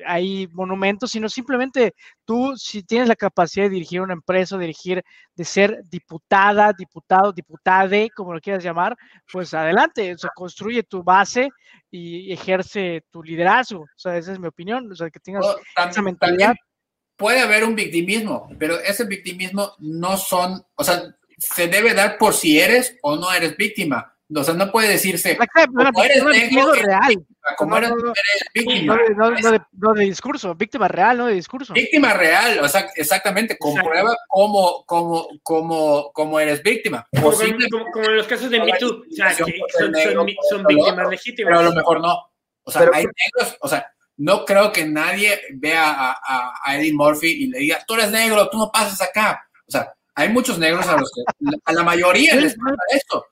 ahí 0.06 0.48
monumentos, 0.52 1.12
sino 1.12 1.30
simplemente 1.30 1.96
tú, 2.26 2.58
si 2.58 2.84
tienes 2.84 3.08
la 3.08 3.16
capacidad 3.16 3.68
de 3.68 3.70
dirigir 3.70 4.02
una 4.02 4.16
empresa, 4.16 4.58
dirigir, 4.58 5.02
de 5.34 5.46
ser 5.46 5.82
diputada, 5.86 6.74
diputado, 6.78 7.32
diputade, 7.32 8.10
como 8.14 8.34
lo 8.34 8.42
quieras 8.42 8.66
llamar, 8.66 8.98
pues 9.32 9.54
adelante, 9.54 10.14
o 10.14 10.18
sea, 10.18 10.32
construye 10.36 10.84
tu 10.84 11.04
base 11.04 11.48
y 11.90 12.34
ejerce 12.34 13.06
tu 13.12 13.24
liderazgo. 13.24 13.84
O 13.84 13.88
sea, 13.96 14.18
esa 14.18 14.34
es 14.34 14.40
mi 14.40 14.48
opinión, 14.48 14.92
o 14.92 14.96
sea, 14.96 15.10
que 15.10 15.22
tengas 15.22 15.46
esa 15.90 16.02
mentalidad 16.02 16.54
puede 17.16 17.40
haber 17.40 17.64
un 17.64 17.76
victimismo, 17.76 18.50
pero 18.60 18.80
ese 18.80 19.06
victimismo 19.06 19.74
no 19.80 20.18
son, 20.18 20.66
o 20.76 20.84
sea, 20.84 21.16
se 21.38 21.68
debe 21.68 21.94
dar 21.94 22.18
por 22.18 22.34
si 22.34 22.60
eres 22.60 22.98
o 23.02 23.16
no 23.16 23.32
eres 23.34 23.58
víctima. 23.58 24.14
O 24.36 24.44
sea, 24.44 24.54
no 24.54 24.72
puede 24.72 24.90
decirse, 24.90 25.38
o 25.38 26.04
eres 26.04 26.24
negro, 26.24 26.74
real. 26.74 27.26
como 27.58 27.78
eres, 27.78 27.92
víctima. 28.54 28.96
No, 29.16 29.32
de, 29.32 29.62
no, 29.74 29.94
de, 29.94 30.06
discurso, 30.06 30.56
víctima 30.56 30.88
real, 30.88 31.18
no 31.18 31.28
de 31.28 31.36
discurso. 31.36 31.74
Víctima 31.74 32.14
real, 32.14 32.60
o 32.60 32.68
sea, 32.68 32.90
exactamente, 32.96 33.58
comprueba 33.58 34.16
cómo, 34.28 34.84
cómo, 34.86 35.28
cómo, 35.44 36.12
cómo 36.14 36.40
eres 36.40 36.64
víctima. 36.64 37.06
Como, 37.12 37.32
como, 37.32 38.06
en 38.06 38.18
los 38.18 38.28
casos 38.28 38.50
de 38.50 38.60
MeToo, 38.60 39.02
o 39.02 39.16
sea, 39.16 39.30
que 39.36 39.44
son, 39.78 39.94
son, 40.50 40.66
víctimas 40.66 41.10
legítimas. 41.10 41.50
Pero 41.52 41.60
a 41.60 41.64
lo 41.64 41.74
mejor 41.74 42.02
no. 42.02 42.18
O 42.64 42.72
sea, 42.72 42.90
hay 42.94 43.06
negros, 43.06 43.58
o 43.60 43.68
sea, 43.68 43.86
no 44.18 44.46
creo 44.46 44.72
que 44.72 44.86
nadie 44.86 45.40
vea 45.54 45.92
a, 45.92 46.54
a, 46.64 46.78
Eddie 46.78 46.94
Murphy 46.94 47.28
y 47.28 47.48
le 47.48 47.60
diga, 47.60 47.84
tú 47.88 47.96
eres 47.96 48.12
negro, 48.12 48.50
tú 48.50 48.58
no 48.58 48.72
pasas 48.72 49.02
acá. 49.02 49.48
O 49.68 49.72
sea, 49.72 49.94
hay 50.16 50.30
muchos 50.30 50.60
negros 50.60 50.88
a 50.88 50.98
los 50.98 51.12
que, 51.12 51.22
a 51.66 51.74
la 51.74 51.84
mayoría 51.84 52.36
les 52.36 52.56
pasa 52.56 52.78
esto 52.92 53.26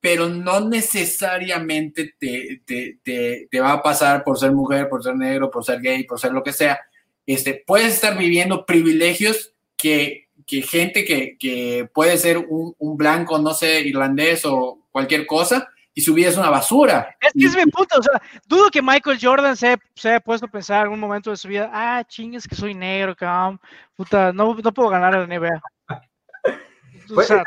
pero 0.00 0.28
no 0.28 0.60
necesariamente 0.60 2.14
te, 2.18 2.62
te, 2.64 2.98
te, 3.02 3.48
te, 3.50 3.60
va 3.60 3.72
a 3.72 3.82
pasar 3.82 4.22
por 4.22 4.38
ser 4.38 4.52
mujer, 4.52 4.88
por 4.88 5.02
ser 5.02 5.16
negro, 5.16 5.50
por 5.50 5.64
ser 5.64 5.80
gay, 5.80 6.04
por 6.04 6.20
ser 6.20 6.32
lo 6.32 6.42
que 6.42 6.52
sea. 6.52 6.78
Este, 7.26 7.62
puedes 7.66 7.94
estar 7.94 8.16
viviendo 8.16 8.64
privilegios 8.64 9.54
que, 9.76 10.28
que 10.46 10.62
gente 10.62 11.04
que, 11.04 11.36
que, 11.38 11.88
puede 11.92 12.16
ser 12.16 12.38
un, 12.38 12.74
un, 12.78 12.96
blanco, 12.96 13.38
no 13.38 13.54
sé, 13.54 13.80
irlandés 13.80 14.44
o 14.44 14.86
cualquier 14.92 15.26
cosa, 15.26 15.68
y 15.94 16.00
su 16.00 16.14
vida 16.14 16.28
es 16.28 16.36
una 16.36 16.50
basura. 16.50 17.16
Es 17.20 17.32
que 17.32 17.46
es 17.46 17.56
mi 17.56 17.70
punto, 17.70 17.96
o 17.98 18.02
sea, 18.02 18.20
dudo 18.46 18.70
que 18.70 18.82
Michael 18.82 19.18
Jordan 19.20 19.56
se, 19.56 19.76
se 19.94 20.08
haya 20.10 20.20
puesto 20.20 20.46
a 20.46 20.50
pensar 20.50 20.78
en 20.78 20.82
algún 20.84 21.00
momento 21.00 21.30
de 21.30 21.36
su 21.36 21.48
vida, 21.48 21.70
ah, 21.72 22.04
chingues 22.06 22.46
que 22.46 22.54
soy 22.54 22.74
negro, 22.74 23.16
cabrón, 23.16 23.60
puta, 23.96 24.32
no, 24.32 24.54
no 24.54 24.72
puedo 24.72 24.88
ganar 24.88 25.14
la 25.14 25.26
NBA. 25.26 25.60
Pues, 27.14 27.30
eh, 27.30 27.40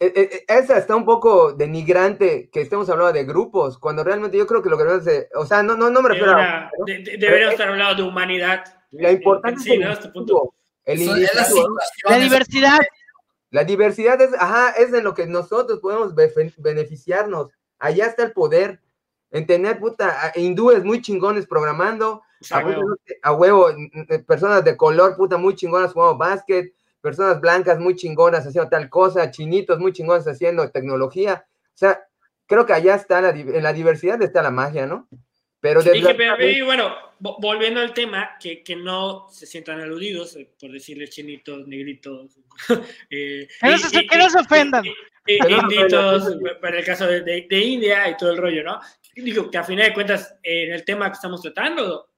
eh, 0.00 0.44
esa 0.48 0.78
está 0.78 0.96
un 0.96 1.04
poco 1.04 1.52
denigrante 1.52 2.48
que 2.50 2.62
estemos 2.62 2.88
hablando 2.88 3.12
de 3.12 3.24
grupos, 3.24 3.78
cuando 3.78 4.02
realmente 4.02 4.38
yo 4.38 4.46
creo 4.46 4.62
que 4.62 4.70
lo 4.70 4.78
que 4.78 4.84
debemos 4.84 5.04
de, 5.04 5.28
o 5.34 5.44
sea, 5.44 5.62
no, 5.62 5.76
no, 5.76 5.90
no 5.90 6.00
me 6.00 6.08
refiero 6.08 6.32
a... 6.32 6.70
deberíamos 6.86 7.52
estar 7.52 7.68
hablando 7.68 8.02
de 8.02 8.08
humanidad. 8.08 8.64
La 8.92 9.12
importancia 9.12 9.74
es 9.74 9.98
este 9.98 10.10
el 10.86 11.06
la 12.04 12.18
diversidad. 12.18 12.78
La 13.52 13.64
diversidad 13.64 14.20
es, 14.20 14.32
ajá, 14.32 14.70
es 14.70 14.90
de 14.90 15.02
lo 15.02 15.12
que 15.12 15.26
nosotros 15.26 15.78
podemos 15.80 16.14
beneficiarnos. 16.56 17.50
Allá 17.78 18.06
está 18.06 18.24
el 18.24 18.32
poder. 18.32 18.80
En 19.30 19.46
tener 19.46 19.78
puta 19.78 20.32
hindúes 20.34 20.84
muy 20.84 21.00
chingones 21.00 21.46
programando, 21.46 22.22
a, 22.50 22.58
huevo. 22.64 22.96
a 23.22 23.32
huevo, 23.32 23.68
personas 24.26 24.64
de 24.64 24.76
color 24.76 25.16
puta 25.16 25.36
muy 25.36 25.54
chingonas 25.54 25.92
jugando 25.92 26.18
básquet, 26.18 26.74
personas 27.00 27.40
blancas 27.40 27.78
muy 27.78 27.94
chingonas 27.94 28.46
haciendo 28.46 28.68
tal 28.68 28.90
cosa, 28.90 29.30
chinitos 29.30 29.78
muy 29.78 29.92
chingones 29.92 30.26
haciendo 30.26 30.70
tecnología. 30.70 31.46
O 31.68 31.78
sea, 31.78 32.02
creo 32.46 32.66
que 32.66 32.72
allá 32.72 32.94
está, 32.94 33.20
la, 33.20 33.30
en 33.30 33.62
la 33.62 33.72
diversidad 33.72 34.20
está 34.22 34.42
la 34.42 34.50
magia, 34.50 34.86
¿no? 34.86 35.08
Pero, 35.62 35.80
de 35.80 36.62
bueno, 36.64 36.92
volviendo 37.20 37.80
al 37.80 37.94
tema, 37.94 38.36
que, 38.40 38.64
que, 38.64 38.74
no 38.74 39.28
se 39.30 39.46
sientan 39.46 39.80
aludidos, 39.80 40.34
eh, 40.34 40.50
por 40.58 40.72
decirle 40.72 41.06
chinitos, 41.06 41.68
negritos. 41.68 42.36
eh, 43.10 43.46
que, 43.60 43.70
no 43.70 43.78
se, 43.78 44.06
que 44.06 44.18
no 44.18 44.28
se 44.28 44.38
ofendan. 44.40 44.84
Inditos, 45.24 46.36
para 46.60 46.80
el 46.80 46.84
caso 46.84 47.06
de, 47.06 47.22
de, 47.48 47.58
India 47.60 48.10
y 48.10 48.16
todo 48.16 48.32
el 48.32 48.38
rollo, 48.38 48.64
¿no? 48.64 48.80
Digo 49.14 49.48
que 49.48 49.58
a 49.58 49.62
final 49.62 49.86
de 49.86 49.94
cuentas, 49.94 50.34
en 50.42 50.72
el 50.72 50.84
tema 50.84 51.06
que 51.06 51.14
estamos 51.14 51.40
tratando, 51.40 52.10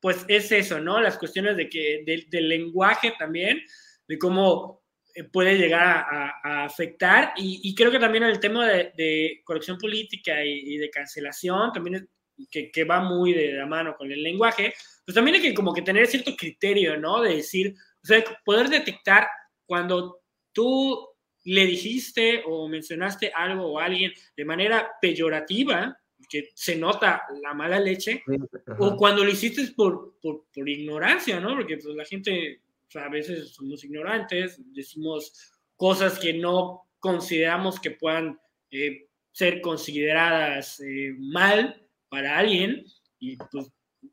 pues 0.00 0.24
es 0.28 0.50
eso, 0.50 0.80
¿no? 0.80 1.02
Las 1.02 1.18
cuestiones 1.18 1.58
de 1.58 1.68
que, 1.68 2.02
del 2.30 2.48
lenguaje 2.48 3.12
también, 3.18 3.62
de 4.08 4.18
cómo 4.18 4.84
eh, 5.14 5.24
puede 5.24 5.56
llegar 5.56 5.82
a, 5.82 6.64
afectar. 6.64 7.34
Y, 7.36 7.74
creo 7.74 7.90
que 7.90 7.98
también 7.98 8.24
el 8.24 8.40
tema 8.40 8.66
de, 8.66 9.42
corrección 9.44 9.78
política 9.78 10.44
y, 10.44 10.76
de 10.76 10.90
cancelación, 10.90 11.72
también 11.72 12.08
que, 12.50 12.70
que, 12.70 12.84
va 12.84 13.00
muy 13.00 13.32
de 13.32 13.52
la 13.52 13.66
mano 13.66 13.96
con 13.96 14.10
el 14.10 14.22
lenguaje, 14.22 14.74
pues 15.04 15.14
también 15.14 15.36
hay 15.36 15.42
que 15.42 15.54
como 15.54 15.72
que 15.72 15.82
tener 15.82 16.06
cierto 16.06 16.34
criterio, 16.36 16.96
¿no? 16.96 17.20
De 17.20 17.36
decir, 17.36 17.74
o 18.02 18.06
sea, 18.06 18.24
poder 18.44 18.68
detectar 18.68 19.28
cuando 19.66 20.20
tú 20.52 21.08
le 21.44 21.66
dijiste 21.66 22.42
o 22.46 22.68
mencionaste 22.68 23.32
algo 23.34 23.72
o 23.72 23.78
a 23.78 23.84
alguien 23.84 24.12
de 24.36 24.44
manera 24.44 24.90
peyorativa, 25.00 25.96
que 26.28 26.50
se 26.54 26.76
nota 26.76 27.22
la 27.42 27.52
mala 27.52 27.78
leche, 27.78 28.22
o 28.78 28.96
cuando 28.96 29.24
lo 29.24 29.30
hiciste 29.30 29.72
por, 29.76 30.14
por, 30.20 30.46
por 30.54 30.68
ignorancia, 30.68 31.38
¿no? 31.38 31.54
Porque 31.54 31.76
pues, 31.76 31.94
la 31.94 32.04
gente 32.04 32.62
a 32.94 33.08
veces 33.08 33.50
somos 33.50 33.84
ignorantes, 33.84 34.60
decimos 34.72 35.52
cosas 35.76 36.18
que 36.18 36.32
no 36.32 36.88
consideramos 36.98 37.78
que 37.80 37.90
puedan 37.90 38.40
eh, 38.70 39.08
ser 39.32 39.60
consideradas 39.60 40.80
eh, 40.80 41.14
mal 41.18 41.83
para 42.14 42.38
alguien 42.38 42.84
y 43.18 43.36
pues 43.36 43.70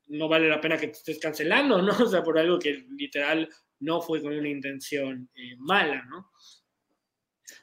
no 0.08 0.28
vale 0.28 0.48
la 0.48 0.62
pena 0.62 0.78
que 0.78 0.88
te 0.88 0.94
estés 0.94 1.20
cancelando, 1.20 1.82
¿no? 1.82 1.92
O 2.06 2.08
sea, 2.08 2.24
por 2.24 2.40
algo 2.40 2.58
que 2.58 2.86
literal 2.98 3.48
no 3.80 4.02
fue 4.02 4.22
con 4.22 4.34
una 4.34 4.50
intención 4.50 5.30
eh, 5.36 5.56
mala, 5.58 6.04
¿no? 6.10 6.32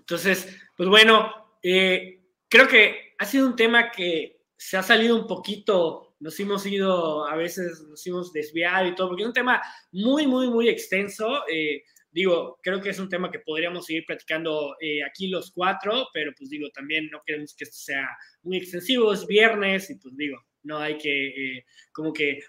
Entonces, 0.01 0.57
pues 0.77 0.89
bueno, 0.89 1.59
creo 1.61 2.69
que 2.69 3.15
ha 3.19 3.25
sido 3.25 3.47
un 3.47 3.57
tema 3.57 3.91
que 3.91 4.43
se 4.57 4.77
ha 4.77 4.83
salido 4.83 5.17
un 5.17 5.27
poquito 5.27 6.09
nos 6.21 6.39
hemos 6.41 6.67
ido, 6.67 7.27
a 7.27 7.37
veces 7.37 7.81
nos 7.89 8.05
hemos 8.07 8.33
desviado 8.33 8.89
y 8.89 8.95
todo, 8.95 9.09
porque 9.09 9.23
es 9.23 9.29
un 9.29 9.35
tema 9.35 9.63
muy, 9.93 10.27
muy, 10.27 10.49
muy 10.49 10.69
extenso. 10.69 11.45
Eh, 11.49 11.83
digo, 12.19 12.59
creo 12.63 12.81
que 12.81 12.91
es 12.91 12.99
un 12.99 13.09
tema 13.09 13.31
que 13.31 13.39
podríamos 13.39 13.87
seguir 13.87 14.05
platicando 14.05 14.75
eh, 14.81 15.05
aquí 15.05 15.29
los 15.29 15.53
cuatro, 15.53 16.09
pero 16.13 16.33
pues 16.37 16.51
digo, 16.51 16.69
también 16.71 17.09
no 17.11 17.23
queremos 17.25 17.55
que 17.55 17.65
esto 17.65 17.77
sea 17.77 18.09
muy 18.43 18.57
extensivo, 18.57 19.13
es 19.13 19.25
viernes 19.27 19.89
y 19.91 19.95
pues 19.95 20.17
digo, 20.17 20.37
no 20.65 20.79
hay 20.79 20.99
que, 20.99 21.29
eh, 21.29 21.65
como 21.93 22.13
que, 22.13 22.41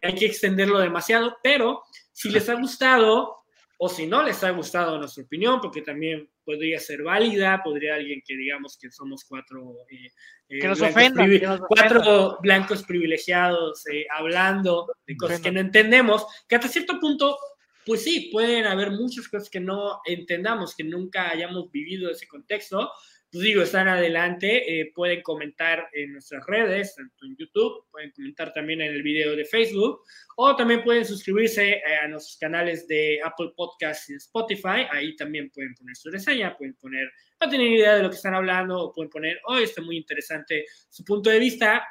hay 0.00 0.14
que 0.14 0.26
extenderlo 0.26 0.78
demasiado, 0.78 1.36
pero 1.42 1.82
si 2.12 2.30
les 2.30 2.48
ha 2.48 2.54
gustado, 2.54 3.42
o 3.84 3.88
si 3.88 4.06
no 4.06 4.22
les 4.22 4.44
ha 4.44 4.50
gustado 4.50 4.96
nuestra 4.96 5.24
opinión, 5.24 5.60
porque 5.60 5.82
también 5.82 6.30
podría 6.44 6.78
ser 6.78 7.02
válida, 7.02 7.60
podría 7.64 7.96
alguien 7.96 8.22
que 8.24 8.36
digamos 8.36 8.78
que 8.80 8.92
somos 8.92 9.24
cuatro, 9.24 9.74
eh, 9.90 10.06
eh, 10.48 10.60
que 10.60 10.68
nos 10.68 10.78
blancos, 10.78 11.66
cuatro 11.68 12.38
blancos 12.40 12.84
privilegiados 12.84 13.84
eh, 13.88 14.06
hablando 14.16 14.86
de 15.04 15.16
cosas 15.16 15.40
que 15.40 15.50
no 15.50 15.58
entendemos, 15.58 16.24
que 16.48 16.54
hasta 16.54 16.68
cierto 16.68 17.00
punto, 17.00 17.36
pues 17.84 18.04
sí, 18.04 18.28
pueden 18.32 18.66
haber 18.66 18.90
muchas 18.90 19.28
cosas 19.28 19.50
que 19.50 19.60
no 19.60 20.00
entendamos, 20.04 20.74
que 20.74 20.84
nunca 20.84 21.30
hayamos 21.30 21.70
vivido 21.70 22.10
ese 22.10 22.26
contexto, 22.26 22.90
pues 23.32 23.44
digo, 23.44 23.62
están 23.62 23.88
adelante, 23.88 24.80
eh, 24.80 24.92
pueden 24.94 25.22
comentar 25.22 25.88
en 25.94 26.12
nuestras 26.12 26.44
redes, 26.46 26.94
tanto 26.94 27.24
en 27.24 27.34
YouTube, 27.38 27.86
pueden 27.90 28.10
comentar 28.10 28.52
también 28.52 28.82
en 28.82 28.92
el 28.92 29.02
video 29.02 29.34
de 29.34 29.46
Facebook, 29.46 30.02
o 30.36 30.54
también 30.54 30.84
pueden 30.84 31.06
suscribirse 31.06 31.70
eh, 31.70 31.96
a 32.04 32.08
nuestros 32.08 32.36
canales 32.36 32.86
de 32.86 33.20
Apple 33.24 33.52
Podcasts 33.56 34.10
y 34.10 34.16
Spotify, 34.16 34.86
ahí 34.90 35.16
también 35.16 35.48
pueden 35.48 35.74
poner 35.74 35.96
su 35.96 36.10
reseña, 36.10 36.54
pueden 36.58 36.74
poner, 36.74 37.10
no 37.40 37.48
tienen 37.48 37.72
idea 37.72 37.96
de 37.96 38.02
lo 38.02 38.10
que 38.10 38.16
están 38.16 38.34
hablando, 38.34 38.78
o 38.78 38.92
pueden 38.92 39.08
poner, 39.08 39.40
oh, 39.46 39.56
está 39.56 39.80
muy 39.80 39.96
interesante 39.96 40.66
su 40.90 41.02
punto 41.02 41.30
de 41.30 41.38
vista, 41.38 41.82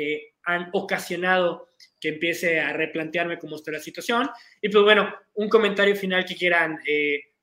eh, 0.00 0.34
han 0.44 0.70
ocasionado 0.72 1.70
que 2.00 2.10
empiece 2.10 2.60
a 2.60 2.72
replantearme 2.72 3.38
cómo 3.38 3.56
está 3.56 3.72
la 3.72 3.80
situación, 3.80 4.30
y 4.62 4.68
pues 4.68 4.84
bueno, 4.84 5.12
un 5.34 5.48
comentario 5.48 5.96
final 5.96 6.24
que 6.24 6.36
quieran 6.36 6.78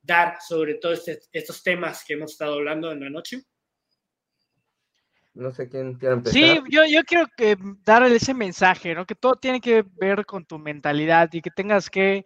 dar 0.06 0.38
sobre 0.42 0.76
todos 0.76 1.08
este, 1.08 1.28
estos 1.32 1.64
temas 1.64 2.04
que 2.06 2.14
hemos 2.14 2.32
estado 2.32 2.56
hablando 2.56 2.92
en 2.92 3.02
la 3.02 3.10
noche? 3.10 3.42
No 5.34 5.52
sé 5.52 5.68
quién 5.68 5.96
quiere 5.96 6.16
empezar. 6.16 6.34
Sí, 6.34 6.62
yo, 6.70 6.86
yo 6.86 7.04
quiero 7.04 7.28
que 7.36 7.58
darle 7.84 8.16
ese 8.16 8.34
mensaje, 8.34 8.96
¿no? 8.96 9.06
Que 9.06 9.16
todo 9.16 9.36
tiene 9.36 9.60
que 9.60 9.84
ver 9.96 10.26
con 10.26 10.46
tu 10.46 10.58
mentalidad 10.58 11.30
y 11.34 11.42
que 11.42 11.52
tengas 11.52 11.90
que, 11.90 12.24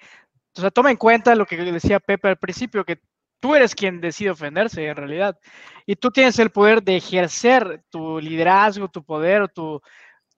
o 0.55 0.61
sea, 0.61 0.69
toma 0.69 0.91
en 0.91 0.97
cuenta 0.97 1.35
lo 1.35 1.45
que 1.45 1.57
decía 1.57 1.99
Pepe 1.99 2.27
al 2.27 2.37
principio, 2.37 2.85
que 2.85 2.99
tú 3.39 3.55
eres 3.55 3.73
quien 3.73 3.99
decide 3.99 4.29
ofenderse 4.29 4.85
en 4.85 4.95
realidad. 4.95 5.39
Y 5.87 5.95
tú 5.95 6.11
tienes 6.11 6.37
el 6.37 6.51
poder 6.51 6.83
de 6.83 6.97
ejercer 6.97 7.81
tu 7.89 8.19
liderazgo, 8.19 8.89
tu 8.89 9.03
poder 9.03 9.41
o 9.41 9.47
tu, 9.47 9.81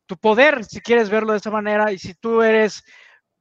tu 0.06 0.18
poder, 0.18 0.64
si 0.66 0.82
quieres 0.82 1.10
verlo 1.10 1.34
de 1.34 1.40
esa 1.40 1.52
manera. 1.52 1.92
Y 1.92 2.00
si 2.00 2.14
tú 2.14 2.42
eres 2.42 2.84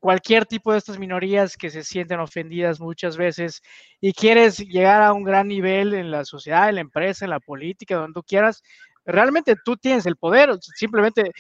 cualquier 0.01 0.47
tipo 0.47 0.73
de 0.73 0.79
estas 0.79 0.99
minorías 0.99 1.57
que 1.57 1.71
se 1.71 1.85
sienten 1.85 2.21
ofendidas 2.21 2.81
muchas 2.81 3.17
veces 3.17 3.63
y 4.01 4.13
quieres 4.13 4.59
llegar 4.59 5.03
a 5.03 5.13
un 5.13 5.25
gran 5.25 5.47
nivel 5.49 5.95
en 5.95 6.11
la 6.11 6.25
sociedad, 6.25 6.69
en 6.69 6.77
la 6.77 6.81
empresa, 6.81 7.25
en 7.25 7.31
la 7.31 7.41
política, 7.41 7.97
donde 7.97 8.15
tú 8.15 8.23
quieras, 8.23 8.63
realmente 9.05 9.57
tú 9.63 9.77
tienes 9.77 10.07
el 10.07 10.17
poder, 10.17 10.57
simplemente 10.61 11.33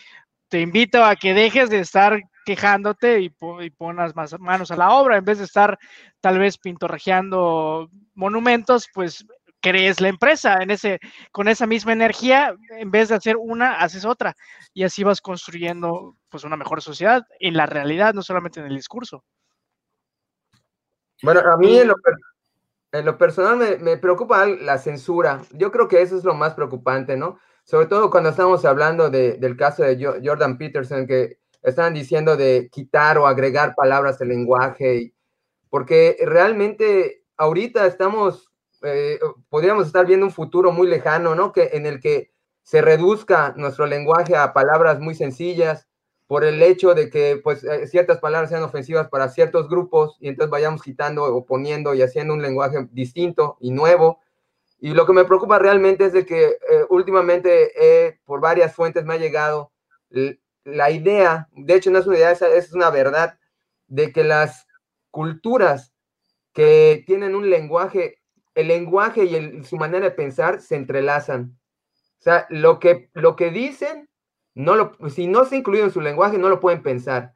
te 0.48 0.60
invito 0.60 1.02
a 1.04 1.16
que 1.16 1.32
dejes 1.32 1.70
de 1.70 1.78
estar 1.78 2.20
quejándote 2.44 3.20
y, 3.20 3.32
y 3.60 3.70
ponas 3.70 4.14
más 4.16 4.38
manos 4.38 4.70
a 4.70 4.76
la 4.76 4.90
obra, 4.90 5.16
en 5.16 5.24
vez 5.24 5.38
de 5.38 5.44
estar 5.44 5.78
tal 6.20 6.38
vez 6.38 6.58
pintorrejeando 6.58 7.88
monumentos, 8.14 8.88
pues 8.92 9.24
crees 9.60 10.00
la 10.00 10.08
empresa 10.08 10.58
en 10.62 10.70
ese, 10.70 11.00
con 11.32 11.48
esa 11.48 11.66
misma 11.66 11.92
energía, 11.92 12.54
en 12.70 12.90
vez 12.90 13.08
de 13.08 13.16
hacer 13.16 13.36
una, 13.36 13.74
haces 13.74 14.04
otra. 14.04 14.34
Y 14.72 14.84
así 14.84 15.04
vas 15.04 15.20
construyendo 15.20 16.16
pues 16.28 16.44
una 16.44 16.56
mejor 16.56 16.82
sociedad 16.82 17.22
en 17.38 17.54
la 17.54 17.66
realidad, 17.66 18.14
no 18.14 18.22
solamente 18.22 18.60
en 18.60 18.66
el 18.66 18.76
discurso. 18.76 19.24
Bueno, 21.22 21.40
a 21.40 21.56
mí 21.58 21.78
en 21.78 21.88
lo, 23.04 23.18
personal 23.18 23.56
me, 23.56 23.76
me, 23.76 23.96
preocupa 23.98 24.46
la 24.46 24.78
censura. 24.78 25.42
Yo 25.52 25.70
creo 25.70 25.86
que 25.86 26.00
eso 26.00 26.16
es 26.16 26.24
lo 26.24 26.34
más 26.34 26.54
preocupante, 26.54 27.16
¿no? 27.16 27.38
sobre 27.70 27.86
todo 27.86 28.10
cuando 28.10 28.30
estamos 28.30 28.64
hablando 28.64 29.10
del 29.10 29.56
caso 29.56 29.84
de 29.84 30.20
Jordan 30.24 30.58
Peterson, 30.58 31.06
que 31.06 31.38
estaban 31.62 31.94
diciendo 31.94 32.36
de 32.36 32.68
quitar 32.72 33.16
o 33.16 33.28
agregar 33.28 33.76
palabras 33.76 34.18
del 34.18 34.30
lenguaje, 34.30 35.14
porque 35.68 36.16
realmente 36.26 37.22
ahorita 37.36 37.86
estamos, 37.86 38.49
eh, 38.82 39.18
podríamos 39.48 39.86
estar 39.86 40.06
viendo 40.06 40.26
un 40.26 40.32
futuro 40.32 40.72
muy 40.72 40.88
lejano, 40.88 41.34
¿no? 41.34 41.52
Que, 41.52 41.70
en 41.72 41.86
el 41.86 42.00
que 42.00 42.30
se 42.62 42.82
reduzca 42.82 43.54
nuestro 43.56 43.86
lenguaje 43.86 44.36
a 44.36 44.52
palabras 44.52 45.00
muy 45.00 45.14
sencillas 45.14 45.88
por 46.26 46.44
el 46.44 46.62
hecho 46.62 46.94
de 46.94 47.10
que 47.10 47.40
pues 47.42 47.64
eh, 47.64 47.86
ciertas 47.88 48.18
palabras 48.18 48.50
sean 48.50 48.62
ofensivas 48.62 49.08
para 49.08 49.28
ciertos 49.28 49.68
grupos 49.68 50.16
y 50.20 50.28
entonces 50.28 50.50
vayamos 50.50 50.82
quitando 50.82 51.24
o 51.24 51.44
poniendo 51.44 51.94
y 51.94 52.02
haciendo 52.02 52.34
un 52.34 52.42
lenguaje 52.42 52.86
distinto 52.92 53.56
y 53.60 53.72
nuevo. 53.72 54.20
Y 54.78 54.94
lo 54.94 55.06
que 55.06 55.12
me 55.12 55.24
preocupa 55.24 55.58
realmente 55.58 56.06
es 56.06 56.12
de 56.12 56.24
que 56.24 56.44
eh, 56.46 56.84
últimamente 56.88 58.18
por 58.24 58.40
varias 58.40 58.74
fuentes 58.74 59.04
me 59.04 59.14
ha 59.14 59.18
llegado 59.18 59.72
la 60.64 60.90
idea, 60.90 61.48
de 61.52 61.74
hecho 61.74 61.90
no 61.90 61.98
es 61.98 62.06
una 62.06 62.16
idea, 62.16 62.32
es 62.32 62.72
una 62.72 62.90
verdad, 62.90 63.38
de 63.88 64.12
que 64.12 64.24
las 64.24 64.66
culturas 65.10 65.92
que 66.52 67.04
tienen 67.06 67.34
un 67.34 67.50
lenguaje, 67.50 68.19
el 68.54 68.68
lenguaje 68.68 69.24
y 69.24 69.64
su 69.64 69.76
manera 69.76 70.04
de 70.06 70.10
pensar 70.10 70.60
se 70.60 70.76
entrelazan. 70.76 71.56
O 72.18 72.22
sea, 72.22 72.46
lo 72.50 72.78
que, 72.78 73.10
lo 73.14 73.36
que 73.36 73.50
dicen, 73.50 74.08
no 74.54 74.76
lo, 74.76 74.96
si 75.08 75.26
no 75.26 75.44
se 75.44 75.56
incluye 75.56 75.82
en 75.82 75.90
su 75.90 76.00
lenguaje, 76.00 76.38
no 76.38 76.48
lo 76.48 76.60
pueden 76.60 76.82
pensar. 76.82 77.34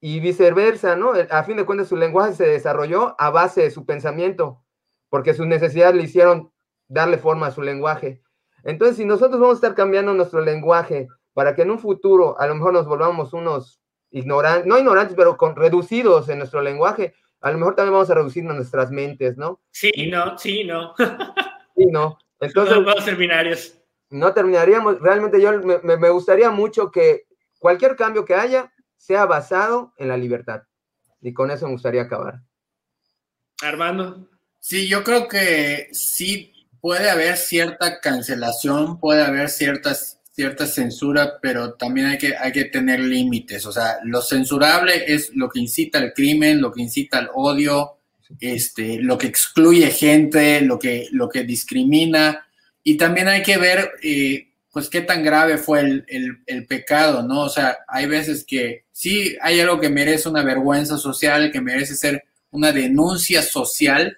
Y 0.00 0.20
viceversa, 0.20 0.96
¿no? 0.96 1.12
A 1.30 1.44
fin 1.44 1.56
de 1.56 1.66
cuentas, 1.66 1.88
su 1.88 1.96
lenguaje 1.96 2.34
se 2.34 2.46
desarrolló 2.46 3.14
a 3.18 3.30
base 3.30 3.62
de 3.62 3.70
su 3.70 3.84
pensamiento, 3.84 4.62
porque 5.10 5.34
sus 5.34 5.46
necesidades 5.46 5.94
le 5.94 6.04
hicieron 6.04 6.50
darle 6.88 7.18
forma 7.18 7.48
a 7.48 7.50
su 7.52 7.62
lenguaje. 7.62 8.22
Entonces, 8.64 8.96
si 8.96 9.04
nosotros 9.04 9.40
vamos 9.40 9.56
a 9.56 9.58
estar 9.58 9.74
cambiando 9.74 10.14
nuestro 10.14 10.40
lenguaje 10.40 11.08
para 11.34 11.54
que 11.54 11.62
en 11.62 11.70
un 11.70 11.78
futuro 11.78 12.38
a 12.38 12.46
lo 12.46 12.54
mejor 12.54 12.72
nos 12.72 12.86
volvamos 12.86 13.32
unos 13.32 13.80
ignorantes, 14.10 14.66
no 14.66 14.78
ignorantes, 14.78 15.16
pero 15.16 15.36
con, 15.36 15.56
reducidos 15.56 16.28
en 16.28 16.38
nuestro 16.38 16.62
lenguaje, 16.62 17.14
a 17.42 17.50
lo 17.50 17.58
mejor 17.58 17.74
también 17.74 17.92
vamos 17.92 18.10
a 18.10 18.14
reducir 18.14 18.44
nuestras 18.44 18.90
mentes, 18.90 19.36
¿no? 19.36 19.60
Sí, 19.70 19.90
no, 20.10 20.38
sí, 20.38 20.64
no. 20.64 20.94
sí, 21.76 21.86
no. 21.86 22.18
Entonces, 22.40 22.76
no 22.76 22.84
vamos 22.84 23.04
terminarios. 23.04 23.78
No 24.10 24.32
terminaríamos, 24.32 25.00
realmente 25.00 25.40
yo 25.40 25.52
me, 25.60 25.96
me 25.96 26.10
gustaría 26.10 26.50
mucho 26.50 26.90
que 26.90 27.26
cualquier 27.58 27.96
cambio 27.96 28.24
que 28.24 28.34
haya 28.34 28.72
sea 28.96 29.26
basado 29.26 29.92
en 29.96 30.08
la 30.08 30.16
libertad. 30.16 30.62
Y 31.20 31.32
con 31.32 31.50
eso 31.50 31.66
me 31.66 31.72
gustaría 31.72 32.02
acabar. 32.02 32.40
Armando. 33.62 34.28
Sí, 34.60 34.88
yo 34.88 35.02
creo 35.02 35.26
que 35.26 35.88
sí 35.92 36.52
puede 36.80 37.10
haber 37.10 37.36
cierta 37.36 38.00
cancelación, 38.00 39.00
puede 39.00 39.24
haber 39.24 39.48
ciertas 39.48 40.21
cierta 40.32 40.66
censura, 40.66 41.38
pero 41.40 41.74
también 41.74 42.06
hay 42.06 42.18
que, 42.18 42.34
hay 42.36 42.52
que 42.52 42.64
tener 42.64 43.00
límites. 43.00 43.66
O 43.66 43.72
sea, 43.72 43.98
lo 44.02 44.22
censurable 44.22 45.04
es 45.06 45.30
lo 45.34 45.48
que 45.48 45.60
incita 45.60 45.98
al 45.98 46.14
crimen, 46.14 46.60
lo 46.60 46.72
que 46.72 46.82
incita 46.82 47.18
al 47.18 47.30
odio, 47.34 47.98
este, 48.40 48.98
lo 48.98 49.18
que 49.18 49.26
excluye 49.26 49.90
gente, 49.90 50.62
lo 50.62 50.78
que, 50.78 51.08
lo 51.12 51.28
que 51.28 51.44
discrimina. 51.44 52.46
Y 52.82 52.96
también 52.96 53.28
hay 53.28 53.42
que 53.42 53.58
ver, 53.58 53.92
eh, 54.02 54.48
pues, 54.72 54.88
qué 54.88 55.02
tan 55.02 55.22
grave 55.22 55.58
fue 55.58 55.80
el, 55.80 56.04
el, 56.46 56.66
pecado, 56.66 57.22
¿no? 57.22 57.42
O 57.42 57.48
sea, 57.50 57.78
hay 57.86 58.06
veces 58.06 58.44
que 58.44 58.86
sí 58.90 59.36
hay 59.42 59.60
algo 59.60 59.78
que 59.78 59.90
merece 59.90 60.30
una 60.30 60.42
vergüenza 60.42 60.96
social, 60.96 61.52
que 61.52 61.60
merece 61.60 61.94
ser 61.94 62.24
una 62.50 62.72
denuncia 62.72 63.42
social, 63.42 64.16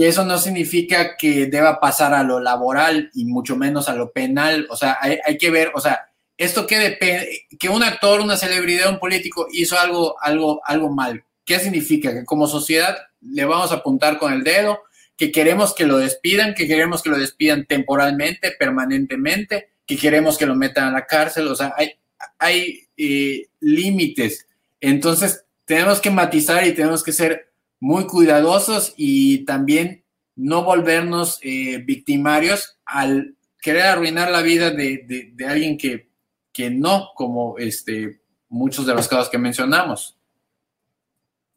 que 0.00 0.08
eso 0.08 0.24
no 0.24 0.38
significa 0.38 1.14
que 1.18 1.44
deba 1.44 1.78
pasar 1.78 2.14
a 2.14 2.22
lo 2.22 2.40
laboral 2.40 3.10
y 3.12 3.26
mucho 3.26 3.54
menos 3.54 3.86
a 3.86 3.94
lo 3.94 4.12
penal. 4.12 4.66
O 4.70 4.76
sea, 4.76 4.96
hay, 4.98 5.36
que 5.36 5.50
ver, 5.50 5.72
o 5.74 5.80
sea, 5.80 6.08
esto 6.38 6.66
que 6.66 6.78
depende, 6.78 7.46
que 7.58 7.68
un 7.68 7.82
actor, 7.82 8.22
una 8.22 8.38
celebridad, 8.38 8.88
un 8.88 8.98
político 8.98 9.46
hizo 9.52 9.78
algo, 9.78 10.16
algo, 10.22 10.62
algo 10.64 10.90
mal. 10.90 11.22
¿Qué 11.44 11.58
significa? 11.58 12.14
Que 12.14 12.24
como 12.24 12.46
sociedad 12.46 12.96
le 13.20 13.44
vamos 13.44 13.72
a 13.72 13.74
apuntar 13.74 14.16
con 14.16 14.32
el 14.32 14.42
dedo, 14.42 14.80
que 15.18 15.30
queremos 15.30 15.74
que 15.74 15.84
lo 15.84 15.98
despidan, 15.98 16.54
que 16.54 16.66
queremos 16.66 17.02
que 17.02 17.10
lo 17.10 17.18
despidan 17.18 17.66
temporalmente, 17.66 18.52
permanentemente, 18.58 19.68
que 19.86 19.98
queremos 19.98 20.38
que 20.38 20.46
lo 20.46 20.54
metan 20.54 20.84
a 20.88 20.92
la 20.92 21.04
cárcel. 21.04 21.46
O 21.46 21.54
sea, 21.54 21.74
hay, 21.76 21.92
hay 22.38 22.88
eh, 22.96 23.48
límites. 23.60 24.46
Entonces, 24.80 25.44
tenemos 25.66 26.00
que 26.00 26.10
matizar 26.10 26.66
y 26.66 26.72
tenemos 26.72 27.04
que 27.04 27.12
ser 27.12 27.49
muy 27.80 28.06
cuidadosos 28.06 28.94
y 28.96 29.44
también 29.44 30.04
no 30.36 30.62
volvernos 30.62 31.38
eh, 31.42 31.82
victimarios 31.84 32.78
al 32.84 33.36
querer 33.60 33.82
arruinar 33.82 34.30
la 34.30 34.42
vida 34.42 34.70
de, 34.70 35.34
alguien 35.46 35.76
que, 35.76 36.10
que, 36.52 36.70
no, 36.70 37.10
como 37.14 37.58
este, 37.58 38.20
muchos 38.48 38.86
de 38.86 38.94
los 38.94 39.08
casos 39.08 39.28
que 39.28 39.38
mencionamos. 39.38 40.16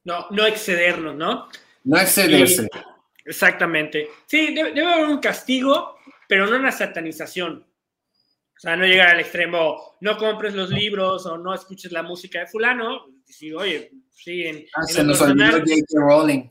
No, 0.05 0.27
no 0.31 0.45
excedernos, 0.45 1.15
¿no? 1.15 1.47
No 1.85 1.97
excederse. 1.97 2.67
exactamente. 3.25 4.09
Sí, 4.25 4.53
debe, 4.53 4.85
haber 4.85 5.05
un 5.05 5.19
castigo, 5.19 5.97
pero 6.27 6.47
no 6.47 6.57
una 6.57 6.71
satanización. 6.71 7.65
O 8.55 8.59
sea, 8.59 8.75
no 8.75 8.85
llegar 8.85 9.09
al 9.09 9.19
extremo, 9.19 9.95
no 10.01 10.17
compres 10.17 10.53
los 10.53 10.69
libros 10.69 11.25
o 11.25 11.37
no 11.37 11.53
escuches 11.53 11.91
la 11.91 12.03
música 12.03 12.39
de 12.39 12.47
fulano. 12.47 13.07
Sí, 13.25 13.51
oye, 13.53 13.91
sí, 14.11 14.45
en, 14.45 14.65
ah, 14.75 14.83
se 14.83 15.03
nos 15.03 15.21
olvidó 15.21 15.51
J.K. 15.51 15.99
Rowling. 15.99 16.49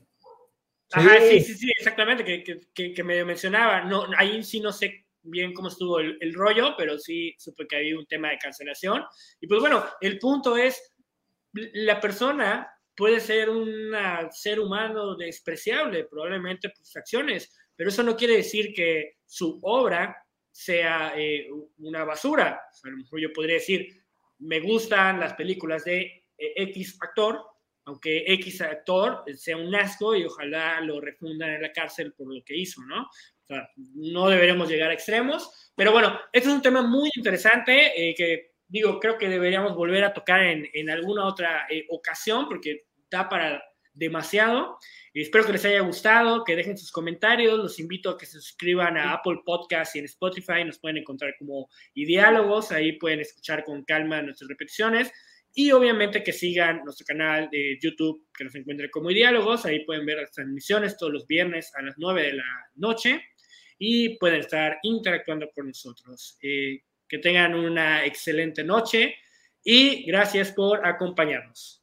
Ajá, 0.92 1.20
sí, 1.20 1.40
sí, 1.40 1.54
sí, 1.54 1.70
exactamente, 1.78 2.24
que, 2.24 2.42
que, 2.74 2.92
que, 2.92 3.04
me 3.04 3.24
mencionaba. 3.24 3.84
No, 3.84 4.06
ahí 4.18 4.42
sí 4.42 4.60
no 4.60 4.72
sé 4.72 5.06
bien 5.22 5.54
cómo 5.54 5.68
estuvo 5.68 6.00
el, 6.00 6.18
el, 6.20 6.34
rollo, 6.34 6.74
pero 6.76 6.98
sí 6.98 7.34
supe 7.38 7.66
que 7.66 7.76
había 7.76 7.98
un 7.98 8.06
tema 8.06 8.30
de 8.30 8.38
cancelación. 8.38 9.02
Y 9.40 9.46
pues 9.46 9.60
bueno, 9.60 9.84
el 10.00 10.18
punto 10.18 10.56
es, 10.56 10.92
la 11.52 12.00
persona 12.00 12.68
puede 12.94 13.20
ser 13.20 13.48
un 13.48 13.92
ser 14.30 14.60
humano 14.60 15.16
despreciable, 15.16 16.04
probablemente 16.04 16.68
por 16.68 16.84
sus 16.84 16.96
acciones, 16.96 17.56
pero 17.74 17.88
eso 17.88 18.02
no 18.02 18.16
quiere 18.16 18.36
decir 18.36 18.72
que 18.74 19.16
su 19.26 19.58
obra 19.62 20.16
sea 20.50 21.14
eh, 21.16 21.48
una 21.78 22.04
basura. 22.04 22.60
a 22.84 22.88
lo 22.88 22.98
mejor 22.98 23.20
yo 23.20 23.32
podría 23.32 23.54
decir, 23.54 23.88
me 24.38 24.60
gustan 24.60 25.20
las 25.20 25.34
películas 25.34 25.84
de 25.84 26.21
X 26.56 26.98
actor, 27.00 27.40
aunque 27.84 28.24
X 28.34 28.60
actor 28.60 29.24
sea 29.36 29.56
un 29.56 29.74
asco 29.74 30.14
y 30.14 30.24
ojalá 30.24 30.80
lo 30.80 31.00
refundan 31.00 31.50
en 31.50 31.62
la 31.62 31.72
cárcel 31.72 32.12
por 32.12 32.32
lo 32.32 32.42
que 32.44 32.56
hizo, 32.56 32.80
¿no? 32.82 33.02
O 33.02 33.46
sea, 33.46 33.68
no 33.76 34.28
deberemos 34.28 34.68
llegar 34.68 34.90
a 34.90 34.94
extremos, 34.94 35.72
pero 35.74 35.92
bueno, 35.92 36.18
este 36.32 36.48
es 36.48 36.54
un 36.54 36.62
tema 36.62 36.82
muy 36.82 37.10
interesante 37.14 38.10
eh, 38.10 38.14
que 38.14 38.52
digo, 38.68 38.98
creo 38.98 39.18
que 39.18 39.28
deberíamos 39.28 39.74
volver 39.74 40.04
a 40.04 40.14
tocar 40.14 40.42
en, 40.42 40.90
alguna 40.90 41.26
otra 41.26 41.66
ocasión 41.90 42.48
porque 42.48 42.86
da 43.10 43.28
para 43.28 43.62
demasiado. 43.92 44.78
Espero 45.12 45.44
que 45.44 45.52
les 45.52 45.64
haya 45.66 45.80
gustado, 45.80 46.44
que 46.44 46.56
dejen 46.56 46.78
sus 46.78 46.90
comentarios. 46.90 47.58
Los 47.58 47.78
invito 47.78 48.10
a 48.10 48.18
que 48.18 48.24
se 48.24 48.40
suscriban 48.40 48.96
a 48.96 49.12
Apple 49.12 49.40
Podcast 49.44 49.94
y 49.94 49.98
en 49.98 50.06
Spotify. 50.06 50.64
Nos 50.64 50.78
pueden 50.78 50.96
encontrar 50.96 51.34
como 51.38 51.68
Diálogos. 51.94 52.72
Ahí 52.72 52.92
pueden 52.92 53.20
escuchar 53.20 53.64
con 53.64 53.84
calma 53.84 54.22
nuestras 54.22 54.48
repeticiones. 54.48 55.12
Y 55.54 55.70
obviamente 55.70 56.22
que 56.22 56.32
sigan 56.32 56.82
nuestro 56.84 57.04
canal 57.04 57.48
de 57.50 57.78
YouTube, 57.80 58.26
que 58.36 58.44
nos 58.44 58.54
encuentre 58.54 58.90
como 58.90 59.10
Diálogos. 59.10 59.66
Ahí 59.66 59.84
pueden 59.84 60.06
ver 60.06 60.18
las 60.18 60.32
transmisiones 60.32 60.96
todos 60.96 61.12
los 61.12 61.26
viernes 61.26 61.70
a 61.74 61.82
las 61.82 61.94
9 61.98 62.22
de 62.22 62.32
la 62.34 62.66
noche 62.76 63.22
y 63.78 64.16
pueden 64.18 64.40
estar 64.40 64.78
interactuando 64.82 65.50
con 65.54 65.68
nosotros. 65.68 66.38
Eh, 66.42 66.80
que 67.06 67.18
tengan 67.18 67.54
una 67.54 68.06
excelente 68.06 68.64
noche 68.64 69.16
y 69.62 70.04
gracias 70.04 70.52
por 70.52 70.86
acompañarnos. 70.86 71.81